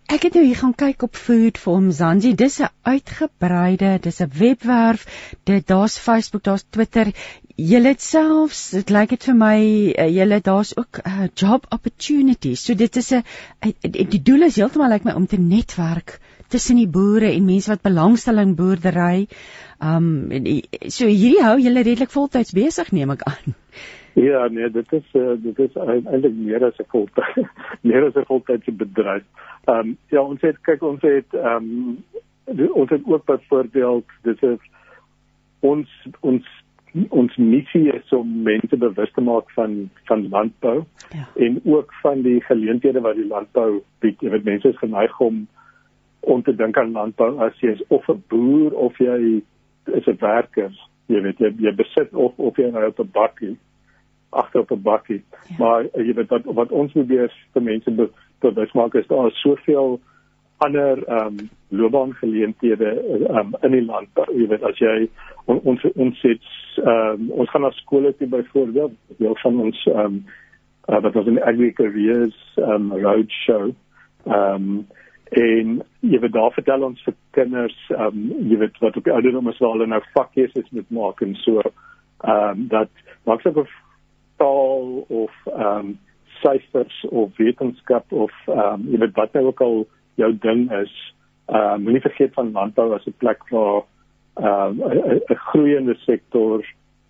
Ek 0.10 0.24
het 0.26 0.34
nou 0.38 0.44
hier 0.46 0.58
gaan 0.58 0.76
kyk 0.78 1.04
op 1.06 1.18
Food 1.18 1.58
for 1.62 1.82
Mzansi. 1.82 2.36
Dis 2.36 2.60
'n 2.62 2.70
uitgebreide, 2.82 3.98
dis 4.02 4.22
'n 4.22 4.32
webwerf. 4.40 5.06
Dit 5.44 5.68
daar's 5.68 5.98
Facebook, 5.98 6.44
daar's 6.44 6.66
Twitter. 6.70 7.14
Julle 7.60 7.93
het 7.93 8.01
selfs 8.03 8.62
dit 8.76 8.91
lyk 8.93 9.14
dit 9.16 9.28
vir 9.30 9.38
my 9.38 9.60
uh, 9.91 10.07
julle 10.14 10.39
daar's 10.45 10.72
ook 10.78 11.01
uh, 11.03 11.28
job 11.36 11.66
opportunities. 11.76 12.64
So 12.66 12.76
dit 12.76 12.95
is 12.95 13.12
'n 13.14 13.24
die 13.91 14.24
doel 14.24 14.47
is 14.47 14.55
heeltemal 14.55 14.89
lyk 14.89 15.03
my 15.03 15.14
om 15.14 15.26
te 15.28 15.39
netwerk 15.39 16.20
tussen 16.49 16.76
die 16.76 16.88
boere 16.88 17.32
en 17.32 17.45
mense 17.45 17.70
wat 17.70 17.82
belangstelling 17.82 18.55
boerdery. 18.55 19.28
Um 19.82 20.30
so 20.88 21.05
hierdie 21.05 21.43
hou 21.43 21.57
julle 21.60 21.84
redelik 21.84 22.12
voltyds 22.12 22.53
besig 22.53 22.91
neem 22.91 23.12
ek 23.12 23.24
aan. 23.24 23.55
Ja, 24.20 24.47
nee, 24.47 24.70
dit 24.70 24.93
is 24.93 25.05
uh, 25.14 25.36
dit 25.38 25.60
is 25.60 25.76
eintlik 25.76 26.34
meer 26.36 26.66
as 26.66 26.80
'n 26.80 26.89
voltyd 26.91 27.45
meer 27.89 28.07
as 28.07 28.16
'n 28.16 28.26
voltydse 28.26 28.72
bedryf. 28.72 29.24
Ehm 29.68 29.80
um, 29.80 29.97
ja, 30.10 30.22
ons 30.22 30.41
het 30.41 30.57
kyk 30.62 30.84
ons 30.84 31.01
het 31.01 31.34
ehm 31.34 31.55
um, 31.55 32.03
ons 32.74 32.89
het 32.89 33.01
ook 33.05 33.26
byvoorbeeld 33.26 34.05
dit 34.24 34.43
is 34.43 34.60
ons 35.60 35.88
ons 36.20 36.45
ons 37.10 37.36
missie 37.38 37.88
is 37.94 38.14
om 38.16 38.42
mense 38.44 38.78
bewus 38.78 39.12
te 39.14 39.22
maak 39.22 39.52
van 39.52 39.90
van 40.10 40.28
landbou 40.30 40.84
ja. 41.14 41.28
en 41.46 41.62
ook 41.64 41.94
van 42.02 42.22
die 42.22 42.42
geleenthede 42.42 43.02
wat 43.02 43.16
die 43.16 43.28
landbou 43.28 43.82
bied. 44.00 44.22
Jy 44.22 44.30
weet 44.30 44.44
mense 44.44 44.70
is 44.70 44.78
geneig 44.78 45.20
om 45.20 45.48
om 46.20 46.44
te 46.44 46.56
dink 46.56 46.78
aan 46.78 46.92
landbou 46.92 47.38
as 47.46 47.60
jy 47.62 47.76
is 47.78 47.84
of 47.88 48.10
'n 48.10 48.24
boer 48.28 48.74
of 48.74 48.98
jy 48.98 49.42
is 49.86 50.08
'n 50.08 50.18
werker. 50.20 50.72
Jy 51.06 51.22
weet 51.22 51.40
jy, 51.40 51.54
jy 51.58 51.76
besit 51.76 52.14
of 52.14 52.34
of 52.38 52.58
jy 52.58 52.72
nou 52.72 52.88
op 52.88 53.00
'n 53.00 53.12
bakkie 53.14 53.58
agter 54.30 54.60
op 54.60 54.72
'n 54.72 54.82
bakkie. 54.82 55.24
Ja. 55.50 55.56
Maar 55.58 55.84
uh, 55.84 56.06
jy 56.08 56.14
weet 56.14 56.30
wat 56.30 56.44
wat 56.46 56.72
ons 56.72 56.92
probeer 56.92 57.34
vir 57.54 57.62
mense 57.62 58.10
bewus 58.40 58.72
maak 58.72 58.94
is 58.94 59.08
daar 59.08 59.32
soveel 59.32 60.00
ander 60.58 61.04
ehm 61.08 61.26
um, 61.26 61.50
loopbaangeleenthede 61.68 62.90
ehm 63.28 63.38
um, 63.38 63.54
in 63.62 63.72
die 63.72 63.86
land. 63.86 64.10
Jy 64.36 64.48
weet 64.48 64.64
as 64.64 64.78
jy 64.78 65.10
on, 65.50 65.62
ons 65.74 65.88
ons 65.95 66.22
sit 66.24 66.45
ehm 66.84 67.26
um, 67.26 67.32
ons 67.43 67.50
gaan 67.52 67.66
na 67.66 67.74
skole 67.82 68.14
toe 68.18 68.30
byvoorbeeld, 68.32 68.95
deel 69.18 69.36
van 69.43 69.60
ons 69.66 69.84
ehm 69.91 70.06
um, 70.06 70.22
uh, 70.89 71.02
wat 71.06 71.20
ons 71.20 71.28
in 71.34 71.41
agri 71.52 71.74
careers 71.82 72.39
ehm 72.62 72.91
um, 72.91 72.95
road 73.04 73.38
show 73.43 73.66
ehm 73.68 74.70
um, 74.70 74.80
en 75.30 75.76
jy 76.02 76.18
weet 76.24 76.34
daar 76.34 76.54
vertel 76.56 76.84
ons 76.88 77.04
vir 77.06 77.16
kinders 77.38 77.78
ehm 77.93 78.24
um, 78.24 78.50
jy 78.52 78.58
weet 78.64 78.82
wat 78.86 78.97
op 78.97 79.06
die 79.10 79.14
ouderdom 79.14 79.52
is 79.52 79.62
waar 79.62 79.76
hulle 79.78 79.89
nou 79.91 80.02
vakkeuses 80.16 80.74
moet 80.78 80.97
maak 81.02 81.22
en 81.26 81.36
so 81.45 81.62
ehm 81.62 82.34
um, 82.34 82.68
dat 82.76 83.06
maak 83.30 83.41
se 83.41 83.54
taal 84.39 85.06
of 85.08 85.32
ehm 85.54 85.78
um, 85.78 85.97
syfers 86.41 87.06
of 87.10 87.38
wetenskap 87.38 88.12
of 88.12 88.34
ehm 88.47 88.60
um, 88.60 88.89
jy 88.93 89.00
weet 89.04 89.16
wat 89.20 89.34
nou 89.34 89.45
ook 89.52 89.62
al 89.62 89.80
jou 90.22 90.32
ding 90.47 90.68
is, 90.82 90.93
ehm 91.47 91.74
um, 91.76 91.88
moenie 91.88 92.06
vergeet 92.06 92.34
van 92.38 92.52
landbou 92.56 92.93
as 92.95 93.08
'n 93.08 93.18
plek 93.24 93.43
waar 93.50 93.84
ehm 94.40 94.82
um, 94.82 95.22
'n 95.30 95.36
groeiende 95.52 95.96
sektor, 96.06 96.64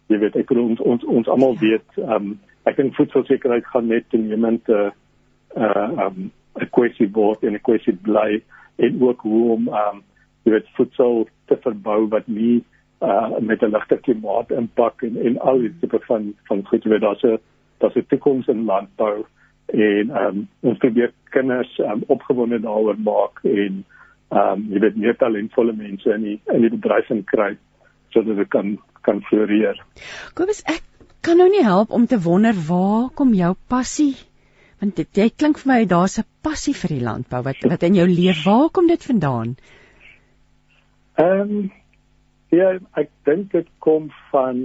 jy 0.07 0.17
weet 0.17 0.35
ek 0.35 0.47
bedoel 0.47 0.69
ons 0.73 0.79
ons, 0.79 1.03
ons 1.03 1.27
almal 1.27 1.53
ja. 1.53 1.59
weet 1.59 1.97
ehm 1.97 2.11
um, 2.11 2.39
ek 2.63 2.75
dink 2.75 2.95
voedselsekerheid 2.95 3.65
gaan 3.65 3.87
net 3.87 4.09
toenemend 4.09 4.69
eh 4.69 4.89
uh, 5.55 5.65
ehm 5.65 5.99
um, 6.05 6.31
'n 6.59 6.69
kwessie 6.75 7.09
word 7.13 7.43
en 7.43 7.53
'n 7.53 7.65
kwessie 7.67 7.95
bly 7.95 8.41
en 8.75 9.01
ook 9.01 9.21
hoe 9.21 9.51
om 9.51 9.67
ehm 9.67 9.95
um, 9.95 10.03
jy 10.43 10.51
weet 10.51 10.75
voedsel 10.77 11.27
te 11.47 11.57
verbou 11.65 12.07
wat 12.07 12.27
nie 12.27 12.63
uh 13.01 13.39
met 13.39 13.61
'n 13.63 13.71
ligte 13.75 13.97
klimaat 13.97 14.51
impak 14.51 15.03
en 15.03 15.17
en 15.25 15.39
al 15.39 15.59
die 15.59 15.73
tipe 15.79 15.99
van 16.07 16.33
van 16.47 16.65
goed 16.65 16.83
jy 16.83 16.89
weet 16.89 17.01
daar's 17.01 17.23
'n 17.23 17.37
daar's 17.79 17.95
'n 17.95 18.05
toekoms 18.09 18.47
in 18.47 18.65
landbou 18.65 19.25
en 19.67 20.09
ehm 20.09 20.25
um, 20.25 20.47
ons 20.59 20.77
probeer 20.77 21.11
kinders 21.29 21.79
um, 21.79 22.03
opgewonde 22.07 22.59
daaroor 22.59 22.99
maak 22.99 23.39
en 23.43 23.85
ehm 24.29 24.53
um, 24.53 24.67
jy 24.73 24.83
weet 24.85 24.97
meer 24.97 25.17
talentvolle 25.17 25.73
mense 25.73 26.13
in 26.15 26.27
die 26.27 26.37
in 26.53 26.61
die 26.61 26.73
bedryf 26.75 27.09
in 27.09 27.23
kry 27.23 27.55
sodat 28.13 28.37
dit 28.37 28.49
kan 28.49 28.77
kan 29.01 29.21
floreer. 29.29 29.79
Kobus 30.35 30.61
ek 30.67 30.83
kan 31.25 31.37
nou 31.37 31.49
nie 31.49 31.63
help 31.63 31.91
om 31.91 32.05
te 32.07 32.19
wonder 32.23 32.53
waar 32.67 33.09
kom 33.15 33.33
jou 33.33 33.55
passie 33.67 34.15
want 34.79 34.95
dit 34.95 35.17
jy 35.17 35.29
klink 35.29 35.59
vir 35.59 35.73
my 35.73 35.81
daar's 35.85 36.19
'n 36.19 36.27
passie 36.43 36.73
vir 36.73 36.95
die 36.95 37.03
landbou 37.09 37.43
wat 37.43 37.67
wat 37.73 37.83
in 37.83 37.95
jou 37.95 38.07
leef 38.07 38.45
waar 38.45 38.69
kom 38.69 38.87
dit 38.87 39.03
vandaan? 39.03 39.57
Ehm 41.17 41.41
um, 41.41 41.69
Ja, 42.49 42.71
ek 42.97 43.11
dink 43.29 43.51
dit 43.53 43.67
kom 43.85 44.07
van 44.31 44.57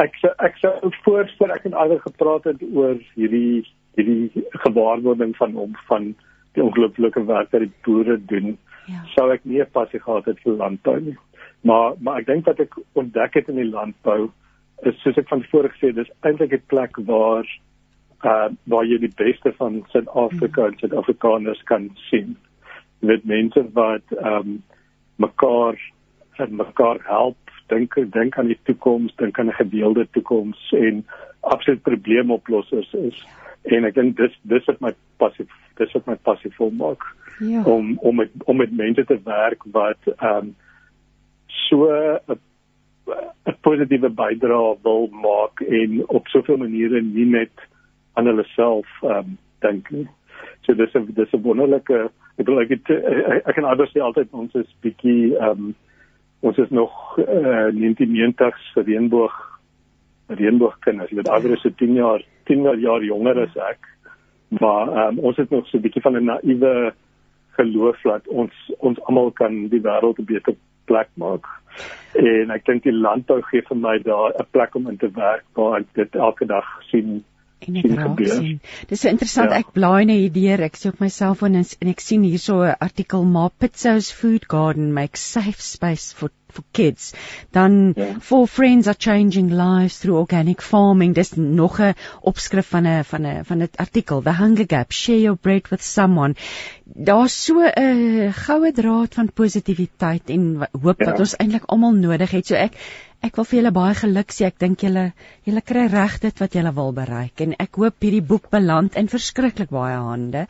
ek 0.00 0.18
ek 0.44 0.58
sou 0.60 0.90
voorstel 1.06 1.54
ek 1.54 1.64
het 1.68 1.76
al 1.76 1.94
gepraat 2.04 2.48
het 2.50 2.60
oor 2.68 2.98
hierdie 3.16 3.62
hierdie 3.96 4.44
gewaarwording 4.64 5.32
van 5.38 5.56
hom 5.56 5.72
van 5.88 6.10
die 6.56 6.62
ongelooflike 6.64 7.24
werk 7.26 7.50
wat 7.52 7.64
die 7.64 7.72
boere 7.86 8.18
doen. 8.32 8.56
Ja. 8.86 9.02
Sou 9.14 9.30
ek 9.32 9.44
nie 9.44 9.64
passie 9.64 10.00
gehad 10.00 10.26
het 10.30 10.40
vir 10.44 10.58
landbou 10.60 10.98
nie. 11.00 11.16
Maar 11.62 11.94
maar 12.00 12.20
ek 12.20 12.26
dink 12.26 12.44
dat 12.44 12.60
ek 12.60 12.78
ontdek 12.98 13.34
het 13.34 13.48
in 13.48 13.60
die 13.60 13.70
landbou 13.70 14.30
is 14.88 14.98
soos 15.02 15.18
ek 15.20 15.28
van 15.30 15.44
tevore 15.44 15.70
gesê 15.70 15.92
dis 15.94 16.10
eintlik 16.26 16.52
'n 16.52 16.66
plek 16.66 16.98
waar 17.06 17.46
uh 18.24 18.48
waar 18.66 18.84
jy 18.84 18.98
die 18.98 19.14
beste 19.16 19.52
van 19.58 19.84
Suid-Afrika 19.92 20.66
en 20.66 20.78
Suid-Afrikaners 20.78 21.62
kan 21.70 21.90
sien. 22.10 22.36
Met 23.00 23.24
mense 23.24 23.64
wat 23.72 24.02
ehm 24.18 24.38
um, 24.38 24.62
mekaar 25.16 25.78
en 26.36 26.56
mekaar 26.56 26.98
help 27.06 27.36
dink 27.68 27.94
dink 28.12 28.38
aan 28.38 28.50
die 28.50 28.58
toekoms 28.68 29.14
dink 29.16 29.38
aan 29.38 29.48
'n 29.48 29.60
gedeelde 29.62 30.06
toekoms 30.10 30.72
en 30.72 31.04
absoluut 31.40 31.82
probleemoplossers 31.82 32.92
is 32.92 33.26
en 33.62 33.84
ek 33.84 33.94
dink 33.94 34.16
dis 34.16 34.34
dis 34.42 34.64
wat 34.64 34.80
my 34.80 34.92
passie 35.16 35.46
dis 35.82 35.92
wat 35.98 36.08
my 36.10 36.16
passie 36.28 36.52
volmaak 36.56 37.04
ja. 37.38 37.64
om 37.64 37.96
om 37.98 38.22
met 38.22 38.30
om 38.44 38.56
met 38.62 38.72
mense 38.84 39.04
te 39.04 39.18
werk 39.24 39.68
wat 39.76 40.10
ehm 40.16 40.36
um, 40.36 40.54
so 41.68 41.90
'n 41.90 42.38
'n 43.50 43.56
positiewe 43.66 44.10
bydrae 44.22 44.76
wil 44.82 45.06
maak 45.26 45.60
en 45.60 46.02
op 46.08 46.26
soveel 46.28 46.56
maniere 46.56 47.02
nie 47.02 47.26
net 47.26 47.68
aan 48.14 48.26
hulle 48.26 48.44
self 48.54 48.88
ehm 49.02 49.18
um, 49.18 49.38
dink 49.60 49.90
nie. 49.90 50.08
So 50.62 50.74
dis 50.74 50.94
'n 50.94 51.12
dis 51.14 51.32
'n 51.32 51.42
wonderlike 51.42 52.10
ek 52.38 52.46
wil 52.46 52.60
ek 52.60 52.68
het, 52.68 52.90
ek 53.46 53.54
kan 53.54 53.64
anders 53.68 53.92
sê 53.92 54.00
altyd 54.00 54.28
ons 54.32 54.54
is 54.54 54.76
bietjie 54.84 55.36
ehm 55.36 55.50
um, 55.50 55.74
ons 56.42 56.58
is 56.58 56.70
nog 56.70 57.18
uh, 57.18 57.70
1990s 57.70 58.62
reënboog 58.74 59.34
reënboogkinders. 60.26 61.10
Jy 61.10 61.20
weet 61.20 61.28
Adri 61.30 61.52
is 61.54 61.66
10 61.78 61.94
jaar 61.94 62.22
10 62.50 62.80
jaar 62.80 63.02
jonger 63.02 63.44
as 63.44 63.56
ek. 63.70 63.91
Maar 64.60 65.06
um, 65.06 65.18
ons 65.18 65.36
het 65.36 65.50
nog 65.50 65.66
so 65.66 65.78
'n 65.78 65.80
bietjie 65.80 66.02
van 66.02 66.16
'n 66.16 66.24
naïewe 66.24 66.92
geloof 67.56 68.00
dat 68.02 68.28
ons 68.28 68.52
ons 68.78 69.00
almal 69.00 69.30
kan 69.30 69.68
die 69.68 69.80
wêreld 69.80 70.18
'n 70.18 70.24
beter 70.24 70.54
plek 70.84 71.08
maak. 71.14 71.46
En 72.12 72.50
ek 72.50 72.64
dink 72.64 72.82
die 72.82 72.92
landbou 72.92 73.40
gee 73.42 73.62
vir 73.68 73.76
my 73.76 73.98
daar 73.98 74.32
'n 74.38 74.46
plek 74.50 74.74
om 74.74 74.88
in 74.88 74.96
te 74.96 75.10
werk 75.10 75.44
waar 75.54 75.78
ek 75.80 75.86
dit 75.94 76.14
elke 76.14 76.46
dag 76.46 76.66
sien 76.90 77.24
en 77.68 77.78
ek 77.80 77.90
raak 77.98 78.22
sien. 78.26 78.60
Dis 78.90 79.04
so 79.04 79.08
interessant. 79.08 79.50
Ja. 79.50 79.62
Ek 79.62 79.72
blaai 79.76 80.04
net 80.08 80.20
hier 80.22 80.34
deur. 80.36 80.64
Ek 80.68 80.78
soek 80.80 81.00
my 81.02 81.10
selfoon 81.12 81.58
en, 81.60 81.66
en 81.80 81.92
ek 81.92 82.04
sien 82.04 82.22
hierso 82.26 82.62
'n 82.64 82.76
artikel 82.80 83.24
Ma 83.24 83.48
Pizzo's 83.48 84.10
Food 84.10 84.48
Garden 84.48 84.92
makes 84.92 85.20
safe 85.20 85.60
space 85.62 86.12
for 86.12 86.30
for 86.52 86.64
kids. 86.72 87.12
Dan 87.50 87.94
yeah. 87.96 88.08
Ja. 88.08 88.20
four 88.20 88.46
friends 88.46 88.86
are 88.86 88.96
changing 88.98 89.50
lives 89.50 89.98
through 89.98 90.18
organic 90.18 90.62
farming. 90.62 91.14
Dis 91.14 91.34
nog 91.36 91.80
'n 91.80 91.94
opskrif 92.20 92.66
van 92.66 92.86
'n 92.86 93.04
van 93.04 93.26
'n 93.26 93.44
van 93.44 93.62
'n 93.62 93.68
artikel. 93.76 94.22
The 94.22 94.32
Hunger 94.32 94.66
Gap, 94.68 94.92
share 94.92 95.20
your 95.20 95.36
bread 95.36 95.68
with 95.70 95.82
someone. 95.82 96.34
Daar's 96.84 97.44
so 97.44 97.60
'n 97.60 98.32
goue 98.32 98.72
draad 98.72 99.14
van 99.14 99.32
positiwiteit 99.32 100.30
en 100.30 100.68
hoop 100.82 100.98
yeah. 100.98 101.08
wat 101.08 101.16
ja. 101.16 101.24
ons 101.24 101.36
eintlik 101.36 101.64
almal 101.66 101.92
nodig 101.92 102.30
het. 102.30 102.46
So 102.46 102.54
ek 102.54 102.76
Ek 103.22 103.36
wil 103.38 103.46
vir 103.46 103.56
julle 103.60 103.70
baie 103.74 103.94
geluk 103.94 104.32
sê. 104.34 104.48
Ek 104.48 104.56
dink 104.58 104.80
julle 104.82 105.02
julle 105.46 105.60
kry 105.70 105.84
reg 105.90 106.14
dit 106.24 106.40
wat 106.42 106.54
julle 106.58 106.72
wil 106.74 106.88
bereik 106.96 107.42
en 107.44 107.52
ek 107.64 107.78
hoop 107.78 108.02
hierdie 108.02 108.22
boek 108.30 108.48
beland 108.50 108.96
in 108.98 109.10
verskriklik 109.12 109.70
baie 109.70 109.94
hande. 109.94 110.40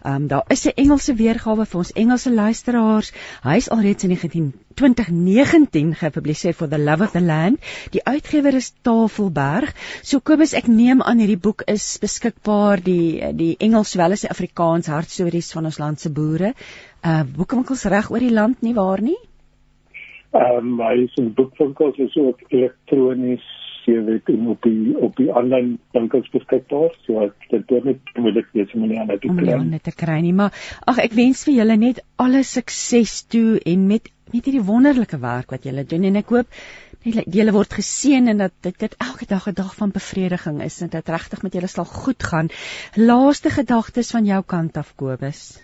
Ehm 0.00 0.14
um, 0.14 0.28
daar 0.30 0.54
is 0.54 0.62
'n 0.66 0.72
Engelse 0.82 1.14
weergawe 1.18 1.66
vir 1.72 1.78
ons 1.82 1.92
Engelse 2.02 2.32
luisteraars. 2.32 3.12
Hy 3.44 3.56
is 3.62 3.68
alreeds 3.76 4.04
in 4.08 4.14
19 4.16 4.46
2019 4.80 5.90
gepubliseer 6.00 6.56
vir 6.60 6.68
The 6.68 6.78
Love 6.78 7.04
of 7.04 7.12
the 7.12 7.20
Land. 7.20 7.60
Die 7.90 8.04
uitgewer 8.04 8.54
is 8.54 8.72
Tafelberg. 8.82 9.74
So 10.02 10.20
Kobus, 10.20 10.54
ek 10.54 10.68
neem 10.68 11.02
aan 11.02 11.20
hierdie 11.20 11.40
boek 11.48 11.64
is 11.66 11.98
beskikbaar 11.98 12.80
die 12.80 13.32
die 13.42 13.56
Engels 13.58 13.92
sowel 13.92 14.16
as 14.16 14.24
die 14.24 14.32
Afrikaans 14.32 14.88
hartstories 14.88 15.52
van 15.52 15.68
ons 15.68 15.78
land 15.78 16.00
se 16.00 16.08
boere. 16.08 16.54
Uh 17.04 17.24
boekwinkels 17.36 17.84
reg 17.84 18.10
oor 18.10 18.24
die 18.24 18.32
land 18.32 18.62
nie 18.62 18.74
waar 18.74 19.04
nie? 19.04 19.20
Ehm 20.32 20.72
um, 20.72 20.78
hy 20.80 21.04
is 21.04 21.18
in 21.20 21.34
boekwinkels 21.36 21.98
is 22.00 22.16
ook 22.16 22.40
elektronies 22.48 23.48
jy 23.86 23.98
weet 24.06 24.30
in 24.30 24.46
op 24.52 24.62
die 24.66 24.94
op 25.02 25.16
die 25.18 25.28
aanlyn 25.34 25.74
winkels 25.96 26.28
beskikbaar. 26.34 26.94
So 27.06 27.24
ek 27.26 27.48
dit 27.50 27.74
is 27.76 27.86
net 27.88 28.12
moeilik 28.16 28.48
wees 28.56 28.72
om 28.76 28.86
nie 28.86 28.98
aan 29.00 29.10
te 29.12 29.28
kry. 29.28 29.56
om 29.56 29.68
net 29.70 29.84
te 29.88 29.94
kry 30.04 30.20
nie 30.24 30.34
maar 30.36 30.54
ag 30.86 31.02
ek 31.02 31.16
wens 31.18 31.44
vir 31.48 31.56
julle 31.60 31.76
net 31.80 32.02
alle 32.22 32.42
sukses 32.46 33.22
toe 33.32 33.58
en 33.66 33.86
met 33.90 34.08
met 34.32 34.46
hierdie 34.48 34.64
wonderlike 34.64 35.18
werk 35.20 35.50
wat 35.52 35.66
julle 35.68 35.84
doen. 35.84 36.06
En 36.08 36.16
ek 36.16 36.30
hoop 36.32 36.54
net 37.04 37.34
julle 37.34 37.52
word 37.52 37.74
geseën 37.76 38.30
en 38.32 38.38
dat 38.46 38.54
dit, 38.64 38.78
dit 38.78 38.94
elke 39.04 39.26
dag 39.28 39.48
'n 39.48 39.58
dag 39.58 39.74
van 39.76 39.90
bevrediging 39.92 40.62
is 40.62 40.80
en 40.80 40.88
dit 40.88 41.08
regtig 41.08 41.42
met 41.42 41.52
julle 41.52 41.68
sal 41.68 41.84
goed 41.84 42.22
gaan. 42.22 42.48
Laaste 42.96 43.50
gedagtes 43.50 44.10
van 44.16 44.24
jou 44.24 44.42
kant 44.46 44.76
af 44.76 44.94
Kobus 44.96 45.60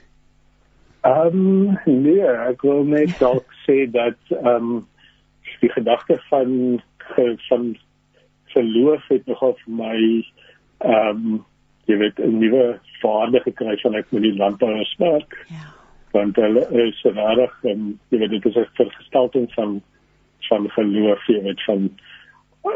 Ehm 1.09 1.79
um, 1.87 2.03
nee, 2.03 2.25
ek 2.51 2.63
wil 2.67 2.85
net 2.85 3.15
dalk 3.25 3.53
sê 3.65 3.85
dat 3.91 4.19
ehm 4.35 4.73
um, 4.73 4.87
die 5.63 5.71
gedagte 5.73 6.19
van 6.29 6.83
van 7.49 7.71
geloof 8.55 9.07
het 9.09 9.27
nogal 9.27 9.55
vir 9.63 9.79
my 9.83 10.01
ehm 10.79 11.23
um, 11.23 11.39
jy 11.89 11.97
weet 12.03 12.21
'n 12.21 12.39
nuwe 12.43 12.67
vaardige 13.01 13.51
gekry 13.51 13.77
van 13.83 13.95
ek 13.95 14.13
met 14.13 14.23
die 14.23 14.37
landbouers 14.37 14.95
werk. 14.99 15.39
Ja. 15.49 15.65
Want 16.13 16.37
hulle 16.37 16.67
is 16.85 17.01
regtig 17.03 17.55
en 17.63 17.81
um, 17.81 17.99
jy 18.09 18.19
weet 18.19 18.31
dit 18.37 18.47
is 18.53 18.57
'n 18.57 18.69
vergestalting 18.83 19.49
van 19.55 19.81
van 20.49 20.71
geloof, 20.71 21.27
jy 21.27 21.43
weet 21.43 21.63
van 21.65 21.91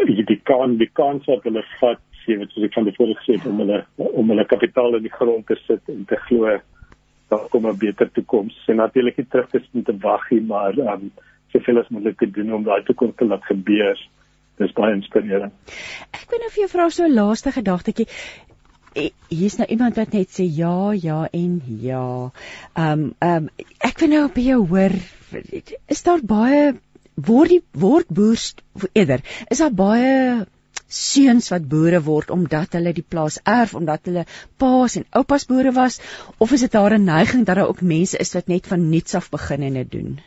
die 0.07 0.25
die 0.25 0.41
kan 0.43 0.77
die 0.77 0.91
kans 0.93 1.27
wat 1.27 1.45
hulle 1.45 1.65
vat, 1.81 2.01
jy 2.27 2.37
weet 2.39 2.51
soos 2.51 2.65
ek 2.65 2.75
van 2.75 2.85
tevore 2.85 3.15
gesê 3.15 3.37
het 3.37 3.47
om 3.47 3.59
hulle 3.59 3.85
om 3.97 4.29
hulle 4.29 4.45
kapitaal 4.45 4.97
in 4.97 5.03
die 5.03 5.17
grond 5.19 5.47
te 5.47 5.57
sit 5.67 5.89
en 5.89 6.05
te 6.05 6.17
glo 6.17 6.61
daar 7.33 7.49
kom 7.53 7.67
'n 7.67 7.79
beter 7.79 8.11
toekoms. 8.13 8.57
En 8.69 8.77
natuurlik 8.77 9.17
nie 9.17 9.27
terug 9.27 9.49
te 9.51 9.61
sien 9.65 9.83
te 9.83 9.97
wag 10.07 10.31
nie, 10.31 10.41
maar 10.41 10.79
um, 10.79 11.11
soveel 11.53 11.79
as 11.81 11.89
moontlik 11.89 12.19
te 12.19 12.31
doen 12.31 12.55
om 12.55 12.65
daai 12.65 12.83
toekoms 12.85 13.17
te 13.17 13.27
laat 13.27 13.45
gebeur. 13.49 13.99
Dis 14.61 14.73
baie 14.77 14.95
inspirerend. 14.95 15.53
Ek 16.13 16.27
wil 16.31 16.43
nou 16.45 16.51
vir 16.51 16.63
jou 16.65 16.71
vra 16.77 16.89
so 16.91 17.05
'n 17.05 17.15
laaste 17.15 17.53
gedagtetjie. 17.53 18.09
Hier's 19.29 19.57
nou 19.57 19.67
iemand 19.73 19.97
wat 19.97 20.13
net 20.13 20.29
sê 20.29 20.45
ja, 20.45 20.93
ja 20.93 21.29
en 21.33 21.63
ja. 21.81 22.31
Um, 22.77 23.15
um, 23.25 23.49
ek 23.81 23.99
wil 24.01 24.09
nou 24.09 24.29
by 24.35 24.41
jou 24.41 24.67
hoor 24.69 24.93
is 25.89 26.03
daar 26.03 26.21
baie 26.23 26.75
word 27.15 27.49
die 27.49 27.63
word 27.73 28.09
boers 28.09 28.55
eerder 28.93 29.25
is 29.49 29.59
daar 29.59 29.73
baie 29.73 30.45
seuns 30.93 31.49
wat 31.53 31.69
boere 31.69 32.03
word 32.07 32.31
omdat 32.31 32.77
hulle 32.77 32.93
die 32.93 33.07
plaas 33.15 33.39
erf 33.45 33.75
omdat 33.79 34.11
hulle 34.11 34.25
paas 34.59 34.97
en 35.01 35.07
oupas 35.21 35.47
boere 35.47 35.73
was? 35.73 36.01
Of 36.39 36.53
is 36.53 36.61
dit 36.67 36.73
daar 36.73 36.95
'n 36.99 37.05
neiging 37.05 37.47
dat 37.47 37.57
daar 37.57 37.69
ook 37.69 37.81
mense 37.81 38.19
is 38.19 38.35
wat 38.35 38.47
net 38.47 38.67
van 38.67 38.89
niks 38.91 39.15
af 39.15 39.31
begin 39.31 39.63
en 39.63 39.75
dit 39.75 39.91
doen? 39.91 40.21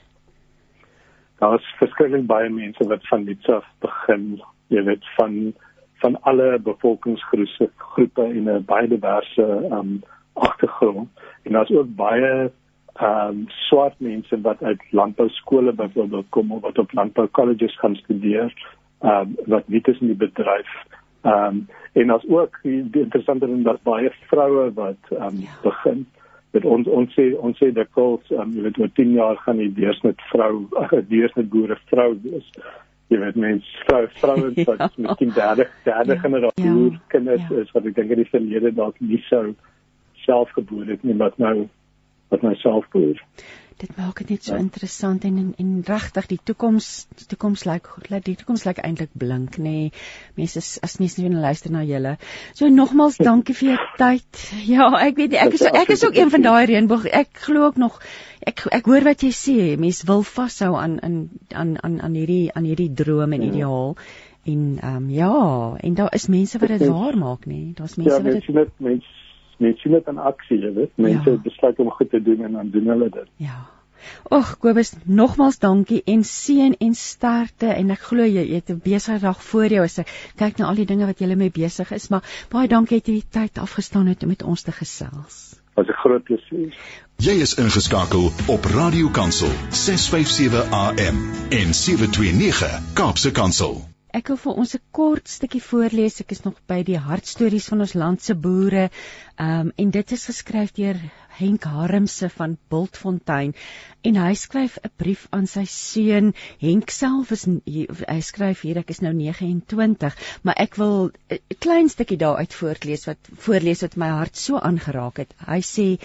Daar's 1.40 1.66
verskeie 1.78 2.22
baie 2.22 2.50
mense 2.50 2.88
wat 2.88 3.08
van 3.08 3.24
niks 3.24 3.48
af 3.48 3.66
begin, 3.80 4.42
jy 4.68 4.84
weet 4.84 5.06
van 5.16 5.54
van 6.02 6.22
alle 6.22 6.60
bevolkingsgroepe 6.60 7.70
groepe 7.78 8.24
in 8.24 8.50
'n 8.50 8.66
baie 8.66 8.88
diverse 8.88 9.46
um 9.72 10.04
agtergrond 10.34 11.10
en 11.44 11.52
daar's 11.52 11.72
ook 11.72 11.96
baie 11.96 12.52
um 13.02 13.46
swart 13.48 14.00
mense 14.00 14.42
wat 14.42 14.64
uit 14.64 14.82
landbou 14.92 15.30
skole 15.30 15.72
byvoorbeeld 15.74 16.30
kom 16.30 16.52
of 16.52 16.62
wat 16.62 16.78
op 16.78 16.94
landbou 16.94 17.28
colleges 17.28 17.80
gaan 17.80 17.96
studeer 17.96 18.54
ehm 19.02 19.34
um, 19.36 19.36
wat 19.46 19.68
nie 19.68 19.82
tussen 19.82 20.08
die 20.08 20.22
bedryf 20.26 20.72
ehm 21.24 21.48
um, 21.48 21.68
en 21.94 22.10
as 22.10 22.28
ook 22.28 22.60
die 22.64 23.02
interessante 23.02 23.48
ding 23.48 23.64
dat 23.64 23.84
baie 23.84 24.12
vroue 24.30 24.72
wat 24.74 25.12
ehm 25.12 25.28
um, 25.28 25.42
ja. 25.42 25.60
begin 25.64 26.06
met 26.56 26.66
ons 26.66 26.88
ons 26.88 27.14
sê 27.20 27.28
ons 27.36 27.58
sê 27.60 27.72
dat 27.76 27.90
ehm 27.98 28.42
um, 28.42 28.56
jy 28.56 28.66
weet 28.68 28.80
oor 28.80 28.92
10 29.00 29.14
jaar 29.20 29.38
gaan 29.44 29.62
die 29.64 29.74
deursnit 29.74 30.22
vrou 30.32 30.66
ag 30.82 30.96
deursnit 31.12 31.50
boere 31.50 31.78
vrou 31.92 32.12
wees 32.24 32.52
jy 33.14 33.20
weet 33.22 33.36
mens 33.36 33.68
vrou 33.86 34.04
vrouens 34.22 34.60
ja. 34.62 34.66
wat 34.72 34.98
miskien 34.98 35.34
derde 35.36 35.68
derde 35.84 36.14
ja. 36.14 36.22
generasie 36.22 36.72
ja. 36.72 37.02
kinders 37.14 37.48
ja. 37.50 37.62
is 37.64 37.72
wat 37.78 37.86
ek 37.92 37.96
dink 38.00 38.16
in 38.16 38.24
die 38.24 38.32
verlede 38.32 38.72
dalk 38.80 39.00
nie 39.00 39.22
sou 39.30 39.46
selfgebore 40.26 40.90
het 40.96 41.04
nie 41.04 41.18
wat 41.22 41.38
nou 41.38 41.68
wat 42.34 42.42
nou 42.48 42.56
selfboer 42.64 43.22
dit 43.82 43.98
maak 43.98 44.20
dit 44.22 44.30
net 44.30 44.44
so 44.48 44.54
ja. 44.54 44.60
interessant 44.64 45.24
en 45.28 45.38
en, 45.38 45.48
en 45.60 45.72
regtig 45.88 46.28
die 46.32 46.40
toekoms 46.50 46.90
die 47.20 47.26
toekoms 47.32 47.66
lyk 47.68 47.90
like, 48.08 48.24
die 48.28 48.36
toekoms 48.40 48.64
lyk 48.64 48.78
like 48.78 48.88
eintlik 48.88 49.12
blink 49.24 49.58
nê 49.60 49.74
nee. 49.74 49.90
mense 50.40 50.62
as 50.86 50.96
mense 51.02 51.20
nie 51.20 51.42
luister 51.46 51.74
na 51.74 51.84
julle 51.88 52.16
so 52.54 52.70
nogmals 52.72 53.20
dankie 53.20 53.56
vir 53.60 53.74
jou 53.74 53.80
tyd 54.00 54.46
ja 54.70 54.88
ek 55.02 55.20
weet 55.20 55.36
ek 55.44 55.58
is 55.60 55.66
ek 55.72 55.92
is 55.98 56.06
ook 56.08 56.16
een 56.16 56.32
van 56.36 56.48
daai 56.48 56.66
reënboog 56.72 57.10
ek 57.24 57.34
glo 57.48 57.68
ook 57.68 57.82
nog 57.84 58.00
ek 58.48 58.64
ek 58.80 58.88
hoor 58.92 59.10
wat 59.10 59.28
jy 59.28 59.34
sê 59.36 59.58
mense 59.82 60.08
wil 60.08 60.24
vashou 60.24 60.72
aan 60.80 60.96
aan 61.04 61.20
aan 61.52 61.76
aan 61.84 62.00
aan 62.08 62.16
hierdie 62.22 62.48
aan 62.54 62.72
hierdie 62.72 62.94
droom 63.04 63.36
en 63.36 63.44
ja. 63.44 63.52
ideaal 63.52 63.94
en 64.46 64.66
ehm 64.80 64.96
um, 64.96 65.10
ja 65.10 65.36
en 65.82 66.00
daar 66.00 66.16
is 66.16 66.32
mense 66.32 66.64
wat 66.64 66.78
dit 66.78 66.88
waar 66.88 67.18
maak 67.18 67.46
nê 67.46 67.62
daar's 67.76 68.00
mense 68.00 68.16
ja, 68.16 68.24
wat 68.24 68.40
dit 68.40 68.80
mense 68.90 69.25
mense 69.58 69.82
sien 69.82 69.92
dit 69.92 70.08
in 70.08 70.18
aksie, 70.18 70.60
jy 70.60 70.74
weet. 70.74 70.92
Mense 70.96 71.30
ja. 71.30 71.38
besluit 71.44 71.80
om 71.80 71.90
goed 71.90 72.10
te 72.10 72.22
doen 72.22 72.44
en 72.44 72.52
dan 72.60 72.70
doen 72.70 72.94
hulle 72.94 73.10
dit. 73.10 73.32
Ja. 73.38 73.64
Och, 74.30 74.58
Kobus, 74.62 74.94
nogmaals 75.04 75.60
dankie 75.60 76.02
en 76.06 76.24
seën 76.24 76.76
en 76.80 76.94
sterkte 76.94 77.72
en 77.74 77.94
ek 77.96 78.04
glo 78.10 78.26
jy, 78.26 78.44
jy 78.52 78.62
het 78.62 78.70
'n 78.70 78.82
besige 78.84 79.20
dag 79.20 79.42
voor 79.44 79.70
jou 79.78 79.84
as 79.84 79.98
ek 80.00 80.12
kyk 80.38 80.58
na 80.58 80.68
al 80.68 80.76
die 80.76 80.86
dinge 80.86 81.06
wat 81.06 81.20
jy 81.20 81.36
mee 81.36 81.50
besig 81.50 81.92
is, 81.92 82.10
maar 82.10 82.24
baie 82.50 82.68
dankie 82.68 83.00
dat 83.00 83.08
jy 83.08 83.14
die 83.22 83.32
tyd 83.32 83.58
afgestaan 83.58 84.08
het 84.08 84.24
om 84.24 84.30
met 84.30 84.44
ons 84.44 84.62
te 84.62 84.72
gesels. 84.72 85.56
Was 85.76 85.88
'n 85.88 86.00
groot 86.04 86.24
plesier. 86.24 86.74
Jy 87.18 87.42
is 87.42 87.56
ingeskakel 87.58 88.32
op 88.48 88.66
Radio 88.66 89.10
Kansel 89.10 89.52
657 89.72 90.72
AM 90.72 91.18
en 91.50 91.74
729 91.74 92.94
Kaapse 92.94 93.32
Kansel. 93.32 93.95
Ek 94.16 94.30
wil 94.32 94.38
vir 94.40 94.60
ons 94.62 94.74
'n 94.78 94.84
kort 94.96 95.28
stukkie 95.28 95.60
voorlees. 95.60 96.22
Ek 96.24 96.32
is 96.32 96.44
nog 96.46 96.60
by 96.72 96.84
die 96.88 97.00
hartstories 97.08 97.68
van 97.72 97.82
ons 97.84 97.96
land 98.00 98.22
se 98.22 98.36
boere. 98.36 98.90
Ehm 99.36 99.68
um, 99.68 99.72
en 99.76 99.90
dit 99.92 100.12
is 100.16 100.26
geskryf 100.30 100.72
deur 100.78 101.02
Henk 101.36 101.66
Harmse 101.68 102.30
van 102.30 102.54
Bultfontein 102.72 103.52
en 104.08 104.20
hy 104.22 104.34
skryf 104.40 104.78
'n 104.80 104.92
brief 105.02 105.28
aan 105.36 105.48
sy 105.48 105.66
seun. 105.66 106.34
Henk 106.62 106.94
self 106.96 107.32
is 107.36 107.44
hy 107.46 108.20
skryf 108.22 108.62
hier 108.62 108.78
ek 108.78 108.94
is 108.96 109.02
nou 109.02 109.12
29, 109.14 110.16
maar 110.44 110.56
ek 110.58 110.80
wil 110.80 111.12
'n 111.30 111.40
klein 111.60 111.90
stukkie 111.90 112.18
daaruit 112.18 112.54
voorlees 112.54 113.06
wat 113.12 113.20
voorlees 113.48 113.82
wat 113.82 113.98
my 113.98 114.10
hart 114.16 114.38
so 114.38 114.58
aangeraak 114.58 115.18
het. 115.18 115.34
Hy 115.46 115.60
sê 115.60 116.00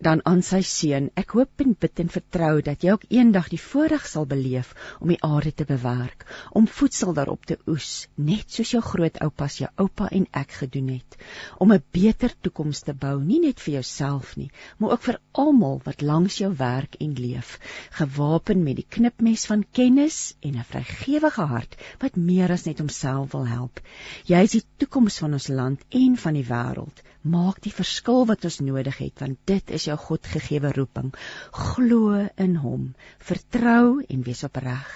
dan 0.00 0.20
aan 0.24 0.42
sy 0.42 0.62
seun. 0.64 1.10
Ek 1.20 1.34
hoop 1.36 1.60
en 1.64 1.76
bid 1.78 2.00
en 2.00 2.08
vertrou 2.08 2.62
dat 2.64 2.84
jy 2.84 2.94
ook 2.96 3.04
eendag 3.12 3.50
die 3.52 3.60
voorreg 3.60 4.06
sal 4.08 4.26
beleef 4.26 4.72
om 5.00 5.12
die 5.12 5.20
aarde 5.26 5.52
te 5.52 5.66
bewerk 5.68 6.26
om 6.56 6.66
voedsel 6.66 7.12
daarop 7.16 7.44
te 7.46 7.58
oes 7.68 8.08
net 8.16 8.50
soos 8.56 8.72
jou 8.74 8.82
grootoupas 8.84 9.58
jou 9.60 9.70
oupa 9.84 10.08
en 10.16 10.26
ek 10.40 10.56
gedoen 10.62 10.88
het 10.96 11.16
om 11.58 11.72
'n 11.72 11.82
beter 11.92 12.32
toekoms 12.40 12.80
te 12.86 12.94
bou 12.94 13.16
nie 13.20 13.40
net 13.40 13.60
vir 13.60 13.74
jouself 13.74 14.36
nie 14.36 14.50
maar 14.78 14.92
ook 14.96 15.02
vir 15.08 15.20
almal 15.32 15.80
wat 15.84 16.02
langs 16.02 16.38
jou 16.38 16.52
werk 16.56 16.96
en 17.00 17.14
leef 17.14 17.58
gewapen 18.00 18.64
met 18.64 18.76
die 18.76 18.86
knipmes 18.96 19.46
van 19.46 19.64
kennis 19.78 20.34
en 20.40 20.56
'n 20.56 20.68
vrygewige 20.72 21.46
hart 21.54 21.76
wat 22.00 22.16
meer 22.16 22.52
as 22.52 22.64
net 22.64 22.78
homself 22.78 23.32
wil 23.32 23.46
help. 23.46 23.80
Jy 24.26 24.42
is 24.48 24.56
die 24.56 24.64
toekoms 24.76 25.18
van 25.18 25.32
ons 25.32 25.48
land 25.48 25.80
en 25.88 26.16
van 26.16 26.34
die 26.34 26.44
wêreld 26.44 27.02
maak 27.22 27.60
die 27.64 27.72
verskil 27.74 28.26
wat 28.28 28.44
ons 28.48 28.60
nodig 28.64 28.98
het 29.04 29.20
want 29.24 29.38
dit 29.50 29.70
is 29.78 29.86
jou 29.88 29.96
godgegewe 30.08 30.72
roeping 30.76 31.12
glo 31.52 32.26
in 32.46 32.56
hom 32.64 32.90
vertrou 33.30 34.00
en 34.08 34.26
wees 34.28 34.44
opreg 34.48 34.92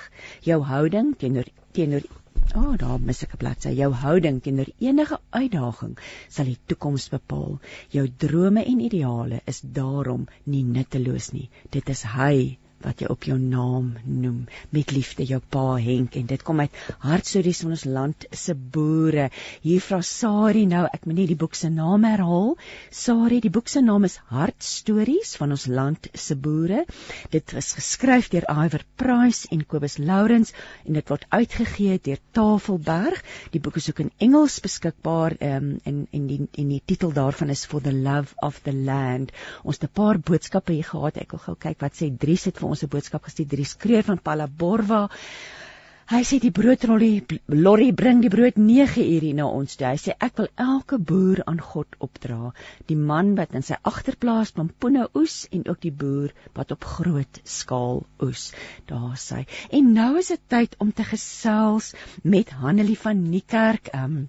jou 0.48 0.60
houding 0.72 1.14
teenoor 1.18 1.50
teenoor 1.72 2.06
O, 2.54 2.60
oh, 2.60 2.74
daar 2.78 3.00
mis 3.00 3.22
ek 3.24 3.32
'n 3.34 3.38
bladsy. 3.40 3.70
Jou 3.74 3.92
houding 4.00 4.40
teenoor 4.42 4.68
enige 4.78 5.18
uitdaging 5.30 5.94
sal 6.28 6.44
die 6.44 6.58
toekoms 6.66 7.08
bepaal. 7.08 7.58
Jou 7.90 8.04
drome 8.24 8.64
en 8.72 8.80
ideale 8.80 9.40
is 9.52 9.60
daarom 9.78 10.28
nie 10.44 10.62
nutteloos 10.62 11.32
nie. 11.32 11.48
Dit 11.70 11.88
is 11.88 12.02
hy 12.02 12.58
wat 12.84 13.00
jy 13.00 13.08
op 13.12 13.24
jou 13.24 13.36
naam 13.40 13.94
noem 14.04 14.44
met 14.74 14.92
liefde 14.92 15.24
jou 15.24 15.40
pa 15.40 15.76
Henk 15.80 16.16
en 16.20 16.26
dit 16.30 16.42
kom 16.44 16.60
uit 16.60 16.80
hartstories 17.04 17.62
van 17.64 17.74
ons 17.76 17.84
land 17.84 18.26
se 18.30 18.54
boere. 18.54 19.28
Hier 19.64 19.80
vra 19.84 20.00
Sari 20.04 20.64
nou 20.70 20.84
ek 20.90 21.06
moet 21.06 21.18
nie 21.20 21.28
die 21.30 21.38
boek 21.38 21.56
se 21.58 21.70
naam 21.72 22.04
herhaal. 22.06 22.54
Sari 22.90 23.40
die 23.44 23.52
boek 23.52 23.68
se 23.72 23.82
naam 23.84 24.04
is 24.08 24.18
Hartstories 24.30 25.34
van 25.40 25.54
ons 25.56 25.66
land 25.66 26.08
se 26.12 26.36
boere. 26.36 26.84
Dit 27.32 27.54
is 27.56 27.72
geskryf 27.78 28.30
deur 28.32 28.46
Iver 28.50 28.84
Price 29.00 29.48
en 29.54 29.64
Kobus 29.68 29.96
Lourens 29.98 30.52
en 30.84 30.98
dit 30.98 31.12
word 31.12 31.26
uitgegee 31.30 31.98
deur 32.04 32.20
Tafelberg. 32.36 33.22
Die 33.54 33.60
boek 33.60 33.78
is 33.80 33.88
ook 33.90 34.04
in 34.04 34.12
Engels 34.18 34.60
beskikbaar 34.64 35.36
um, 35.40 35.74
en 35.84 36.04
en 36.10 36.26
die 36.30 36.40
en 36.44 36.72
die 36.74 36.82
titel 36.84 37.12
daarvan 37.16 37.52
is 37.54 37.64
For 37.66 37.82
the 37.82 37.94
Love 37.94 38.34
of 38.42 38.60
the 38.64 38.74
Land. 38.74 39.32
Ons 39.62 39.80
het 39.80 39.90
'n 39.90 39.94
paar 39.94 40.18
boodskappe 40.18 40.72
hier 40.72 40.88
gehad. 40.90 41.16
Ek 41.16 41.30
wil 41.32 41.44
gou 41.46 41.56
kyk 41.56 41.80
wat 41.80 41.94
sê 41.96 42.10
Dries 42.18 42.44
het 42.44 42.58
vir 42.58 42.73
ons 42.74 42.84
'n 42.84 42.92
boodskap 42.92 43.24
gestuur 43.30 43.48
drie 43.56 43.68
skreeu 43.68 44.02
van 44.02 44.18
Palaborwa. 44.18 45.04
Hy 46.04 46.18
sê 46.28 46.36
die 46.36 46.52
broodrollie 46.52 47.38
lorry 47.48 47.86
bring 47.96 48.18
die 48.20 48.30
brood 48.32 48.58
9 48.60 49.00
uur 49.00 49.24
na 49.38 49.46
ons 49.48 49.78
toe. 49.80 49.86
Hy 49.88 50.00
sê 50.02 50.16
ek 50.26 50.34
wil 50.40 50.50
elke 50.64 50.98
boer 51.10 51.40
aan 51.48 51.62
God 51.64 51.96
opdra, 52.06 52.50
die 52.90 52.98
man 53.12 53.32
wat 53.38 53.56
in 53.56 53.64
sy 53.64 53.78
agterplaas 53.90 54.52
pompoene 54.58 55.06
oes 55.16 55.38
en 55.50 55.64
ook 55.64 55.80
die 55.86 55.94
boer 56.04 56.34
wat 56.58 56.76
op 56.76 56.84
groot 56.98 57.40
skaal 57.56 58.04
oes. 58.26 58.50
Daar 58.90 59.16
sê. 59.16 59.46
En 59.72 59.92
nou 59.96 60.10
is 60.20 60.28
dit 60.34 60.44
tyd 60.52 60.76
om 60.84 60.92
te 60.92 61.08
gesels 61.08 61.94
met 62.22 62.52
Hanelie 62.60 63.00
van 63.00 63.24
Niekerk. 63.30 63.88
Um, 63.96 64.26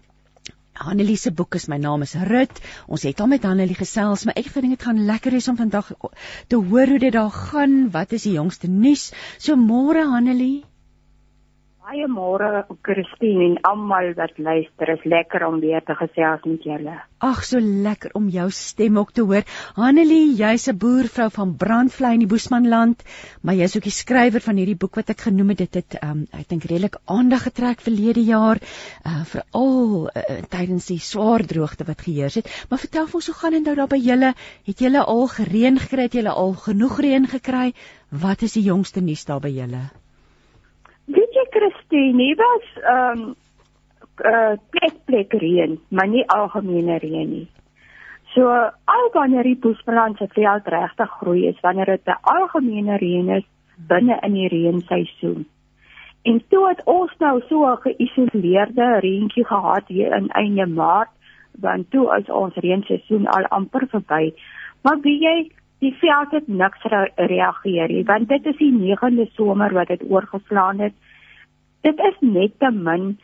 Hanelie 0.76 1.16
se 1.16 1.32
boek 1.32 1.56
is 1.56 1.68
my 1.72 1.78
naam 1.80 2.02
is 2.04 2.14
Rut. 2.28 2.60
Ons 2.92 3.06
het 3.08 3.22
al 3.24 3.30
met 3.32 3.44
Hanelie 3.48 3.78
gesels, 3.80 4.26
maar 4.28 4.36
ek 4.36 4.50
vind 4.52 4.74
dit 4.76 4.84
gaan 4.84 5.06
lekker 5.08 5.34
is 5.38 5.48
om 5.48 5.56
vandag 5.56 5.94
te 6.52 6.60
hoor 6.60 6.92
hoe 6.92 7.00
dit 7.00 7.16
daar 7.16 7.32
gaan. 7.32 7.78
Wat 7.92 8.12
is 8.12 8.28
die 8.28 8.36
jongste 8.36 8.68
nuus? 8.68 9.12
So 9.40 9.56
môre 9.56 10.04
Hanelie. 10.12 10.66
Baie 11.86 12.08
môre 12.10 12.64
Christine 12.82 13.44
en 13.46 13.58
almal 13.70 14.16
wat 14.18 14.40
luister. 14.42 14.90
Is 14.90 15.04
lekker 15.06 15.44
om 15.46 15.60
weer 15.62 15.84
te 15.86 15.94
gesels 15.94 16.46
met 16.50 16.64
julle. 16.66 16.94
Ag, 17.22 17.44
so 17.46 17.60
lekker 17.62 18.16
om 18.18 18.30
jou 18.34 18.46
stem 18.50 18.96
ook 18.98 19.12
te 19.14 19.22
hoor. 19.22 19.44
Hanelie, 19.78 20.34
jy's 20.40 20.66
'n 20.72 20.80
boervrou 20.82 21.28
van 21.36 21.52
Brandvlei 21.62 22.14
in 22.16 22.24
die 22.24 22.32
Boesmanland, 22.32 23.04
maar 23.42 23.54
jy's 23.60 23.76
ook 23.78 23.86
die 23.86 23.94
skrywer 23.94 24.42
van 24.42 24.58
hierdie 24.58 24.80
boek 24.84 24.98
wat 24.98 25.12
ek 25.14 25.22
genoem 25.28 25.52
het. 25.54 25.62
Dit 25.62 25.78
het 25.82 25.98
um, 26.02 26.24
ek 26.34 26.50
dink 26.50 26.66
redelik 26.66 26.98
aandag 27.06 27.44
getrek 27.50 27.86
verlede 27.86 28.24
jaar, 28.24 28.58
uh, 29.06 29.22
veral 29.34 30.10
uh, 30.10 30.24
tydens 30.50 30.88
die 30.90 30.98
swaar 31.00 31.46
droogte 31.46 31.86
wat 31.86 32.02
geheers 32.02 32.40
het. 32.42 32.50
Maar 32.70 32.82
vertel 32.82 33.06
vir 33.06 33.20
ons, 33.22 33.28
hoe 33.28 33.36
gaan 33.44 33.60
dit 33.60 33.66
nou 33.66 33.76
daar 33.76 33.94
by 33.94 34.02
julle? 34.02 34.34
Het 34.66 34.82
julle 34.88 35.06
al 35.06 35.28
gereën 35.28 35.78
gekry? 35.86 36.10
Het 36.10 36.18
julle 36.18 36.34
al 36.34 36.58
genoeg 36.66 36.98
reën 37.00 37.30
gekry? 37.36 37.74
Wat 38.10 38.42
is 38.42 38.58
die 38.58 38.66
jongste 38.72 39.06
nuus 39.06 39.26
daar 39.30 39.46
by 39.46 39.54
julle? 39.54 39.84
Christine, 41.56 42.14
nie 42.20 42.36
was 42.36 42.70
ehm 42.84 43.22
um, 43.24 43.36
uh 44.24 44.56
plek 44.72 44.96
plek 45.06 45.34
reën, 45.42 45.80
maar 45.90 46.08
nie 46.08 46.24
algemene 46.28 47.00
reën 47.04 47.30
nie. 47.30 47.48
So 48.36 48.52
al 48.96 49.10
wanneer 49.14 49.48
die 49.48 49.60
Boesmanland 49.64 50.18
se 50.18 50.28
veld 50.36 50.68
regtig 50.68 51.12
groei 51.20 51.48
is 51.48 51.60
wanneer 51.64 51.86
dit 51.86 52.08
'n 52.08 52.24
algemene 52.38 52.98
reën 52.98 53.30
is 53.30 53.48
binne 53.88 54.18
in 54.22 54.34
die 54.34 54.48
reenseisoen. 54.48 55.46
En 56.24 56.42
toe 56.50 56.68
het 56.68 56.82
ons 56.86 57.12
nou 57.20 57.42
so 57.50 57.66
'n 57.72 57.82
geïsoleerde 57.88 59.00
reentjie 59.00 59.46
gehad 59.46 59.88
hier 59.88 60.16
in 60.16 60.30
einde 60.30 60.66
Maart, 60.66 61.14
want 61.60 61.92
toe 61.92 62.18
is 62.18 62.30
ons 62.30 62.56
reenseisoen 62.56 63.28
al 63.28 63.46
amper 63.48 63.88
verby. 63.88 64.34
Maar 64.82 65.00
wie 65.02 65.20
jy 65.20 65.52
die 65.80 65.94
veld 66.00 66.32
het 66.32 66.48
niks 66.48 66.82
reageer 67.16 67.88
nie 67.88 68.04
want 68.04 68.30
dit 68.30 68.46
is 68.46 68.58
die 68.58 68.72
9de 68.74 69.28
somer 69.34 69.74
wat 69.74 69.88
dit 69.88 70.04
oorgeslaan 70.10 70.80
het. 70.80 70.94
Dit 71.86 72.02
is 72.10 72.20
net 72.20 72.60
te 72.60 72.72
min 72.74 73.16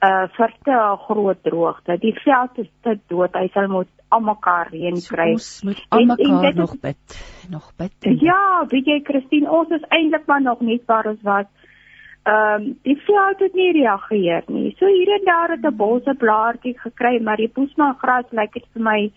uh 0.00 0.26
vir 0.36 0.52
te 0.64 0.76
groot 1.06 1.42
droogte. 1.44 1.96
Die 2.00 2.14
veld 2.24 2.58
is 2.62 2.70
te 2.84 2.96
dood. 3.12 3.34
Hy 3.36 3.50
sal 3.54 3.68
moet 3.68 3.90
almekaar 4.10 4.70
reën 4.72 4.98
kry. 5.06 5.30
Ons 5.36 5.62
moet 5.66 5.82
almekaar 5.88 6.54
nog 6.56 6.76
bid. 6.82 7.18
Nog 7.50 7.72
bid. 7.78 8.12
Ja, 8.22 8.66
weet 8.68 8.88
jy 8.88 9.00
Christine, 9.06 9.50
ons 9.50 9.70
is 9.76 9.84
eintlik 9.88 10.26
maar 10.26 10.42
nog 10.42 10.62
net 10.66 10.86
waar 10.90 11.10
ons 11.12 11.20
was. 11.26 11.50
Ehm 12.28 12.62
um, 12.62 12.64
die 12.84 12.96
veld 13.06 13.40
het 13.40 13.54
nie 13.56 13.72
reageer 13.72 14.48
nie. 14.52 14.74
So 14.78 14.86
hier 14.86 15.12
en 15.18 15.24
daar 15.24 15.54
het 15.56 15.64
'n 15.64 15.76
bosse 15.76 16.14
blaartjie 16.14 16.78
gekry, 16.78 17.20
maar 17.22 17.36
die 17.36 17.48
poesma 17.48 17.92
gras 18.00 18.26
lyk 18.30 18.52
dit 18.52 18.66
vir 18.72 18.82
my 18.82 19.12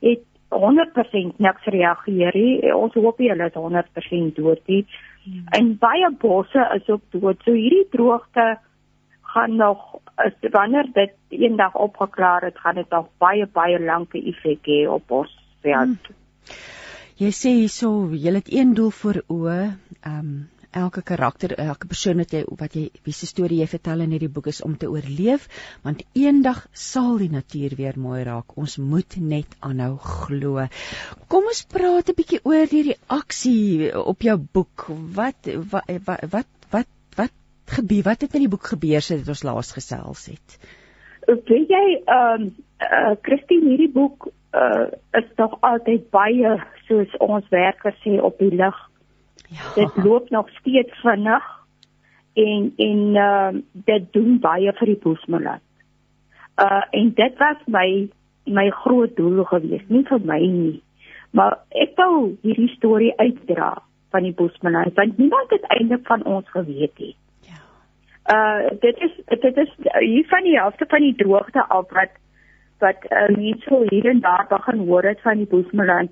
het 0.00 0.24
100% 0.48 1.38
niks 1.38 1.64
reageer 1.64 2.34
nie. 2.34 2.74
Ons 2.74 2.94
hoop 2.94 3.18
nie 3.18 3.30
hulle 3.30 3.46
is 3.46 3.54
100% 3.54 4.34
dood 4.36 4.62
nie. 4.66 4.86
Hmm. 5.24 5.44
En 5.56 5.76
baie 5.78 6.10
bosse 6.20 6.68
is 6.74 6.88
ook 6.88 7.02
dood. 7.10 7.42
So 7.44 7.52
hierdie 7.52 7.86
droogte 7.90 8.58
gaan 9.34 9.56
nog 9.56 9.98
as 10.14 10.32
wanneer 10.50 10.88
dit 10.92 11.14
eendag 11.28 11.74
opgeklaar 11.74 12.42
het, 12.42 12.58
gaan 12.58 12.74
dit 12.74 12.90
nog 12.90 13.08
baie 13.18 13.46
baie 13.46 13.80
lank 13.80 14.14
'n 14.14 14.26
effek 14.30 14.66
hê 14.66 14.88
op 14.88 15.10
ons 15.10 15.32
veld. 15.60 16.06
Hmm. 16.06 16.16
Jy 17.14 17.30
sê 17.30 17.50
hierso, 17.54 18.10
jy 18.10 18.32
het 18.34 18.52
een 18.52 18.74
doel 18.74 18.90
voor 18.90 19.22
oë, 19.30 19.76
ehm 20.00 20.18
um, 20.18 20.48
elke 20.74 21.02
karakter, 21.06 21.54
elke 21.58 21.88
persoon 21.90 22.20
wat 22.22 22.34
jy 22.34 22.42
wat 22.60 22.74
jy 22.76 22.84
wie 23.06 23.14
se 23.16 23.28
storie 23.30 23.60
jy 23.60 23.68
vertel 23.70 24.04
in 24.04 24.14
hierdie 24.14 24.30
boek 24.36 24.48
is 24.52 24.60
om 24.66 24.76
te 24.80 24.90
oorleef, 24.90 25.46
want 25.86 26.02
eendag 26.18 26.64
sal 26.84 27.18
die 27.22 27.30
natuur 27.32 27.76
weer 27.78 27.98
mooi 28.00 28.22
raak. 28.26 28.56
Ons 28.60 28.76
moet 28.78 29.16
net 29.20 29.56
aanhou 29.60 29.94
glo. 30.02 30.66
Kom 31.32 31.50
ons 31.52 31.64
praat 31.74 32.10
'n 32.10 32.18
bietjie 32.20 32.42
oor 32.44 32.66
die 32.70 32.84
reaksie 32.90 33.92
op 33.94 34.22
jou 34.22 34.36
boek. 34.58 34.88
Wat 35.20 35.50
wat 35.72 35.90
wat 36.06 36.30
wat 36.32 36.50
wat, 36.70 36.90
wat 37.16 37.32
gebeur? 37.78 38.04
Wat 38.10 38.20
het 38.20 38.32
met 38.32 38.42
die 38.46 38.52
boek 38.56 38.72
gebeur 38.74 39.00
sedit 39.00 39.28
ons 39.28 39.44
laas 39.44 39.72
gesels 39.72 40.26
het? 40.26 40.58
Weet 41.26 41.70
jy, 41.70 41.84
ehm 42.04 42.42
um, 42.42 42.54
uh, 42.80 43.14
Christine, 43.22 43.70
hierdie 43.70 43.92
boek 43.92 44.28
uh, 44.52 44.90
is 45.12 45.28
tog 45.36 45.56
altyd 45.60 46.10
baie 46.10 46.58
soos 46.88 47.14
ons 47.20 47.46
werkers 47.50 47.96
sê 48.04 48.18
op 48.20 48.38
die 48.38 48.52
lig 48.52 48.80
Ja. 49.48 49.74
Dit 49.74 50.04
loop 50.04 50.30
nog 50.30 50.48
steeds 50.48 51.00
vinnig 51.00 51.44
en 52.34 52.72
en 52.76 52.98
uh 53.14 53.48
dit 53.72 54.12
doen 54.12 54.38
baie 54.38 54.72
vir 54.72 54.86
die 54.86 55.00
Boesmanland. 55.02 55.62
Uh 56.62 56.82
en 56.90 57.12
dit 57.14 57.38
was 57.38 57.60
my 57.66 58.08
my 58.44 58.70
groot 58.70 59.16
doel 59.16 59.44
gewees, 59.44 59.84
nie 59.88 60.04
vir 60.08 60.20
my 60.24 60.40
nie. 60.40 60.82
Maar 61.30 61.58
ek 61.68 61.94
wou 61.96 62.34
hierdie 62.42 62.70
storie 62.76 63.12
uitdra 63.16 63.74
van 64.10 64.22
die 64.22 64.34
Boesmanland 64.34 64.94
want 64.94 65.18
niemand 65.18 65.50
het 65.50 65.64
eintlik 65.76 66.06
van 66.06 66.24
ons 66.24 66.50
geweet 66.50 66.98
nie. 66.98 67.16
Ja. 67.46 67.60
Uh 68.34 68.78
dit 68.80 69.00
is 69.08 69.16
dit 69.38 69.56
is 69.56 69.72
hier 70.00 70.26
van 70.28 70.42
die 70.42 70.58
helfte 70.58 70.86
van 70.88 71.00
die 71.00 71.14
droogte 71.14 71.66
af 71.68 71.90
wat 71.90 72.20
wat 72.82 73.06
uh, 73.10 73.28
mense 73.36 73.86
hier 73.88 74.06
en 74.10 74.20
daar 74.20 74.46
begin 74.48 74.86
hoor 74.88 75.02
het 75.02 75.20
van 75.20 75.36
die 75.36 75.46
Boesmanland 75.46 76.10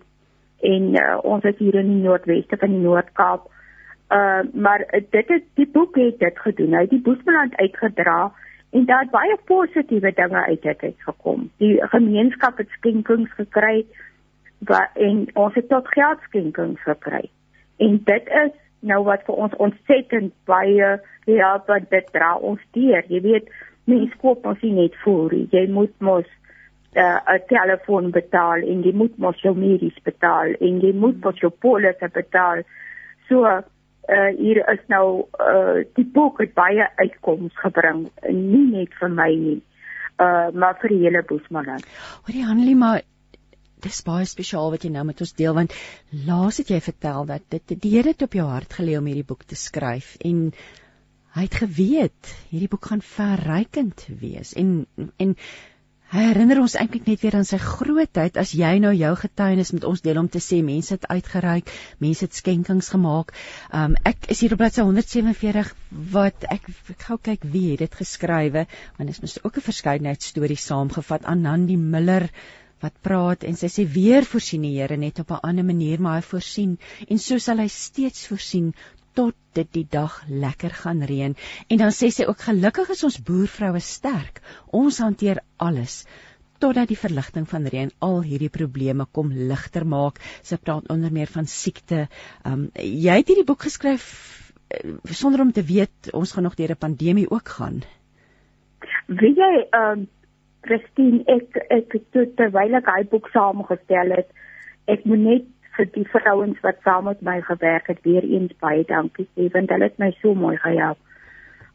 en 0.63 0.95
uh, 0.95 1.19
ons 1.23 1.45
is 1.45 1.59
hier 1.59 1.75
in 1.81 1.91
die 1.91 2.05
noordweste 2.05 2.57
van 2.61 2.75
die 2.75 2.85
Noord-Kaap. 2.85 3.49
Uh 4.13 4.43
maar 4.53 4.85
dit 4.93 5.29
het 5.29 5.45
die 5.59 5.69
boek 5.73 5.97
het 5.97 6.19
dit 6.19 6.39
gedoen. 6.39 6.75
Hy 6.77 6.87
het 6.87 6.95
die 6.95 7.03
Boesmanland 7.03 7.57
uitgedra 7.57 8.33
en 8.73 8.85
daar 8.89 9.09
baie 9.11 9.37
positiewe 9.45 10.13
dinge 10.17 10.45
uit 10.47 10.63
dit 10.63 10.83
uitgekom. 10.83 11.51
Die 11.63 11.77
gemeenskap 11.95 12.59
het 12.61 12.69
skenkings 12.79 13.33
gekry 13.37 13.85
wat 14.69 14.91
en 14.95 15.25
ons 15.35 15.55
het 15.55 15.69
tot 15.69 15.89
geldskenkings 15.89 16.83
gekry. 16.83 17.25
En 17.77 18.01
dit 18.05 18.29
is 18.45 18.53
nou 18.81 19.03
wat 19.07 19.25
vir 19.27 19.41
ons 19.47 19.57
ontsettend 19.67 20.33
baie 20.51 20.95
help 21.27 21.67
want 21.71 21.91
dit 21.91 22.09
dra 22.15 22.35
ons 22.37 22.61
deur. 22.77 23.05
Jy 23.09 23.21
weet, 23.25 23.51
mense 23.91 24.17
koop 24.23 24.47
ons 24.47 24.63
nie 24.63 24.75
net 24.77 24.97
voer 25.03 25.35
nie. 25.35 25.47
Jy 25.51 25.67
moet 25.71 25.95
mos 25.99 26.29
uh, 26.95 27.19
'n 27.35 27.45
telefoon 27.49 28.11
betaal 28.11 28.63
en 28.63 28.83
jy 28.83 28.93
moet 28.93 29.19
mos 29.19 29.41
jou 29.43 29.55
medies 29.57 29.99
betaal 30.05 30.55
en 30.61 30.81
jy 30.81 30.93
moet 30.93 31.21
mos 31.25 31.39
jou 31.41 31.51
polisse 31.51 32.09
betaal. 32.13 32.65
So 33.29 33.45
uh, 33.45 33.63
hier 34.39 34.63
is 34.73 34.83
nou 34.89 35.29
uh, 35.41 35.85
die 35.97 36.05
boek 36.05 36.41
het 36.41 36.55
baie 36.55 36.89
uitkomste 36.97 37.61
gebring, 37.65 38.11
nie 38.29 38.67
net 38.73 38.95
vir 39.01 39.09
my 39.09 39.31
nie, 39.35 39.63
uh, 40.19 40.51
maar 40.53 40.77
vir 40.83 40.95
die 40.95 41.03
hele 41.07 41.23
Boesmanland. 41.23 41.87
Hoorie 42.27 42.45
Hanlie, 42.45 42.77
maar 42.77 43.03
dis 43.83 44.03
baie 44.07 44.27
spesiaal 44.29 44.71
wat 44.75 44.85
jy 44.85 44.93
nou 44.95 45.05
met 45.09 45.21
ons 45.25 45.35
deel 45.39 45.57
want 45.57 45.75
laas 46.27 46.61
het 46.63 46.71
jy 46.71 46.79
vertel 46.85 47.27
dat 47.27 47.49
dit 47.51 47.75
die 47.83 47.97
Here 47.97 48.13
het 48.13 48.23
op 48.23 48.37
jou 48.39 48.47
hart 48.47 48.79
gelê 48.79 48.95
om 48.99 49.09
hierdie 49.11 49.27
boek 49.27 49.43
te 49.49 49.59
skryf 49.59 50.15
en 50.23 50.53
hy 51.35 51.47
het 51.49 51.59
geweet 51.65 52.31
hierdie 52.53 52.71
boek 52.71 52.93
gaan 52.93 53.03
verrykend 53.03 54.07
wees 54.21 54.55
en 54.55 54.85
en 55.19 55.35
herinner 56.13 56.61
ons 56.61 56.75
eintlik 56.77 57.07
net 57.09 57.23
weer 57.25 57.39
aan 57.39 57.47
sy 57.49 57.57
grootheid 57.63 58.37
as 58.41 58.53
jy 58.57 58.73
nou 58.85 58.93
jou 58.93 59.13
getuienis 59.17 59.73
met 59.73 59.85
ons 59.89 60.03
deel 60.05 60.19
om 60.21 60.29
te 60.29 60.43
sê 60.45 60.59
mense 60.65 60.93
het 60.93 61.07
uitgereik, 61.09 61.71
mense 62.05 62.27
het 62.27 62.37
skenkings 62.37 62.91
gemaak. 62.93 63.33
Um 63.73 63.97
ek 64.09 64.29
is 64.35 64.43
hier 64.45 64.53
op 64.53 64.61
bladsy 64.61 64.85
147 64.85 65.73
wat 66.13 66.45
ek, 66.53 66.69
ek 66.93 67.07
gou 67.09 67.17
kyk 67.31 67.47
wie 67.55 67.71
het 67.71 67.87
dit 67.87 68.01
geskrywe 68.03 68.67
want 68.99 69.09
dit 69.09 69.15
is 69.17 69.23
mos 69.25 69.39
ook 69.41 69.57
'n 69.57 69.69
verskeidenheid 69.71 70.23
stories 70.23 70.67
saamgevat 70.69 71.25
aan 71.25 71.47
Nandi 71.49 71.77
Miller 71.77 72.29
wat 72.85 73.01
praat 73.01 73.45
en 73.49 73.57
sy 73.57 73.71
sê 73.73 73.87
weer 73.89 74.27
voorsien 74.29 74.63
die 74.67 74.77
Here 74.77 74.97
net 74.97 75.19
op 75.23 75.31
'n 75.31 75.45
ander 75.49 75.65
manier 75.65 76.01
maar 76.01 76.21
hy 76.21 76.27
voorsien 76.29 76.79
en 77.09 77.19
so 77.19 77.39
sal 77.39 77.59
hy 77.59 77.69
steeds 77.69 78.27
voorsien 78.27 78.75
tot 79.15 79.37
dit 79.57 79.69
die 79.73 79.87
dag 79.91 80.23
lekker 80.29 80.75
gaan 80.83 81.03
reën. 81.05 81.37
En 81.69 81.81
dan 81.81 81.93
sê 81.93 82.11
sy 82.11 82.27
ook 82.29 82.45
gelukkig 82.49 82.93
is 82.95 83.05
ons 83.05 83.23
boervroue 83.23 83.81
sterk. 83.81 84.41
Ons 84.71 85.01
hanteer 85.05 85.43
alles 85.57 86.03
totdat 86.63 86.93
die 86.93 86.99
verligting 86.99 87.49
van 87.51 87.67
reën 87.67 87.91
al 88.07 88.21
hierdie 88.23 88.53
probleme 88.53 89.07
kom 89.19 89.33
ligter 89.35 89.87
maak. 89.89 90.21
Sy 90.47 90.61
praat 90.63 90.91
onder 90.95 91.13
meer 91.13 91.31
van 91.33 91.49
siekte. 91.51 92.07
Um 92.47 92.69
jy 92.79 93.19
het 93.19 93.33
hierdie 93.33 93.49
boek 93.49 93.67
geskryf 93.67 94.07
uh, 94.71 94.95
sonder 95.11 95.43
om 95.43 95.51
te 95.53 95.65
weet 95.67 96.13
ons 96.15 96.33
gaan 96.33 96.47
nog 96.47 96.55
deur 96.61 96.75
'n 96.77 96.85
pandemie 96.87 97.31
ook 97.31 97.49
gaan. 97.59 97.83
Wie 99.09 99.35
jy 99.35 99.67
um 99.81 100.07
Christine 100.63 101.25
ek 101.27 101.59
ek 101.71 101.99
het 101.99 102.37
terwyl 102.37 102.79
ek 102.79 102.87
hy 102.87 103.03
boek 103.11 103.29
saamgestel 103.35 104.15
het, 104.15 104.31
ek 104.87 105.05
moet 105.05 105.19
net 105.19 105.51
vir 105.77 105.89
die 105.95 106.07
vrouens 106.13 106.59
wat 106.65 106.81
saam 106.85 107.05
met 107.09 107.23
my 107.23 107.41
gewerk 107.41 107.87
het 107.87 108.03
weer 108.05 108.25
eens 108.25 108.53
baie 108.61 108.85
dankie 108.89 109.29
sê 109.35 109.49
want 109.55 109.71
hulle 109.71 109.89
het 109.89 109.99
my 109.99 110.11
so 110.21 110.35
mooi 110.35 110.57
gehelp. 110.57 110.99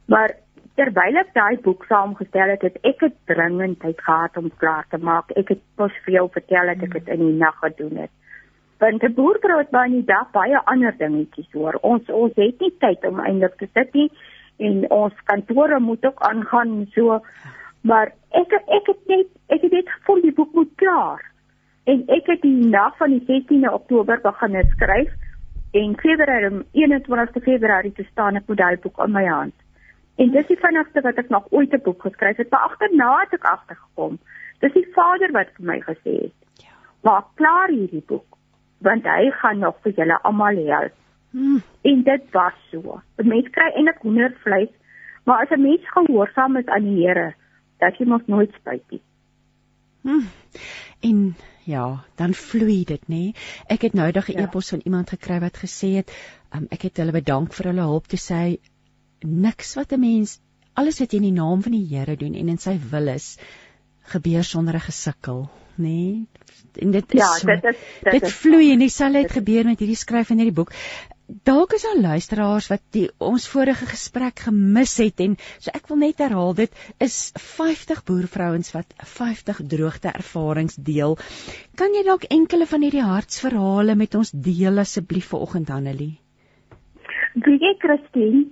Maar 0.06 0.36
terwyl 0.78 1.18
ek 1.24 1.34
daai 1.34 1.58
boek 1.66 1.86
saamgestel 1.90 2.54
het, 2.54 2.62
het 2.62 2.78
ek 2.84 3.04
'n 3.04 3.14
dringendheid 3.32 4.02
gehad 4.02 4.38
om 4.38 4.52
klaar 4.58 4.86
te 4.90 4.98
maak. 4.98 5.32
Ek 5.36 5.50
het 5.50 5.62
pas 5.76 5.92
vir 6.06 6.14
jou 6.14 6.30
vertel 6.30 6.66
dat 6.74 6.84
ek 6.84 6.94
dit 6.94 7.08
in 7.08 7.26
die 7.26 7.38
nag 7.38 7.58
gedoen 7.60 7.98
het. 7.98 8.14
Want 8.80 9.04
'n 9.04 9.14
boervrou 9.14 9.58
het 9.58 9.72
baie 9.72 10.04
dag 10.06 10.32
baie 10.32 10.60
ander 10.66 10.94
dingetjies 10.98 11.52
hoor. 11.52 11.78
Ons 11.82 12.10
ons 12.10 12.36
het 12.36 12.60
nie 12.60 12.74
tyd 12.80 13.06
om 13.06 13.20
eintlik 13.20 13.58
te 13.58 13.68
sit 13.74 13.94
nie 13.94 14.12
en 14.58 14.90
ons 14.92 15.14
kantore 15.24 15.80
moet 15.80 16.06
ook 16.06 16.20
aangaan 16.20 16.88
so 16.94 17.22
maar 17.82 18.12
ek 18.30 18.54
ek 18.54 18.88
het 18.92 19.02
net 19.08 19.28
ek 19.48 19.62
het 19.62 19.72
net 19.72 19.90
gevoel 19.90 20.22
die 20.22 20.34
boek 20.34 20.54
moet 20.54 20.72
klaar 20.76 21.22
En 21.88 22.04
ek 22.12 22.28
het 22.28 22.42
die 22.44 22.68
nag 22.68 22.98
van 23.00 23.14
die 23.16 23.24
16de 23.24 23.72
Oktober 23.72 24.20
begin 24.24 24.58
skryf 24.74 25.14
en 25.72 25.96
Februarie 26.02 26.66
21ste 26.76 27.44
Februarie 27.46 27.94
te 27.96 28.04
staan 28.12 28.36
ek 28.36 28.48
met 28.52 28.60
daai 28.60 28.78
boek 28.84 29.00
in 29.06 29.14
my 29.16 29.24
hand. 29.26 29.56
En 30.18 30.34
dis 30.34 30.50
die 30.50 30.60
vinnigste 30.60 31.02
wat 31.06 31.22
ek 31.22 31.30
nog 31.30 31.48
ooit 31.56 31.74
'n 31.74 31.84
boek 31.86 32.02
geskryf 32.02 32.38
het. 32.38 32.52
Maar 32.52 32.68
agterna 32.70 33.20
het 33.20 33.34
ek 33.40 33.44
agtergekom. 33.44 34.20
Dis 34.60 34.74
die 34.74 34.88
vader 34.94 35.32
wat 35.32 35.48
vir 35.56 35.66
my 35.66 35.80
gesê 35.80 36.14
het. 36.28 36.36
Ja. 36.66 36.76
Maak 37.02 37.26
klaar 37.36 37.70
hierdie 37.70 38.04
boek 38.08 38.38
want 38.78 39.04
hy 39.04 39.32
gaan 39.32 39.60
nog 39.60 39.78
vir 39.82 39.92
julle 39.92 40.22
almal 40.22 40.58
help. 40.66 40.94
Hmm. 41.32 41.62
En 41.82 42.04
dit 42.04 42.24
was 42.32 42.54
so. 42.72 43.02
'n 43.18 43.28
Mens 43.28 43.50
kry 43.50 43.72
eintlik 43.72 44.02
hoendervleis, 44.02 44.70
maar 45.24 45.42
as 45.42 45.52
'n 45.52 45.62
mens 45.62 45.90
gehoorsaam 45.90 46.58
is 46.58 46.66
aan 46.66 46.84
die 46.84 47.08
Here, 47.08 47.34
dat 47.80 47.98
jy 47.98 48.06
mos 48.06 48.26
nooit 48.26 48.54
spyt 48.54 48.84
nie. 48.90 49.02
Hmm. 50.02 50.28
En 51.02 51.36
ja, 51.68 52.04
dan 52.16 52.34
vloei 52.34 52.84
dit, 52.88 53.04
nê? 53.12 53.22
Ek 53.68 53.84
het 53.88 53.96
nou 53.98 54.08
daag 54.12 54.30
'n 54.32 54.40
ja. 54.40 54.48
e-pos 54.48 54.70
van 54.74 54.82
iemand 54.86 55.10
gekry 55.10 55.40
wat 55.44 55.58
gesê 55.60 56.00
het, 56.00 56.12
um, 56.56 56.68
ek 56.72 56.88
het 56.88 56.98
hulle 56.98 57.12
bedank 57.12 57.54
vir 57.54 57.72
hulle 57.72 57.88
hulp 57.92 58.08
te 58.08 58.18
sê 58.18 58.58
niks 59.22 59.76
wat 59.76 59.92
'n 59.92 60.00
mens 60.00 60.40
alles 60.74 61.00
wat 61.00 61.12
jy 61.12 61.18
in 61.18 61.34
die 61.34 61.40
naam 61.42 61.62
van 61.62 61.72
die 61.72 61.88
Here 61.90 62.16
doen 62.16 62.36
en 62.36 62.50
in 62.50 62.58
sy 62.58 62.78
wil 62.92 63.08
is 63.08 63.38
gebeur 64.14 64.44
sonder 64.44 64.76
'n 64.76 64.88
gesukkel, 64.88 65.50
nê? 65.76 65.84
Nee? 65.84 66.28
En 66.80 66.92
dit 66.92 67.14
is 67.14 67.20
ja, 67.20 67.34
so, 67.34 67.48
dit 67.48 67.64
is 67.64 67.76
dit, 68.04 68.22
dit 68.22 68.32
vloei 68.32 68.72
en 68.72 68.80
dieselfde 68.80 69.20
het 69.20 69.32
gebeur 69.32 69.66
met 69.66 69.80
hierdie 69.80 69.96
skryf 69.96 70.30
in 70.30 70.38
hierdie 70.38 70.56
boek 70.56 70.74
dalk 71.28 71.74
is 71.76 71.84
daar 71.84 72.00
luisteraars 72.02 72.70
wat 72.72 72.84
die 72.96 73.08
ons 73.20 73.48
vorige 73.52 73.86
gesprek 73.90 74.46
gemis 74.48 74.96
het 75.02 75.20
en 75.24 75.36
so 75.60 75.72
ek 75.76 75.90
wil 75.92 76.00
net 76.00 76.22
herhaal 76.24 76.54
dit 76.56 76.72
is 77.04 77.18
50 77.36 78.04
boervrouens 78.08 78.72
wat 78.76 78.94
50 79.04 79.60
droogte 79.68 80.14
ervarings 80.14 80.78
deel. 80.80 81.18
Kan 81.76 81.96
jy 81.96 82.06
dalk 82.08 82.30
enkele 82.32 82.66
van 82.66 82.86
hierdie 82.88 83.04
hartsverhale 83.04 83.96
met 84.00 84.16
ons 84.16 84.32
deel 84.32 84.80
asseblief 84.80 85.34
vanoggend 85.34 85.70
Annelie? 85.70 86.16
Wie 87.36 87.60
jy 87.60 87.74
Christine, 87.82 88.46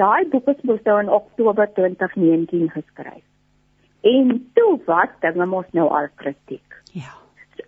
daai 0.00 0.24
boek 0.32 0.48
is 0.48 0.62
mos 0.64 0.80
nou 0.88 0.98
in 1.02 1.12
Oktober 1.12 1.68
2019 1.76 2.70
geskryf. 2.72 3.24
En 4.02 4.38
toe 4.56 4.80
wat 4.88 5.20
dinge 5.20 5.46
mos 5.46 5.68
nou 5.76 5.90
al 5.92 6.08
kritiek. 6.16 6.80
Ja. 6.96 7.12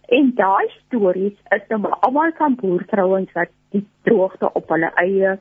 En 0.08 0.32
daai 0.34 0.66
stories 0.80 1.36
is 1.54 1.68
nou 1.68 1.84
almal 2.00 2.32
van 2.40 2.56
boervrouens 2.58 3.30
wat 3.36 3.52
die 3.74 3.84
droogte 4.06 4.50
op 4.52 4.70
hulle 4.74 4.90
eie 5.02 5.36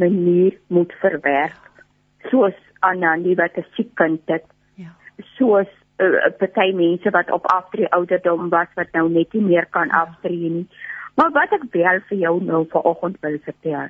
manier 0.00 0.56
moet 0.66 0.92
verwerk. 1.02 1.84
Soos 2.30 2.56
Anandi 2.80 3.34
wat 3.34 3.56
'n 3.56 3.66
siek 3.76 3.94
kind 3.94 4.20
het. 4.26 4.46
Ja. 4.74 4.92
Soos 5.36 5.68
uh, 5.98 6.06
uh, 6.06 6.32
party 6.38 6.72
mense 6.72 7.10
wat 7.10 7.30
op 7.30 7.46
aftree 7.46 7.92
ouderdom 7.92 8.48
was 8.48 8.68
wat 8.74 8.92
nou 8.92 9.08
net 9.10 9.32
nie 9.32 9.42
meer 9.42 9.66
kan 9.66 9.88
ja. 9.88 10.02
aftree 10.02 10.50
nie. 10.50 10.68
Maar 11.14 11.30
wat 11.30 11.52
ek 11.52 11.64
wel 11.72 12.00
vir 12.08 12.18
jou 12.18 12.34
nou 12.44 12.66
vanoggend 12.70 13.20
wil 13.20 13.38
vertel, 13.44 13.88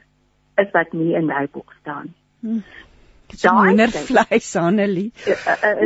is 0.56 0.70
wat 0.72 0.92
nie 0.92 1.14
in 1.14 1.26
daai 1.26 1.46
boek 1.52 1.74
staan. 1.80 2.14
Hm. 2.40 2.62
Daai 3.42 3.88
vleis 3.88 4.56
Annelie. 4.56 5.12
Uh, 5.26 5.36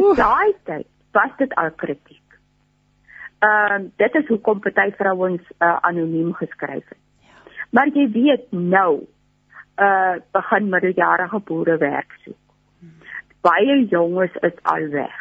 uh, 0.01 0.17
daai 0.17 0.55
tyd 0.65 0.87
was 1.13 1.37
dit 1.39 1.55
al 1.55 1.71
kritiek. 1.71 2.39
Ehm 3.45 3.83
uh, 3.83 3.91
dit 3.97 4.15
is 4.15 4.29
hoekom 4.33 4.61
party 4.61 4.91
vrouens 4.97 5.43
uh, 5.59 5.77
anoniem 5.81 6.33
geskryf 6.33 6.89
het. 6.89 7.04
Maar 7.75 7.91
jy 7.91 8.07
weet 8.15 8.51
nou 8.55 9.03
uh 9.83 10.17
begin 10.31 10.69
middeljarige 10.71 11.41
boere 11.49 11.77
werk 11.83 12.13
soek. 12.23 12.39
Baie 13.43 13.87
jonges 13.91 14.35
is 14.47 14.59
al 14.63 14.87
weg. 14.93 15.17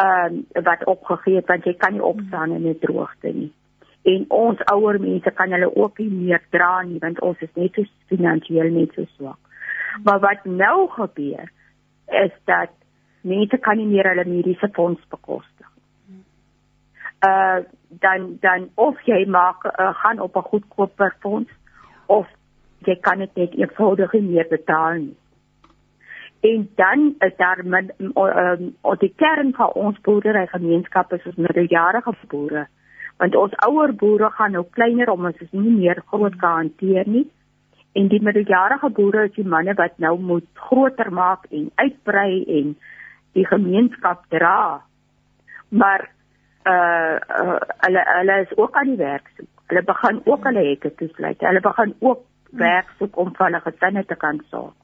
Ehm 0.00 0.38
uh, 0.56 0.62
wat 0.64 0.84
opgegee 0.84 1.36
het 1.36 1.50
want 1.52 1.68
jy 1.68 1.74
kan 1.76 1.92
nie 1.92 2.04
opstaan 2.12 2.54
in 2.56 2.68
'n 2.68 2.78
droogte 2.80 3.32
nie. 3.32 3.52
En 4.02 4.24
ons 4.28 4.64
ouer 4.72 5.00
mense 5.00 5.30
kan 5.30 5.52
hulle 5.52 5.76
ook 5.76 5.98
nie 5.98 6.10
meer 6.10 6.42
dra 6.50 6.82
nie 6.82 6.98
want 6.98 7.20
ons 7.20 7.40
is 7.40 7.54
net 7.54 7.74
so 7.74 7.84
finansiëel 8.06 8.70
net 8.70 8.94
so 8.94 9.04
swak. 9.16 9.38
Maar 10.04 10.20
wat 10.20 10.44
nou 10.44 10.88
gebeur 10.88 11.52
is 12.06 12.32
dat 12.44 12.72
mense 13.20 13.58
kan 13.58 13.76
nie 13.76 13.86
meer 13.86 14.08
hulle 14.08 14.24
mediese 14.24 14.68
fonds 14.72 15.00
bekostig. 15.08 15.71
Uh 17.26 17.62
dan 18.00 18.36
dan 18.40 18.70
of 18.74 19.00
jy 19.04 19.26
maak 19.26 19.64
uh, 19.64 19.94
gaan 19.94 20.20
op 20.20 20.36
'n 20.36 20.48
goedkoper 20.48 21.16
fonds 21.20 21.50
of 22.06 22.26
jy 22.78 22.96
kan 23.00 23.18
dit 23.18 23.34
net 23.34 23.54
eenvoudig 23.54 24.12
meer 24.12 24.46
betaal 24.48 24.92
nie. 24.92 25.16
En 26.42 26.70
dan 26.74 27.14
is 27.18 27.36
daar 27.36 27.60
met 27.64 27.94
um, 27.98 28.74
die 28.98 29.12
kern 29.16 29.52
van 29.54 29.72
ons 29.72 30.00
boerderygemeenskap 30.00 31.12
is 31.12 31.26
ons 31.26 31.36
middeljarige 31.36 32.14
boere. 32.28 32.66
Want 33.16 33.36
ons 33.36 33.54
ouer 33.66 33.94
boere 33.94 34.30
gaan 34.30 34.50
nou 34.50 34.64
kleiner 34.70 35.10
om 35.10 35.24
ons 35.24 35.38
is 35.38 35.50
nie 35.50 35.76
meer 35.76 36.02
groot 36.06 36.36
kan 36.36 36.50
hanteer 36.50 37.06
nie. 37.06 37.30
En 37.92 38.08
die 38.08 38.22
middeljarige 38.22 38.90
boere 38.90 39.28
is 39.28 39.36
die 39.36 39.46
manne 39.46 39.74
wat 39.74 39.98
nou 39.98 40.18
moet 40.18 40.48
groter 40.54 41.12
maak 41.12 41.46
en 41.50 41.70
uitbrei 41.74 42.44
en 42.58 42.74
die 43.32 43.46
gemeenskap 43.46 44.24
dra. 44.28 44.82
Maar 45.68 46.10
uh, 46.66 47.16
uh 47.38 47.58
hulle 47.84 48.02
hulle 48.16 48.40
is 48.42 48.56
ook 48.56 48.76
aan 48.76 48.92
die 48.92 48.96
werk 48.96 49.30
soek. 49.36 49.48
Hulle 49.66 49.82
begin 49.82 50.20
ook 50.24 50.44
hulle 50.44 50.64
hekke 50.68 50.94
toesluit. 50.94 51.40
Hulle 51.40 51.60
begin 51.60 51.94
ook 51.98 52.24
werk 52.50 52.88
soek 52.98 53.16
om 53.16 53.34
van 53.36 53.46
hulle 53.46 53.60
gesinne 53.60 54.04
te 54.04 54.14
kan 54.14 54.40
sorg. 54.50 54.74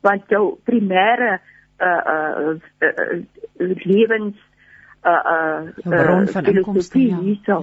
Want 0.00 0.28
jou 0.28 0.58
primêre 0.64 1.38
uh 1.78 2.02
uh, 2.14 2.54
uh, 2.82 2.88
uh 3.58 3.74
lewens 3.84 4.36
uh 5.04 5.22
uh 5.34 5.60
bron 5.82 6.28
van 6.28 6.44
inkomste 6.44 6.98
ja. 6.98 7.18
ja. 7.44 7.60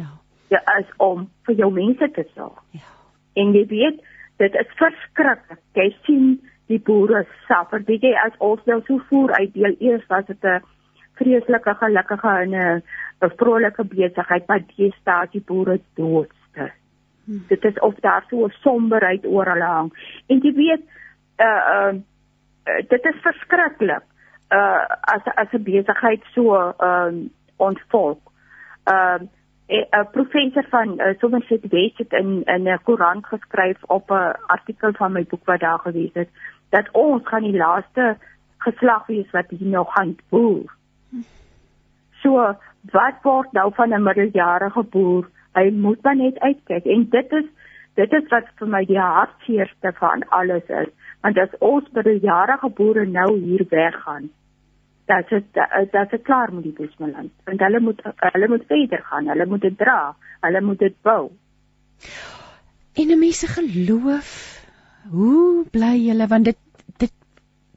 Ja, 0.48 0.62
as 0.78 0.86
om 0.98 1.30
vir 1.46 1.56
jou 1.56 1.72
mense 1.74 2.12
te 2.12 2.24
sorg. 2.36 2.62
Ja. 2.72 2.86
En 3.34 3.54
jy 3.54 3.66
weet, 3.68 4.04
dit 4.38 4.54
is 4.56 4.76
verskriklik. 4.80 5.60
Jy 5.74 5.90
sien 6.06 6.28
die 6.72 6.80
boere 6.80 7.26
suffer. 7.48 7.82
Weet 7.88 8.06
jy 8.06 8.14
as 8.22 8.36
ons 8.44 8.62
nou 8.70 8.80
so 8.86 9.02
voer 9.10 9.34
uitdeel, 9.40 9.76
eers 9.80 10.06
was 10.10 10.26
dit 10.30 10.44
'n 10.44 10.62
vreeslike 11.20 11.74
gelukkige 11.82 12.32
en 12.44 12.56
'n 12.56 12.84
'n 13.22 13.32
vrolike 13.36 13.84
besigheid 13.84 14.46
wat 14.46 14.62
die 14.76 14.94
stasie 15.00 15.42
boere 15.46 15.80
doodste. 15.94 16.72
Hmm. 17.26 17.46
Dit 17.48 17.64
is 17.64 17.80
of 17.80 17.96
daar 17.96 18.26
so 18.30 18.46
'n 18.46 18.54
somberheid 18.62 19.26
oor 19.26 19.46
hulle 19.46 19.64
hang. 19.64 19.94
En 20.28 20.40
jy 20.40 20.54
weet 20.54 20.84
uh 21.38 21.62
uh 21.76 21.94
dit 22.88 23.06
is 23.06 23.22
verskriklik. 23.22 24.04
Uh 24.50 24.86
as 25.02 25.24
as 25.36 25.52
'n 25.52 25.64
besigheid 25.64 26.24
so 26.34 26.74
uh 26.80 27.12
ontvolk. 27.58 28.22
Uh 28.86 29.20
'n 29.68 30.08
professor 30.12 30.66
van 30.70 31.00
uh, 31.02 31.18
Somerset 31.20 31.68
West 31.70 31.98
het 31.98 32.14
in 32.14 32.44
in 32.44 32.68
'n 32.70 32.80
koerant 32.84 33.26
geskryf 33.26 33.84
op 33.84 34.10
'n 34.12 34.36
artikel 34.48 34.94
van 34.94 35.12
my 35.12 35.24
boek 35.24 35.46
wat 35.46 35.60
daar 35.60 35.80
gewees 35.80 36.14
het 36.14 36.30
dat 36.70 36.92
ons 36.92 37.28
gaan 37.28 37.44
die 37.44 37.58
laaste 37.58 38.18
geslag 38.58 39.06
wees 39.06 39.32
wat 39.32 39.50
hier 39.50 39.68
nog 39.68 39.94
gaan 39.94 40.16
boer. 40.30 40.74
So 42.22 42.56
wat 42.92 43.22
word 43.24 43.52
nou 43.52 43.72
van 43.74 43.94
'n 43.94 44.04
middeljarige 44.04 44.84
boer? 44.84 45.30
Hy 45.54 45.70
moet 45.72 46.02
maar 46.04 46.16
net 46.16 46.40
uitkyk 46.40 46.86
en 46.86 47.10
dit 47.10 47.32
is 47.32 47.46
dit 47.96 48.14
is 48.14 48.28
wat 48.30 48.48
vir 48.60 48.68
my 48.68 48.86
die 48.86 49.00
hartseerste 49.00 49.94
van 50.00 50.24
alles 50.30 50.68
is. 50.68 50.90
Want 51.22 51.38
as 51.38 51.58
ons 51.60 51.92
middeljarige 51.92 52.70
boere 52.70 53.06
nou 53.06 53.40
hier 53.40 53.66
weggaan, 53.70 54.30
dit 55.06 55.46
dat 55.92 56.10
dit 56.10 56.22
klaar 56.22 56.54
met 56.54 56.64
die 56.64 56.74
Bosmanland. 56.74 57.32
Want 57.44 57.60
hulle 57.60 57.80
moet 57.80 58.02
hulle 58.18 58.48
moet 58.48 58.66
verder 58.68 59.04
gaan, 59.04 59.28
hulle 59.28 59.46
moet 59.46 59.62
dit 59.62 59.78
dra, 59.78 60.16
hulle 60.42 60.62
moet 60.62 60.80
dit 60.80 61.02
bou. 61.02 61.32
En 62.94 63.08
'n 63.08 63.20
mens 63.20 63.40
se 63.40 63.48
geloof, 63.48 64.30
hoe 65.10 65.66
bly 65.72 65.96
julle 66.08 66.28
want 66.28 66.46
dit 66.46 66.58
dit 66.98 67.14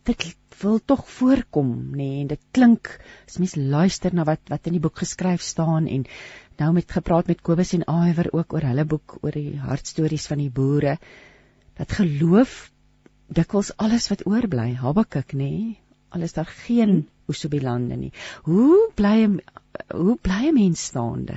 dit 0.03 0.37
wil 0.63 0.79
tog 0.85 1.05
voorkom 1.19 1.73
nê 1.93 1.97
nee, 1.97 2.21
en 2.23 2.31
dit 2.35 2.45
klink 2.53 2.91
as 3.27 3.39
mens 3.39 3.57
luister 3.57 4.15
na 4.15 4.25
wat 4.29 4.53
wat 4.53 4.67
in 4.67 4.79
die 4.79 4.85
boek 4.85 4.99
geskryf 5.05 5.41
staan 5.41 5.87
en 5.87 6.07
nou 6.59 6.73
met 6.73 6.91
gepraat 6.91 7.29
met 7.31 7.43
Kobus 7.43 7.75
en 7.75 7.87
Aiwer 7.87 8.33
ook 8.33 8.53
oor 8.53 8.67
hulle 8.71 8.85
boek 8.85 9.19
oor 9.23 9.33
die 9.33 9.59
hartstories 9.59 10.27
van 10.31 10.43
die 10.43 10.51
boere 10.51 10.97
dat 11.79 11.93
geloof 12.01 12.71
dikwels 13.29 13.77
alles 13.77 14.09
wat 14.11 14.27
oorbly 14.27 14.73
Habakuk 14.83 15.33
nê 15.33 15.53
nee, 15.53 15.79
alles 16.09 16.33
daar 16.33 16.49
geen 16.67 17.07
oes 17.29 17.45
op 17.45 17.53
die 17.53 17.63
lande 17.63 17.97
nie. 17.97 18.13
Hoe 18.49 18.91
bly 18.97 19.29
hoe 19.93 20.17
bly 20.23 20.49
'n 20.49 20.55
mens 20.55 20.85
staande? 20.85 21.37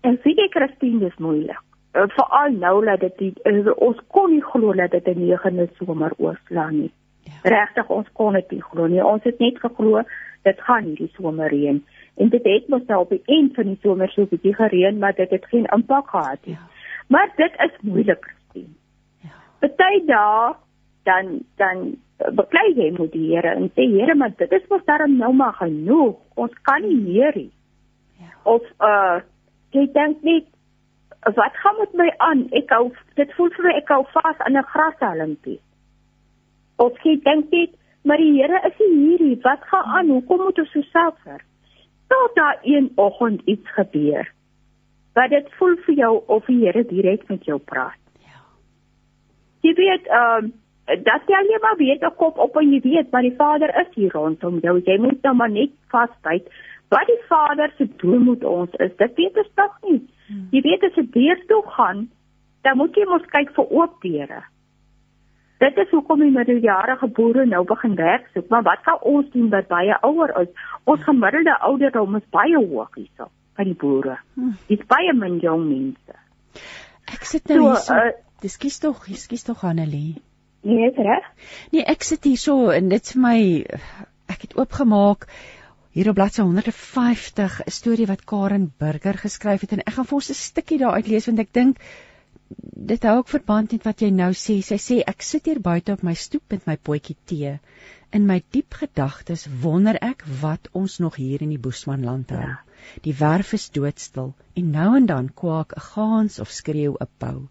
En 0.00 0.18
sien 0.22 0.38
ek 0.44 0.54
Christine 0.54 0.98
dis 0.98 1.18
moeilik. 1.18 1.62
Uh, 1.94 2.08
veral 2.16 2.52
nou 2.52 2.84
dat 2.84 3.00
dit 3.00 3.38
uh, 3.46 3.72
ons 3.76 4.00
kon 4.08 4.30
nie 4.30 4.42
glo 4.42 4.72
dat 4.72 4.90
dit 4.90 5.06
'n 5.06 5.18
negende 5.18 5.68
somer 5.78 6.12
oorslaan 6.18 6.80
nie. 6.80 6.92
Regtig 7.42 7.90
ons 7.90 8.08
kon 8.12 8.32
dit 8.32 8.50
nie 8.50 8.62
glo 8.62 8.86
nie. 8.90 9.02
Ons 9.04 9.24
het 9.26 9.38
net 9.42 9.58
geglo 9.62 10.02
dit 10.46 10.60
gaan 10.68 10.86
hierdie 10.86 11.10
somer 11.16 11.50
reën. 11.50 11.82
En 12.16 12.28
dit 12.32 12.44
het 12.44 12.68
mos 12.72 12.84
nou 12.88 13.00
op 13.04 13.12
die 13.12 13.22
eind 13.24 13.54
van 13.54 13.70
die 13.70 13.78
somer 13.82 14.10
so 14.10 14.22
'n 14.22 14.30
bietjie 14.30 14.54
gereën, 14.54 14.98
maar 14.98 15.14
dit 15.14 15.30
het 15.30 15.46
geen 15.46 15.66
impak 15.76 16.08
gehad 16.10 16.38
nie. 16.46 16.54
Ja. 16.54 16.66
Maar 17.08 17.32
dit 17.36 17.52
is 17.66 17.74
moeilik 17.80 18.24
gesien. 18.24 18.76
Ja. 19.22 19.36
Party 19.58 20.04
dae 20.06 20.54
dan 21.02 21.40
dan 21.56 21.96
beklei 22.34 22.74
jy 22.74 22.90
met 22.98 23.12
die 23.12 23.34
Here 23.34 23.54
en 23.54 23.70
sê 23.70 23.82
Here, 23.90 24.14
maar 24.14 24.32
dit 24.36 24.52
is 24.52 24.66
mos 24.68 24.84
darm 24.84 25.16
nou 25.16 25.32
maar 25.32 25.52
genoeg. 25.52 26.16
Ons 26.34 26.52
kan 26.62 26.82
nie 26.82 26.96
meer 26.96 27.32
nie. 27.34 27.52
Ja. 28.18 28.32
Of 28.42 28.62
uh 28.80 29.20
jy 29.70 29.88
dink 29.92 30.22
net 30.22 30.44
wat 31.34 31.56
gaan 31.56 31.76
met 31.78 31.92
my 31.92 32.12
aan? 32.16 32.46
Ek 32.50 32.70
hou 32.70 32.92
dit 33.14 33.32
voel 33.34 33.50
vir 33.50 33.64
my 33.64 33.72
ek 33.76 33.88
hou 33.88 34.04
vas 34.12 34.38
aan 34.38 34.56
'n 34.56 34.62
grashalmpie 34.62 35.60
Of 36.82 36.98
jy 37.04 37.16
dink 37.24 37.50
net, 37.50 37.74
maar 38.04 38.20
die 38.20 38.32
Here 38.36 38.60
is 38.68 38.76
nie 38.80 38.92
hierdie, 38.94 39.38
wat 39.42 39.64
gaan 39.70 39.84
aan? 39.98 40.12
Hoekom 40.12 40.44
moet 40.44 40.58
ons 40.58 40.72
so 40.72 40.82
suffer? 40.92 41.42
Tot 42.12 42.34
daar 42.36 42.60
een 42.62 42.90
oggend 42.94 43.42
iets 43.44 43.72
gebeur. 43.78 44.28
Wat 45.16 45.32
dit 45.32 45.48
voel 45.58 45.76
vir 45.86 45.94
jou 45.94 46.12
of 46.26 46.46
die 46.46 46.60
Here 46.64 46.84
direk 46.84 47.26
met 47.28 47.44
jou 47.44 47.58
praat. 47.58 47.98
Ja. 48.22 48.44
Jy 49.66 49.74
weet, 49.80 50.06
ehm 50.06 50.44
um, 50.44 50.54
dat 50.86 51.26
jy 51.26 51.38
net 51.42 51.62
maar 51.62 51.76
weet 51.76 52.02
'n 52.02 52.14
kop 52.16 52.38
op 52.38 52.56
en 52.56 52.72
jy 52.72 52.80
weet 52.80 53.10
maar 53.10 53.22
die 53.22 53.34
Vader 53.36 53.70
is 53.80 53.94
hier 53.94 54.12
rondom 54.12 54.58
jou. 54.62 54.80
Jy 54.84 54.98
moet 54.98 55.22
nou 55.22 55.34
maar 55.34 55.50
net 55.50 55.70
vasbyt. 55.90 56.46
Wat 56.88 57.06
die 57.06 57.22
Vader 57.28 57.72
se 57.76 57.88
doel 57.96 58.18
met 58.18 58.44
ons 58.44 58.70
is, 58.78 58.96
dit 58.96 59.14
weet 59.14 59.36
ons 59.36 59.50
tog 59.54 59.74
nie. 59.82 60.02
Hmm. 60.28 60.46
Jy 60.50 60.60
weet 60.60 60.82
as 60.82 60.94
jy 60.94 61.06
deur 61.10 61.40
toe 61.46 61.62
gaan, 61.66 62.10
dan 62.62 62.76
moet 62.76 62.94
jy 62.94 63.04
mos 63.04 63.26
kyk 63.32 63.50
vir 63.54 63.66
oop 63.70 64.00
deure. 64.02 64.42
Dit 65.58 65.78
is 65.80 65.88
hoekom 65.90 66.20
die 66.20 66.32
middeljarige 66.32 67.08
boere 67.16 67.46
nou 67.48 67.62
begin 67.64 67.94
werk 67.96 68.28
soek, 68.34 68.48
maar 68.52 68.62
wat 68.66 68.82
kan 68.84 68.98
ons 69.00 69.30
doen 69.32 69.48
wat 69.54 69.68
baie 69.68 69.96
ouer 70.04 70.34
is? 70.42 70.52
Ons 70.84 71.04
gemiddelde 71.06 71.56
ouderdom 71.70 72.18
is 72.20 72.28
baie 72.30 72.60
hoog 72.60 72.92
hierso 72.94 73.30
by 73.56 73.64
die 73.64 73.76
boere. 73.80 74.18
Hmm. 74.36 74.52
Dis 74.68 74.84
baie 74.90 75.14
min 75.16 75.38
jong 75.40 75.64
mense. 75.68 76.18
Ek 77.08 77.24
sit 77.24 77.48
nou 77.48 77.62
so, 77.62 77.70
hier. 77.72 77.82
So, 77.86 77.94
uh, 77.94 78.14
dis 78.44 78.80
tog, 78.82 79.04
kies 79.06 79.46
tog 79.48 79.64
Annelie. 79.64 80.18
Nee, 80.66 80.90
reg? 80.92 81.28
Nee, 81.72 81.84
ek 81.86 82.04
sit 82.04 82.26
hier 82.26 82.40
so 82.40 82.72
en 82.74 82.90
dit 82.92 83.12
vir 83.14 83.22
my 83.22 83.38
ek 84.32 84.48
het 84.48 84.56
oopgemaak 84.58 85.28
hier 85.96 86.10
op 86.10 86.18
bladsy 86.18 86.42
150 86.42 87.60
'n 87.64 87.72
storie 87.72 88.08
wat 88.10 88.26
Karen 88.28 88.72
Burger 88.78 89.16
geskryf 89.16 89.64
het 89.64 89.72
en 89.72 89.84
ek 89.86 89.94
gaan 89.96 90.08
vir 90.10 90.18
ons 90.20 90.30
'n 90.30 90.34
stukkie 90.34 90.78
daaruit 90.78 91.08
lees 91.08 91.26
want 91.26 91.38
ek 91.38 91.52
dink 91.52 91.78
dit 92.92 93.02
hou 93.08 93.16
ook 93.18 93.28
verband 93.28 93.72
met 93.72 93.86
wat 93.88 94.02
jy 94.04 94.10
nou 94.14 94.30
sê. 94.36 94.60
Sy 94.62 94.78
sê 94.82 94.96
ek 95.12 95.24
sit 95.26 95.48
hier 95.50 95.60
buite 95.62 95.94
op 95.96 96.04
my 96.06 96.14
stoep 96.14 96.54
met 96.54 96.66
my 96.70 96.76
potjie 96.88 97.16
tee. 97.30 97.56
In 98.14 98.26
my 98.28 98.38
diep 98.54 98.76
gedagtes 98.80 99.46
wonder 99.62 99.98
ek 100.02 100.22
wat 100.42 100.68
ons 100.72 100.98
nog 101.02 101.18
hier 101.20 101.42
in 101.42 101.50
die 101.54 101.62
Boesmanland 101.62 102.30
hou. 102.30 102.44
Ja. 102.44 102.60
Die 103.02 103.16
werf 103.18 103.52
is 103.56 103.70
doodstil 103.74 104.34
en 104.60 104.70
nou 104.70 104.90
en 105.00 105.06
dan 105.10 105.32
kwak 105.42 105.74
'n 105.76 105.86
gaans 105.90 106.38
of 106.44 106.50
skreeu 106.50 106.94
'n 107.00 107.10
pou. 107.18 107.48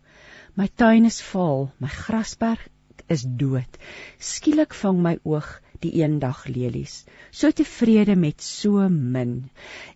My 0.55 0.69
tuin 0.81 1.05
is 1.05 1.21
vol, 1.21 1.71
my 1.79 1.89
grasberg 1.89 2.69
is 3.09 3.25
dood. 3.27 3.77
Skielik 4.19 4.73
vang 4.73 5.01
my 5.01 5.17
oog 5.23 5.49
die 5.83 5.91
eendag 6.01 6.45
lelies. 6.47 7.03
So 7.31 7.51
tevrede 7.51 8.15
met 8.15 8.41
so 8.41 8.87
min 8.89 9.49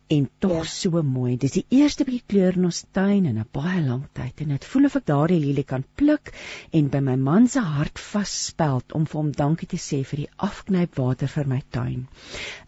en 0.10 0.30
tog 0.40 0.64
ja. 0.64 0.64
so 0.64 1.02
mooi. 1.06 1.36
Dis 1.38 1.54
die 1.54 1.66
eerste 1.70 2.06
bietjie 2.08 2.26
kleur 2.32 2.56
in 2.58 2.66
ons 2.66 2.80
tuin 2.98 3.28
in 3.30 3.38
'n 3.38 3.46
baie 3.54 3.82
lang 3.86 4.08
tyd 4.18 4.42
en 4.42 4.56
dit 4.56 4.64
voel 4.66 4.88
of 4.88 4.96
ek 4.98 5.06
daardie 5.06 5.38
lelie 5.40 5.64
kan 5.64 5.84
pluk 6.02 6.32
en 6.74 6.88
by 6.90 7.02
my 7.06 7.16
man 7.16 7.48
se 7.48 7.62
hart 7.62 8.02
vasspeld 8.02 8.96
om 8.98 9.06
vir 9.06 9.20
hom 9.20 9.30
dankie 9.32 9.70
te 9.70 9.78
sê 9.78 10.00
vir 10.12 10.24
die 10.24 10.30
afknypwater 10.48 11.30
vir 11.30 11.46
my 11.52 11.62
tuin. 11.70 12.08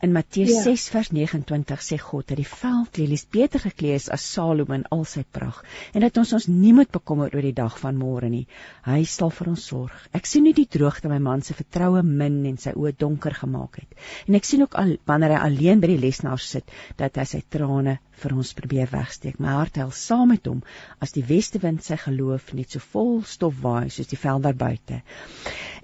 In 0.03 0.13
Matteus 0.13 0.53
ja. 0.53 0.61
6 0.67 0.89
vers 0.93 1.09
29 1.17 1.81
sê 1.87 1.97
God 1.97 2.27
dat 2.27 2.37
die 2.37 2.45
veldlelies 2.45 3.25
beter 3.25 3.65
geklee 3.65 3.95
is 3.95 4.09
as 4.09 4.21
Salomo 4.21 4.77
in 4.77 4.85
al 4.91 5.03
sy 5.05 5.23
pragt 5.23 5.65
en 5.95 6.05
dat 6.05 6.17
ons 6.17 6.33
ons 6.33 6.47
nie 6.47 6.73
moet 6.73 6.91
bekommer 6.91 7.33
oor 7.33 7.41
die 7.41 7.57
dag 7.57 7.79
van 7.79 7.97
môre 7.97 8.29
nie. 8.29 8.45
Hy 8.85 9.01
sal 9.05 9.33
vir 9.33 9.49
ons 9.55 9.65
sorg. 9.65 9.97
Ek 10.13 10.29
sien 10.29 10.43
nie 10.43 10.53
die 10.53 10.69
droogte 10.69 11.09
my 11.09 11.17
man 11.17 11.41
se 11.41 11.57
vertroue 11.57 12.03
min 12.03 12.45
en 12.45 12.61
sy 12.61 12.77
oë 12.77 12.93
donker 12.99 13.33
gemaak 13.33 13.81
het. 13.81 13.99
En 14.27 14.37
ek 14.37 14.45
sien 14.45 14.61
ook 14.61 14.77
al 14.77 14.97
wanneer 15.09 15.39
hy 15.39 15.41
alleen 15.49 15.81
by 15.81 15.89
die 15.95 16.01
lesenaar 16.05 16.37
sit 16.37 16.69
dat 17.01 17.17
hy 17.17 17.30
sy 17.31 17.41
trane 17.55 17.97
vir 18.23 18.35
ons 18.37 18.53
probeer 18.57 18.89
wegsteek. 18.91 19.39
My 19.39 19.55
hart 19.57 19.79
huil 19.81 19.93
saam 19.95 20.33
met 20.33 20.47
hom 20.49 20.61
as 21.03 21.15
die 21.15 21.25
weste 21.27 21.61
wind 21.63 21.85
sy 21.85 21.97
geloof 22.03 22.51
net 22.57 22.75
so 22.75 22.83
vol 22.93 23.21
stof 23.35 23.61
waai 23.63 23.89
soos 23.89 24.11
die 24.11 24.19
veld 24.19 24.47
daar 24.47 24.59
buite. 24.65 25.01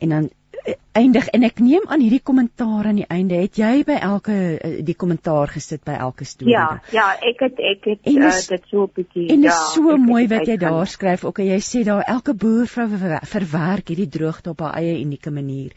En 0.03 0.15
dan 0.15 0.29
eindig 0.97 1.27
en 1.35 1.45
ek 1.45 1.59
neem 1.61 1.85
aan 1.87 2.01
hierdie 2.01 2.21
kommentaar 2.25 2.89
aan 2.89 2.97
die 2.99 3.07
einde 3.13 3.37
het 3.37 3.59
jy 3.59 3.83
by 3.87 3.97
elke 4.07 4.35
eh, 4.57 4.79
die 4.85 4.95
kommentaar 4.97 5.51
gesit 5.53 5.83
by 5.87 5.95
elke 6.07 6.25
storie? 6.25 6.53
Ja 6.55 6.79
ja 6.93 7.05
ek 7.29 7.43
het 7.45 7.61
ek 7.61 7.85
het 7.91 8.09
uh, 8.09 8.31
dit 8.51 8.65
so 8.71 8.87
'n 8.87 8.91
bietjie 8.95 9.27
en 9.33 9.45
ja 9.45 9.53
is 9.53 9.73
so 9.75 9.97
mooi 10.01 10.25
wat 10.27 10.47
jy 10.47 10.57
daar 10.57 10.87
skryf. 10.87 11.25
Ook 11.25 11.39
jy 11.45 11.59
sê 11.61 11.83
daar 11.85 12.03
elke 12.07 12.33
boer 12.33 12.67
vrou 12.67 12.87
verwerk 13.23 13.89
hierdie 13.93 14.09
droogte 14.09 14.49
op 14.49 14.61
haar 14.65 14.79
eie 14.81 14.99
unieke 15.03 15.31
manier. 15.31 15.71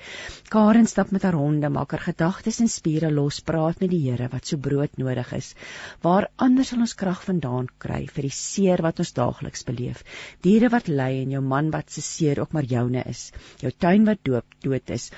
Karen 0.49 0.87
stap 0.87 1.11
met 1.11 1.23
haar 1.23 1.39
honde 1.39 1.69
maak 1.69 1.91
haar 1.91 2.07
gedagtes 2.09 2.61
en 2.61 2.69
spiere 2.69 3.11
los 3.11 3.41
praat 3.41 3.81
met 3.81 3.91
die 3.91 4.01
Here 4.11 4.29
wat 4.33 4.47
so 4.47 4.57
brood 4.57 4.97
nodig 4.97 5.33
is 5.37 5.55
waar 6.03 6.31
anders 6.37 6.73
sal 6.73 6.81
ons 6.81 6.95
krag 6.95 7.23
vandaan 7.25 7.69
kry 7.79 8.07
vir 8.07 8.23
die 8.23 8.35
seer 8.35 8.83
wat 8.83 8.99
ons 8.99 9.13
daagliks 9.13 9.65
beleef. 9.65 10.05
Diere 10.43 10.71
wat 10.73 10.89
ly 10.89 11.23
en 11.23 11.31
jou 11.37 11.43
man 11.43 11.71
wat 11.71 11.91
se 11.91 12.01
seer 12.01 12.41
ook 12.41 12.53
maar 12.53 12.65
joune 12.65 13.05
is. 13.07 13.33
Jou 13.61 13.71
tuin 13.71 14.05
wat 14.09 14.25
doop 14.25 14.45
dood 14.65 14.80
is 14.89 15.11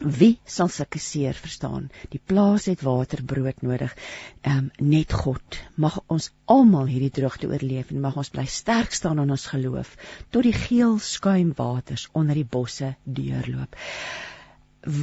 Wie 0.00 0.38
sal 0.48 0.70
sulke 0.72 0.98
seer 0.98 1.36
verstaan? 1.36 1.90
Die 2.08 2.20
plaas 2.24 2.64
het 2.70 2.80
water, 2.80 3.20
brood 3.20 3.60
nodig. 3.60 3.92
Ehm 4.40 4.70
um, 4.70 4.70
net 4.80 5.12
God 5.12 5.58
mag 5.76 5.98
ons 6.08 6.30
almal 6.48 6.86
hierdie 6.88 7.12
droogte 7.12 7.50
oorleef 7.50 7.90
en 7.92 8.00
mag 8.00 8.16
ons 8.16 8.30
bly 8.32 8.46
sterk 8.48 8.96
staan 8.96 9.20
in 9.20 9.30
ons 9.30 9.44
geloof 9.52 9.90
tot 10.32 10.46
die 10.48 10.56
geel 10.56 10.96
skuim 11.04 11.52
waters 11.58 12.08
onder 12.16 12.34
die 12.34 12.48
bosse 12.48 12.94
deurloop. 13.04 13.76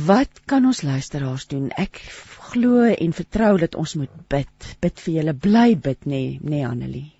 Wat 0.07 0.41
kan 0.49 0.65
ons 0.65 0.81
luisteraars 0.81 1.45
doen? 1.47 1.69
Ek 1.77 2.01
glo 2.49 2.87
en 2.89 3.13
vertrou 3.13 3.57
dat 3.61 3.77
ons 3.77 3.93
moet 4.01 4.15
bid. 4.33 4.71
Bid 4.81 5.03
vir 5.05 5.13
julle, 5.19 5.35
bly 5.37 5.75
bid 5.75 6.09
nê, 6.09 6.09
nee, 6.09 6.39
nê 6.41 6.49
nee, 6.55 6.65
Annelie. 6.65 7.11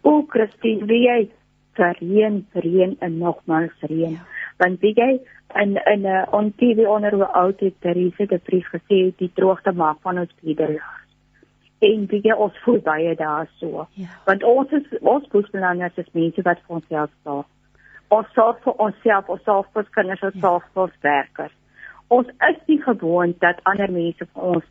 O 0.00 0.22
Christine, 0.24 0.88
wie 0.88 1.04
jy 1.04 1.18
vir 1.76 2.00
reën 2.00 2.96
en 3.04 3.18
nogmaals 3.20 3.84
reën. 3.84 4.16
Ja. 4.16 4.24
Want 4.60 4.80
wie 4.80 4.94
jy 4.96 5.20
in 5.54 5.76
in 5.84 6.02
'n 6.02 6.06
uh, 6.06 6.26
on 6.30 6.52
TV 6.56 6.86
onderhoud 6.86 7.32
oud 7.32 7.60
het 7.60 7.80
Therese 7.80 8.26
de 8.26 8.40
Vries 8.44 8.66
gesê 8.66 9.16
die 9.16 9.30
droogte 9.34 9.72
maak 9.72 9.96
van 10.00 10.18
ons 10.18 10.34
biederjaars. 10.40 11.06
En 11.78 12.06
wie 12.06 12.20
jy 12.22 12.34
ons 12.34 12.58
voel 12.58 12.80
baie 12.80 13.14
daar 13.14 13.48
so. 13.58 13.86
Ja. 13.90 14.06
Want 14.24 14.42
ons 14.42 14.70
is 14.70 14.98
ons 15.00 15.28
boesbelanders 15.28 15.96
is 15.96 16.12
mense 16.12 16.42
wat 16.42 16.58
vir 16.66 16.76
onsself 16.76 17.10
sorg. 17.22 17.46
Ons 18.08 18.26
sorg 18.32 18.62
vir 18.62 18.72
onsself, 18.72 19.28
ons 19.28 19.42
sorg 19.42 19.66
vir 19.72 19.82
ons 19.82 19.90
kinders, 19.90 20.22
ons 20.22 20.34
ja. 20.34 20.40
sorg 20.40 20.64
vir 20.72 20.82
ons 20.82 21.00
werkers. 21.00 21.56
Ons 22.08 22.26
is 22.26 22.60
nie 22.66 22.82
gewoond 22.82 23.40
dat 23.40 23.60
ander 23.62 23.92
mense 23.92 24.26
vir 24.26 24.42
ons 24.42 24.64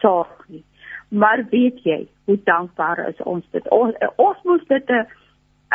sorg 0.00 0.44
nie. 0.48 0.64
Maar 1.08 1.44
weet 1.50 1.78
jy 1.84 2.08
hoe 2.24 2.42
dankbaar 2.44 3.08
is 3.08 3.22
ons 3.22 3.44
dit? 3.50 3.68
Ons 3.68 3.94
ons 4.16 4.42
moet 4.44 4.68
dit 4.68 4.90
'n 4.90 5.06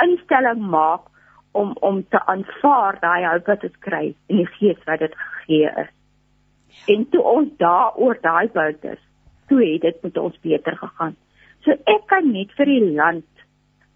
instelling 0.04 0.62
maak 0.70 1.10
om 1.54 1.74
om 1.80 2.02
te 2.10 2.22
aanvaar 2.34 3.00
daai 3.02 3.26
hulp 3.26 3.50
wat 3.52 3.66
ons 3.70 3.82
kry 3.86 4.06
in 4.28 4.42
die 4.42 4.50
gees 4.58 4.80
wat 4.90 5.04
dit 5.06 5.16
gegee 5.26 5.70
is. 5.70 5.90
Ja. 5.90 6.96
En 6.96 7.10
toe 7.10 7.22
ons 7.22 7.50
daaroor 7.62 8.18
daai 8.22 8.50
bout 8.54 8.86
is, 8.90 9.02
toe 9.48 9.62
het 9.62 9.82
dit 9.82 10.02
met 10.04 10.18
ons 10.18 10.40
beter 10.42 10.78
gegaan. 10.78 11.16
So 11.64 11.72
ek 11.72 12.08
kan 12.12 12.32
net 12.34 12.52
vir 12.58 12.70
die 12.70 12.94
land 12.98 13.30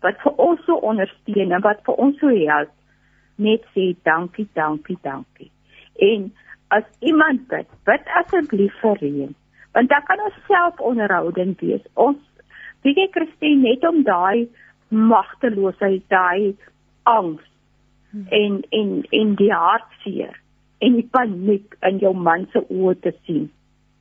wat 0.06 0.20
vir 0.24 0.38
ons 0.50 0.62
so 0.68 0.78
ondersteun 0.86 1.56
en 1.56 1.64
wat 1.66 1.82
vir 1.88 1.98
ons 2.06 2.20
so 2.22 2.30
help 2.30 2.74
net 3.42 3.66
sê 3.74 3.90
dankie, 4.08 4.48
dankie, 4.58 4.98
dankie. 5.04 5.50
En 6.02 6.30
as 6.74 6.86
iemand 7.00 7.48
bid, 7.52 7.68
bid 7.90 8.14
asseblief 8.22 8.74
vir 8.82 9.02
reën, 9.02 9.36
want 9.78 9.92
dan 9.92 10.06
kan 10.08 10.24
ons 10.26 10.40
self 10.48 10.80
onderhoudend 10.92 11.62
wees. 11.62 11.84
Ons 11.94 12.22
weet 12.86 12.98
jy 13.02 13.08
Christine 13.14 13.62
net 13.66 13.86
om 13.90 14.02
daai 14.08 14.48
magteloosheid, 14.90 16.06
daai 16.14 16.56
angs 17.12 17.44
en 18.30 18.62
en 18.70 19.04
en 19.10 19.36
die 19.36 19.52
hartseer 19.54 20.36
en 20.80 20.98
die 21.00 21.08
paniek 21.12 21.76
in 21.90 22.00
jou 22.04 22.14
man 22.14 22.48
se 22.54 22.62
oë 22.62 22.96
te 23.02 23.14
sien. 23.26 23.48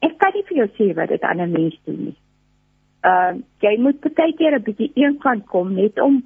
Ek 0.05 0.17
kan 0.21 0.35
nie 0.35 0.45
vir 0.49 0.63
jou 0.63 0.69
sê 0.79 0.89
wat 0.97 1.09
dit 1.09 1.23
aan 1.23 1.41
'n 1.41 1.53
mens 1.53 1.77
doen 1.85 2.01
nie. 2.05 2.17
Ehm 3.03 3.37
uh, 3.37 3.43
jy 3.61 3.77
moet 3.79 4.01
baie 4.15 4.35
keer 4.39 4.59
'n 4.59 4.67
bietjie 4.69 4.93
eenkant 4.95 5.47
kom 5.47 5.75
net 5.75 6.01
om 6.01 6.23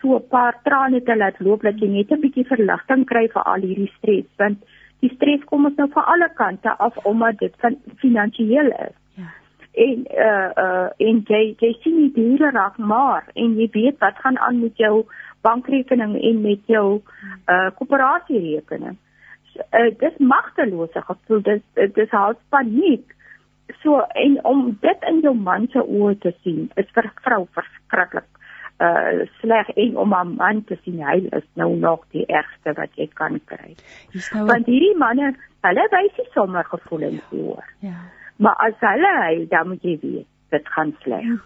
so 0.00 0.16
'n 0.16 0.28
paar 0.28 0.54
trane 0.64 1.00
te 1.02 1.16
laat 1.16 1.40
loop 1.40 1.62
dat 1.62 1.80
jy 1.80 1.88
net 1.88 2.12
'n 2.12 2.20
bietjie 2.20 2.46
verligting 2.46 3.04
kry 3.06 3.28
vir 3.34 3.42
al 3.42 3.60
hierdie 3.60 3.92
stres 3.98 4.28
want 4.38 4.58
die 5.00 5.12
stres 5.14 5.44
kom 5.44 5.64
ons 5.64 5.76
nou 5.76 5.88
van 5.92 6.04
alle 6.04 6.30
kante 6.34 6.70
af 6.86 6.96
omdat 7.04 7.38
dit 7.38 7.54
van 7.60 7.76
finansiëel 7.96 8.66
is. 8.66 8.96
Ja. 9.14 9.28
En 9.72 9.98
uh 10.26 10.50
uh 10.64 10.88
en 11.08 11.22
jy 11.28 11.42
jy 11.58 11.72
sien 11.82 11.96
die 11.96 12.12
diere 12.18 12.50
raak 12.50 12.78
maar 12.78 13.24
en 13.34 13.56
jy 13.60 13.68
weet 13.72 13.98
wat 13.98 14.16
gaan 14.24 14.38
aan 14.38 14.60
met 14.60 14.76
jou 14.76 15.04
bankrekening 15.46 16.16
en 16.22 16.42
met 16.42 16.66
jou 16.66 17.00
uh 17.46 17.70
koöperatierekening. 17.78 18.98
So, 19.52 19.62
uh, 19.78 19.90
dis 19.98 20.18
magtelose 20.18 21.02
gevoel, 21.06 21.42
dis 21.42 21.62
dis 21.94 22.10
half 22.10 22.38
paniek. 22.48 23.16
So 23.82 24.00
en 24.00 24.38
om 24.44 24.76
dit 24.80 25.08
in 25.08 25.20
jou 25.24 25.34
man 25.34 25.68
se 25.72 25.82
oë 25.82 26.18
te 26.18 26.34
sien, 26.42 26.68
is 26.76 26.90
vir 26.94 27.10
vrou 27.24 27.46
verskriklik 27.56 28.28
uh 28.80 29.26
sleg 29.40 29.68
en 29.76 29.96
om 29.96 30.14
'n 30.14 30.36
man 30.36 30.64
te 30.64 30.76
sien 30.84 31.02
hy 31.04 31.18
is 31.36 31.46
nou 31.54 31.76
nog 31.76 32.04
die 32.10 32.26
ergste 32.26 32.72
wat 32.72 32.90
jy 32.96 33.08
kan 33.14 33.40
kry. 33.44 33.76
Nou 34.32 34.46
Want 34.46 34.66
hierdie 34.66 34.96
manne, 34.96 35.34
hulle 35.60 35.88
wys 35.90 36.16
nie 36.16 36.28
sommer 36.32 36.64
gevoelens 36.64 37.22
hoor. 37.30 37.64
Ja. 37.80 37.98
Maar 38.36 38.56
as 38.56 38.78
hulle 38.80 39.12
hy, 39.22 39.46
dan 39.48 39.68
moet 39.68 39.82
jy 39.82 39.98
weet, 40.00 40.26
dit 40.50 40.68
gaan 40.68 40.96
sleg. 41.02 41.24
Ja. 41.24 41.36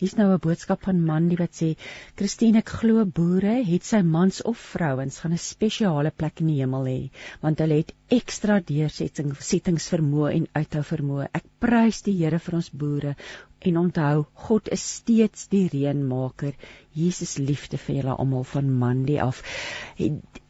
Hier's 0.00 0.16
nou 0.18 0.26
'n 0.32 0.40
boodskap 0.44 0.84
van 0.86 1.02
Mandy 1.04 1.36
wat 1.40 1.54
sê: 1.60 1.68
"Christine, 2.16 2.58
ek 2.58 2.72
glo 2.80 3.04
boere 3.18 3.54
het 3.64 3.84
sy 3.84 4.00
mans 4.02 4.42
of 4.42 4.58
vrouens 4.74 5.18
gaan 5.20 5.32
'n 5.32 5.38
spesiale 5.38 6.10
plek 6.10 6.40
in 6.40 6.52
die 6.52 6.60
hemel 6.60 6.84
hê, 6.90 7.10
want 7.42 7.58
hulle 7.58 7.80
het 7.82 7.92
ekstra 8.18 8.60
deursettings 8.60 9.90
vermoë 9.94 10.32
en 10.34 10.48
uithou 10.54 10.82
vermoë. 10.82 11.28
Ek 11.32 11.44
prys 11.60 12.02
die 12.02 12.16
Here 12.16 12.38
vir 12.38 12.54
ons 12.54 12.70
boere 12.70 13.16
en 13.60 13.76
onthou, 13.76 14.26
God 14.34 14.68
is 14.68 14.82
steeds 14.96 15.48
die 15.48 15.68
reënmaker. 15.68 16.54
Jesus 16.94 17.38
liefde 17.38 17.78
vir 17.78 17.96
julle 17.96 18.16
almal 18.16 18.44
van 18.44 18.72
Mandy 18.78 19.18
af." 19.18 19.42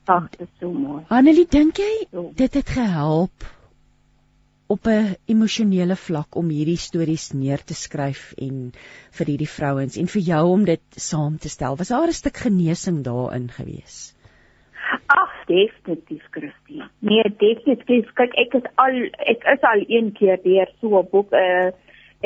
Ag, 0.06 0.30
dit 0.30 0.40
is 0.40 0.48
so 0.60 0.70
mooi. 0.70 1.04
Annelie, 1.08 1.46
dink 1.50 1.78
jy 1.78 2.06
dit 2.34 2.54
het 2.54 2.68
gehelp 2.68 3.55
op 4.66 4.86
'n 4.86 5.14
emosionele 5.26 5.96
vlak 5.96 6.36
om 6.36 6.48
hierdie 6.48 6.76
stories 6.76 7.30
neer 7.32 7.62
te 7.64 7.74
skryf 7.74 8.32
en 8.38 8.72
vir 9.18 9.26
hierdie 9.26 9.54
vrouens 9.58 9.96
en 9.96 10.06
vir 10.06 10.22
jou 10.22 10.44
om 10.52 10.64
dit 10.64 10.82
saam 10.90 11.38
te 11.38 11.48
stel. 11.48 11.76
Was 11.76 11.88
daar 11.88 12.08
'n 12.08 12.12
stuk 12.12 12.36
genesing 12.36 13.04
daarin 13.04 13.48
gewees? 13.50 14.14
Ag, 15.06 15.32
definitief, 15.46 16.24
Christine. 16.30 16.88
Nee, 16.98 17.22
definitief. 17.38 18.12
Kyk, 18.14 18.34
ek 18.34 18.54
is 18.54 18.66
al 18.74 18.96
ek 19.32 19.44
is 19.54 19.62
al 19.62 19.84
een 19.88 20.12
keer 20.12 20.38
deur 20.42 20.68
so 20.80 20.98
'n 20.98 21.08
boek 21.10 21.32
uh 21.32 21.70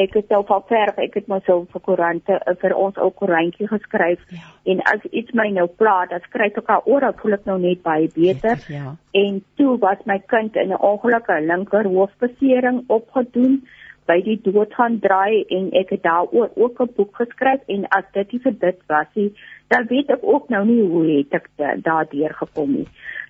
ek 0.02 0.14
het 0.18 0.30
self 0.32 0.50
al 0.54 0.62
verf, 0.68 0.98
ek 1.02 1.18
het 1.18 1.28
so 1.46 1.66
vir 1.72 1.82
koerante 1.86 2.38
eh, 2.38 2.54
vir 2.62 2.74
ons 2.74 2.96
ook 2.96 3.16
koerantjie 3.20 3.68
geskryf 3.68 4.20
ja. 4.28 4.48
en 4.72 4.82
as 4.92 5.04
iets 5.10 5.32
my 5.32 5.48
nou 5.56 5.66
pla, 5.66 6.06
dan 6.10 6.20
skryf 6.28 6.56
ek 6.62 6.70
al 6.74 6.86
oor, 6.86 7.06
voel 7.22 7.36
ek 7.38 7.46
nou 7.48 7.58
net 7.58 7.82
baie 7.82 8.08
beter. 8.14 8.56
beter 8.56 8.74
ja. 8.74 8.94
En 9.12 9.42
toe 9.56 9.78
was 9.78 10.00
my 10.06 10.18
kind 10.32 10.56
in 10.56 10.72
'n 10.72 10.80
ongelukkige 10.80 11.46
linker 11.46 11.84
hoofbesering 11.84 12.84
opgedoen 12.88 13.62
by 14.06 14.20
die 14.26 14.40
dood 14.42 14.74
gaan 14.74 14.98
draai 14.98 15.44
en 15.48 15.70
ek 15.72 15.90
het 15.90 16.02
daaroor 16.02 16.50
ook 16.56 16.80
'n 16.80 16.94
boek 16.96 17.16
geskryf 17.16 17.60
en 17.66 17.88
as 17.88 18.04
dit 18.12 18.32
nie 18.32 18.40
vir 18.40 18.56
dit 18.58 18.78
was 18.86 19.06
nie, 19.14 19.32
dan 19.68 19.86
weet 19.86 20.10
ek 20.10 20.22
ook 20.22 20.48
nou 20.48 20.64
nie 20.64 20.82
hoe 20.82 21.04
het 21.16 21.34
ek 21.40 21.48
daardeur 21.82 22.34
gekom 22.34 22.72
nie. 22.72 22.88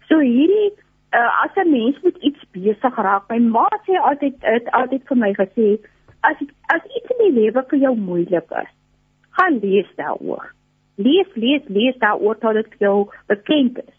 So 0.08 0.18
hierdie 0.18 0.72
uh, 1.12 1.44
as 1.44 1.54
'n 1.54 1.70
mens 1.70 2.00
met 2.02 2.16
iets 2.16 2.42
besig 2.52 2.96
raak, 2.96 3.28
my 3.28 3.38
ma 3.38 3.68
sê 3.86 3.98
altyd 3.98 4.34
het 4.40 4.70
altyd 4.70 5.02
vir 5.08 5.16
my 5.16 5.32
gesê 5.34 5.78
as 6.20 6.36
as 6.74 6.84
iets 6.96 7.12
in 7.14 7.22
die 7.24 7.32
lewe 7.40 7.62
vir 7.70 7.78
jou 7.84 7.94
moeilik 7.96 8.52
is, 8.62 8.72
gaan 9.38 9.58
lees 9.62 9.88
daaroor. 9.96 10.52
Lees, 11.00 11.28
lees, 11.34 11.64
lees 11.68 11.96
daaroor 12.02 12.38
tot 12.38 12.58
dit 12.58 12.76
jou 12.84 13.08
bekend 13.32 13.78
is. 13.78 13.96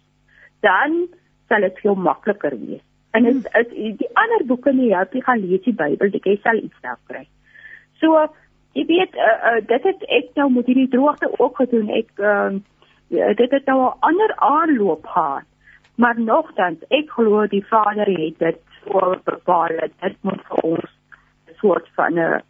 Dan 0.62 1.08
sal 1.50 1.66
dit 1.66 1.80
veel 1.84 1.96
makliker 1.96 2.56
wees. 2.60 2.84
En 3.12 3.24
dit 3.28 3.48
hmm. 3.52 3.96
die 4.00 4.12
ander 4.14 4.46
boeke 4.48 4.74
nie 4.74 4.92
help 4.94 5.14
jy 5.14 5.24
gaan 5.26 5.42
lees 5.44 5.64
die 5.66 5.76
Bybel, 5.76 6.14
jy 6.14 6.38
sal 6.44 6.62
iets 6.62 6.86
daar 6.86 7.00
kry. 7.10 7.26
So, 8.00 8.22
jy 8.78 8.86
weet, 8.88 9.18
uh, 9.18 9.38
uh, 9.50 9.58
dit 9.68 9.88
het 9.90 10.06
ek 10.20 10.32
nou 10.40 10.48
met 10.54 10.70
hierdie 10.70 10.90
droogte 10.94 11.28
ook 11.38 11.60
gedoen. 11.60 11.90
Ek 11.98 12.22
uh, 12.22 12.54
dit 13.12 13.52
het 13.52 13.66
nou 13.68 13.80
'n 13.84 13.98
ander 14.00 14.36
aanloop 14.36 15.06
gehad. 15.06 15.48
Maar 15.96 16.20
nogtans, 16.20 16.80
ek 16.90 17.12
glo 17.12 17.46
die 17.48 17.66
Vader 17.66 18.08
het 18.08 18.40
dit 18.40 18.60
voor 18.86 19.20
bepaal. 19.24 19.76
Dit 20.02 20.16
moet 20.22 20.42
vir 20.48 20.64
ons 20.64 20.90
soort 21.62 21.88
van 21.96 22.20
'n 22.20 22.42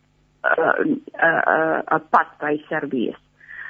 'n 0.43 1.01
'n 1.13 1.83
'n 1.95 2.07
padwyser 2.09 2.87
wees. 2.89 3.19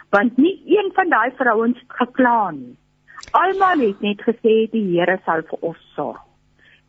Want 0.09 0.37
nie 0.37 0.61
een 0.65 0.91
van 0.93 1.09
daai 1.09 1.31
vrouens 1.35 1.79
het 1.79 1.93
gekla 2.01 2.51
nie. 2.51 2.77
Almal 3.31 3.79
het 3.87 4.01
net 4.01 4.21
gesê 4.21 4.67
die 4.71 4.87
Here 4.91 5.19
sal 5.25 5.41
vir 5.49 5.59
ons 5.61 5.81
sorg. 5.95 6.19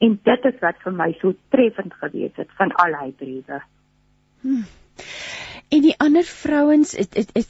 En 0.03 0.19
dit 0.25 0.45
is 0.45 0.59
wat 0.61 0.81
vir 0.85 0.93
my 0.93 1.13
so 1.21 1.35
treffend 1.55 1.95
gewees 1.95 2.35
het 2.37 2.51
van 2.59 2.73
al 2.85 2.97
hy 3.01 3.11
briewe. 3.11 3.61
Hmm. 4.41 4.65
En 5.69 5.81
die 5.81 5.95
ander 5.99 6.27
vrouens, 6.27 6.95
is 6.95 7.09
is 7.09 7.29
is, 7.33 7.49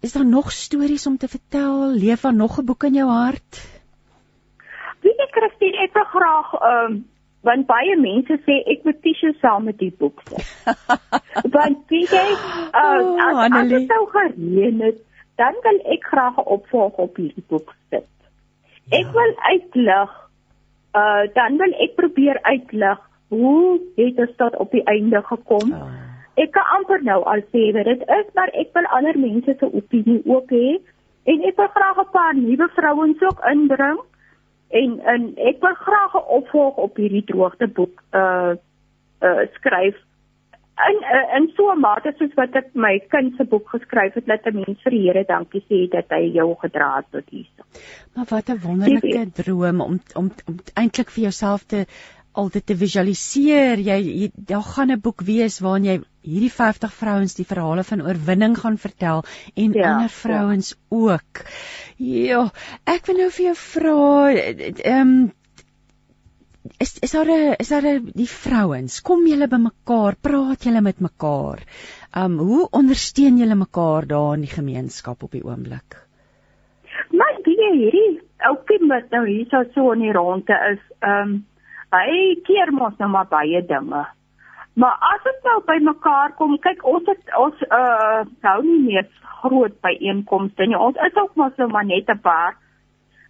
is 0.00 0.12
daar 0.12 0.26
nog 0.26 0.50
stories 0.52 1.06
om 1.06 1.16
te 1.16 1.28
vertel? 1.28 1.92
Leef 1.92 2.20
daar 2.20 2.34
nog 2.34 2.58
'n 2.58 2.64
boek 2.64 2.82
in 2.88 2.94
jou 2.94 3.10
hart? 3.10 3.60
Wie 5.00 5.14
ek 5.26 5.32
Christine, 5.36 5.76
ek 5.84 5.92
wil 5.92 6.04
graag 6.04 6.54
ehm 6.54 6.92
um, 6.92 7.08
want 7.46 7.66
baie 7.66 7.96
mense 7.96 8.36
sê 8.46 8.56
ek 8.72 8.84
moet 8.84 8.98
tissues 9.04 9.38
saam 9.40 9.64
met 9.68 9.78
die 9.80 9.92
boek 9.98 10.20
sit. 10.28 10.44
want 11.56 11.94
jy 11.94 12.26
uh, 12.28 13.00
oh, 13.00 13.16
as, 13.26 13.38
as 13.48 13.70
dit 13.72 13.86
sou 13.88 14.02
gereën 14.14 14.82
het, 14.84 14.98
dan 15.40 15.56
wil 15.64 15.78
ek 15.94 16.04
graag 16.12 16.36
'n 16.36 16.50
opvolg 16.56 16.98
op 17.06 17.16
hierdie 17.16 17.46
boek 17.48 17.72
sit. 17.88 18.08
Ek 18.90 19.06
ja. 19.06 19.14
wil 19.16 19.32
uitlig 19.52 20.18
uh 21.00 21.24
dan 21.38 21.56
wil 21.56 21.72
ek 21.86 21.96
probeer 21.96 22.38
uitlig 22.42 23.00
hoe 23.30 23.80
het 23.96 24.16
dit 24.16 24.36
tot 24.36 24.56
op 24.56 24.70
die 24.70 24.84
einde 24.84 25.22
gekom. 25.22 25.72
Oh. 25.72 25.90
Ek 26.34 26.50
kan 26.52 26.66
amper 26.76 27.02
nou 27.02 27.22
al 27.24 27.42
sê 27.54 27.70
wat 27.76 27.86
dit 27.86 28.02
is, 28.18 28.28
maar 28.34 28.50
ek 28.52 28.72
wil 28.74 28.86
ander 28.96 29.18
mense 29.18 29.54
se 29.58 29.66
opinie 29.66 30.20
ook 30.24 30.50
hê 30.50 30.80
en 31.30 31.44
ek 31.48 31.56
wil 31.56 31.72
graag 31.76 31.98
'n 32.04 32.10
paar 32.12 32.34
nuwe 32.34 32.68
vrouens 32.76 33.20
ook 33.22 33.40
inbring 33.52 34.00
en 34.70 35.00
en 35.12 35.26
ek 35.36 35.60
wil 35.60 35.74
graag 35.74 36.14
'n 36.14 36.28
opvolg 36.38 36.76
op 36.76 36.96
hierdie 36.96 37.24
droogteboek 37.24 38.02
uh 38.12 38.54
uh 39.20 39.42
skryf 39.58 39.96
in 40.88 40.96
uh, 41.14 41.36
in 41.36 41.52
so 41.56 41.72
'n 41.72 41.80
mate 41.80 42.12
soos 42.18 42.34
wat 42.40 42.54
ek 42.60 42.68
my 42.74 42.98
kind 43.14 43.36
se 43.36 43.44
boek 43.44 43.68
geskryf 43.68 44.14
het 44.14 44.26
dat 44.26 44.46
'n 44.46 44.54
mens 44.54 44.82
vir 44.84 44.90
die 44.96 45.02
Here 45.06 45.24
dankie 45.24 45.64
sê 45.68 45.88
dat 45.96 46.08
hy 46.08 46.22
jou 46.38 46.54
gedra 46.62 46.96
het 46.96 47.10
tot 47.10 47.28
hier. 47.30 47.48
Maar 48.14 48.26
wat 48.30 48.48
'n 48.48 48.62
wonderlike 48.66 49.30
droom 49.42 49.80
om 49.80 50.00
om 50.14 50.30
om 50.46 50.56
eintlik 50.74 51.10
vir 51.10 51.22
jouself 51.22 51.62
te 51.64 51.84
altyd 52.32 52.66
te 52.66 52.76
visualiseer. 52.76 53.78
Jy, 53.78 53.98
jy 54.22 54.30
daar 54.34 54.62
gaan 54.62 54.90
'n 54.90 55.00
boek 55.00 55.22
wees 55.22 55.60
waarin 55.60 55.84
jy 55.84 55.96
hierdie 56.22 56.52
50 56.52 56.92
vrouens 56.92 57.34
die 57.34 57.48
verhale 57.48 57.84
van 57.84 58.02
oorwinning 58.02 58.56
gaan 58.58 58.78
vertel 58.78 59.24
en 59.54 59.72
ja, 59.72 59.92
ander 59.92 60.08
vrouens 60.08 60.70
ja. 60.70 60.76
ook. 60.88 61.44
Ja, 61.96 62.50
ek 62.84 63.06
wil 63.06 63.16
nou 63.16 63.30
vir 63.30 63.44
jou 63.44 63.56
vra 63.56 64.30
ehm 64.34 65.00
um, 65.00 65.32
is 66.78 66.98
is 67.00 67.12
daar 67.12 67.26
'n 67.26 67.54
is 67.58 67.68
daar 67.68 67.86
'n 67.86 68.10
die 68.14 68.28
vrouens, 68.28 69.00
kom 69.00 69.26
julle 69.26 69.48
bymekaar, 69.48 70.16
praat 70.20 70.64
julle 70.64 70.80
met 70.80 71.00
mekaar. 71.00 71.58
Um 72.16 72.38
hoe 72.38 72.68
ondersteun 72.70 73.38
julle 73.38 73.54
mekaar 73.54 74.06
daar 74.06 74.34
in 74.34 74.40
die 74.40 74.54
gemeenskap 74.54 75.22
op 75.22 75.30
die 75.30 75.44
oomblik? 75.44 76.06
Maar 77.10 77.36
die 77.44 77.56
hierdie 77.72 78.20
oukie 78.38 78.86
wat 78.88 79.10
nou 79.10 79.26
hier 79.28 79.66
so 79.74 79.92
in 79.92 80.00
die 80.00 80.12
ronde 80.12 80.56
is, 80.72 80.80
um 81.00 81.46
hy 81.92 82.40
keer 82.46 82.72
mos 82.72 82.96
nou 82.98 83.10
maar 83.10 83.28
baie 83.30 83.62
dinge. 83.66 84.04
Maar 84.74 84.96
as 85.12 85.22
dit 85.26 85.46
nou 85.48 85.58
by 85.66 85.78
mekaar 85.82 86.34
kom, 86.38 86.58
kyk 86.58 86.84
ons 86.86 87.06
het 87.10 87.36
ons 87.38 87.64
uh 87.68 88.22
hou 88.46 88.58
nie 88.64 88.80
meer 88.86 89.08
groot 89.42 89.74
byeenkomste 89.82 90.66
nie. 90.66 90.78
Ons 90.78 91.00
is 91.06 91.16
ook 91.16 91.34
mos 91.36 91.56
nou 91.56 91.68
maar 91.68 91.84
net 91.84 92.08
'n 92.08 92.20
paar. 92.20 92.56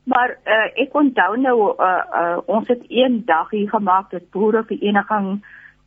Maar 0.04 0.36
uh 0.46 0.68
ek 0.84 0.94
onthou 0.94 1.36
nou 1.36 1.58
uh 1.78 2.04
uh 2.20 2.38
ons 2.46 2.68
het 2.68 2.84
een 2.88 3.22
dag 3.24 3.50
hier 3.50 3.68
gemaak 3.68 4.10
dit 4.10 4.30
boerevereniging 4.30 5.40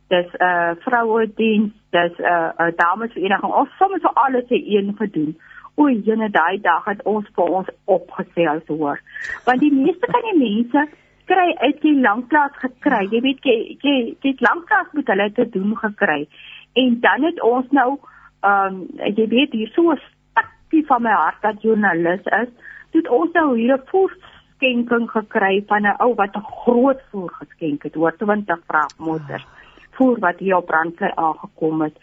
dis 0.08 0.30
'n 0.32 0.44
uh, 0.44 0.70
vroue 0.84 1.34
diens 1.34 1.72
dis 1.90 2.18
'n 2.18 2.22
uh, 2.22 2.50
'n 2.58 2.62
uh, 2.62 2.72
damesvereniging 2.76 3.52
ons 3.52 3.76
soms 3.78 4.00
so 4.02 4.08
alles 4.14 4.48
in 4.48 4.64
een 4.66 4.94
gedoen 4.96 5.38
o 5.74 5.88
jene 5.88 6.30
daai 6.30 6.60
dag 6.60 6.84
het 6.84 7.02
ons 7.02 7.26
vir 7.34 7.44
ons 7.44 7.68
opgesê 7.84 8.42
as 8.48 8.66
hoor 8.66 9.00
want 9.44 9.60
die 9.60 9.72
meeste 9.72 10.06
van 10.10 10.22
die 10.30 10.38
mense 10.38 10.88
kry 11.30 11.54
uit 11.58 11.80
die 11.80 12.00
langklas 12.00 12.56
gekry. 12.62 13.06
Jy 13.10 13.20
weet 13.20 13.46
jy 13.48 13.56
jy 13.82 13.94
jy 14.22 14.30
het 14.30 14.40
langklas 14.40 14.92
met 14.92 15.06
hulle 15.12 15.32
te 15.32 15.48
doen 15.56 15.76
gekry. 15.76 16.26
En 16.74 17.00
dan 17.00 17.22
het 17.28 17.40
ons 17.42 17.70
nou 17.70 17.90
ehm 18.44 18.74
um, 18.74 18.86
jy 19.16 19.28
weet 19.28 19.52
hier 19.52 19.72
so 19.74 19.92
'n 19.92 20.00
stukkie 20.00 20.86
van 20.86 21.02
my 21.02 21.10
hart 21.10 21.42
dat 21.42 21.62
joernalis 21.62 22.24
is, 22.42 22.50
het 22.92 23.08
ons 23.08 23.32
nou 23.32 23.56
hier 23.58 23.74
'n 23.74 23.88
voorskenking 23.90 25.10
gekry 25.10 25.64
van 25.66 25.86
'n 25.86 25.96
ou 25.98 26.14
wat 26.14 26.36
'n 26.36 26.50
groot 26.64 27.00
voorgeskenk 27.10 27.82
het, 27.82 27.94
hoor 27.94 28.16
20 28.16 28.60
vragmotors 28.66 29.46
voor 29.96 30.18
wat 30.18 30.38
hier 30.38 30.56
op 30.56 30.66
brandvlei 30.66 31.12
aangekom 31.14 31.82
het. 31.82 31.96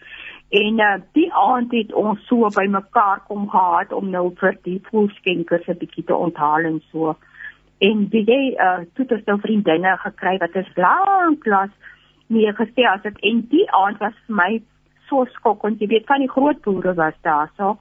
En 0.48 0.78
uh, 0.80 0.94
die 1.12 1.32
aand 1.32 1.72
het 1.72 1.92
ons 1.92 2.26
so 2.26 2.48
bymekaar 2.48 3.22
kom 3.26 3.48
gehad 3.48 3.92
om 3.92 4.10
nou 4.10 4.32
vir 4.36 4.56
die 4.62 4.80
voorskenkers 4.90 5.66
'n 5.66 5.78
bietjie 5.78 6.04
te 6.04 6.14
onthaal 6.14 6.64
en 6.70 6.82
so 6.90 7.16
en 7.88 8.04
die 8.12 8.24
jy 8.28 8.42
uh 8.66 8.82
toe 8.96 9.06
het 9.10 9.26
nou 9.30 9.38
vriendinne 9.42 9.94
gekry 10.04 10.36
wat 10.42 10.58
is 10.60 10.68
lank 10.76 11.46
lank 11.46 11.72
mee 12.32 12.52
gesê 12.58 12.86
as 12.88 13.02
dit 13.06 13.18
en 13.30 13.40
die 13.54 13.64
aand 13.78 13.98
was 14.04 14.14
vir 14.26 14.36
my 14.42 14.50
so 15.08 15.24
skok 15.36 15.66
want 15.66 15.82
jy 15.82 15.88
weet 15.94 16.06
van 16.10 16.22
die 16.24 16.30
groot 16.34 16.62
boere 16.66 16.94
was 17.00 17.18
daar 17.28 17.50
so. 17.56 17.76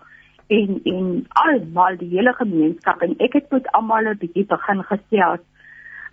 En 0.52 0.82
en 0.94 1.12
almal 1.46 2.00
die 2.00 2.10
hele 2.16 2.34
gemeenskap 2.40 3.06
en 3.06 3.16
ek 3.28 3.38
het 3.40 3.52
met 3.52 3.72
almal 3.80 4.10
'n 4.14 4.20
bietjie 4.24 4.46
begin 4.56 4.84
gesels. 4.90 5.46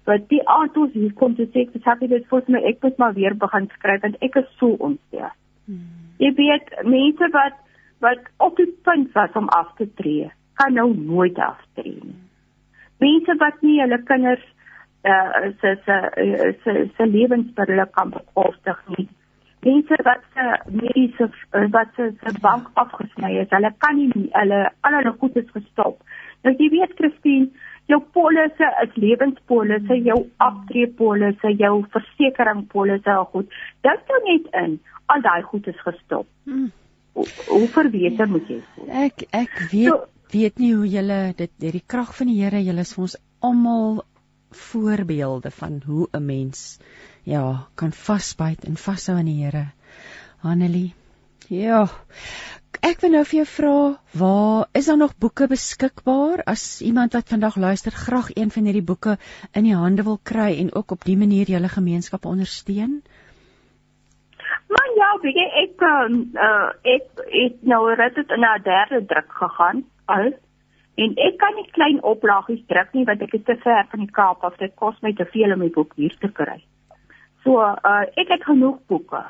Wat 0.09 0.28
die 0.28 0.44
aand 0.48 0.73
toe 0.74 0.89
hier 0.93 1.12
kom 1.12 1.35
te 1.36 1.48
sê 1.52 1.66
ek 1.66 1.74
het 1.74 2.10
dit 2.10 2.28
vir 2.28 2.44
my 2.48 2.62
ek 2.70 2.82
moet 2.82 2.98
maar 2.98 3.15
weer 3.15 3.35
begin 3.35 3.69
skryf 3.74 4.02
want 4.02 4.23
ek 4.23 4.36
is 4.36 4.56
so 4.59 4.77
ontstel 4.78 5.32
hmm. 5.66 6.15
jy 6.19 6.31
weet 6.35 6.73
mense 6.85 7.28
wat 7.32 7.59
wat 8.01 8.31
op 8.39 8.56
die 8.56 8.70
punt 8.89 9.12
was 9.12 9.32
om 9.35 9.48
af 9.48 9.74
te 9.77 9.89
tree 10.01 10.31
kan 10.55 10.74
nou 10.74 10.94
nooit 10.97 11.39
aftree 11.39 11.98
nie 12.02 12.28
mense 13.05 13.39
wat 13.43 13.62
nie 13.62 13.81
hulle 13.83 14.03
kinders 14.11 14.45
uh 15.09 15.53
se 15.61 15.77
se 15.87 15.97
se 16.65 16.75
se 16.97 17.07
lewensmiddels 17.07 17.95
kan 17.95 18.11
bekostig 18.11 18.83
nie 18.97 19.09
mense 19.61 19.97
wat 20.05 20.23
se 20.35 20.45
mediese 20.70 21.29
wat 21.75 21.89
se 21.97 22.11
se 22.23 22.33
bank 22.41 22.69
afgesny 22.75 23.41
is, 23.43 23.51
hulle 23.51 23.73
kan 23.85 23.97
nie 23.97 24.29
hulle 24.35 24.61
al 24.87 24.99
hulle 24.99 25.15
goed 25.20 25.37
is 25.37 25.51
gestop. 25.55 25.99
Nou 26.47 26.55
jy 26.59 26.69
weet 26.75 26.95
Christine, 27.01 27.49
jou 27.91 28.01
polisse 28.15 28.69
is 28.85 28.99
lewenspolisse, 29.03 29.99
jou 30.07 30.19
aftreepolisse, 30.49 31.55
jou 31.62 31.75
versekeringpolisse 31.95 33.16
goed. 33.33 33.57
Dit 33.87 34.05
sou 34.11 34.20
net 34.29 34.53
in 34.62 34.79
al 35.15 35.25
daai 35.27 35.43
goed 35.51 35.66
is 35.66 35.81
gestop. 35.87 36.29
Hmm. 36.45 36.70
Hoe 37.19 37.66
verwete 37.75 38.23
ja. 38.23 38.31
moet 38.31 38.47
jy 38.53 38.61
voel? 38.75 38.91
Ek 39.07 39.27
ek 39.35 39.59
weet 39.73 39.91
so, 39.91 40.05
weet 40.33 40.59
nie 40.59 40.75
hoe 40.75 40.87
julle 40.89 41.19
dit 41.37 41.51
die 41.59 41.85
krag 41.87 42.15
van 42.17 42.27
die 42.31 42.43
Here, 42.43 42.63
julle 42.63 42.85
is 42.85 42.95
vir 42.95 43.03
ons 43.03 43.17
almal 43.41 44.03
voorbeelde 44.51 45.51
van 45.51 45.83
hoe 45.87 46.09
'n 46.13 46.25
mens 46.25 46.79
ja, 47.23 47.69
kan 47.75 47.93
vasbyt 47.93 48.65
en 48.65 48.77
vashou 48.77 49.17
aan 49.17 49.29
die 49.29 49.45
Here. 49.45 49.67
Hanelie. 50.41 50.95
Ja. 51.49 51.89
Ek 52.85 53.01
wil 53.01 53.11
nou 53.11 53.25
vir 53.25 53.39
jou 53.41 53.47
vra, 53.51 54.01
waar 54.21 54.69
is 54.73 54.87
daar 54.87 54.97
nog 54.97 55.17
boeke 55.19 55.49
beskikbaar 55.51 56.43
as 56.47 56.81
iemand 56.81 57.13
wat 57.13 57.29
vandag 57.29 57.57
luister 57.57 57.93
graag 57.93 58.29
een 58.35 58.51
van 58.51 58.65
hierdie 58.65 58.85
boeke 58.91 59.17
in 59.53 59.65
die 59.65 59.75
hande 59.75 60.05
wil 60.07 60.21
kry 60.23 60.59
en 60.59 60.75
ook 60.75 60.91
op 60.91 61.05
die 61.05 61.17
manier 61.17 61.51
julle 61.51 61.69
gemeenskap 61.69 62.25
ondersteun? 62.25 63.03
Maar 64.69 64.89
ja, 64.97 65.11
weet 65.23 65.35
jy, 65.41 65.47
ek 65.65 65.83
uh, 65.83 66.69
ek 66.83 67.23
het 67.33 67.63
nou 67.63 67.95
reeds 67.95 68.17
in 68.29 68.45
'n 68.45 68.63
derde 68.63 69.05
druk 69.07 69.33
gegaan 69.33 69.85
al 70.14 70.30
en 70.98 71.14
ek 71.28 71.39
kan 71.39 71.55
nie 71.55 71.68
klein 71.76 72.01
oplagies 72.02 72.64
druk 72.70 72.94
nie 72.97 73.06
want 73.09 73.22
ek 73.22 73.35
is 73.39 73.44
te 73.47 73.56
ver 73.62 73.86
van 73.90 74.01
die 74.02 74.12
Kaap 74.12 74.44
af. 74.44 74.59
Dit 74.59 74.74
kos 74.76 74.98
my 75.02 75.12
te 75.14 75.26
veel 75.32 75.55
om 75.55 75.60
my 75.62 75.70
boek 75.74 75.94
hier 75.97 76.14
te 76.20 76.30
kry. 76.35 76.59
So, 77.44 77.62
uh, 77.62 78.05
ek 78.18 78.28
het 78.35 78.48
genoeg 78.48 78.80
boeke 78.90 79.22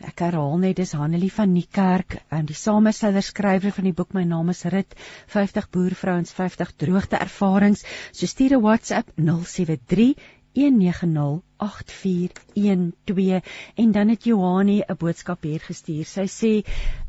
Ek 0.10 0.22
herhaal 0.24 0.60
net 0.62 0.78
dis 0.80 0.94
Hanelie 0.96 1.32
van 1.38 1.52
Niekerk, 1.54 2.16
en 2.38 2.46
die 2.50 2.56
samesteller 2.58 3.26
skrywer 3.26 3.74
van 3.76 3.88
die 3.90 3.96
boek 3.98 4.14
My 4.16 4.24
naam 4.30 4.54
is 4.54 4.64
Rit, 4.74 4.96
50 5.34 5.68
boervrouens, 5.76 6.32
50 6.38 6.72
droogte 6.84 7.20
ervarings. 7.20 7.84
So 8.12 8.32
stuur 8.32 8.56
'n 8.58 8.64
WhatsApp 8.64 9.12
073 9.18 10.16
190 10.58 11.44
8412 11.58 13.44
en 13.76 13.92
dan 13.92 14.08
het 14.10 14.24
Johanie 14.24 14.84
'n 14.88 14.98
boodskap 14.98 15.44
hier 15.44 15.60
gestuur. 15.60 16.06
Sy 16.06 16.26
sê 16.40 16.66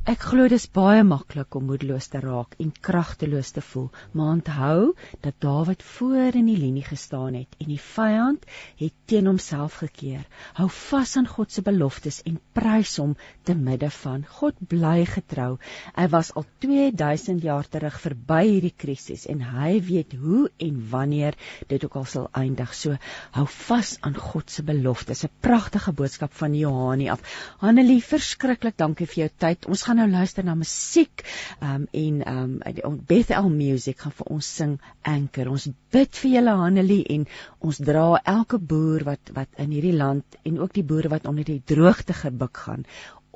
ek 0.09 0.23
glo 0.31 0.47
dis 0.49 0.65
baie 0.73 1.03
maklik 1.05 1.53
om 1.59 1.67
moedeloos 1.69 2.07
te 2.09 2.21
raak 2.23 2.55
en 2.65 2.71
kragteloos 2.87 3.51
te 3.53 3.61
voel, 3.61 3.91
maar 4.17 4.39
onthou 4.39 4.95
dat 5.21 5.35
Dawid 5.45 5.83
voor 5.85 6.39
in 6.39 6.47
die 6.49 6.57
linie 6.57 6.85
gestaan 6.87 7.35
het 7.37 7.59
en 7.61 7.69
die 7.69 7.83
vyand 7.83 8.47
het 8.81 8.95
teen 9.11 9.29
homself 9.29 9.77
gekeer. 9.83 10.23
Hou 10.57 10.69
vas 10.73 11.13
aan 11.21 11.29
God 11.29 11.53
se 11.53 11.65
beloftes 11.67 12.23
en 12.25 12.39
prys 12.57 12.95
hom 13.03 13.13
te 13.45 13.53
midde 13.59 13.91
van 13.99 14.25
God 14.39 14.57
bly 14.71 15.05
getrou. 15.11 15.59
Hy 15.99 16.07
was 16.15 16.33
al 16.33 16.47
2000 16.65 17.45
jaar 17.45 17.69
terug 17.69 18.01
verby 18.01 18.41
hierdie 18.47 18.73
krisis 18.73 19.27
en 19.29 19.45
hy 19.45 19.77
weet 19.91 20.17
hoe 20.17 20.47
en 20.57 20.81
wanneer 20.89 21.37
dit 21.69 21.85
ook 21.85 22.01
al 22.01 22.09
sal 22.09 22.31
eindig. 22.33 22.73
So 22.73 22.97
hou 23.37 23.47
vas 23.69 23.99
aan 24.01 24.17
God 24.17 24.49
se 24.49 24.65
beloftes. 24.65 25.27
'n 25.29 25.37
Pragtige 25.45 25.93
boodskap 25.93 26.33
van 26.33 26.57
Johanie 26.57 27.13
af. 27.13 27.21
Hanelie, 27.61 28.01
verskriklik 28.01 28.81
dankie 28.81 29.07
vir 29.07 29.27
jou 29.27 29.31
tyd. 29.37 29.69
Ons 29.69 29.85
gaan 29.85 29.98
nou 29.99 30.07
luister 30.11 30.47
na 30.47 30.55
musiek 30.59 31.25
um, 31.61 31.87
en 31.93 32.23
um 32.31 32.99
Bethel 33.11 33.49
Music 33.53 34.01
gaan 34.05 34.15
vir 34.21 34.33
ons 34.35 34.51
sing 34.61 34.75
Anchor. 35.03 35.51
Ons 35.53 35.69
bid 35.95 36.21
vir 36.23 36.35
julle 36.39 36.57
Hanelie 36.63 37.05
en 37.17 37.27
ons 37.59 37.81
dra 37.91 38.09
elke 38.35 38.61
boer 38.73 39.07
wat 39.09 39.33
wat 39.37 39.63
in 39.65 39.75
hierdie 39.75 39.97
land 39.97 40.39
en 40.45 40.61
ook 40.63 40.77
die 40.77 40.87
boere 40.87 41.13
wat 41.15 41.27
onder 41.31 41.47
die 41.49 41.63
droogte 41.73 42.17
gebuk 42.17 42.65
gaan 42.67 42.87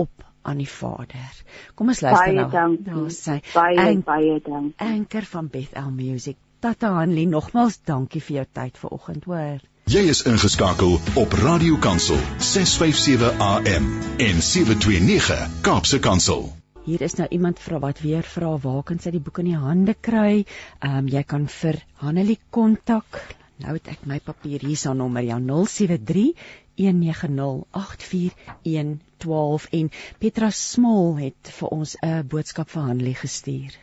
op 0.00 0.28
aan 0.42 0.58
die 0.58 0.68
Vader. 0.68 1.42
Kom 1.74 1.92
ons 1.92 2.02
luister 2.02 2.32
baie 2.32 2.38
nou. 2.38 2.78
Daar 2.86 3.12
sê 3.14 3.38
baie 3.54 3.98
baie 4.06 4.38
dankie. 4.46 4.74
Anchor 4.82 5.28
van 5.34 5.50
Bethel 5.52 5.90
Music. 5.90 6.38
Tata 6.62 6.92
Hanelie, 6.94 7.26
nogmaals 7.26 7.80
dankie 7.86 8.22
vir 8.22 8.36
jou 8.36 8.48
tyd 8.60 8.76
vanoggend, 8.78 9.24
hoor. 9.26 9.62
Jy 9.90 10.06
is 10.06 10.20
ingeskakel 10.22 10.94
op 11.18 11.32
Radio 11.42 11.74
Kansel 11.82 12.14
657 12.38 13.34
AM 13.42 13.82
en 14.22 14.38
729 14.42 15.48
Kaapse 15.66 15.98
Kansel. 15.98 16.54
Hier 16.86 17.02
is 17.02 17.18
nou 17.18 17.26
iemand 17.34 17.58
vra 17.58 17.82
wat 17.82 17.98
weer 18.00 18.22
vra 18.22 18.54
waar 18.62 18.86
kan 18.86 19.02
sy 19.02 19.10
die 19.10 19.20
boek 19.20 19.38
in 19.42 19.50
die 19.50 19.58
hande 19.58 19.98
kry? 19.98 20.46
Ehm 20.78 21.02
um, 21.02 21.10
jy 21.10 21.26
kan 21.26 21.50
vir 21.50 21.82
Hanelie 21.98 22.38
kontak. 22.54 23.34
Nou 23.58 23.74
het 23.74 23.90
ek 23.90 24.06
my 24.06 24.22
papier 24.22 24.62
hier 24.62 24.78
se 24.78 24.94
nommer 24.94 25.26
ja 25.26 25.42
073 25.42 26.30
1908412 26.78 29.66
en 29.82 29.90
Petra 30.22 30.50
Smol 30.50 31.18
het 31.18 31.50
vir 31.58 31.68
ons 31.74 31.96
'n 32.00 32.22
boodskap 32.22 32.70
vir 32.70 32.82
Hanelie 32.82 33.18
gestuur. 33.18 33.74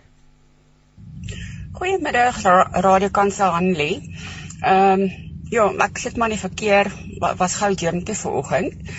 Goeiemiddag 1.76 2.43
Radio 2.88 3.09
Kansel 3.09 3.51
Hanelie. 3.51 4.15
Ehm 4.63 5.01
um, 5.01 5.28
Ja, 5.49 5.63
ek 5.81 5.97
sit 5.97 6.17
maar 6.17 6.30
in 6.30 6.35
die 6.35 6.43
verkeer 6.43 6.91
was 7.39 7.55
gou 7.57 7.71
journey 7.73 8.15
vanoggend 8.15 8.91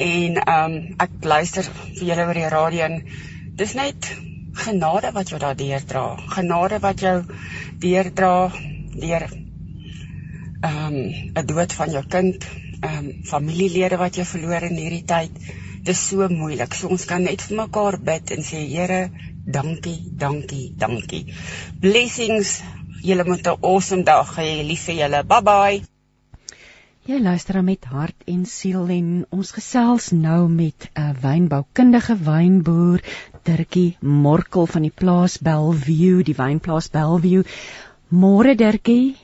en 0.00 0.38
ehm 0.40 0.76
um, 0.76 0.76
ek 1.04 1.18
luister 1.32 1.66
vir 1.68 2.06
julle 2.10 2.24
oor 2.24 2.38
die 2.38 2.52
radio 2.54 2.86
en 2.86 3.02
dis 3.60 3.74
net 3.76 4.08
genade 4.62 5.10
wat 5.12 5.28
jou 5.28 5.40
daardeur 5.42 5.84
dra. 5.90 6.04
Genade 6.32 6.78
wat 6.84 7.04
jou 7.04 7.16
deurdra 7.82 8.30
deur 8.94 9.26
ehm 9.28 10.86
um, 10.86 10.96
'n 11.34 11.46
dood 11.50 11.76
van 11.80 11.92
jou 11.96 12.02
kind, 12.16 12.46
ehm 12.80 12.96
um, 13.10 13.12
familielede 13.32 14.00
wat 14.00 14.16
jy 14.16 14.24
verloor 14.24 14.64
in 14.70 14.80
hierdie 14.80 15.04
tyd. 15.12 15.36
Dis 15.84 16.06
so 16.08 16.28
moeilik. 16.28 16.74
So 16.74 16.88
ons 16.88 17.04
kan 17.04 17.22
net 17.22 17.42
vir 17.42 17.60
mekaar 17.60 18.00
bid 18.00 18.30
en 18.30 18.42
sê 18.48 18.64
Here, 18.64 19.10
dankie, 19.44 20.00
dankie, 20.24 20.72
dankie. 20.86 21.24
Blessings. 21.84 22.62
Julle 23.04 23.24
moet 23.24 23.46
'n 23.46 23.60
awesome 23.60 24.02
dag 24.02 24.34
hê. 24.36 24.50
Lief 24.64 24.88
vir 24.88 25.00
julle. 25.04 25.24
Bye 25.24 25.42
bye. 25.42 25.97
Jy 27.08 27.22
luister 27.24 27.56
met 27.64 27.86
hart 27.88 28.26
en 28.28 28.42
siel 28.44 28.90
en 28.92 29.06
ons 29.32 29.50
gesels 29.56 30.10
nou 30.12 30.42
met 30.52 30.90
'n 30.92 31.14
wynboukundige 31.22 32.16
wynboer 32.26 33.00
Dirkie 33.48 33.96
Morkel 34.00 34.66
van 34.66 34.84
die 34.84 34.92
plaas 34.92 35.38
Bellview, 35.38 36.20
die 36.22 36.34
wynplaas 36.36 36.90
Bellview. 36.92 37.46
Môre 38.12 38.54
Dirkie. 38.54 39.16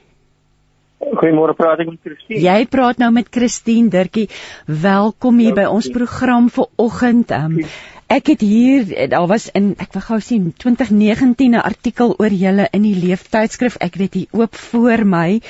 Goeiemôre, 0.98 1.52
praat 1.52 1.84
ek 1.84 1.90
met 1.90 2.00
Christine. 2.00 2.40
Jy 2.40 2.66
praat 2.72 2.98
nou 2.98 3.10
met 3.12 3.28
Christine 3.28 3.92
Dirkie. 3.92 4.30
Welkom 4.66 5.38
hier 5.38 5.52
by 5.54 5.68
ons 5.68 5.90
program 5.92 6.48
vir 6.48 6.66
oggend. 6.76 7.30
Um, 7.30 7.60
ek 8.06 8.26
het 8.26 8.40
hier 8.40 9.08
daar 9.08 9.26
was 9.26 9.48
in 9.52 9.74
ek 9.78 9.92
wil 9.92 10.02
gou 10.02 10.20
sien 10.20 10.52
2019 10.56 11.54
'n 11.54 11.62
artikel 11.62 12.14
oor 12.18 12.30
julle 12.30 12.68
in 12.72 12.82
die 12.82 12.96
leeftydskrif. 12.96 13.76
Ek 13.80 13.94
het 13.94 14.12
dit 14.12 14.28
oop 14.32 14.54
voor 14.54 15.04
my 15.04 15.40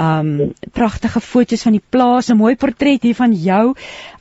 um 0.00 0.52
pragtige 0.72 1.20
foto's 1.20 1.62
van 1.62 1.72
die 1.72 1.86
plaas, 1.88 2.30
'n 2.30 2.36
mooi 2.36 2.56
portret 2.56 3.02
hier 3.02 3.14
van 3.14 3.32
jou. 3.32 3.74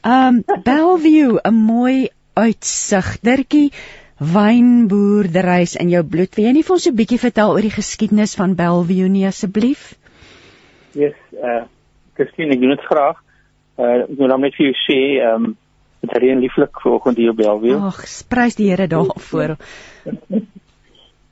Um 0.03 0.43
Bellview, 0.63 1.37
'n 1.43 1.53
mooi 1.53 2.09
uitsig. 2.33 3.19
Dirkie 3.21 3.71
wynboerderys 4.19 5.75
in 5.75 5.89
jou 5.89 6.03
bloed. 6.03 6.35
Wil 6.35 6.45
jy 6.45 6.51
nie 6.51 6.63
vir 6.63 6.75
ons 6.75 6.87
'n 6.87 6.95
bietjie 6.95 7.19
vertel 7.19 7.51
oor 7.51 7.61
die 7.61 7.77
geskiedenis 7.77 8.35
van 8.35 8.55
Bellview 8.55 9.07
nie 9.07 9.25
asseblief? 9.25 9.95
Yes, 10.93 11.15
uh 11.33 11.63
Christine, 12.13 12.53
ek 12.53 12.59
doen 12.59 12.75
dit 12.75 12.85
graag. 12.91 13.17
Uh 13.77 14.03
ek 14.03 14.17
wil 14.17 14.37
net 14.37 14.55
vir 14.55 14.65
jou 14.65 14.75
sê, 14.87 14.99
um 15.33 15.57
dit 15.99 16.11
is 16.11 16.21
reën 16.21 16.39
lieflik 16.39 16.81
vanoggend 16.81 17.17
hier 17.17 17.29
op 17.29 17.35
Bellview. 17.35 17.77
Ag, 17.89 18.01
prys 18.27 18.55
die 18.55 18.69
Here 18.69 18.87
daarvoor. 18.87 19.55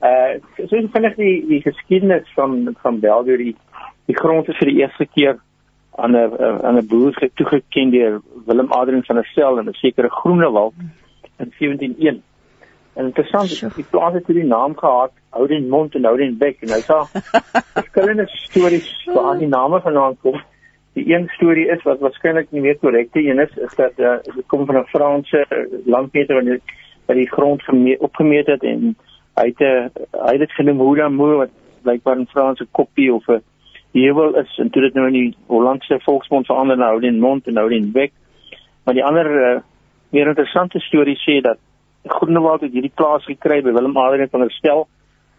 uh 0.00 0.38
so 0.68 0.76
is 0.76 0.90
vinnig 0.92 1.16
die 1.16 1.36
die 1.48 1.60
geskiedenis 1.62 2.28
van 2.34 2.76
van 2.82 3.00
Bellview 3.00 3.38
die 3.38 3.56
die 4.06 4.16
grond 4.16 4.48
is 4.48 4.58
vir 4.60 4.70
die 4.72 4.80
eerste 4.82 5.06
keer 5.06 5.38
aan 5.96 6.16
'n 6.16 6.64
aan 6.64 6.78
'n 6.78 6.86
boer 6.86 7.12
toegeken 7.34 7.90
deur 7.90 8.20
Willem 8.46 8.72
Adrian 8.72 9.04
van 9.04 9.16
der 9.16 9.28
Stel 9.32 9.58
in 9.58 9.68
'n 9.68 9.74
sekere 9.74 10.10
Groenewald 10.10 10.74
in 11.38 11.52
1701. 11.58 12.22
En 12.98 13.04
interessant, 13.04 13.74
die 13.76 13.84
plaas 13.90 14.14
het 14.14 14.26
die 14.26 14.44
naam 14.44 14.76
gehad 14.76 15.12
Oudenmond 15.30 15.94
en 15.94 16.04
Oudenbeck 16.04 16.62
en 16.62 16.72
hy 16.74 16.80
sê 16.82 16.96
verskillende 17.78 18.26
stories 18.26 18.88
waar 19.14 19.38
die 19.38 19.48
name 19.48 19.80
vandaan 19.80 20.16
kom. 20.22 20.40
Die 20.98 21.14
een 21.14 21.28
storie 21.36 21.68
is 21.70 21.82
wat 21.86 22.00
waarskynlik 22.02 22.50
nie 22.50 22.60
meer 22.64 22.78
korrekte 22.82 23.22
een 23.22 23.38
is, 23.38 23.52
is 23.56 23.74
dat 23.78 24.00
uh, 24.02 24.16
dit 24.24 24.46
kom 24.50 24.66
van 24.66 24.78
'n 24.78 24.90
Franse 24.90 25.44
landmeter 25.84 26.34
wanneer 26.34 26.60
wat 27.06 27.16
die 27.16 27.30
grond 27.30 27.62
opgemeet 27.98 28.46
het 28.46 28.62
en 28.62 28.96
hy 29.38 29.46
het 29.52 29.60
uh, 29.60 29.86
hy 30.26 30.32
het 30.32 30.44
dit 30.46 30.56
genoem 30.58 30.80
Houlamour 30.82 31.36
wat 31.36 31.54
blykbaar 31.82 32.18
in 32.18 32.26
Franse 32.26 32.66
kopie 32.70 33.12
of 33.14 33.28
'n 33.28 33.42
heuwel 33.92 34.34
is 34.42 34.58
en 34.58 34.70
toe 34.70 34.82
dit 34.82 34.94
nou 34.94 35.06
in 35.06 35.12
die 35.12 35.36
Hollandse 35.46 36.00
volksmond 36.00 36.46
verander 36.46 36.76
na 36.76 36.90
Houdin 36.90 37.20
Mond 37.20 37.46
en 37.46 37.56
Houdin 37.56 37.92
Bek. 37.92 38.12
Maar 38.84 38.94
die 38.94 39.04
ander 39.04 39.26
uh, 39.30 39.60
meer 40.10 40.26
interessante 40.26 40.78
storie 40.78 41.16
sê 41.16 41.40
dat 41.40 41.58
Groenewald 42.04 42.60
het 42.60 42.72
hierdie 42.72 42.94
plaas 42.94 43.24
gekry 43.24 43.62
by 43.62 43.72
Willem 43.72 43.96
Adrian 43.96 44.28
van 44.28 44.40
der 44.40 44.50
Stel 44.50 44.88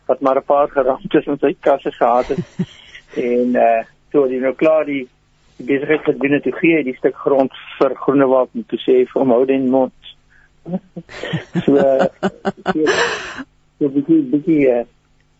wat 0.05 0.21
maar 0.21 0.37
'n 0.37 0.45
paar 0.45 0.69
geramtes 0.69 1.25
in 1.25 1.37
sy 1.39 1.55
kasse 1.59 1.91
gehad 1.91 2.27
het. 2.27 2.39
en 3.29 3.55
uh 3.55 3.83
toe 4.11 4.27
die 4.27 4.39
nou 4.41 4.53
klaar 4.57 4.85
die, 4.85 5.07
besigheid 5.65 6.05
het 6.05 6.19
binne 6.19 6.41
te 6.41 6.51
gee 6.51 6.83
die 6.83 6.95
stuk 6.97 7.15
grond 7.15 7.53
vir 7.79 7.95
Groenewald 7.95 8.49
om 8.53 8.65
te 8.67 8.79
sê 8.83 9.01
vir 9.09 9.21
hom 9.21 9.33
Houdin 9.35 9.69
Mond. 9.69 9.93
so 11.65 11.75
uh, 11.75 12.05
so, 12.69 12.85
so 13.79 13.91
bietjie 13.95 14.21
bietjie 14.33 14.61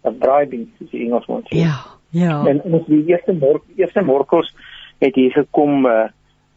'n 0.08 0.18
bribing 0.20 0.68
soos 0.78 0.92
die 0.92 1.06
Engelsman 1.06 1.44
sê. 1.50 1.62
Ja, 1.64 1.76
ja. 2.16 2.40
En 2.48 2.62
ons 2.64 2.88
die 2.88 3.04
eerste 3.12 3.34
mork 3.34 3.64
eerste 3.76 4.02
morkos 4.02 4.54
het 5.00 5.16
hier 5.16 5.32
gekom 5.32 5.86
uh, 5.86 6.08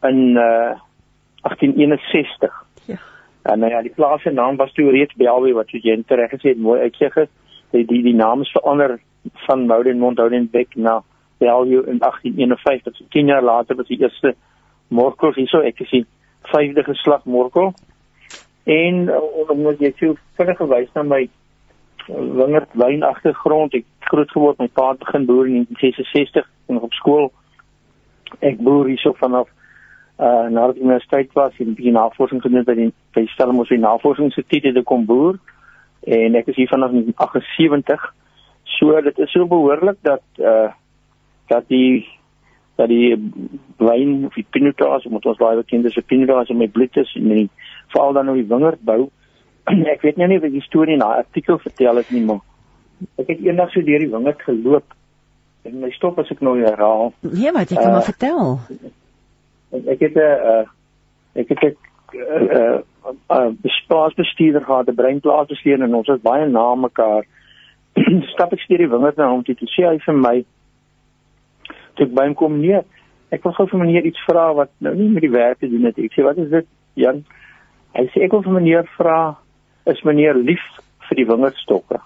in 0.03 0.37
uh 0.37 0.79
1861. 1.43 2.65
Ja. 2.87 2.99
En 3.43 3.59
nou 3.59 3.71
ja, 3.73 3.83
die 3.83 3.91
plaas 3.91 4.23
se 4.23 4.31
naam 4.31 4.57
was 4.57 4.73
toe 4.73 4.91
reeds 4.91 5.15
Belwe 5.19 5.53
wat 5.53 5.69
soos 5.69 5.83
jy 5.83 5.97
reg 6.07 6.31
gesê 6.31 6.55
het 6.55 6.59
mooi 6.59 6.81
uitsig 6.81 7.15
het. 7.15 7.31
Die 7.71 7.85
die, 7.87 8.03
die 8.03 8.15
naam 8.15 8.41
is 8.41 8.51
verander 8.51 9.01
van 9.47 9.67
Mouden 9.67 9.99
Monthouden 9.99 10.51
Beck 10.51 10.75
na 10.75 11.03
Belwe 11.43 11.83
in 11.91 12.01
1851. 12.01 12.97
So 12.97 13.11
10 13.11 13.33
jaar 13.35 13.43
later 13.43 13.77
was 13.77 13.91
die 13.91 14.01
eerste 14.01 14.35
morkos 14.89 15.39
hierso 15.41 15.63
ek 15.67 15.83
gesien 15.83 16.07
vyfde 16.53 16.85
geslag 16.87 17.25
morkel. 17.25 17.73
En 18.65 19.07
uh, 19.11 19.23
omdat 19.51 19.81
jy 19.83 19.93
so 19.99 20.19
vinnig 20.39 20.61
gewys 20.63 20.93
na 20.95 21.03
my 21.07 21.25
wingerd 22.09 22.75
wyn 22.79 23.03
agtergrond. 23.07 23.75
Ek 23.75 23.87
groot 24.11 24.31
geword 24.31 24.61
my 24.63 24.69
pa 24.69 24.93
het 24.93 25.03
begin 25.03 25.27
boer 25.27 25.49
in 25.51 25.67
1966 25.71 26.49
en 26.71 26.81
op 26.83 26.95
skool. 26.99 27.31
Ek 28.41 28.61
boer 28.63 28.91
hierso 28.93 29.15
vanaf 29.19 29.51
uh 30.23 30.47
na 30.53 30.69
die 30.71 30.83
universiteit 30.85 31.33
was 31.35 31.57
en 31.59 31.73
die 31.75 31.91
navorsing 31.91 32.43
gedoen 32.45 32.67
by 32.69 32.75
die 32.79 32.91
by 33.17 33.25
Stellenbosch 33.33 33.73
navorsingsinstituut 33.81 34.69
het 34.69 34.83
ek 34.83 34.87
kom 34.87 35.07
boer 35.09 35.39
en 36.05 36.37
ek 36.39 36.51
is 36.53 36.59
hier 36.61 36.71
vanaf 36.71 36.93
1978. 36.95 38.05
So 38.77 39.01
dit 39.09 39.19
is 39.25 39.33
so 39.33 39.49
behoorlik 39.49 39.99
dat 40.07 40.23
uh 40.39 40.71
dat 41.53 41.69
die 41.69 42.05
dat 42.81 42.89
die 42.89 43.13
wyn 43.79 44.25
of 44.27 44.35
die 44.39 44.47
pinotage 44.49 45.11
moet 45.13 45.27
ons 45.29 45.41
baie 45.41 45.59
bekend 45.61 45.85
is, 45.85 45.99
die 45.99 46.11
pinotage 46.15 46.55
in 46.55 46.63
my 46.63 46.71
bloed 46.73 46.97
is 46.97 47.11
en 47.21 47.29
die 47.29 47.51
veral 47.93 48.17
dan 48.17 48.31
nou 48.31 48.39
die 48.39 48.49
wingerdbou 48.49 49.03
ek 49.95 50.03
weet 50.03 50.19
nou 50.19 50.29
nie 50.31 50.41
of 50.41 50.49
die 50.51 50.65
storie 50.65 50.97
in 50.97 51.05
daai 51.05 51.23
artikel 51.23 51.59
vertel 51.63 52.01
het 52.01 52.11
nie, 52.11 52.23
maar 52.27 52.43
ek 53.21 53.31
het 53.31 53.43
eendag 53.45 53.71
so 53.73 53.85
deur 53.87 54.03
die 54.03 54.11
wingerd 54.11 54.43
geloop 54.47 54.97
en 55.69 55.79
my 55.83 55.91
stop 55.95 56.19
as 56.19 56.31
ek 56.35 56.41
nou 56.43 56.57
herhaal. 56.59 57.13
Nee, 57.23 57.53
maar 57.55 57.69
jy 57.71 57.77
kan 57.79 57.93
uh, 57.93 57.99
maar 57.99 58.09
vertel. 58.09 58.57
Ek 59.95 60.01
het 60.03 60.17
'n 60.19 60.33
uh, 60.53 60.65
ek 61.39 61.53
het 61.55 61.63
'n 61.63 61.77
uh, 62.19 62.81
uh, 63.31 63.53
plaasbestuurder 63.87 64.65
gehad, 64.65 64.91
'n 64.91 64.99
breinplaasbestuurder 64.99 65.87
en 65.87 65.95
ons 65.95 66.11
was 66.11 66.27
baie 66.27 66.49
na 66.49 66.75
mekaar. 66.75 67.25
Stap 68.35 68.53
ek 68.53 68.67
deur 68.67 68.83
die 68.83 68.91
wingerd 68.91 69.17
na 69.17 69.31
hom 69.31 69.45
toe, 69.47 69.55
toe 69.55 69.71
sê 69.71 69.87
hy 69.87 69.99
vir 70.03 70.19
my 70.19 70.37
toe 71.97 72.07
ek 72.07 72.15
by 72.17 72.27
hom 72.29 72.37
kom 72.39 72.61
nee, 72.61 72.81
ek 73.33 73.45
wil 73.47 73.55
gou 73.57 73.67
vir 73.71 73.83
meneer 73.85 74.07
iets 74.09 74.21
vra 74.29 74.51
wat 74.57 74.73
nou 74.85 74.93
nie 74.97 75.09
met 75.13 75.25
die 75.25 75.33
werk 75.33 75.61
te 75.61 75.71
doen 75.73 75.89
het. 75.89 75.99
Ek 75.99 76.13
sê 76.17 76.25
wat 76.27 76.39
is 76.43 76.51
dit, 76.53 76.69
Jan? 77.01 77.23
Hy 77.97 78.07
sê 78.13 78.25
ek 78.27 78.35
wil 78.37 78.45
vir 78.45 78.57
meneer 78.59 78.89
vra 78.97 79.19
is 79.91 80.01
meneer 80.09 80.39
lief 80.39 80.63
vir 81.09 81.21
die 81.21 81.29
wingerdstokke? 81.29 82.01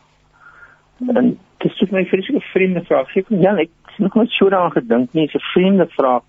Hmm. 1.00 1.16
En 1.16 1.32
dit 1.62 1.82
is 1.82 1.92
my 1.92 2.04
vreeslike 2.08 2.44
vriende 2.52 2.82
vraag. 2.86 3.10
Ek 3.10 3.30
sê 3.30 3.40
ja, 3.42 3.54
ek 3.58 3.72
het 3.92 4.02
nog 4.04 4.18
nooit 4.18 4.34
so 4.36 4.50
daaraan 4.52 4.74
gedink 4.76 5.14
nie. 5.14 5.26
Dis 5.26 5.34
'n 5.34 5.50
vriende 5.52 5.86
vraag. 5.98 6.22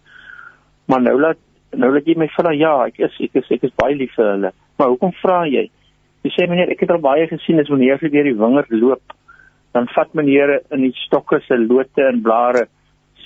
Maar 0.87 1.01
nou 1.01 1.19
laat 1.19 1.41
nou 1.75 1.91
laat 1.93 2.07
jy 2.07 2.15
my 2.17 2.27
vra 2.33 2.51
ja, 2.55 2.87
ek 2.87 2.99
is 2.99 3.15
ek 3.19 3.35
is 3.35 3.51
ek 3.51 3.63
is 3.63 3.75
baie 3.75 3.95
lief 3.95 4.13
vir 4.15 4.31
hulle. 4.31 4.51
Maar 4.77 4.87
hoekom 4.87 5.13
vra 5.21 5.45
jy? 5.45 5.69
Jy 6.23 6.31
sê 6.31 6.47
meneer, 6.49 6.71
ek 6.71 6.81
het 6.81 6.91
al 6.91 6.99
baie 7.03 7.27
gesien 7.27 7.59
as 7.59 7.69
meneer 7.69 7.99
vir 7.99 8.09
deur 8.09 8.23
die 8.23 8.39
wingerd 8.39 8.71
loop, 8.71 9.13
dan 9.73 9.87
vat 9.87 10.13
meneer 10.13 10.61
in 10.71 10.81
die 10.81 10.93
stokke 11.05 11.39
se 11.45 11.57
lote 11.57 12.01
en 12.01 12.21
blare 12.21 12.67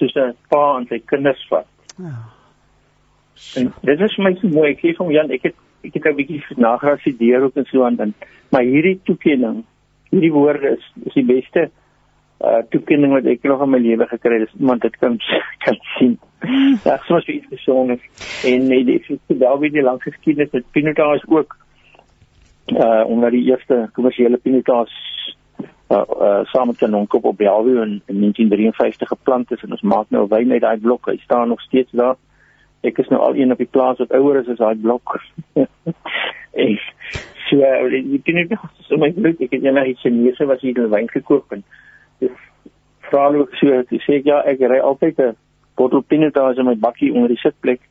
soos 0.01 0.15
'n 0.17 0.35
pa 0.49 0.61
aan 0.75 0.87
sy 0.89 1.01
kinders 1.05 1.41
vat. 1.49 1.67
Ja. 1.97 2.15
En 3.55 3.73
dit 3.81 3.99
is 3.99 4.17
my 4.17 4.33
so 4.39 4.47
mooi. 4.47 4.71
Ek 4.71 4.81
sê 4.81 4.95
vir 4.97 5.11
Jan, 5.11 5.31
ek 5.31 5.43
het 5.49 5.55
ek 5.83 5.93
het 5.93 6.05
'n 6.05 6.15
bietjie 6.15 6.41
nagrasideer 6.57 7.43
ook 7.43 7.55
en 7.57 7.65
so 7.65 7.83
aan 7.83 7.95
dan. 7.95 8.13
Maar 8.51 8.61
hierdie 8.63 8.99
toekenning, 9.03 9.63
hierdie 10.09 10.31
woorde 10.31 10.77
is 10.77 10.85
is 11.05 11.13
die 11.13 11.25
beste 11.25 11.69
uh 12.41 12.61
toekenning 12.69 13.13
wat 13.13 13.25
ek 13.25 13.43
nog 13.43 13.61
in 13.61 13.69
my 13.69 13.79
lewe 13.79 14.07
gekry 14.07 14.39
het. 14.39 14.49
Iemand 14.59 14.81
dit 14.81 14.97
kan 14.97 15.17
kan 15.65 15.77
sien. 15.97 16.19
Ja, 16.83 16.97
soms 17.05 17.25
iets 17.25 17.47
persoonlik. 17.47 18.09
En 18.45 18.67
nee, 18.67 18.83
dit 18.85 19.09
is 19.09 19.17
wel 19.27 19.59
weer 19.59 19.71
die 19.71 19.81
lang 19.81 20.01
geskiedenis 20.01 20.51
met 20.51 20.71
Pinotage 20.71 21.27
ook 21.27 21.57
uh 22.67 23.03
onder 23.07 23.31
die 23.31 23.43
eerste 23.49 23.89
kommersiële 23.93 24.37
Pinotage 24.37 25.10
uh, 25.91 26.39
saam 26.43 26.67
met 26.67 26.81
'n 26.81 26.93
onkop 26.93 27.23
op 27.25 27.37
Bellevue 27.37 27.81
in, 27.81 28.01
in 28.05 28.19
1953 28.19 29.07
geplant 29.07 29.51
is 29.51 29.63
en 29.63 29.71
ons 29.71 29.81
maak 29.81 30.09
nou 30.09 30.27
wyn 30.27 30.51
uit 30.51 30.61
daai 30.61 30.77
blok. 30.77 31.05
Hy 31.05 31.17
staan 31.17 31.47
nog 31.47 31.61
steeds 31.61 31.91
daar 31.91 32.15
ek 32.81 32.97
is 32.97 33.09
nou 33.13 33.21
al 33.21 33.35
een 33.35 33.51
op 33.51 33.57
die 33.61 33.69
plaas 33.69 33.99
wat 34.01 34.13
ouer 34.17 34.39
is 34.41 34.49
as 34.49 34.57
daai 34.61 34.75
blok. 34.75 35.19
en 36.63 36.79
so 37.49 37.61
ek 37.61 38.25
ken 38.25 38.39
net 38.39 38.55
so 38.87 38.97
my 38.97 39.11
bloed 39.17 39.41
ek 39.43 39.53
het 39.57 39.67
net 39.67 39.93
iets 39.93 40.01
Chinese 40.05 40.47
wat 40.49 40.63
hier 40.65 40.89
wyn 40.89 41.09
gekoop 41.11 41.53
en 41.57 41.63
vra 43.11 43.27
ook 43.35 43.55
so 43.59 43.77
ek 43.83 43.93
sê 44.07 44.21
ja 44.25 44.41
ek 44.49 44.63
ry 44.71 44.79
altyd 44.79 45.19
'n 45.19 45.37
bottel 45.77 46.01
pinotage 46.01 46.59
in 46.59 46.69
my 46.69 46.75
bakkie 46.75 47.13
onder 47.13 47.29
die 47.29 47.41
sitplek. 47.41 47.81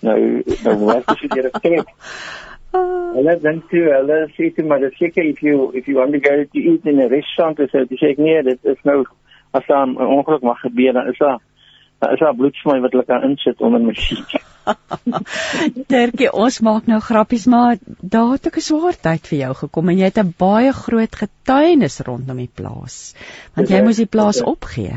Nou 0.00 0.42
nou 0.64 0.76
wat 0.84 1.10
is 1.14 1.20
dit 1.20 1.32
hier 1.34 1.50
ek 1.50 1.86
Hulle 2.72 3.38
dan 3.40 3.62
toe 3.70 3.84
hulle 3.92 4.18
sê 4.36 4.54
toe 4.54 4.64
maar 4.64 4.80
dis 4.80 4.96
seker 4.96 5.24
if 5.24 5.42
you 5.42 5.70
if 5.74 5.86
you 5.86 5.96
want 5.96 6.12
to 6.12 6.20
go 6.20 6.44
to 6.44 6.58
eat 6.58 6.84
in 6.86 7.00
a 7.00 7.08
restaurant 7.08 7.58
so 7.70 7.84
dis 7.84 8.02
ek 8.02 8.18
nee 8.18 8.42
dit 8.42 8.64
is 8.64 8.82
nou 8.84 9.04
as 9.52 9.66
dan 9.66 9.96
'n 9.96 10.10
ongeluk 10.18 10.42
mag 10.42 10.60
gebeur 10.60 10.92
dan 10.92 11.08
is 11.08 11.18
daar 11.18 11.40
Daar 11.98 12.12
is 12.12 12.20
'n 12.20 12.36
bloedsmooi 12.36 12.80
wat 12.80 12.92
hulle 12.92 13.04
kan 13.04 13.22
insit 13.22 13.60
onder 13.60 13.80
my 13.80 13.94
siek. 13.94 14.30
Tertjie, 15.92 16.32
ons 16.32 16.60
maak 16.60 16.86
nou 16.86 17.00
grappies, 17.00 17.46
maar 17.46 17.76
daar 18.00 18.32
het 18.32 18.46
ook 18.46 18.58
'n 18.60 18.66
swaar 18.70 18.96
tyd 19.06 19.26
vir 19.26 19.38
jou 19.38 19.54
gekom 19.54 19.88
en 19.88 19.98
jy 19.98 20.10
het 20.10 20.18
'n 20.22 20.34
baie 20.38 20.72
groot 20.72 21.16
getuienis 21.22 22.00
rondom 22.00 22.36
die 22.36 22.50
plaas. 22.54 23.14
Want 23.54 23.68
jy 23.68 23.82
moes 23.82 23.96
die 23.96 24.06
plaas 24.06 24.42
opgee. 24.42 24.94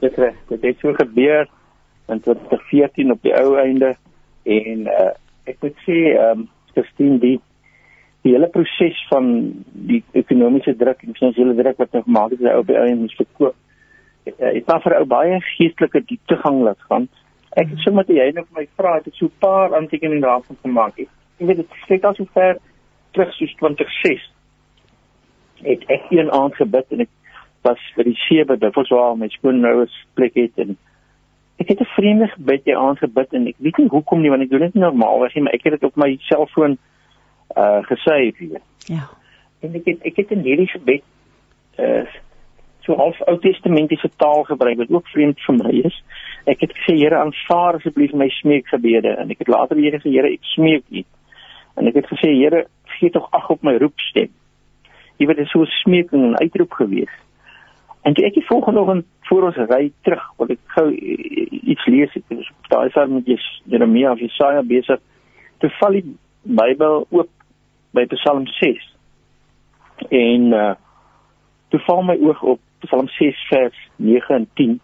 Dit 0.00 0.16
reg, 0.16 0.36
dit 0.48 0.62
het 0.62 0.78
so 0.78 0.92
gebeur 0.92 1.48
in 2.08 2.20
2014 2.20 3.10
op 3.10 3.22
die 3.22 3.34
ou 3.34 3.56
einde 3.56 3.96
en 4.42 4.80
uh, 4.80 5.12
ek 5.50 5.62
moet 5.62 5.78
sê, 5.86 5.98
ehm 6.16 6.44
um, 6.44 6.48
Christine 6.72 7.18
die 7.20 7.38
die 8.22 8.32
hele 8.36 8.46
proses 8.54 8.98
van 9.10 9.24
die 9.88 9.98
ekonomiese 10.14 10.76
druk 10.78 11.00
en 11.02 11.16
finansiële 11.18 11.56
druk 11.58 11.80
wat 11.82 11.96
nou 11.96 12.02
gemaak 12.06 12.34
is 12.36 12.42
by 12.42 12.52
ou 12.54 12.62
by 12.66 12.76
ou 12.78 12.84
en 12.86 13.00
moes 13.00 13.16
verkoop 13.18 13.56
eh, 14.30 14.52
het 14.58 14.68
daar 14.68 14.82
vir 14.84 14.94
ou 15.00 15.06
baie 15.10 15.40
geestelike 15.56 16.04
dieptegang 16.06 16.60
laat 16.62 16.84
gaan. 16.90 17.08
Ek 17.58 17.72
het 17.72 17.82
sommer 17.82 18.06
jy 18.06 18.28
nou 18.36 18.44
vir 18.46 18.60
my 18.60 18.66
vra 18.78 18.94
het 19.00 19.08
ek 19.10 19.18
so 19.18 19.26
'n 19.26 19.42
paar 19.42 19.74
aantekeninge 19.74 20.22
daarvan 20.22 20.60
gemaak 20.62 21.02
het. 21.02 21.10
Ek 21.40 21.46
weet 21.48 21.60
dit 21.64 21.74
steek 21.84 22.04
al 22.04 22.14
so 22.14 22.24
ver 22.34 22.60
terug 23.12 23.34
soos 23.34 23.54
2006. 23.58 24.30
Ek 25.74 25.82
ek 25.90 26.06
een 26.10 26.30
aand 26.30 26.54
gebid 26.54 26.86
en 26.92 27.00
ek 27.00 27.12
was 27.62 27.82
vir 27.96 28.04
die 28.04 28.18
sewe 28.28 28.56
duffels 28.56 28.90
waar 28.90 29.16
my 29.18 29.28
skoonouers 29.28 29.94
plek 30.14 30.34
het 30.34 30.58
en 30.58 30.76
ek 31.62 31.68
het 31.74 31.80
'n 31.80 31.94
vreemde 31.94 32.28
gebed 32.34 32.66
jy 32.66 32.76
aand 32.76 32.98
gebid 32.98 33.38
en 33.38 33.46
ek 33.52 33.56
weet 33.58 33.78
nie 33.78 33.88
hoekom 33.88 34.22
nie 34.22 34.30
want 34.30 34.42
ek 34.42 34.50
doen 34.50 34.66
dit 34.66 34.74
normaalweg 34.74 35.34
nie 35.34 35.44
maar 35.46 35.58
ek 35.58 35.64
het 35.64 35.80
dit 35.80 35.88
op 35.90 35.96
my 35.96 36.16
selfoon 36.28 36.78
uh 37.56 37.80
gesê 37.90 38.18
vir 38.36 38.60
ja 38.86 39.08
en 39.62 39.74
ek 39.74 39.86
het 39.86 40.06
ek 40.10 40.16
het 40.16 40.30
in 40.30 40.46
hierdie 40.46 40.70
gebed 40.74 41.02
uh 41.78 42.04
so 42.84 42.96
half 42.96 43.18
Ou 43.30 43.38
Testamentiese 43.38 44.10
taal 44.16 44.44
gebruik 44.44 44.76
wat 44.76 44.90
ook 44.90 45.08
vreemd 45.14 45.40
vir 45.46 45.56
my 45.58 45.72
is. 45.86 45.96
Ek 46.50 46.64
het 46.64 46.74
gesê 46.76 46.96
Here 46.98 47.18
aanvaar 47.18 47.78
asseblief 47.78 48.14
my 48.18 48.28
smeekgebede 48.40 49.16
en 49.22 49.30
ek 49.30 49.44
het 49.44 49.50
later 49.54 49.78
weer 49.78 49.94
gesê 49.98 50.10
Here 50.10 50.32
ek 50.32 50.46
smeek 50.54 50.84
U. 50.90 51.04
En 51.78 51.90
ek 51.90 52.00
het 52.00 52.10
gesê 52.10 52.32
Here 52.34 52.66
gee 52.98 53.10
tog 53.10 53.28
ag 53.30 53.50
op 53.54 53.62
my 53.62 53.76
roepstem. 53.78 54.32
Jy 55.20 55.28
weet 55.28 55.38
dit 55.38 55.46
is 55.46 55.52
so 55.52 55.62
'n 55.62 55.70
smeeking 55.82 56.24
en 56.24 56.38
uitroep 56.38 56.72
gewees. 56.72 57.14
En 58.02 58.14
toe 58.14 58.24
ek 58.26 58.34
die 58.34 58.46
volgende 58.46 58.80
oggend 58.80 59.06
voor 59.28 59.48
ons 59.50 59.58
ry 59.70 59.92
terug, 60.02 60.22
wil 60.38 60.50
ek 60.54 60.62
gou 60.74 60.88
iets 60.92 61.86
lees. 61.86 62.14
Ek 62.18 62.34
is 62.34 62.50
daai 62.72 62.90
sal 62.90 63.10
met 63.12 63.28
Jeremia 63.70 64.12
of 64.12 64.22
Jesaja 64.22 64.62
besig. 64.66 65.00
Toe 65.62 65.70
val 65.78 65.98
die 66.00 66.16
Bybel 66.42 67.06
oop 67.14 67.30
by 67.94 68.06
Psalm 68.16 68.46
6. 68.58 68.88
En 70.10 70.50
uh 70.52 70.72
toe 71.72 71.80
val 71.86 72.02
my 72.04 72.18
oog 72.20 72.42
op 72.44 72.60
Psalm 72.84 73.06
6 73.08 73.38
vers 73.48 73.76
9 73.96 74.34
en 74.34 74.42
10. 74.60 74.74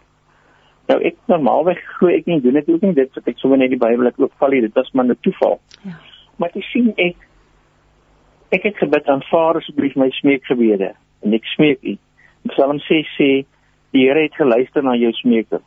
Nou 0.89 0.97
ek 1.05 1.19
normaalweg 1.29 1.83
glo 1.99 2.09
ek 2.09 2.31
nie 2.31 2.39
doen 2.41 2.57
dit 2.57 2.71
ook 2.73 2.87
nie 2.87 2.95
dit 2.97 3.19
wat 3.19 3.29
ek 3.29 3.43
sommer 3.43 3.61
net 3.61 3.75
die 3.75 3.81
Bybel 3.83 4.09
het 4.09 4.17
ook 4.17 4.33
val 4.41 4.57
hier 4.57 4.65
dit 4.65 4.79
was 4.79 4.89
maar 4.97 5.05
'n 5.05 5.19
toeval. 5.21 5.59
Ja. 5.85 5.99
Maar 6.41 6.55
jy 6.55 6.63
sien 6.71 6.93
ek 6.97 7.29
ek 8.57 8.63
het 8.63 8.77
gebid 8.81 9.09
aan 9.09 9.23
Vader 9.29 9.61
asseblief 9.61 9.97
my 9.97 10.09
smeekgebede 10.11 10.95
en 11.23 11.35
ek 11.35 11.45
smeek 11.45 11.83
U. 11.83 11.99
Psalm 12.47 12.79
6 12.79 13.17
sê 13.19 13.31
Die 13.91 14.05
Here 14.05 14.23
het 14.23 14.35
geluister 14.37 14.83
na 14.85 14.95
jou 14.97 15.13
smeke. 15.17 15.61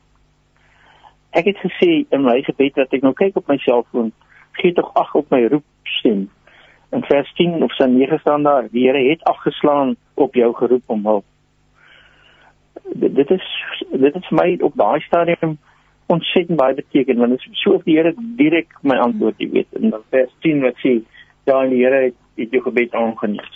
Ek 1.33 1.47
het 1.47 1.57
gesê 1.63 2.03
in 2.13 2.25
my 2.25 2.41
gebed 2.45 2.75
dat 2.77 2.93
ek 2.93 3.01
nou 3.05 3.13
kyk 3.17 3.39
op 3.39 3.47
my 3.49 3.57
selfoon, 3.63 4.11
gee 4.59 4.75
tog 4.77 4.91
ag 4.99 5.15
op 5.17 5.31
my 5.33 5.41
roepstem. 5.47 6.27
In 6.91 7.03
vers 7.07 7.31
10 7.39 7.63
of 7.63 7.73
sin 7.79 7.95
9 7.97 8.19
staan 8.19 8.43
daar: 8.43 8.67
Die 8.69 8.85
Here 8.85 9.01
het 9.09 9.23
afgeslaan 9.23 9.95
op 10.13 10.35
jou 10.35 10.53
geroep 10.53 10.83
om 10.85 11.05
hulp. 11.05 11.25
Dit, 12.93 13.15
dit 13.15 13.29
is 13.31 13.47
dit 13.91 14.15
is 14.15 14.27
vir 14.27 14.37
my 14.37 14.49
op 14.61 14.75
daai 14.75 14.99
stadium 15.07 15.57
ontsettend 16.11 16.59
baie 16.59 16.75
beteken 16.75 17.17
want 17.17 17.31
dit 17.31 17.45
is 17.47 17.61
so 17.63 17.77
of 17.79 17.85
die 17.87 17.95
Here 17.97 18.13
direk 18.37 18.75
my 18.83 18.99
antwoord, 18.99 19.39
jy 19.39 19.49
weet. 19.49 19.71
Dan 19.71 20.03
vers 20.09 20.35
10 20.45 20.61
wat 20.67 20.77
sê: 20.83 20.99
Ja, 21.47 21.63
die 21.65 21.81
Here 21.81 22.03
het, 22.09 22.19
het 22.35 22.51
jou 22.51 22.61
gebed 22.67 22.93
aangeneem. 22.93 23.49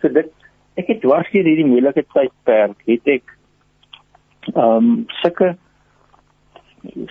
So 0.00 0.08
dit 0.08 0.32
ek 0.80 0.88
het 0.88 1.02
dwars 1.02 1.28
deur 1.32 1.48
hierdie 1.48 1.68
moeilike 1.68 2.04
tydperk 2.14 2.78
het 2.88 3.14
ek 3.18 3.36
ehm 4.54 4.76
um, 4.76 4.94
sulke 5.20 5.54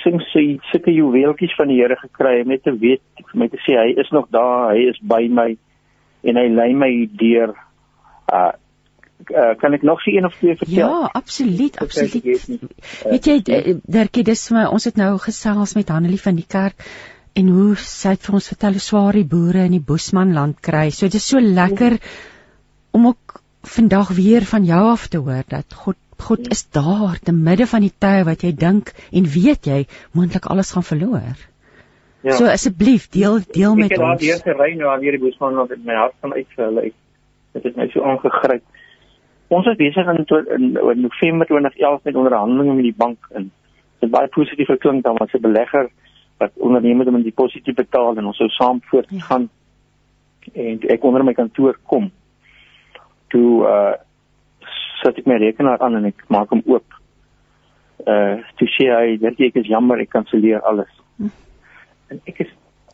sien 0.04 0.20
sy 0.34 0.46
sulke 0.72 0.92
juweeltjies 0.92 1.54
van 1.56 1.70
die 1.72 1.80
Here 1.80 1.96
gekry 2.00 2.42
om 2.42 2.50
net 2.52 2.64
te 2.66 2.74
weet 2.76 3.04
vir 3.30 3.38
my 3.40 3.48
te 3.52 3.60
sê 3.66 3.78
hy 3.80 3.94
is 4.04 4.10
nog 4.12 4.28
daar, 4.34 4.74
hy 4.74 4.90
is 4.92 5.00
by 5.14 5.22
my 5.32 5.54
en 6.28 6.40
hy 6.42 6.48
lei 6.52 6.74
my 6.74 6.92
deur 7.22 7.56
uh 8.32 8.52
Uh, 9.30 9.52
kan 9.62 9.76
ek 9.78 9.84
nog 9.86 10.00
sien 10.02 10.16
een 10.18 10.26
of 10.26 10.34
twee 10.34 10.56
vertel? 10.58 10.78
Ja, 10.78 11.10
absoluut, 11.14 11.76
absoluut. 11.78 12.48
Weet 13.06 13.28
jy, 13.30 13.36
eh, 13.54 13.76
Dirkie, 13.86 14.24
dis 14.26 14.48
my 14.50 14.64
ons 14.66 14.88
het 14.90 14.98
nou 14.98 15.12
gesels 15.22 15.76
met 15.78 15.92
Hanelie 15.94 16.18
van 16.18 16.40
die 16.40 16.48
kerk 16.50 16.82
en 17.38 17.52
hoe 17.54 17.76
sy 17.78 18.16
het 18.16 18.26
vir 18.26 18.40
ons 18.40 18.50
vertel 18.50 18.80
hoe 18.80 18.82
swaar 18.82 19.20
die 19.20 19.28
boere 19.30 19.68
in 19.70 19.76
die 19.78 19.84
Bosmanland 19.92 20.58
kry. 20.66 20.90
So 20.90 21.06
dit 21.06 21.22
is 21.22 21.28
so 21.28 21.40
lekker 21.40 22.00
om 22.98 23.12
ook 23.12 23.41
vandag 23.62 24.10
weer 24.10 24.42
van 24.42 24.64
jou 24.64 24.82
af 24.92 25.08
te 25.08 25.18
hoor 25.18 25.44
dat 25.48 25.74
God 25.74 25.96
God 26.22 26.52
is 26.52 26.70
daar 26.70 27.20
te 27.20 27.34
midde 27.34 27.66
van 27.68 27.82
die 27.82 27.94
tye 27.98 28.24
wat 28.24 28.44
jy 28.46 28.52
dink 28.54 28.92
en 29.12 29.26
weet 29.26 29.66
jy 29.66 29.86
moontlik 30.14 30.46
alles 30.46 30.72
gaan 30.72 30.86
verloor. 30.86 31.40
Ja. 32.22 32.36
So 32.38 32.46
asseblief 32.46 33.08
deel 33.10 33.40
deel 33.50 33.76
met 33.76 33.98
ons. 33.98 33.98
Ek 33.98 33.98
het 33.98 34.04
daar 34.04 34.20
weer 34.22 34.44
gery 34.46 34.76
nou 34.78 34.92
aan 34.92 35.02
hierdie 35.02 35.22
Bosmanland 35.24 35.74
met 35.74 35.86
my 35.86 35.96
hart 35.98 36.14
van 36.22 36.34
uit 36.34 36.48
vir 36.56 36.66
hulle. 36.66 36.84
Dit 37.58 37.64
het 37.64 37.80
my 37.80 37.88
so 37.90 38.06
aangegryp. 38.06 38.62
Ons 39.52 39.68
is 39.68 39.80
besig 39.80 40.12
in, 40.14 40.22
in, 40.58 40.68
in 40.78 41.02
November 41.02 41.50
2011 41.50 42.04
met 42.04 42.16
onderhandelinge 42.16 42.78
met 42.78 42.88
die 42.88 42.98
bank 42.98 43.26
in. 43.36 43.50
Dit 44.00 44.14
baie 44.14 44.30
positief 44.30 44.70
geklink 44.70 45.04
dan 45.04 45.18
as 45.18 45.34
'n 45.34 45.42
belegger 45.42 45.90
wat 46.38 46.52
ondernemers 46.56 47.10
om 47.10 47.18
'n 47.18 47.24
deposito 47.24 47.66
te 47.72 47.82
betaal 47.82 48.18
en 48.18 48.26
ons 48.26 48.38
sou 48.38 48.50
saam 48.50 48.80
voortgaan. 48.94 49.50
Ja. 49.50 50.62
En 50.62 50.80
ek 50.88 51.04
onder 51.04 51.24
my 51.24 51.34
kantoor 51.34 51.78
kom. 51.84 52.12
Toe 53.32 53.66
uh 53.68 53.94
sit 55.02 55.18
ek 55.18 55.26
my 55.26 55.40
rekenaar 55.42 55.82
aan 55.82 55.98
en 55.98 56.10
ek 56.12 56.26
maak 56.30 56.52
hom 56.54 56.62
oop. 56.70 56.98
Uh 58.06 58.42
toe 58.60 58.68
sê 58.78 58.90
hy, 58.94 59.18
"Dit 59.18 59.40
ek 59.40 59.56
is 59.56 59.68
jammer, 59.68 60.00
ek 60.00 60.10
kanselleer 60.10 60.62
alles." 60.62 60.92
Hm. 61.18 61.34
En 62.12 62.22
ek 62.28 62.40
is 62.46 62.52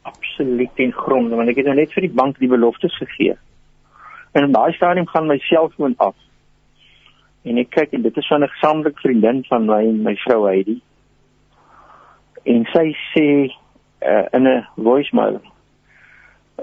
absoluut 0.07 0.71
ten 0.75 0.91
gronde 0.91 1.35
want 1.35 1.49
ek 1.49 1.57
het 1.57 1.65
nou 1.65 1.75
net 1.75 1.93
vir 1.93 2.07
die 2.07 2.15
bank 2.21 2.39
die 2.39 2.51
beloftes 2.51 2.95
gegee. 2.97 3.35
En 4.33 4.43
in 4.43 4.55
daai 4.55 4.73
stadium 4.73 5.07
gaan 5.07 5.27
my 5.27 5.37
selfoon 5.49 5.95
af 5.97 6.15
en 7.47 7.57
ek 7.61 7.71
kyk 7.75 7.93
en 7.95 8.03
dit 8.03 8.17
is 8.17 8.27
van 8.27 8.43
'n 8.43 8.53
gesamelike 8.55 8.99
vriendin 8.99 9.43
van 9.49 9.65
my 9.65 9.81
en 9.87 10.03
my 10.03 10.15
vrou 10.25 10.45
Heidi. 10.47 10.81
En 12.43 12.65
sy 12.73 12.95
sê 13.13 13.27
uh, 14.01 14.25
in 14.33 14.47
'n 14.47 14.67
voicemail 14.75 15.39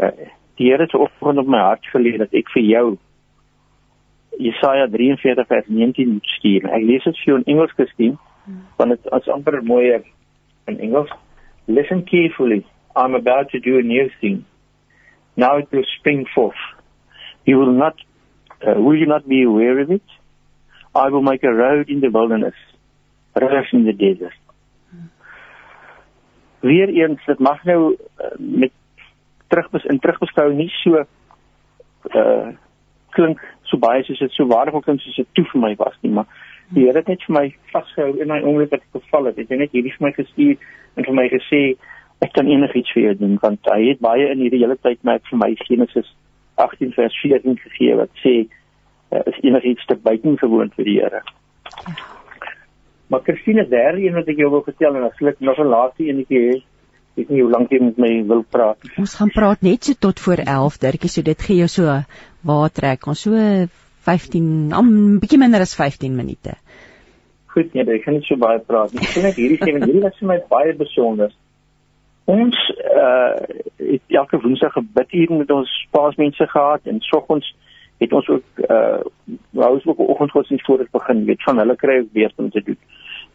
uh, 0.02 0.10
die 0.56 0.70
Here 0.70 0.82
het 0.82 0.94
oggend 0.94 1.38
op 1.38 1.46
my 1.46 1.58
hart 1.58 1.86
gelê 1.94 2.16
dat 2.18 2.32
ek 2.32 2.50
vir 2.54 2.62
jou 2.62 2.98
Jesaja 4.38 4.88
43 4.88 5.46
vers 5.46 5.66
19 5.66 6.08
moet 6.08 6.26
stuur. 6.36 6.68
Ek 6.70 6.82
lees 6.82 7.04
dit 7.04 7.18
vir 7.22 7.30
jou 7.30 7.38
in 7.40 7.50
Engels 7.54 7.74
geskien 7.78 8.16
want 8.76 8.92
dit 8.92 9.06
is 9.16 9.28
amper 9.32 9.62
mooier 9.64 10.02
in 10.68 10.80
Engels. 10.80 11.10
Listen 11.66 12.04
carefully. 12.04 12.66
I'm 12.96 13.14
about 13.14 13.50
to 13.50 13.60
do 13.60 13.78
a 13.78 13.82
new 13.82 14.10
thing. 14.20 14.44
Now 15.36 15.56
it 15.56 15.68
will 15.72 15.86
spring 15.98 16.26
forth. 16.34 16.60
You 17.44 17.58
will 17.58 17.72
not 17.72 17.96
uh, 18.66 18.80
will 18.80 18.96
you 18.96 19.06
not 19.06 19.26
be 19.28 19.42
aware 19.42 19.80
of 19.80 19.90
it? 19.90 20.02
I 20.94 21.08
will 21.08 21.22
make 21.22 21.42
a 21.42 21.52
road 21.52 21.88
in 21.88 22.00
the 22.00 22.08
wilderness, 22.08 22.54
rivers 23.34 23.66
in 23.72 23.84
the 23.84 23.92
desert. 23.92 24.38
Weereens 26.60 27.24
dit 27.26 27.38
mag 27.38 27.64
nou 27.64 27.94
uh, 27.94 28.36
met 28.38 28.72
terugbes 29.52 29.84
in 29.90 29.98
terugbeskou 30.00 30.52
nie 30.54 30.70
so 30.82 31.04
uh 32.14 32.52
klink 33.14 33.42
so 33.70 33.80
baie 33.80 34.02
soos 34.04 34.18
dit 34.18 34.32
so 34.32 34.46
waardevol 34.50 34.82
klink 34.84 35.02
soos 35.02 35.16
dit 35.16 35.28
toe 35.34 35.44
vir 35.52 35.60
my 35.60 35.74
was 35.80 35.96
nie, 36.02 36.12
maar 36.12 36.26
die 36.74 36.86
Here 36.86 36.98
het 36.98 37.08
net 37.08 37.22
vir 37.26 37.34
my 37.36 37.44
vasgehou 37.72 38.16
in 38.22 38.28
my 38.28 38.40
oomblik 38.42 38.72
wat 38.72 38.80
ek 38.80 39.02
geval 39.02 39.28
het. 39.28 39.36
Hy 39.36 39.44
het 39.48 39.60
net 39.60 39.76
hierdie 39.76 39.92
vir 39.96 40.06
my 40.06 40.12
gestuur 40.16 40.56
en 40.96 41.08
vir 41.08 41.18
my 41.20 41.26
gesê 41.32 41.62
ek 42.24 42.32
kan 42.32 42.48
enigiets 42.48 42.92
vir 42.96 43.02
jou 43.08 43.14
doen 43.20 43.38
want 43.42 43.72
hy 43.72 43.80
het 43.90 44.00
baie 44.00 44.30
in 44.32 44.40
hierdie 44.44 44.62
hele 44.64 44.78
tyd 44.86 45.02
met 45.04 45.22
vir 45.30 45.40
my 45.44 45.50
Genesis 45.66 46.10
18 46.62 46.94
vers 46.96 47.20
14 47.22 47.58
gegee 47.66 47.96
wat 48.00 48.12
sê 48.22 48.34
uh, 48.44 49.22
is 49.26 49.38
enigiets 49.42 49.86
te 49.86 49.98
buitengewoon 50.08 50.72
vir 50.76 50.90
die 50.90 51.00
Here. 51.02 51.22
Ja. 51.84 51.96
Maar 53.06 53.20
Christine, 53.20 53.68
daar 53.68 53.94
een 53.94 54.14
wat 54.14 54.28
ek 54.28 54.40
jou 54.40 54.50
wil 54.50 54.62
vertel 54.64 54.96
en 54.96 55.04
as 55.06 55.20
ek 55.20 55.40
nog 55.40 55.58
'n 55.58 55.68
laaste 55.68 56.04
enetjie 56.04 56.40
het, 56.50 56.62
weet 57.14 57.30
nie 57.30 57.42
hoe 57.42 57.50
lank 57.50 57.70
jy 57.70 57.80
met 57.82 57.98
my 58.00 58.10
wil 58.26 58.42
praat. 58.42 58.90
Ons 58.98 59.14
gaan 59.20 59.30
praat 59.34 59.62
net 59.62 59.84
so 59.84 59.98
tot 59.98 60.20
voor 60.20 60.42
11, 60.44 60.78
Dirkie, 60.82 61.10
so 61.10 61.22
dit 61.22 61.46
gee 61.46 61.62
jou 61.62 61.70
so 61.70 61.96
waar 62.44 62.70
trek 62.74 63.06
ons 63.10 63.24
so 63.26 63.32
15, 64.04 64.72
'n 64.74 65.18
bietjie 65.22 65.38
minder 65.38 65.60
as 65.60 65.74
15 65.74 66.16
minute. 66.16 66.56
Goed, 67.54 67.72
nee, 67.74 67.84
ek 67.86 68.04
kan 68.04 68.14
net 68.14 68.26
so 68.26 68.36
baie 68.36 68.58
praat. 68.58 68.94
Ek 68.94 69.12
sien 69.14 69.22
net 69.22 69.38
hierdie 69.38 69.60
sewe, 69.62 69.78
hierdie 69.84 70.02
was 70.02 70.18
vir 70.18 70.28
my 70.28 70.40
baie 70.50 70.74
besonder. 70.74 71.30
Ons 72.24 72.56
uh 72.82 73.36
het 73.78 74.16
elke 74.16 74.40
woensdag 74.40 74.72
gebid 74.72 75.10
hier 75.10 75.32
met 75.32 75.50
ons 75.50 75.70
paasmense 75.90 76.46
gehad 76.50 76.86
en 76.90 77.00
soggens 77.00 77.46
het 78.02 78.12
ons 78.12 78.28
ook 78.28 78.64
uh 78.66 79.00
wou 79.50 79.70
ons 79.76 79.86
ook 79.86 79.98
oggendgodsdienst 79.98 80.66
voor 80.66 80.82
dit 80.82 80.90
begin 80.90 81.24
weet 81.24 81.42
van 81.42 81.58
hulle 81.62 81.76
kry 81.76 81.98
ook 82.00 82.12
weer 82.12 82.32
om 82.36 82.50
te 82.50 82.62
doen. 82.62 82.78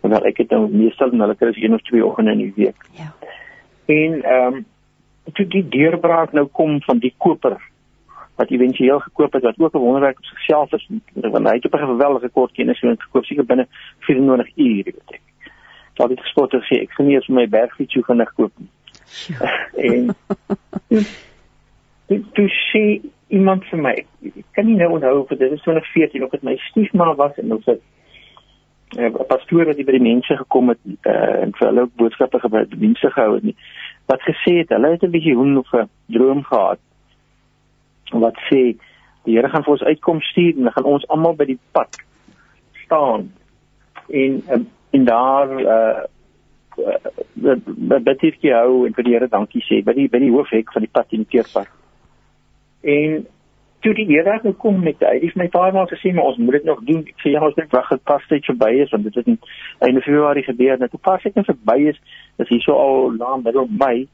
Want 0.01 0.25
ek 0.25 0.43
het 0.43 0.49
nou 0.55 0.67
meestal 0.71 1.11
en 1.11 1.23
hulle 1.25 1.35
kry 1.39 1.53
een 1.55 1.73
of 1.73 1.81
twee 1.87 2.05
oggende 2.05 2.31
in 2.31 2.43
die 2.43 2.53
week. 2.55 2.89
Ja. 2.99 3.13
En 3.89 4.23
ehm 4.23 4.53
um, 4.53 4.65
toe 5.33 5.45
die 5.47 5.67
deurbraak 5.67 6.31
nou 6.33 6.45
kom 6.45 6.81
van 6.81 6.97
die 7.01 7.13
koper 7.17 7.57
wat 8.39 8.51
éventueel 8.55 8.99
gekoop 8.99 9.33
het 9.33 9.43
wat 9.43 9.59
ook 9.59 9.73
'n 9.73 9.85
wonderwerk 9.85 10.17
op 10.17 10.25
sigself 10.25 10.73
is 10.73 10.87
want 11.13 11.47
hy 11.47 11.55
het 11.55 11.65
op 11.65 11.73
'n 11.73 11.91
geweldige 11.93 12.29
kort 12.29 12.51
kennis 12.51 12.79
so 12.79 12.93
gekoop 12.97 13.25
seker 13.25 13.45
binne 13.45 13.67
24 13.99 14.51
uur 14.55 14.83
weet 14.83 15.01
ek. 15.07 15.21
Daar 15.93 16.09
het 16.09 16.19
gespot 16.19 16.53
gesê 16.53 16.81
ek 16.81 16.91
gaan 16.91 17.05
nie 17.05 17.15
eens 17.15 17.27
my 17.27 17.47
bergfiets 17.49 17.93
so 17.93 18.01
vinnig 18.01 18.33
koop 18.33 18.51
nie. 18.57 18.69
en 19.91 20.15
toe 22.33 22.49
sê 22.71 23.01
iemand 23.27 23.65
vir 23.65 23.79
my 23.79 23.93
ek 23.93 24.45
kan 24.51 24.65
nie 24.65 24.75
nou 24.75 24.91
onthou 24.91 25.19
of 25.19 25.27
dit 25.27 25.51
is 25.51 25.61
2014 25.61 26.23
of 26.23 26.31
dit 26.31 26.43
my 26.43 26.55
stiefma 26.57 27.15
was 27.15 27.37
en 27.37 27.53
of 27.53 27.63
dit 27.63 27.81
'n 28.97 29.03
uh, 29.05 29.25
pastoor 29.27 29.65
wat 29.65 29.77
by 29.77 29.91
die 29.91 30.01
mense 30.01 30.37
gekom 30.37 30.69
het 30.69 30.79
uh, 30.85 31.43
en 31.43 31.51
vir 31.53 31.67
hulle 31.67 31.81
ook 31.81 31.95
boodskappe 31.95 32.39
gebeur 32.39 32.69
die 32.69 32.79
mense 32.79 33.11
gehou 33.11 33.35
het 33.35 33.43
nie. 33.43 33.55
Wat 34.05 34.21
gesê 34.21 34.57
het 34.57 34.69
hulle 34.69 34.91
het 34.91 35.03
'n 35.03 35.11
bietjie 35.11 35.35
hoen 35.35 35.57
of 35.57 35.73
'n 35.73 35.89
droom 36.05 36.43
gehad 36.43 36.79
wat 38.11 38.37
sê 38.49 38.75
die 39.23 39.35
Here 39.35 39.49
gaan 39.49 39.63
vir 39.63 39.71
ons 39.71 39.83
uitkom 39.83 40.21
stuur 40.21 40.57
en 40.57 40.71
gaan 40.71 40.83
ons 40.83 41.07
almal 41.07 41.35
by 41.35 41.45
die 41.45 41.59
pad 41.71 42.01
staan. 42.85 43.31
En 44.09 44.43
uh, 44.49 44.63
en 44.89 45.03
daar 45.05 45.49
uh 45.61 46.01
dat 48.05 48.19
dit 48.19 48.35
jy 48.41 48.53
hou 48.53 48.85
en 48.85 48.93
vir 48.93 49.03
die 49.03 49.13
Here 49.13 49.27
dankie 49.27 49.61
sê 49.61 49.83
by 49.83 49.93
die 49.93 50.09
by 50.09 50.19
die 50.19 50.31
hoofhek 50.31 50.71
van 50.71 50.81
die 50.81 50.91
pad 50.91 51.11
in 51.11 51.27
die 51.27 51.29
teerpad 51.29 51.67
En 52.81 53.27
toe 53.83 53.93
die 53.95 54.05
Here 54.09 54.39
nou 54.43 54.53
kom 54.59 54.79
met 54.83 55.01
hy 55.05 55.15
het 55.23 55.35
my 55.39 55.47
paar 55.51 55.73
maal 55.75 55.87
gesê 55.91 56.11
maar 56.13 56.31
ons 56.31 56.37
moet 56.37 56.59
dit 56.59 56.67
nog 56.67 56.81
doen. 56.87 57.03
Ek 57.07 57.23
sê 57.23 57.33
ja, 57.33 57.43
ons 57.45 57.55
moet 57.57 57.75
wag 57.75 57.89
tot 57.93 58.03
pastyd 58.11 58.45
verby 58.49 58.71
is 58.83 58.93
want 58.95 59.07
dit 59.07 59.19
het 59.19 59.27
in 59.27 59.39
einde 59.87 60.03
Februarie 60.05 60.43
gebeur. 60.43 60.79
Net 60.79 60.91
toe 60.91 61.01
pas 61.09 61.25
ek 61.25 61.35
net 61.39 61.49
verby 61.49 61.77
is, 61.93 61.99
is 62.43 62.51
hier 62.51 62.63
so 62.65 62.75
al 62.75 63.11
na 63.17 63.35
middel 63.43 63.69
Mei. 63.81 64.07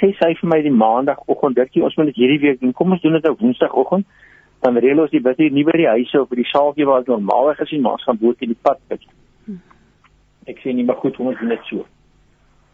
Sê 0.00 0.12
sy 0.18 0.32
vir 0.40 0.50
my 0.52 0.60
die 0.64 0.74
maandagooggend 0.74 1.58
ditjie 1.58 1.84
ons 1.86 1.96
moet 1.98 2.12
dit 2.12 2.22
hierdie 2.22 2.42
week 2.46 2.60
doen. 2.60 2.74
Kom 2.76 2.94
ons 2.96 3.02
doen 3.02 3.18
dit 3.18 3.30
op 3.30 3.40
woensdagoggend. 3.42 4.06
Dan 4.60 4.76
reël 4.76 5.00
ons 5.00 5.12
die 5.12 5.22
bid 5.24 5.38
hier 5.40 5.54
nie 5.56 5.64
by 5.64 5.78
die 5.80 5.88
huise 5.88 6.20
of 6.20 6.28
by 6.28 6.36
die 6.36 6.50
saaltjie 6.50 6.86
waar 6.88 7.00
dit 7.00 7.08
normaalweg 7.08 7.62
nie, 7.70 7.80
maar 7.80 7.96
ons 7.96 8.04
gaan 8.04 8.20
boot 8.20 8.42
in 8.44 8.52
die 8.52 8.62
pad 8.68 8.80
bid. 8.92 9.06
Ek 10.50 10.60
sê 10.60 10.74
nie 10.76 10.84
maar 10.84 11.00
goed, 11.00 11.16
ons 11.20 11.38
doen 11.40 11.52
dit 11.54 11.70
so. 11.70 11.86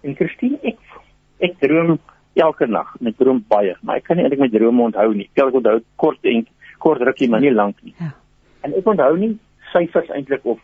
En 0.07 0.17
Christine, 0.19 0.59
ek 0.67 0.83
ek 1.47 1.59
droom 1.63 1.97
elke 2.37 2.67
nag 2.69 2.95
met 3.01 3.17
droom 3.19 3.41
baie, 3.49 3.75
maar 3.83 4.01
ek 4.01 4.07
kan 4.09 4.19
nie 4.19 4.27
eintlik 4.27 4.45
my 4.45 4.51
drome 4.53 4.83
onthou 4.91 5.09
nie. 5.17 5.29
Ek 5.35 5.55
onthou 5.57 5.79
kort 6.01 6.29
en 6.29 6.47
kort 6.83 7.03
rukkie, 7.09 7.29
maar 7.33 7.41
nie 7.45 7.55
lank 7.55 7.81
nie. 7.83 7.95
Ja. 8.01 8.13
En 8.67 8.75
ek 8.77 8.89
onthou 8.93 9.13
nie 9.21 9.33
syfers 9.73 10.11
eintlik 10.15 10.45
of 10.45 10.61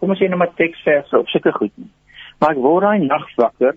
kom 0.00 0.12
ons 0.12 0.20
sê 0.20 0.28
net 0.28 0.40
maar 0.40 0.52
teksverse 0.58 1.16
of 1.16 1.30
sulke 1.32 1.52
goed 1.56 1.72
nie. 1.80 1.90
Maar 2.40 2.56
ek 2.56 2.62
word 2.64 2.86
daai 2.86 3.06
nag 3.06 3.26
wakker 3.40 3.76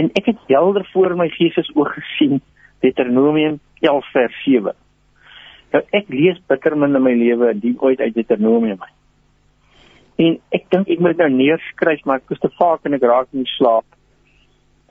en 0.00 0.10
ek 0.18 0.32
het 0.32 0.48
helder 0.50 0.86
voor 0.92 1.14
my 1.18 1.28
gees 1.34 1.70
oog 1.74 1.92
gesien 1.98 2.40
Deuteronomium 2.84 3.60
11 3.84 4.10
vers 4.12 4.40
7. 4.44 4.74
Nou 5.74 5.82
ek 5.98 6.10
lees 6.12 6.40
bitter 6.48 6.76
min 6.78 6.96
in 6.96 7.04
my 7.04 7.14
lewe 7.18 7.50
en 7.50 7.60
die 7.62 7.74
ooit 7.80 8.00
uit 8.00 8.14
Deuteronomium. 8.16 8.82
En 10.24 10.38
ek 10.54 10.68
dink 10.70 10.90
ek 10.94 11.02
moet 11.02 11.20
nou 11.20 11.30
neerskryf 11.36 12.04
maar 12.06 12.22
ek 12.22 12.36
is 12.36 12.42
te 12.42 12.52
vaak 12.58 12.86
en 12.86 12.96
ek 12.96 13.06
raak 13.10 13.30
in 13.34 13.48
slaap. 13.56 13.86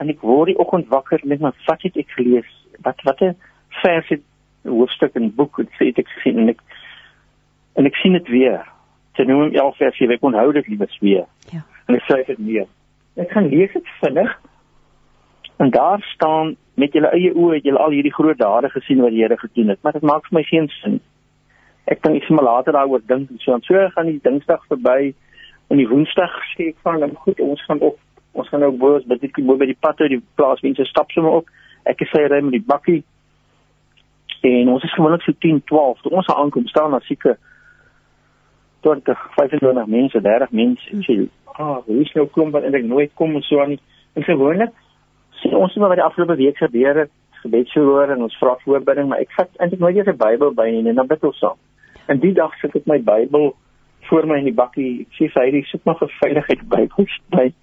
En 0.04 0.12
ek 0.12 0.24
word 0.28 0.52
die 0.52 0.60
oggend 0.60 0.90
wakker 0.92 1.22
en 1.24 1.32
ek 1.32 1.44
maar 1.44 1.56
wat 1.66 1.84
het 1.88 1.98
ek 2.02 2.10
gelees? 2.18 2.50
Wat 2.84 3.00
wat 3.08 3.22
'n 3.24 3.36
vers 3.82 4.08
het 4.12 4.24
hoofstuk 4.68 5.16
in 5.16 5.36
boek 5.36 5.58
het 5.58 5.70
sê 5.80 5.92
ek 5.96 6.10
gesien 6.16 6.40
en 6.44 6.50
ek 6.50 6.62
en 7.80 7.86
ek 7.86 7.96
sien 7.96 8.14
dit 8.14 8.28
weer. 8.28 8.66
Noem 9.18 9.54
11 9.54 9.78
vers 9.78 9.98
hier, 9.98 10.12
ek 10.12 10.24
onthou 10.24 10.52
dit 10.54 10.68
liewes 10.68 10.98
weer. 11.00 11.26
Ja. 11.54 11.62
En 11.88 11.96
ek 11.96 12.02
skryf 12.02 12.28
dit 12.28 12.38
neer. 12.38 12.68
Ek 13.16 13.32
gaan 13.32 13.48
lees 13.48 13.72
dit 13.74 13.88
vinnig. 14.02 14.32
En 15.58 15.70
daar 15.70 16.02
staan 16.02 16.56
met 16.74 16.94
julle 16.94 17.12
eie 17.14 17.32
oë 17.34 17.54
het 17.54 17.64
julle 17.64 17.80
al 17.80 17.94
hierdie 17.94 18.14
groot 18.14 18.38
dade 18.38 18.70
gesien 18.70 19.02
wat 19.02 19.14
die 19.14 19.22
Here 19.22 19.38
gedoen 19.38 19.70
het, 19.70 19.80
maar 19.82 19.94
dit 19.94 20.02
maak 20.02 20.26
vir 20.28 20.40
my 20.40 20.44
geen 20.44 20.68
sin. 20.82 21.00
Ek 21.86 22.02
kan 22.02 22.16
iets 22.16 22.30
maar 22.30 22.44
later 22.44 22.74
daaroor 22.74 23.02
dink 23.06 23.30
en 23.30 23.40
so 23.40 23.54
aan. 23.54 23.62
So 23.62 23.90
gaan 23.96 24.10
die 24.10 24.20
Dinsdag 24.24 24.66
verby 24.68 25.14
en 25.70 25.78
die 25.78 25.88
Woensdag 25.88 26.34
sê 26.54 26.74
ek 26.74 26.82
van 26.82 27.00
dan 27.00 27.16
goed, 27.16 27.40
ons 27.40 27.62
gaan 27.66 27.80
op 27.80 28.00
ons 28.34 28.50
gaan 28.50 28.64
nou 28.66 28.72
boos 28.78 29.06
by 29.06 29.18
die 29.22 29.32
bo 29.46 29.58
by 29.58 29.68
die 29.70 29.78
pad 29.80 30.02
uit 30.02 30.16
die 30.16 30.24
plaasmense 30.38 30.86
stap 30.90 31.12
sommer 31.14 31.42
op. 31.42 31.50
Ek 31.90 32.02
is 32.02 32.12
sy 32.14 32.24
ry 32.26 32.42
met 32.42 32.58
die 32.58 32.66
bakkie. 32.66 33.02
En 34.44 34.70
ons 34.74 34.84
is 34.84 34.94
gewoonlik 34.94 35.24
so 35.24 35.36
10, 35.46 35.62
12. 35.70 36.02
Toe 36.04 36.12
ons 36.20 36.32
aankom 36.34 36.68
staan 36.68 36.96
daar 36.96 37.06
seker 37.08 37.38
20, 38.84 39.20
25 39.38 39.88
mense, 39.88 40.22
30 40.22 40.52
mense. 40.52 40.90
Ek 40.92 41.06
sê, 41.08 41.30
"Ah, 41.54 41.78
hoe 41.86 42.02
is 42.02 42.14
nou 42.14 42.28
klomp 42.28 42.52
wat 42.52 42.64
eintlik 42.64 42.86
nooit 42.86 43.12
kom 43.14 43.36
en 43.36 43.42
so 43.42 43.62
aan 43.62 43.70
nie." 43.70 43.80
En 44.14 44.24
gewoonlik 44.24 44.74
sien 45.42 45.56
ons 45.56 45.76
net 45.76 45.88
wat 45.88 45.96
die 45.96 46.04
afgelope 46.04 46.36
week 46.36 46.58
gebeur 46.58 46.98
het, 46.98 47.12
gebedsgehoor 47.44 48.10
en 48.10 48.22
ons 48.22 48.38
vra 48.38 48.56
voorbidding, 48.64 49.08
maar 49.08 49.20
ek 49.20 49.32
vat 49.32 49.50
eintlik 49.58 49.80
nooit 49.80 49.96
eens 49.96 50.08
'n 50.08 50.18
Bybel 50.18 50.54
by 50.54 50.70
nie 50.70 50.90
en 50.90 50.96
dan 50.96 51.08
bid 51.08 51.24
ons 51.24 51.38
saam. 51.38 51.58
En 52.08 52.20
die 52.20 52.34
dag 52.34 52.54
sit 52.60 52.76
ek 52.76 52.86
my 52.86 53.00
Bybel 53.00 53.56
voor 54.02 54.28
my 54.28 54.38
in 54.38 54.46
die 54.46 54.54
bakkie. 54.54 55.02
Ek 55.02 55.14
sê 55.20 55.32
vir 55.32 55.44
hy, 55.44 55.64
"Sit 55.64 55.86
maar 55.86 55.98
vir 55.98 56.10
veiligheid 56.22 56.70
Bybel 56.70 57.08
by." 57.30 57.54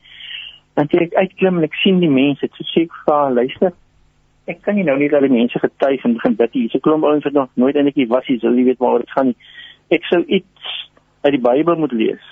Dan 0.80 1.02
ek 1.04 1.14
uitklim 1.14 1.58
en 1.60 1.66
ek 1.66 1.74
sien 1.82 1.98
die 2.00 2.08
mense. 2.08 2.46
Ek 2.46 2.56
sê 2.72 2.86
ek 2.86 2.94
vra, 3.04 3.28
"Luister, 3.28 3.72
ek 4.48 4.62
kan 4.62 4.74
nie 4.74 4.84
nou 4.84 4.96
net 4.96 5.12
al 5.12 5.26
die 5.26 5.32
mense 5.32 5.58
getuig 5.58 6.04
en 6.04 6.14
begin 6.14 6.36
bid 6.38 6.54
nie. 6.54 6.62
Hier's 6.62 6.74
'n 6.74 6.80
klomp 6.80 7.04
ouens 7.04 7.24
wat 7.24 7.32
nog 7.32 7.50
nooit 7.54 7.76
eintlik 7.76 8.08
was 8.08 8.26
hier, 8.26 8.40
sal 8.40 8.56
jy 8.56 8.64
weet 8.64 8.78
waar 8.78 8.98
dit 8.98 9.10
gaan 9.10 9.26
nie. 9.26 9.36
Ek 9.90 10.04
sou 10.04 10.24
iets 10.24 10.90
uit 11.22 11.32
die 11.32 11.40
Bybel 11.48 11.76
moet 11.76 11.92
lees. 11.92 12.24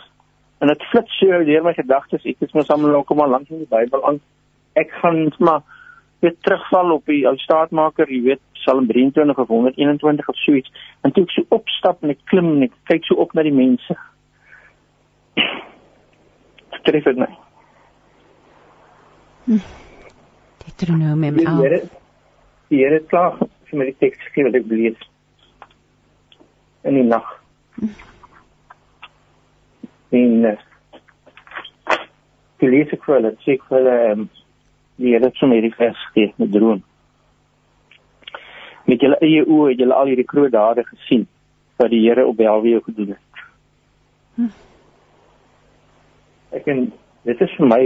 En 0.60 0.68
dit 0.68 0.82
flits 0.90 1.18
so 1.18 1.26
deur 1.44 1.62
my 1.62 1.74
gedagtes. 1.74 2.24
Ek 2.24 2.36
het 2.40 2.54
mos 2.54 2.70
almal 2.70 3.04
kom 3.04 3.20
al 3.20 3.28
lank 3.28 3.50
in 3.50 3.58
die 3.58 3.70
Bybel 3.70 4.04
aan. 4.04 4.20
Ek 4.74 4.90
gaan 4.90 5.32
maar 5.38 5.62
weer 6.20 6.34
terugval 6.40 6.92
op 6.92 7.06
die 7.06 7.26
ou 7.26 7.36
staatmaker, 7.36 8.08
jy 8.08 8.22
weet, 8.22 8.40
Psalm 8.52 8.86
23 8.86 9.38
of 9.38 9.48
121 9.48 10.28
of 10.28 10.36
so 10.36 10.52
iets. 10.52 10.72
En 11.02 11.12
toe 11.12 11.24
ek 11.24 11.30
so 11.30 11.42
opstap 11.48 12.02
en 12.02 12.10
ek 12.10 12.24
klim 12.24 12.56
en 12.56 12.62
ek 12.62 12.72
kyk 12.84 13.04
so 13.04 13.14
op 13.14 13.34
na 13.34 13.42
die 13.42 13.52
mense. 13.52 13.96
Tref 16.82 17.04
dit 17.04 17.16
my. 17.16 17.47
Deuteronomium 19.48 21.36
Die 21.36 21.46
11. 21.46 21.60
Here 21.62 21.80
die 22.68 22.78
Here 22.82 23.00
klaar 23.08 23.38
vir 23.40 23.78
my 23.80 23.84
die 23.88 23.96
teks 23.96 24.20
gegee 24.26 24.44
wat 24.44 24.56
ek 24.58 24.66
lees 24.68 25.04
in 26.88 26.98
die 26.98 27.04
nag. 27.06 27.30
En 30.18 30.50
uh, 30.50 30.52
die 32.60 32.68
lees 32.74 32.92
ek 32.92 33.06
vir 33.06 33.16
hulle, 33.16 33.30
sê 33.44 33.56
ek 33.56 33.64
vir 33.70 33.78
hulle 33.78 33.94
um, 34.10 34.26
die 35.00 35.14
Here 35.14 35.30
het 35.30 35.40
vir 35.40 35.50
my 35.52 35.60
die 35.64 35.72
vers 35.78 36.02
gegee 36.10 36.34
met 36.42 36.52
droom. 36.52 36.82
Met 38.88 39.04
julle 39.04 39.20
eie 39.24 39.46
oë 39.46 39.70
het 39.70 39.80
julle 39.84 39.96
al 39.96 40.12
hierdie 40.12 40.28
groot 40.28 40.52
dade 40.52 40.84
gesien 40.90 41.24
wat 41.80 41.88
die 41.94 42.02
Here 42.04 42.26
op 42.28 42.36
Belwee 42.36 42.84
gedoen 42.84 43.14
het. 43.16 43.42
Hm. 44.36 44.52
Ek 46.60 46.68
en 46.68 46.84
dit 47.24 47.48
is 47.48 47.56
vir 47.56 47.72
my 47.72 47.82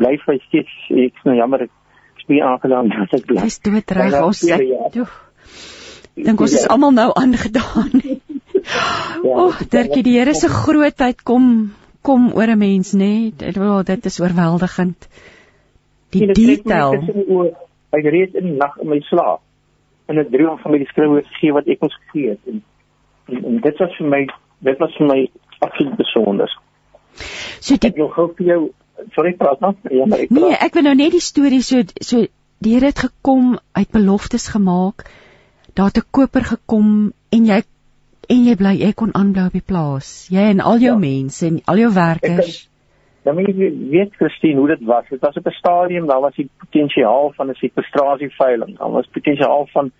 bly 0.00 0.16
vir 0.24 0.40
steeds 0.48 0.76
ek 0.90 1.18
is 1.20 1.26
nou 1.28 1.36
jammer 1.38 1.66
ek 1.66 1.72
is 2.20 2.28
nie 2.32 2.42
aangedaan 2.44 2.90
dat 2.94 3.18
ek 3.20 3.26
bly. 3.28 3.44
Dis 3.44 3.60
doodreg 3.66 4.16
ons 4.22 4.44
dink 6.20 6.40
ons 6.46 6.56
is 6.58 6.68
almal 6.68 6.96
nou 6.96 7.10
aangedaan. 7.14 7.94
O, 9.20 9.32
oh, 9.48 9.58
Dirkie, 9.72 10.02
die 10.04 10.18
Here 10.18 10.34
se 10.36 10.48
grootheid 10.52 11.22
kom 11.26 11.72
kom 12.06 12.30
oor 12.36 12.48
'n 12.48 12.58
mens, 12.58 12.92
nê? 12.92 13.32
Nee? 13.36 13.52
Oh, 13.60 13.82
dit 13.84 14.04
is 14.06 14.20
oorweldigend. 14.20 15.08
Die 16.10 16.22
En 16.22 16.32
dit 16.32 16.36
detail. 16.36 16.92
Ek 17.90 18.04
reed 18.04 18.34
in 18.34 18.44
die 18.44 18.56
nag 18.56 18.76
in 18.80 18.88
my 18.88 19.00
slaap 19.08 19.40
in 20.08 20.18
'n 20.18 20.30
droom 20.30 20.58
van 20.58 20.72
my 20.72 20.78
die 20.78 20.90
skrywe 20.92 21.22
gegee 21.22 21.52
wat 21.52 21.68
ek 21.68 21.82
ons 21.82 21.96
gegee 22.04 22.30
het 22.30 22.40
en, 22.46 22.62
en, 23.28 23.44
en 23.44 23.60
dit 23.60 23.78
was 23.78 23.96
vir 23.98 24.08
my 24.14 24.22
dit 24.68 24.78
was 24.78 24.96
vir 24.96 25.06
my 25.06 25.20
absoluut 25.58 25.96
besonder. 25.96 26.50
So 27.60 27.76
die 27.76 27.88
Ek 27.88 27.96
wil 27.96 28.08
gou 28.08 28.26
vir 28.38 28.46
jou 28.46 28.62
sorry 29.12 29.32
praat 29.34 29.60
nou. 29.60 29.74
Ja, 29.90 30.06
maar 30.06 30.18
ek 30.18 30.30
Nee, 30.30 30.40
praat. 30.40 30.62
ek 30.62 30.74
wil 30.74 30.82
nou 30.82 30.94
net 30.94 31.10
die 31.12 31.20
storie 31.20 31.62
so 31.62 31.82
so 32.00 32.26
die 32.60 32.74
Here 32.74 32.86
het 32.86 32.98
gekom, 32.98 33.58
uit 33.72 33.90
beloftes 33.90 34.48
gemaak. 34.48 35.10
Daar 35.74 35.86
het 35.86 35.96
'n 35.98 36.10
koper 36.10 36.44
gekom 36.44 37.12
en 37.32 37.44
jy 37.46 37.62
en 38.28 38.44
jy 38.44 38.56
bly 38.56 38.74
jy 38.78 38.92
kon 38.92 39.14
aanbly 39.14 39.46
op 39.46 39.52
die 39.52 39.64
plaas. 39.66 40.28
Jy 40.30 40.50
en 40.50 40.60
al 40.60 40.78
jou 40.78 40.92
Ja. 40.92 40.98
mense 40.98 41.46
en 41.46 41.60
al 41.66 41.76
jou 41.76 41.92
werkers. 41.94 42.68
Dan 43.24 43.34
moet 43.34 43.46
jy 43.46 43.72
weet 43.90 44.14
Christine 44.16 44.58
hoe 44.58 44.68
dit 44.68 44.80
was. 44.86 45.04
Dit 45.10 45.20
was 45.20 45.36
op 45.36 45.46
'n 45.46 45.50
stadium 45.50 46.06
daar 46.06 46.20
was 46.20 46.34
die 46.36 46.48
potensiaal 46.58 47.32
van 47.36 47.48
'n 47.50 47.54
sequestrasieveiling. 47.54 48.78
Daar 48.78 48.90
was 48.90 49.06
potensiaal 49.06 49.66
van 49.72 49.90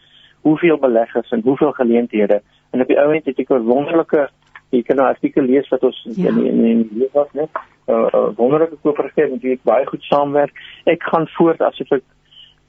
hoeveel 0.42 0.78
beleggers 0.78 1.30
en 1.30 1.40
hoeveel 1.44 1.72
geleenthede. 1.72 2.42
En 2.70 2.80
op 2.80 2.86
die 2.88 2.98
ou 3.00 3.14
end 3.14 3.24
het 3.24 3.38
ek 3.38 3.50
'n 3.50 3.62
wonderlike 3.62 4.28
jy 4.70 4.82
kan 4.82 4.96
'n 4.96 5.00
artikel 5.00 5.42
lees 5.42 5.68
wat 5.68 5.82
ons 5.82 6.02
Ja. 6.16 6.28
in 6.28 6.46
in 6.46 6.64
in 6.64 6.88
hier 6.94 7.08
was 7.12 7.26
net 7.32 7.48
uh, 7.90 8.30
wonderlike 8.36 8.76
gegee 8.82 9.30
met 9.30 9.42
wie 9.42 9.52
ek 9.56 9.62
baie 9.68 9.86
goed 9.86 10.02
saamwerk. 10.08 10.56
Ek 10.84 11.02
gaan 11.12 11.28
voort 11.36 11.60
asof 11.60 11.92
ek 11.98 12.04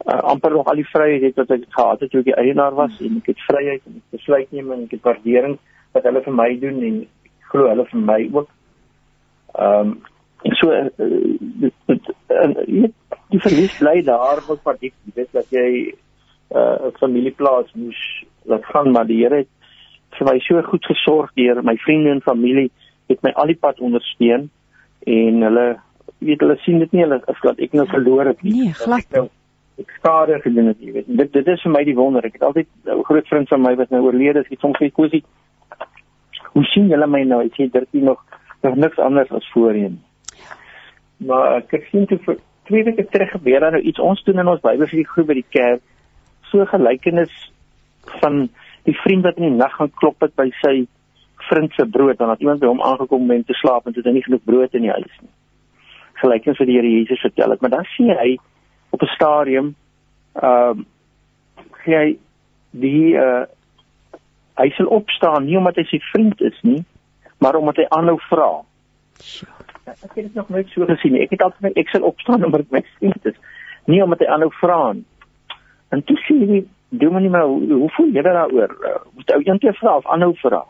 uh, 0.06 0.20
amper 0.34 0.52
nog 0.52 0.70
al 0.72 0.82
die 0.82 0.88
vryheid 0.92 1.28
het 1.30 1.42
wat 1.42 1.52
ek 1.58 1.68
gehad 1.70 2.06
het 2.06 2.12
toe 2.12 2.22
ek 2.24 2.30
die 2.32 2.40
eienaar 2.44 2.78
was 2.78 3.00
en 3.00 3.20
ek 3.22 3.34
het 3.34 3.44
vryheid 3.50 3.82
en 3.86 4.00
ek 4.00 4.18
besluit 4.18 4.52
neem 4.52 4.72
en 4.72 4.86
ek 4.88 4.96
het 4.98 5.10
waardering 5.10 5.58
wat 5.94 6.08
hulle 6.08 6.24
vir 6.28 6.38
my 6.40 6.50
doen 6.62 6.82
en 6.88 7.02
glo 7.52 7.68
hulle 7.70 7.86
vir 7.92 8.08
my 8.12 8.22
ook. 8.32 8.50
Ehm 9.60 9.94
um, 9.94 10.00
so 10.58 10.72
uh, 10.74 10.90
dit, 11.62 11.74
dit, 11.86 12.08
weet, 12.68 12.94
die 13.30 13.40
verlies 13.40 13.74
bly 13.78 14.00
daar 14.06 14.42
wat 14.48 14.64
wat 14.66 14.86
ek 14.88 14.96
weet 15.16 15.30
dat 15.38 15.52
jy 15.54 15.94
'n 16.52 16.58
uh, 16.58 16.92
familieplaas 17.00 17.70
moes 17.74 18.00
laat 18.44 18.66
gaan 18.66 18.92
maar 18.92 19.06
die 19.08 19.22
Here 19.22 19.44
het 19.44 19.52
vir 20.18 20.28
my 20.28 20.40
so 20.40 20.62
goed 20.62 20.86
gesorg 20.86 21.32
deur 21.36 21.62
my 21.64 21.78
vriende 21.86 22.10
en 22.12 22.22
familie 22.22 22.72
het 23.08 23.22
my 23.24 23.32
al 23.36 23.52
die 23.52 23.60
pad 23.60 23.80
ondersteun 23.80 24.50
en 25.08 25.42
hulle 25.48 25.68
weet 26.22 26.42
hulle 26.44 26.58
sien 26.62 26.80
dit 26.80 26.92
nie 26.92 27.06
hulle 27.06 27.22
as 27.28 27.40
dat 27.44 27.60
ek 27.60 27.74
nou 27.74 27.88
verloor 27.90 28.26
het 28.30 28.42
nie. 28.46 28.54
Nee, 28.58 28.74
glad 28.78 29.06
ek 29.06 29.16
nou 29.18 29.28
ek 29.82 29.94
skade 29.98 30.38
gedoen 30.44 30.68
het, 30.72 30.82
jy 30.84 30.92
weet. 30.94 31.08
Dit 31.22 31.32
dit 31.34 31.48
is 31.48 31.64
vir 31.66 31.74
my 31.74 31.84
die 31.88 31.96
wonder. 31.98 32.26
Ek 32.26 32.38
het 32.38 32.44
altyd 32.46 32.68
'n 32.86 33.04
groot 33.08 33.28
vriend 33.28 33.50
van 33.50 33.62
my 33.62 33.76
wat 33.76 33.90
nou 33.90 34.04
oorlede 34.06 34.40
is, 34.40 34.50
het 34.50 34.60
soms 34.60 34.78
gesê 34.78 34.92
Kosie, 34.92 35.24
hoe 36.54 36.64
sien 36.64 36.88
julle 36.88 37.08
my 37.08 37.24
nou? 37.24 37.42
Ek 37.46 37.56
sê 37.58 37.70
dit 37.72 37.88
is 37.92 38.02
nog 38.02 38.22
nog 38.62 38.76
niks 38.76 39.00
anders 39.00 39.32
as 39.32 39.52
voorheen. 39.54 40.02
Maar 41.18 41.56
ek 41.62 41.72
het 41.72 41.84
sien 41.92 42.06
toe 42.06 42.20
vir 42.26 42.38
twee 42.70 42.84
weke 42.84 43.06
terug 43.10 43.32
gebeur 43.32 43.60
daar 43.60 43.72
nou 43.72 43.82
iets 43.82 44.00
ons 44.00 44.24
doen 44.24 44.40
in 44.40 44.48
ons 44.48 44.62
Bybelstudie 44.62 45.08
groep 45.08 45.28
by 45.28 45.34
die 45.34 45.50
kerk. 45.50 45.82
So 46.52 46.66
gelykenis 46.66 47.34
van 48.22 48.50
die 48.84 48.98
vriend 49.04 49.24
wat 49.24 49.38
in 49.38 49.50
die 49.50 49.58
nag 49.58 49.74
gaan 49.78 49.92
klop 50.02 50.22
het 50.22 50.36
by 50.36 50.50
sy 50.62 50.86
vriend 51.50 51.74
se 51.74 51.86
brood 51.86 52.18
want 52.18 52.32
dat 52.32 52.40
iemand 52.40 52.60
by 52.60 52.68
hom 52.68 52.82
aangekom 52.82 53.30
het 53.30 53.38
om 53.38 53.44
te 53.46 53.54
slaap 53.54 53.86
en 53.86 53.94
toe 53.94 54.02
het 54.02 54.10
hy 54.12 54.18
nie 54.18 54.24
genoeg 54.24 54.44
brood 54.44 54.74
in 54.74 54.88
die 54.88 54.92
huis 54.92 55.16
nie. 55.22 55.32
Gelykenis 56.22 56.60
wat 56.62 56.68
die 56.68 56.76
Here 56.78 56.90
Jesus 56.90 57.22
vertel 57.22 57.50
het, 57.50 57.62
maar 57.62 57.70
dan 57.70 57.88
sien 57.96 58.10
hy 58.10 58.38
op 58.90 59.02
'n 59.02 59.16
stadium 59.16 59.76
ehm 60.34 60.80
uh, 60.80 60.86
gee 61.84 61.98
hy 61.98 62.18
die 62.72 63.16
uh 63.16 63.44
hy 64.62 64.70
sal 64.76 64.90
opstaan 64.94 65.46
nie 65.46 65.58
omdat 65.58 65.76
hy 65.76 65.86
sy 65.90 66.00
vriend 66.12 66.42
is 66.42 66.58
nie, 66.62 66.84
maar 67.40 67.56
omdat 67.56 67.82
hy 67.82 67.86
aanhou 67.90 68.18
vra. 68.30 68.50
Ek 69.86 70.12
het 70.14 70.28
dit 70.28 70.36
nog 70.36 70.50
nooit 70.50 70.68
so 70.70 70.86
gesien 70.86 71.16
nie. 71.16 71.24
Ek 71.24 71.34
het 71.34 71.42
altyd 71.42 71.78
ek 71.78 71.90
sal 71.90 72.06
opstaan 72.06 72.46
omdat 72.46 72.68
ek 72.68 72.76
my 72.76 72.84
vriend 73.00 73.26
is, 73.26 73.40
nie 73.86 74.04
omdat 74.04 74.20
hy 74.20 74.28
aanhou 74.28 74.52
vra 74.60 74.94
nie. 74.94 75.08
En 75.92 76.04
toe 76.04 76.18
sê 76.28 76.38
hy, 76.52 76.66
"Doen 76.90 77.30
maar 77.32 77.48
hoe, 77.48 77.74
hoe 77.74 77.90
voel 77.90 78.12
jy 78.14 78.22
daaroor? 78.22 78.72
Uh, 78.86 79.00
moet 79.16 79.32
ou 79.32 79.42
eendag 79.42 79.78
vra 79.78 79.98
of 79.98 80.06
aanhou 80.06 80.36
vra?" 80.36 80.64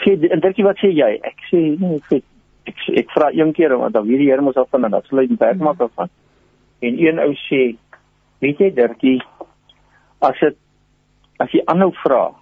Sê 0.00 0.16
en 0.32 0.40
ditjie 0.40 0.64
wat 0.64 0.80
sê 0.80 0.90
jy? 0.94 1.10
Ek 1.26 1.46
sê 1.50 1.60
nee, 1.80 1.98
ek 1.98 2.08
sê 2.08 2.22
ek, 2.70 2.76
sê- 2.86 2.96
ek 3.02 3.12
vra 3.14 3.30
een 3.34 3.52
keer 3.52 3.76
want 3.76 3.94
dan 3.94 4.06
weet 4.06 4.22
die 4.22 4.30
Here 4.30 4.42
mos 4.42 4.56
af 4.56 4.70
van 4.70 4.84
en 4.84 4.96
dat 4.96 5.06
sal 5.08 5.22
hy 5.22 5.26
die 5.26 5.40
werk 5.40 5.60
maak 5.60 5.78
daarvan. 5.78 6.10
En 6.80 6.98
een 6.98 7.18
ou 7.18 7.32
sê, 7.46 7.76
"Weet 8.40 8.58
jy 8.58 8.70
Dirkie, 8.74 9.22
as 10.22 10.38
dit 10.40 10.56
as 11.38 11.50
jy 11.52 11.62
aanhou 11.66 11.92
vra, 12.04 12.32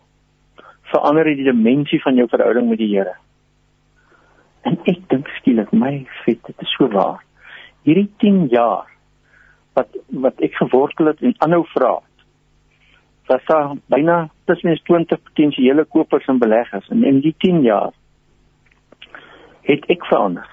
verander 0.93 1.25
dit 1.25 1.37
die 1.37 1.53
dimensie 1.53 2.03
van 2.03 2.17
jou 2.17 2.29
verhouding 2.29 2.69
met 2.69 2.79
die 2.79 2.95
Here." 2.95 3.15
En 4.65 4.79
ek 4.87 5.09
dink 5.09 5.29
skielik, 5.39 5.73
my 5.73 6.07
vet, 6.25 6.43
dit 6.47 6.63
is 6.63 6.75
so 6.77 6.89
waar. 6.89 7.23
Hierdie 7.85 8.11
10 8.19 8.49
jaar 8.49 8.87
wat 9.75 9.89
wat 10.11 10.41
ek 10.41 10.55
gewortel 10.55 11.07
het 11.07 11.23
en 11.23 11.35
aanhou 11.39 11.65
vra. 11.75 11.99
Was 13.29 13.45
daar 13.45 13.75
byna 13.93 14.31
tussen 14.49 14.81
20 14.85 15.23
potensiële 15.23 15.85
kopers 15.85 16.27
en 16.27 16.39
beleggers 16.39 16.89
en 16.89 17.05
in 17.05 17.21
die 17.21 17.35
10 17.39 17.61
jaar 17.63 17.93
het 19.69 19.85
ek 19.93 20.07
verander. 20.09 20.49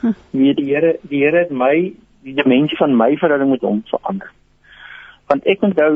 Hm. 0.00 0.14
Wie 0.30 0.54
die 0.54 0.68
Here 0.70 0.96
die 1.02 1.24
Here 1.24 1.44
het 1.44 1.50
my 1.50 1.74
die 2.22 2.34
dimensie 2.38 2.78
van 2.78 2.94
my 2.96 3.16
verhouding 3.18 3.50
met 3.50 3.66
hom 3.66 3.82
verander. 3.90 4.30
Want 5.30 5.46
ek 5.50 5.62
onthou 5.66 5.90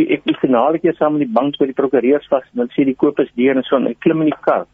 die 0.00 0.08
ek 0.16 0.24
die 0.26 0.38
finale 0.40 0.80
keer 0.82 0.96
saam 0.98 1.16
met 1.16 1.26
die 1.26 1.34
bank 1.38 1.58
by 1.60 1.68
die 1.70 1.78
prokureurs 1.78 2.26
was 2.32 2.46
en 2.50 2.64
dan 2.64 2.72
sê 2.74 2.86
die 2.88 2.98
koop 2.98 3.20
is 3.22 3.30
deur 3.38 3.58
en 3.58 3.66
so 3.68 3.78
en 3.78 3.90
ek 3.92 4.00
klim 4.02 4.24
in 4.24 4.32
die 4.32 4.42
kar. 4.46 4.66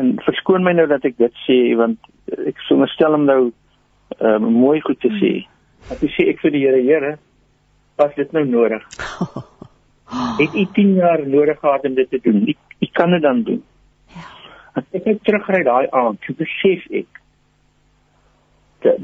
En 0.00 0.14
verskoon 0.24 0.64
my 0.64 0.72
nou 0.76 0.86
dat 0.90 1.04
ek 1.04 1.18
dit 1.20 1.42
sê 1.44 1.58
want 1.78 2.00
ek 2.32 2.64
sonderstel 2.68 3.18
hom 3.18 3.28
nou 3.28 3.40
um, 4.20 4.48
mooi 4.54 4.80
goed 4.86 5.00
te 5.04 5.12
sê. 5.20 5.34
Dat 5.90 6.00
jy 6.00 6.12
sê 6.14 6.28
ek 6.32 6.40
vir 6.44 6.54
die 6.54 6.64
Here, 6.64 6.82
Here, 6.86 7.12
was 7.96 8.14
dit 8.14 8.32
nou 8.32 8.46
nodig? 8.46 8.86
Het 10.38 10.54
u 10.54 10.66
10 10.72 10.94
jaar 10.94 11.26
nodig 11.26 11.58
gehad 11.58 11.84
om 11.84 11.94
dit 11.94 12.10
te 12.10 12.18
doen? 12.22 12.46
Ek, 12.46 12.58
ek 12.78 12.92
kan 12.92 13.10
dit 13.10 13.22
dan 13.22 13.42
doen. 13.42 13.62
Ja. 14.14 14.26
As 14.72 14.84
ek 14.90 15.04
net 15.04 15.22
terugry 15.24 15.62
daai 15.66 15.86
aand, 15.90 16.20
toe 16.26 16.34
besef 16.38 16.86
ek 16.90 17.22
dat 18.84 19.00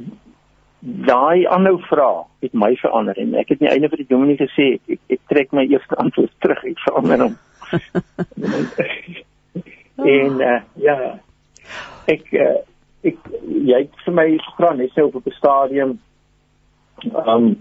daai 0.80 1.46
aanhou 1.46 1.76
vra 1.88 2.10
het 2.40 2.54
my 2.56 2.72
verander 2.80 3.18
en 3.20 3.34
ek 3.40 3.52
het 3.52 3.60
nie 3.60 3.68
einde 3.68 3.90
vir 3.92 4.02
die 4.02 4.08
dominee 4.08 4.40
gesê 4.40 4.66
ek, 4.88 5.00
ek 5.12 5.20
trek 5.28 5.52
my 5.56 5.66
eerste 5.68 5.96
antwoord 6.00 6.32
terug 6.40 6.62
ek 6.70 6.80
verander 6.86 7.24
hom. 7.26 7.36
en 10.16 10.40
uh, 10.40 10.60
ja 10.80 10.96
ek 12.08 12.24
uh, 12.32 12.62
ek 13.06 13.18
jy 13.44 13.82
het 13.82 14.04
vir 14.06 14.16
my 14.16 14.26
gevra 14.46 14.72
net 14.78 14.94
so 14.96 15.08
op 15.08 15.26
'n 15.26 15.36
stadium 15.36 15.98
um 17.24 17.52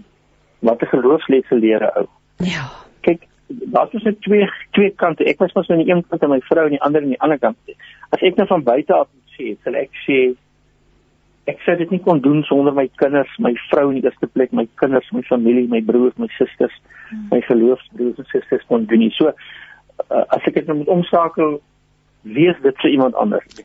wat 0.60 0.82
'n 0.82 0.92
geloofsles 0.92 1.46
geleer 1.46 1.82
ou. 1.96 2.06
Ja. 2.36 2.68
Kyk, 3.00 3.26
daar 3.46 3.88
is 3.90 4.02
net 4.02 4.20
twee 4.20 4.50
twee 4.70 4.90
kante. 4.90 5.24
Ek 5.24 5.38
was 5.38 5.52
mos 5.52 5.68
aan 5.68 5.82
die 5.82 5.92
een 5.92 6.04
kant 6.08 6.22
en 6.22 6.28
my 6.28 6.40
vrou 6.40 6.64
aan 6.64 6.76
die 6.76 6.82
ander 6.82 7.02
aan 7.02 7.08
die 7.08 7.20
ander 7.20 7.38
kant. 7.38 7.56
As 8.10 8.20
ek 8.20 8.36
nou 8.36 8.46
van 8.46 8.62
buite 8.62 8.94
af 8.94 9.08
sê, 9.36 9.56
sal 9.64 9.74
ek 9.74 9.90
sê 10.06 10.34
ek 11.50 11.62
sou 11.64 11.76
dit 11.76 11.90
nie 11.90 12.02
kon 12.04 12.20
doen 12.20 12.42
sonder 12.46 12.74
my 12.76 12.86
kinders, 13.00 13.32
my 13.38 13.52
vrou 13.70 13.88
in 13.90 14.00
die 14.00 14.04
eerste 14.04 14.26
plek, 14.26 14.52
my 14.52 14.66
kinders, 14.74 15.08
my 15.12 15.22
familie, 15.22 15.66
my 15.68 15.80
broers, 15.80 16.14
my 16.16 16.28
susters, 16.36 16.76
hmm. 17.08 17.26
my 17.32 17.40
geloofsbroers 17.40 18.18
en 18.18 18.28
susters 18.30 18.66
kon 18.68 18.84
doen 18.84 18.98
nie. 18.98 19.10
So 19.16 19.32
uh, 19.32 20.24
as 20.28 20.46
ek 20.46 20.60
dit 20.60 20.70
nou 20.70 20.80
moet 20.82 20.92
omskakel, 20.92 21.58
wees 22.22 22.56
dit 22.62 22.82
vir 22.84 22.90
iemand 22.90 23.14
anders. 23.14 23.64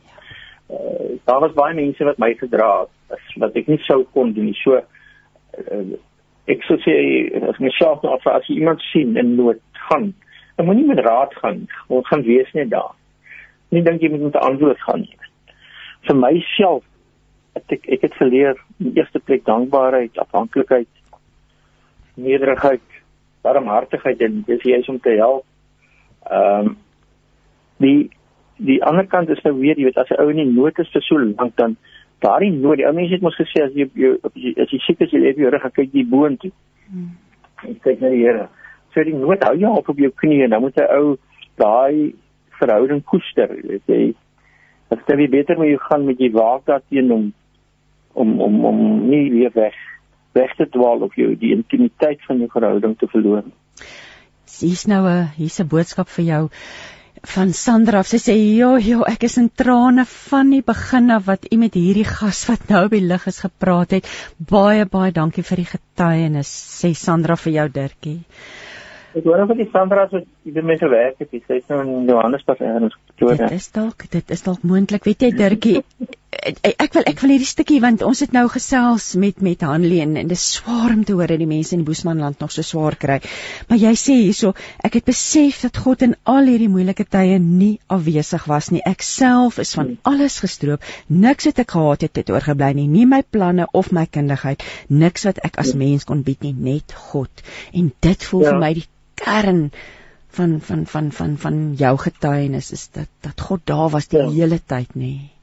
Uh, 0.72 1.16
daar 1.30 1.44
was 1.44 1.54
baie 1.54 1.76
mense 1.78 2.08
wat 2.08 2.18
my 2.22 2.34
gedra 2.40 2.88
het, 3.12 3.32
wat 3.44 3.58
ek 3.60 3.70
nie 3.70 3.82
sou 3.86 4.02
kon 4.16 4.34
doen 4.34 4.50
nie. 4.50 4.58
So 4.64 4.80
uh, 4.80 5.84
ek 6.48 6.64
sou 6.68 6.78
sê 6.84 6.96
as 7.50 7.60
my 7.60 7.72
self 7.78 8.04
nou 8.04 8.14
af 8.14 8.28
as 8.28 8.50
iemand 8.50 8.82
sien 8.92 9.18
in 9.18 9.36
nood 9.36 9.62
gaan, 9.90 10.14
dan 10.56 10.66
moenie 10.66 10.88
met 10.88 11.04
raad 11.06 11.34
gaan, 11.42 11.66
ons 11.88 12.08
gaan 12.08 12.24
wees 12.24 12.52
net 12.54 12.70
daar. 12.70 12.94
Nie 13.74 13.84
dink 13.84 14.02
jy 14.02 14.10
moet 14.10 14.28
met 14.28 14.36
'n 14.36 14.48
antwoord 14.50 14.82
gaan 14.82 15.02
nie. 15.02 15.18
Vir 16.08 16.16
myself 16.16 16.84
het 17.56 17.72
ek 17.72 17.90
ek 17.90 18.02
het 18.02 18.14
geleer 18.14 18.56
in 18.80 18.92
eerste 18.96 19.20
plek 19.20 19.46
dankbaarheid, 19.46 20.18
afhanklikheid, 20.18 20.88
nederigheid, 22.16 22.88
barmhartigheid 23.42 24.22
en 24.22 24.44
dis 24.48 24.64
jy 24.64 24.80
is 24.80 24.90
om 24.90 25.00
te 25.00 25.16
help. 25.18 25.46
Ehm 26.30 26.68
um, 26.68 26.78
die 27.78 28.10
die 28.58 28.84
ander 28.84 29.08
kant 29.08 29.30
is 29.30 29.42
nou 29.44 29.58
weer 29.60 29.76
jy 29.78 29.90
weet 29.90 29.98
as 29.98 30.10
'n 30.10 30.22
ou 30.22 30.30
in 30.30 30.56
nood 30.56 30.80
is 30.80 30.92
vir 30.94 31.02
so 31.02 31.18
lank 31.20 31.56
dan 31.56 31.78
daardie 32.24 32.52
nood, 32.52 32.78
die 32.78 32.88
ou 32.88 32.94
mense 32.94 33.14
het 33.14 33.22
mos 33.22 33.38
gesê 33.40 33.64
as 33.66 33.74
jy 33.74 33.90
jy 33.94 34.16
as 34.62 34.72
jy 34.72 34.80
siek 34.86 35.02
is 35.02 35.12
jy 35.12 35.20
leef 35.20 35.38
jou 35.38 35.50
rug 35.50 35.66
kyk 35.74 35.94
jy 35.94 36.06
boontoe. 36.10 36.52
Hmm. 36.90 37.16
Kyk 37.84 38.02
na 38.02 38.10
die 38.10 38.24
Here. 38.24 38.50
So 38.94 39.04
die 39.04 39.16
nood 39.16 39.44
hou 39.44 39.56
jou 39.60 39.74
op 39.80 39.90
op 39.90 40.00
jou 40.00 40.12
knieë 40.12 40.46
en 40.46 40.56
dan 40.56 40.62
moet 40.62 40.78
'n 40.78 40.92
ou 41.00 41.18
daai 41.58 42.14
verhouding 42.60 43.04
koester, 43.04 43.48
weet 43.48 43.84
jy. 43.88 44.14
Dit 44.90 45.00
stel 45.04 45.20
jy 45.20 45.30
beter 45.30 45.58
met 45.60 45.70
jou 45.70 45.82
gaan 45.90 46.06
met 46.06 46.20
jy 46.20 46.32
waak 46.32 46.66
daarteen 46.66 47.12
om 47.12 47.34
om 48.14 48.42
om 48.42 48.66
om 48.66 49.10
nie 49.10 49.30
weer 49.32 49.52
weg 49.54 49.76
weg 50.34 50.56
te 50.56 50.68
dwaal 50.70 51.04
of 51.04 51.16
jou 51.16 51.36
die 51.36 51.54
intimiteit 51.56 52.20
van 52.28 52.38
jou 52.38 52.50
verhouding 52.52 52.98
te 52.98 53.08
verloor. 53.08 53.44
Hier's 54.60 54.86
nou 54.88 55.04
'n 55.08 55.32
hier's 55.36 55.60
'n 55.60 55.68
boodskap 55.68 56.08
vir 56.08 56.26
jou 56.26 56.50
van 57.24 57.54
Sandra. 57.54 58.04
Sy 58.04 58.18
sê, 58.18 58.36
"Jo, 58.58 58.78
jo, 58.78 59.04
ek 59.08 59.24
is 59.24 59.38
in 59.38 59.50
trane 59.50 60.06
van 60.06 60.50
die 60.50 60.62
begin 60.62 61.12
af 61.12 61.26
wat 61.26 61.46
u 61.52 61.58
met 61.58 61.74
hierdie 61.74 62.06
gas 62.06 62.46
wat 62.48 62.70
nou 62.70 62.88
by 62.90 63.00
lig 63.00 63.28
is 63.28 63.40
gepraat 63.40 63.92
het. 63.92 64.08
Baie 64.38 64.86
baie 64.86 65.12
dankie 65.12 65.44
vir 65.44 65.58
die 65.58 65.66
getuienis," 65.66 66.48
sê 66.84 66.96
Sandra 66.96 67.36
vir 67.36 67.54
jou 67.54 67.70
Dirkie. 67.70 68.26
Ek 69.16 69.24
hoor 69.24 69.48
van 69.48 69.58
die 69.58 69.70
Sandra 69.72 70.08
wat 70.12 70.26
jy 70.44 70.62
met 70.62 70.80
gewerk 70.80 71.20
het. 71.20 71.30
Sy 71.32 71.54
is 71.54 71.68
nou 71.70 71.82
in 71.82 72.08
Johannesburg 72.08 72.60
en 72.62 72.84
ons 72.84 72.96
Dit 73.16 73.52
is 73.52 73.72
dalk, 73.72 74.10
dit 74.12 74.32
is 74.32 74.42
dalk 74.42 74.64
moontlik. 74.64 75.06
Weet 75.06 75.22
jy 75.22 75.32
Dirkie, 75.32 75.84
ek 76.36 76.96
wil 76.96 77.06
ek 77.08 77.22
wil 77.24 77.32
hierdie 77.34 77.48
stukkie 77.48 77.78
want 77.84 78.04
ons 78.06 78.22
het 78.24 78.34
nou 78.36 78.46
gesels 78.52 79.08
met 79.22 79.42
met 79.46 79.64
Hanleen 79.66 80.16
en 80.20 80.30
dit 80.30 80.36
is 80.38 80.46
swaar 80.58 80.94
om 80.94 81.04
te 81.08 81.16
hoor 81.16 81.32
dat 81.32 81.42
die 81.42 81.50
mense 81.50 81.76
in 81.76 81.84
die 81.84 81.88
Boesmanland 81.88 82.40
nog 82.44 82.52
so 82.54 82.66
swaar 82.66 82.98
kry. 83.00 83.18
Maar 83.70 83.80
jy 83.82 83.94
sê 84.00 84.16
hierso, 84.20 84.54
ek 84.84 85.00
het 85.00 85.08
besef 85.10 85.62
dat 85.66 85.80
God 85.86 86.06
in 86.08 86.16
al 86.24 86.50
hierdie 86.50 86.70
moeilike 86.72 87.06
tye 87.16 87.40
nie 87.42 87.80
afwesig 87.92 88.48
was 88.52 88.72
nie. 88.74 88.84
Ek 88.86 89.06
self 89.06 89.60
is 89.64 89.76
van 89.78 89.96
alles 90.04 90.40
gestroop. 90.44 90.86
Niks 91.08 91.50
het 91.50 91.62
ek 91.64 91.76
gehad 91.78 92.08
het 92.08 92.22
het 92.22 92.32
oorgebly 92.34 92.74
nie, 92.80 92.88
nie 92.92 93.06
my 93.10 93.22
planne 93.24 93.68
of 93.74 93.92
my 93.96 94.06
kundigheid, 94.06 94.64
niks 94.90 95.28
wat 95.30 95.44
ek 95.48 95.60
as 95.62 95.76
mens 95.78 96.08
kon 96.10 96.26
bied 96.28 96.44
nie, 96.46 96.56
net 96.56 96.96
God. 97.12 97.46
En 97.74 97.94
dit 98.06 98.28
voel 98.32 98.48
ja. 98.48 98.56
vir 98.56 98.66
my 98.66 98.74
die 98.82 98.90
kern 99.20 99.70
van 100.36 100.60
van 100.60 100.84
van 100.86 101.14
van 101.16 101.38
van 101.40 101.62
jou 101.80 101.94
getuienis 102.08 102.74
is 102.76 102.90
dat 102.92 103.08
dat 103.24 103.48
God 103.48 103.64
daar 103.64 103.88
was 103.94 104.12
die 104.12 104.20
ja. 104.20 104.28
hele 104.42 104.60
tyd 104.60 104.92
nê. 105.00 105.14
Nee 105.16 105.35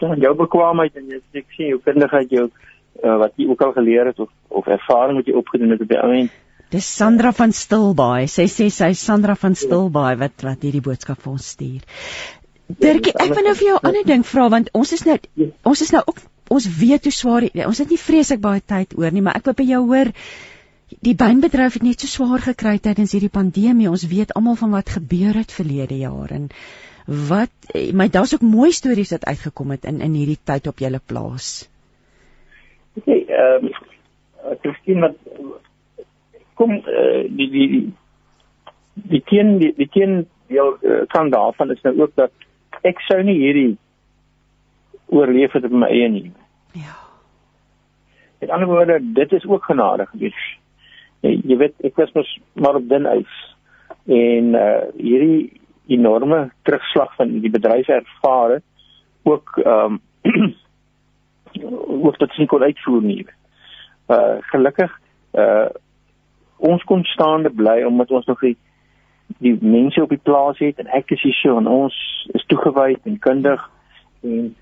ja, 0.00 0.14
jou 0.26 0.34
bekwaamheid 0.34 0.96
en 0.96 1.08
jy 1.12 1.20
ek 1.40 1.56
sien 1.56 1.72
jou 1.74 1.80
kundigheid 1.84 2.30
jou 2.34 2.46
uh, 2.48 3.16
wat 3.24 3.34
jy 3.36 3.48
ook 3.50 3.62
al 3.66 3.74
geleer 3.78 4.10
het 4.10 4.20
of 4.20 4.30
of 4.48 4.66
ervaring 4.66 5.20
wat 5.20 5.28
jy 5.30 5.36
opgedoen 5.38 5.76
het 5.76 5.84
op 5.84 5.92
die 5.92 6.00
oomblik. 6.00 6.38
Dis 6.70 6.86
Sandra 6.86 7.32
van 7.34 7.50
Stilbaai. 7.50 8.28
Sy 8.30 8.46
sê 8.46 8.68
sy 8.70 8.92
is 8.94 9.00
Sandra 9.02 9.34
van 9.34 9.56
Stilbaai 9.58 10.16
wat 10.20 10.44
wat 10.46 10.62
hierdie 10.66 10.84
boodskap 10.84 11.18
vir 11.22 11.32
ons 11.32 11.48
stuur. 11.56 11.80
Dirkie, 12.70 13.14
ek 13.18 13.32
wil 13.34 13.48
nou 13.48 13.54
vir 13.58 13.66
jou 13.66 13.78
'n 13.78 13.88
ander 13.90 14.04
ding 14.06 14.22
vra 14.26 14.48
want 14.48 14.70
ons 14.74 14.92
is 14.92 15.02
nou 15.06 15.18
ons 15.64 15.80
is 15.82 15.90
nou 15.90 16.02
ook 16.06 16.20
ons 16.50 16.66
weet 16.78 17.04
hoe 17.06 17.12
swaar 17.12 17.46
ons 17.66 17.78
het 17.78 17.90
nie 17.90 17.98
vreeslik 17.98 18.40
baie 18.40 18.60
tyd 18.60 18.94
oor 18.98 19.10
nie, 19.10 19.22
maar 19.22 19.36
ek 19.36 19.44
wil 19.44 19.54
by 19.54 19.66
jou 19.66 19.82
hoor 19.86 20.12
die 21.06 21.14
bynbedryf 21.14 21.74
het 21.78 21.82
net 21.82 22.00
so 22.00 22.06
swaar 22.06 22.42
gekry 22.42 22.78
tydens 22.78 23.12
hierdie 23.14 23.30
pandemie. 23.30 23.90
Ons 23.90 24.06
weet 24.10 24.34
almal 24.34 24.56
van 24.56 24.70
wat 24.70 24.90
gebeur 24.90 25.34
het 25.38 25.52
verlede 25.52 25.98
jaar 25.98 26.30
en 26.34 26.48
Wat 27.10 27.72
my 27.92 28.06
daar's 28.08 28.34
ook 28.34 28.44
mooi 28.46 28.70
stories 28.70 29.10
wat 29.10 29.24
uitgekom 29.26 29.70
het 29.74 29.84
in 29.84 30.00
in 30.00 30.14
hierdie 30.14 30.38
tyd 30.44 30.66
op 30.70 30.78
julle 30.78 31.00
plaas. 31.06 31.68
Okay, 32.94 33.24
ehm 33.26 33.66
um, 33.66 33.72
Christine 34.62 35.00
wat 35.00 35.16
kom 36.54 36.76
uh, 36.76 37.24
die 37.26 37.50
die 37.50 37.66
die 37.72 37.82
die 38.94 39.22
teen 39.26 39.58
die, 39.58 39.72
die 39.76 39.88
teen 39.88 40.28
deel 40.46 40.76
uh, 40.82 41.02
kan 41.08 41.30
daarvan 41.30 41.70
is 41.70 41.82
nou 41.82 41.94
ook 42.00 42.14
dat 42.14 42.32
ek 42.86 43.00
sou 43.06 43.22
nie 43.22 43.38
hierdie 43.38 43.76
oorleef 45.10 45.52
het 45.52 45.66
op 45.66 45.74
my 45.74 45.88
eie 45.90 46.08
nie. 46.08 46.32
Ja. 46.78 46.96
Met 48.38 48.50
ander 48.50 48.68
woorde, 48.70 48.98
dit 49.02 49.32
is 49.32 49.46
ook 49.46 49.64
genade 49.64 50.06
gewees. 50.12 50.42
Jy, 51.26 51.40
jy 51.44 51.56
weet 51.60 51.86
ek 51.90 51.98
was 52.00 52.12
mos 52.14 52.30
maar 52.54 52.78
op 52.78 52.86
dun 52.88 53.08
ys 53.10 53.40
en 54.06 54.54
uh 54.54 54.84
hierdie 54.96 55.59
enorme 55.90 56.50
terugslag 56.62 57.14
van 57.18 57.40
die 57.40 57.50
bedryf 57.50 57.88
ervaar 57.88 58.60
ook 59.22 59.60
ehm 59.64 59.98
um, 60.22 60.54
ook 62.06 62.16
tot 62.16 62.32
sien 62.32 62.46
kon 62.46 62.62
uitvoer 62.62 63.02
nie. 63.02 63.26
Uh 64.08 64.36
gelukkig 64.52 65.00
uh 65.32 65.68
ons 66.56 66.82
kon 66.84 67.04
staande 67.04 67.50
bly 67.50 67.82
omdat 67.88 68.10
ons 68.10 68.26
nog 68.26 68.40
die, 68.40 68.56
die 69.38 69.56
mense 69.60 70.02
op 70.02 70.08
die 70.12 70.20
plaas 70.22 70.58
het 70.58 70.78
en 70.78 70.90
ek 70.92 71.10
is 71.16 71.22
hier 71.22 71.36
so 71.38 71.56
en 71.56 71.66
ons 71.66 71.96
is 72.36 72.44
toegewy 72.52 72.96
en 73.04 73.18
kundig 73.18 73.70
en 74.22 74.54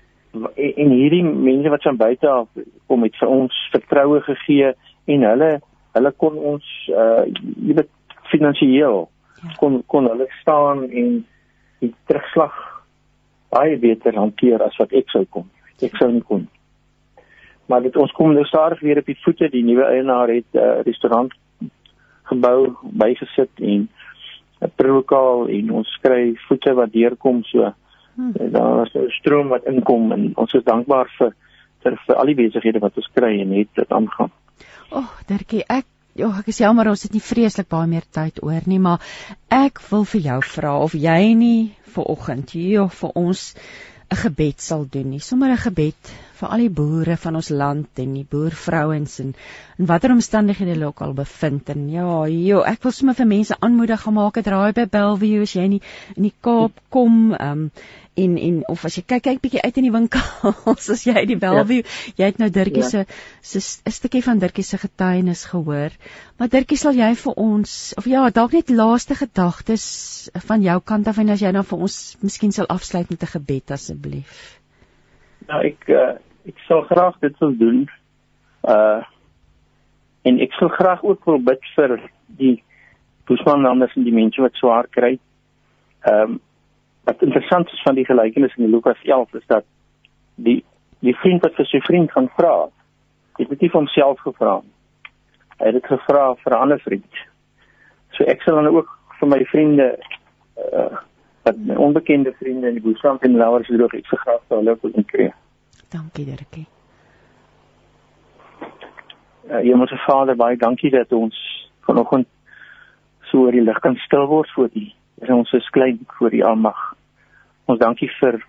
en 0.55 0.91
hierdie 0.93 1.23
mense 1.23 1.69
wat 1.69 1.83
van 1.83 1.97
buite 1.97 2.29
af 2.29 2.47
kom 2.87 3.03
het 3.03 3.17
vir 3.19 3.31
ons 3.33 3.55
vertroue 3.73 4.21
gegee 4.21 4.73
en 5.05 5.25
hulle 5.31 5.51
hulle 5.97 6.11
kon 6.23 6.37
ons 6.53 6.67
uh 6.93 7.23
jy 7.27 7.75
weet 7.75 7.95
finansiëel. 8.29 9.07
Kon 9.59 9.83
kon 9.87 10.07
hulle 10.09 10.27
staan 10.41 10.83
en 10.89 11.25
die 11.79 11.93
terugslag 12.07 12.55
baie 13.49 13.77
beter 13.77 14.15
hanteer 14.15 14.63
as 14.63 14.77
wat 14.77 14.93
ek 14.93 15.09
sou 15.09 15.25
kon. 15.29 15.49
Ek 15.81 15.95
sou 15.97 16.11
nie 16.11 16.25
kon. 16.25 16.47
Maar 17.69 17.85
dit 17.85 17.97
ons 18.01 18.11
kom 18.17 18.33
nou 18.33 18.45
stadig 18.45 18.81
weer 18.85 19.01
op 19.01 19.09
die 19.09 19.17
voete. 19.23 19.49
Die 19.49 19.63
nuwe 19.63 19.85
eienaar 19.85 20.29
het 20.29 20.45
'n 20.53 20.57
uh, 20.57 20.81
restaurant 20.85 21.33
gebou, 22.29 22.75
bygesit 22.81 23.49
en 23.59 23.89
'n 24.61 24.71
protokol 24.75 25.47
en 25.47 25.71
ons 25.71 25.97
kry 26.01 26.35
voete 26.47 26.73
wat 26.73 26.91
deurkom 26.91 27.43
so. 27.43 27.73
Hmm. 28.15 28.33
Daar 28.51 28.85
is 28.85 28.93
'n 28.93 29.09
stroom 29.09 29.47
wat 29.47 29.65
inkom 29.65 30.11
en 30.11 30.31
ons 30.35 30.53
is 30.53 30.63
dankbaar 30.63 31.07
vir 31.17 31.33
vir, 31.83 31.95
vir 32.05 32.15
al 32.15 32.25
die 32.25 32.35
besighede 32.35 32.79
wat 32.79 32.97
ons 32.97 33.09
kry 33.13 33.39
en 33.39 33.51
het 33.51 33.67
dit 33.73 33.91
aangaan. 33.91 34.31
O, 34.91 34.97
oh, 34.97 35.09
Dirkie, 35.27 35.63
ek 35.67 35.85
Ja, 36.19 36.27
ek 36.35 36.49
is 36.51 36.57
jammer 36.59 36.89
ons 36.91 37.05
het 37.05 37.13
nie 37.15 37.21
vreeslik 37.23 37.69
baie 37.71 37.87
meer 37.87 38.03
tyd 38.11 38.41
oor 38.43 38.65
nie, 38.67 38.79
maar 38.83 38.99
ek 39.55 39.79
wil 39.87 40.01
vir 40.11 40.25
jou 40.25 40.39
vra 40.51 40.73
of 40.83 40.95
jy 40.99 41.29
nie 41.39 41.69
vir 41.93 42.09
oggend 42.11 42.51
hier 42.51 42.89
vir 42.91 43.13
ons 43.21 43.43
'n 44.11 44.19
gebed 44.23 44.59
sal 44.59 44.83
doen 44.95 45.13
nie, 45.13 45.21
sommer 45.23 45.53
'n 45.53 45.61
gebed 45.63 46.11
vir 46.39 46.49
al 46.49 46.63
die 46.63 46.73
boere 46.81 47.17
van 47.17 47.39
ons 47.39 47.49
land 47.49 48.01
en 48.03 48.13
die 48.17 48.25
boervrouens 48.31 49.19
en 49.23 49.33
in 49.79 49.89
watter 49.91 50.11
omstandighede 50.15 50.75
hulle 50.75 50.89
ook 50.91 51.01
al 51.01 51.15
bevind 51.17 51.69
en 51.73 51.87
ja, 51.91 52.09
jo, 52.31 52.61
ek 52.73 52.83
wil 52.83 52.95
sommer 52.95 53.17
vir 53.19 53.29
mense 53.29 53.57
aanmoedig 53.59 54.05
om 54.07 54.19
maak 54.19 54.37
'n 54.37 54.47
draai 54.49 54.73
by 54.73 54.85
Bellview 54.97 55.41
as 55.47 55.55
jy 55.55 55.65
in 55.69 55.77
die 55.77 55.83
in 56.15 56.29
die 56.29 56.35
Kaap 56.41 56.79
kom, 56.89 57.33
um, 57.39 57.71
en 58.19 58.37
en 58.37 58.59
of 58.67 58.83
as 58.87 58.97
jy 58.97 59.03
kyk 59.07 59.23
kyk 59.27 59.41
bietjie 59.43 59.61
uit 59.63 59.79
in 59.79 59.87
die 59.87 59.93
winkels 59.93 60.89
as 60.95 61.03
jy 61.07 61.15
uit 61.17 61.29
die 61.31 61.39
Bellview 61.39 61.81
ja. 61.81 62.13
jy 62.21 62.29
het 62.31 62.39
nou 62.41 62.49
Dirkie 62.53 62.83
ja. 62.83 62.89
se 62.89 63.05
se 63.41 63.81
'n 63.85 63.95
stukkie 63.95 64.23
van 64.25 64.41
Dirkie 64.43 64.65
se 64.67 64.77
getuienis 64.81 65.45
gehoor 65.51 65.95
maar 66.37 66.51
Dirkie 66.55 66.77
sal 66.77 66.97
jy 66.97 67.11
vir 67.23 67.39
ons 67.47 67.75
of 67.97 68.07
ja 68.11 68.29
dalk 68.29 68.55
net 68.57 68.69
laaste 68.69 69.15
gedagtes 69.15 69.85
van 70.51 70.63
jou 70.63 70.79
kant 70.93 71.07
af 71.07 71.19
en 71.19 71.35
as 71.35 71.43
jy 71.43 71.51
nou 71.55 71.63
vir 71.63 71.85
ons 71.87 71.99
miskien 72.21 72.55
sal 72.55 72.67
afsluit 72.67 73.09
met 73.09 73.23
'n 73.23 73.33
gebed 73.35 73.71
asseblief 73.77 74.59
nou 75.47 75.61
ek 75.65 75.89
uh, 75.89 76.17
ek 76.49 76.59
sal 76.67 76.83
graag 76.89 77.17
dit 77.25 77.39
wil 77.43 77.55
doen 77.63 77.79
uh 78.75 79.01
en 80.27 80.39
ek 80.43 80.53
sal 80.59 80.67
graag 80.75 81.03
ook 81.07 81.25
wil 81.25 81.39
bid 81.39 81.63
vir 81.77 81.95
die 82.41 82.57
Boesmanlanders 83.29 83.95
en 83.95 84.03
die 84.03 84.13
mense 84.13 84.41
wat 84.41 84.57
swaar 84.59 84.89
kry 84.91 85.15
ehm 86.05 86.35
um, 86.35 86.39
wat 87.09 87.21
interessant 87.25 87.71
is 87.73 87.81
van 87.81 87.95
die 87.95 88.05
gelykenis 88.05 88.55
in 88.57 88.69
Lukas 88.69 88.99
11 89.03 89.33
is 89.33 89.45
dat 89.47 89.65
die 90.35 90.59
die 90.99 91.15
vriend 91.15 91.43
wat 91.43 91.55
vir 91.55 91.67
sy 91.69 91.79
vriend 91.87 92.11
gaan 92.11 92.27
vra, 92.35 92.53
het 93.39 93.49
dit 93.49 93.61
nie 93.63 93.69
vir 93.71 93.79
homself 93.79 94.19
gevra 94.25 94.57
nie. 94.61 94.73
Hy 95.59 95.69
het 95.69 95.77
dit 95.77 95.91
gevra 95.91 96.23
vir 96.43 96.53
'n 96.53 96.61
ander 96.61 96.79
vriend. 96.79 97.13
So 98.15 98.23
ek 98.23 98.41
sal 98.41 98.55
dan 98.55 98.67
ook 98.67 98.89
vir 99.19 99.27
my 99.27 99.45
vriende 99.45 99.87
uh 100.73 100.97
wat 101.43 101.55
onbekende 101.77 102.33
vriende 102.33 102.67
in 102.67 102.73
die 102.73 102.83
Boeskamp 102.83 103.23
en 103.23 103.37
Lauers 103.37 103.67
droog 103.67 103.93
ek 103.93 104.07
vir 104.07 104.19
graag 104.19 104.41
vir 104.47 104.57
hulle 104.57 104.77
wil 104.81 105.03
kry. 105.07 105.31
Dankie 105.89 106.25
Dirkie. 106.25 106.67
Ja, 109.49 109.73
ons 109.73 109.93
Vader, 110.05 110.35
baie 110.37 110.57
dankie 110.57 110.91
dat 110.93 111.11
ons 111.15 111.37
vanoggend 111.87 112.27
so 113.31 113.45
oor 113.45 113.55
die 113.55 113.65
lig 113.65 113.79
kan 113.81 113.97
stil 114.05 114.27
word 114.29 114.51
voor 114.53 114.69
U. 114.73 114.85
Ons 115.33 115.51
is 115.57 115.69
klein 115.73 115.99
voor 116.17 116.33
U 116.33 116.41
almag. 116.51 116.79
Ons 117.69 117.81
dankie 117.81 118.09
vir 118.19 118.39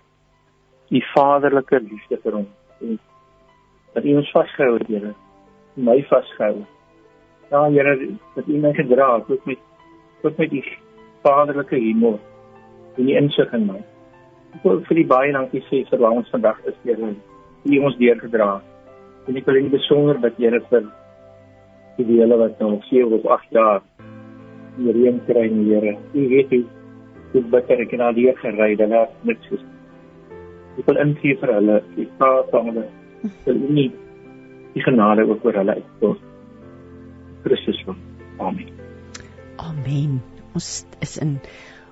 u 0.91 1.01
vaderlike 1.13 1.79
liefde 1.79 2.17
vir 2.23 2.37
ons 2.41 2.83
en 2.83 2.99
dat 3.93 4.05
u 4.05 4.15
ons 4.21 4.31
vasgehou 4.31 4.77
het, 4.77 4.87
Here. 4.87 5.13
My 5.75 5.97
vasgehou. 6.09 6.63
Ja, 7.51 7.63
Here, 7.71 7.95
dat 8.35 8.47
u 8.47 8.57
my 8.59 8.73
gedra 8.73 9.13
het 9.15 9.29
ook 9.29 9.45
met 9.45 9.59
ook 10.21 10.37
met 10.37 10.53
u 10.53 10.63
vaderlike 11.21 11.75
humor 11.75 12.19
en 12.97 13.05
die 13.05 13.15
insig 13.15 13.53
in 13.53 13.65
my. 13.65 13.79
Ek 14.55 14.63
wil 14.63 14.81
vir 14.87 14.99
die 14.99 15.07
baie 15.07 15.31
dankie 15.35 15.63
sê 15.69 15.83
vir 15.89 15.99
waar 15.99 16.17
ons 16.19 16.31
vandag 16.33 16.59
is, 16.65 16.75
Here. 16.83 17.13
U 17.63 17.79
ons 17.85 17.97
deurgedra. 17.99 18.51
En 19.29 19.37
ek 19.37 19.45
wil 19.45 19.61
in 19.61 19.69
besonder 19.73 20.19
dat 20.21 20.37
Here 20.41 20.61
vir 20.69 20.87
die 22.01 22.17
hele 22.17 22.37
wat 22.39 22.59
nou 22.59 22.79
7 22.89 23.13
of 23.19 23.25
8 23.25 23.57
jaar 23.57 23.81
hier 24.77 24.95
reën 24.95 25.19
kry, 25.27 25.47
Here. 25.49 25.97
U 26.13 26.27
weet 26.31 26.55
hoe 26.55 26.63
hoe 27.31 27.43
bitter 27.53 27.79
ek 27.79 27.93
na 27.99 28.11
die 28.11 28.31
gery 28.41 28.73
dan 28.79 28.91
het 28.95 29.11
niks 29.27 29.47
ges. 29.51 29.63
Ek 30.79 30.87
wil 30.87 30.99
ingee 31.03 31.37
vir 31.39 31.53
hulle, 31.55 31.77
ek 32.01 32.17
vra 32.19 32.31
vir 32.49 32.65
hulle 32.67 32.85
vir 33.45 33.59
nie 33.61 33.87
die 34.73 34.83
genade 34.83 35.23
ook 35.29 35.45
oor 35.45 35.59
hulle 35.61 35.77
uitstort. 35.79 36.27
Christus 37.45 37.79
van. 37.87 37.99
Amen. 38.39 38.69
Amen. 39.61 40.19
Ons 40.55 40.83
is 41.05 41.17
in 41.23 41.37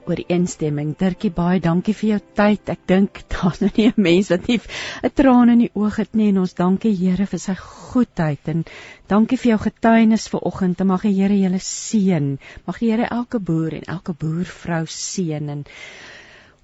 ooreenstemming. 0.10 0.96
Dirkie 1.00 1.32
baie 1.34 1.60
dankie 1.64 1.94
vir 1.94 2.10
jou 2.10 2.20
tyd. 2.40 2.72
Ek 2.74 2.86
dink 2.90 3.22
daar's 3.34 3.62
nou 3.64 3.70
nie 3.78 3.88
'n 3.90 4.06
mens 4.08 4.32
wat 4.34 4.48
nie 4.48 4.60
'n 5.04 5.14
traan 5.16 5.54
in 5.56 5.66
die 5.66 5.72
oog 5.74 6.00
het 6.02 6.16
nie 6.16 6.30
en 6.30 6.40
ons 6.46 6.54
dankie 6.54 6.96
Here 7.00 7.26
vir 7.26 7.40
sy 7.40 7.56
goedheid 7.56 8.48
en 8.54 8.66
dankie 9.08 9.38
vir 9.38 9.52
jou 9.52 9.60
getuienis 9.66 10.28
vanoggend. 10.28 10.86
Mag 10.86 11.02
die 11.02 11.14
Here 11.14 11.36
julle 11.36 11.60
seën. 11.60 12.38
Mag 12.66 12.80
die 12.80 12.92
Here 12.92 13.08
elke 13.10 13.40
boer 13.40 13.74
en 13.74 13.86
elke 13.88 14.14
boervrou 14.14 14.86
seën 14.86 15.50
en 15.50 15.66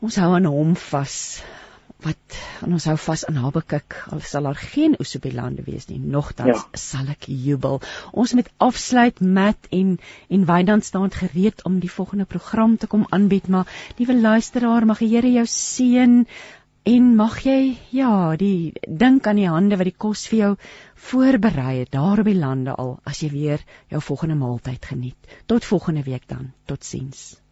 ons 0.02 0.16
hou 0.16 0.34
aan 0.36 0.46
hom 0.46 0.76
vas 0.76 1.42
wat 2.04 2.38
en 2.66 2.74
ons 2.76 2.86
hou 2.90 2.96
vas 3.06 3.24
aan 3.30 3.38
Habakuk 3.44 3.96
al 4.14 4.22
sal 4.26 4.48
daar 4.48 4.60
geen 4.60 4.96
oes 5.00 5.16
op 5.18 5.24
die 5.28 5.34
lande 5.36 5.64
wees 5.66 5.88
nie. 5.90 6.00
Nogtans 6.00 6.52
ja. 6.52 6.80
sal 6.80 7.12
ek 7.14 7.28
jubel. 7.30 7.80
Ons 8.12 8.34
moet 8.38 8.50
afsluit 8.64 9.22
met 9.22 9.70
en 9.72 9.96
en 10.30 10.46
Wynand 10.50 10.86
staan 10.86 11.12
gereed 11.12 11.64
om 11.70 11.80
die 11.80 11.92
volgende 11.92 12.26
program 12.26 12.78
te 12.78 12.88
kom 12.88 13.08
aanbied 13.10 13.48
maar 13.48 13.72
liewe 13.98 14.20
luisteraar 14.20 14.86
mag 14.86 15.04
die 15.04 15.12
Here 15.16 15.32
jou 15.32 15.46
seën 15.50 16.26
en 16.86 17.06
mag 17.18 17.40
jy 17.46 17.78
ja 17.92 18.36
die 18.38 18.74
dink 18.88 19.28
aan 19.28 19.42
die 19.42 19.50
hande 19.50 19.78
wat 19.80 19.90
die 19.90 20.02
kos 20.06 20.28
vir 20.30 20.40
jou 20.40 20.52
voorberei 21.10 21.80
het 21.80 21.94
daar 21.96 22.22
op 22.22 22.30
die 22.30 22.38
lande 22.38 22.76
al 22.76 23.00
as 23.06 23.24
jy 23.24 23.32
weer 23.34 23.66
jou 23.90 24.02
volgende 24.02 24.38
maaltyd 24.42 24.86
geniet. 24.94 25.34
Tot 25.46 25.66
volgende 25.66 26.06
week 26.06 26.30
dan. 26.30 26.52
Totsiens 26.66 27.45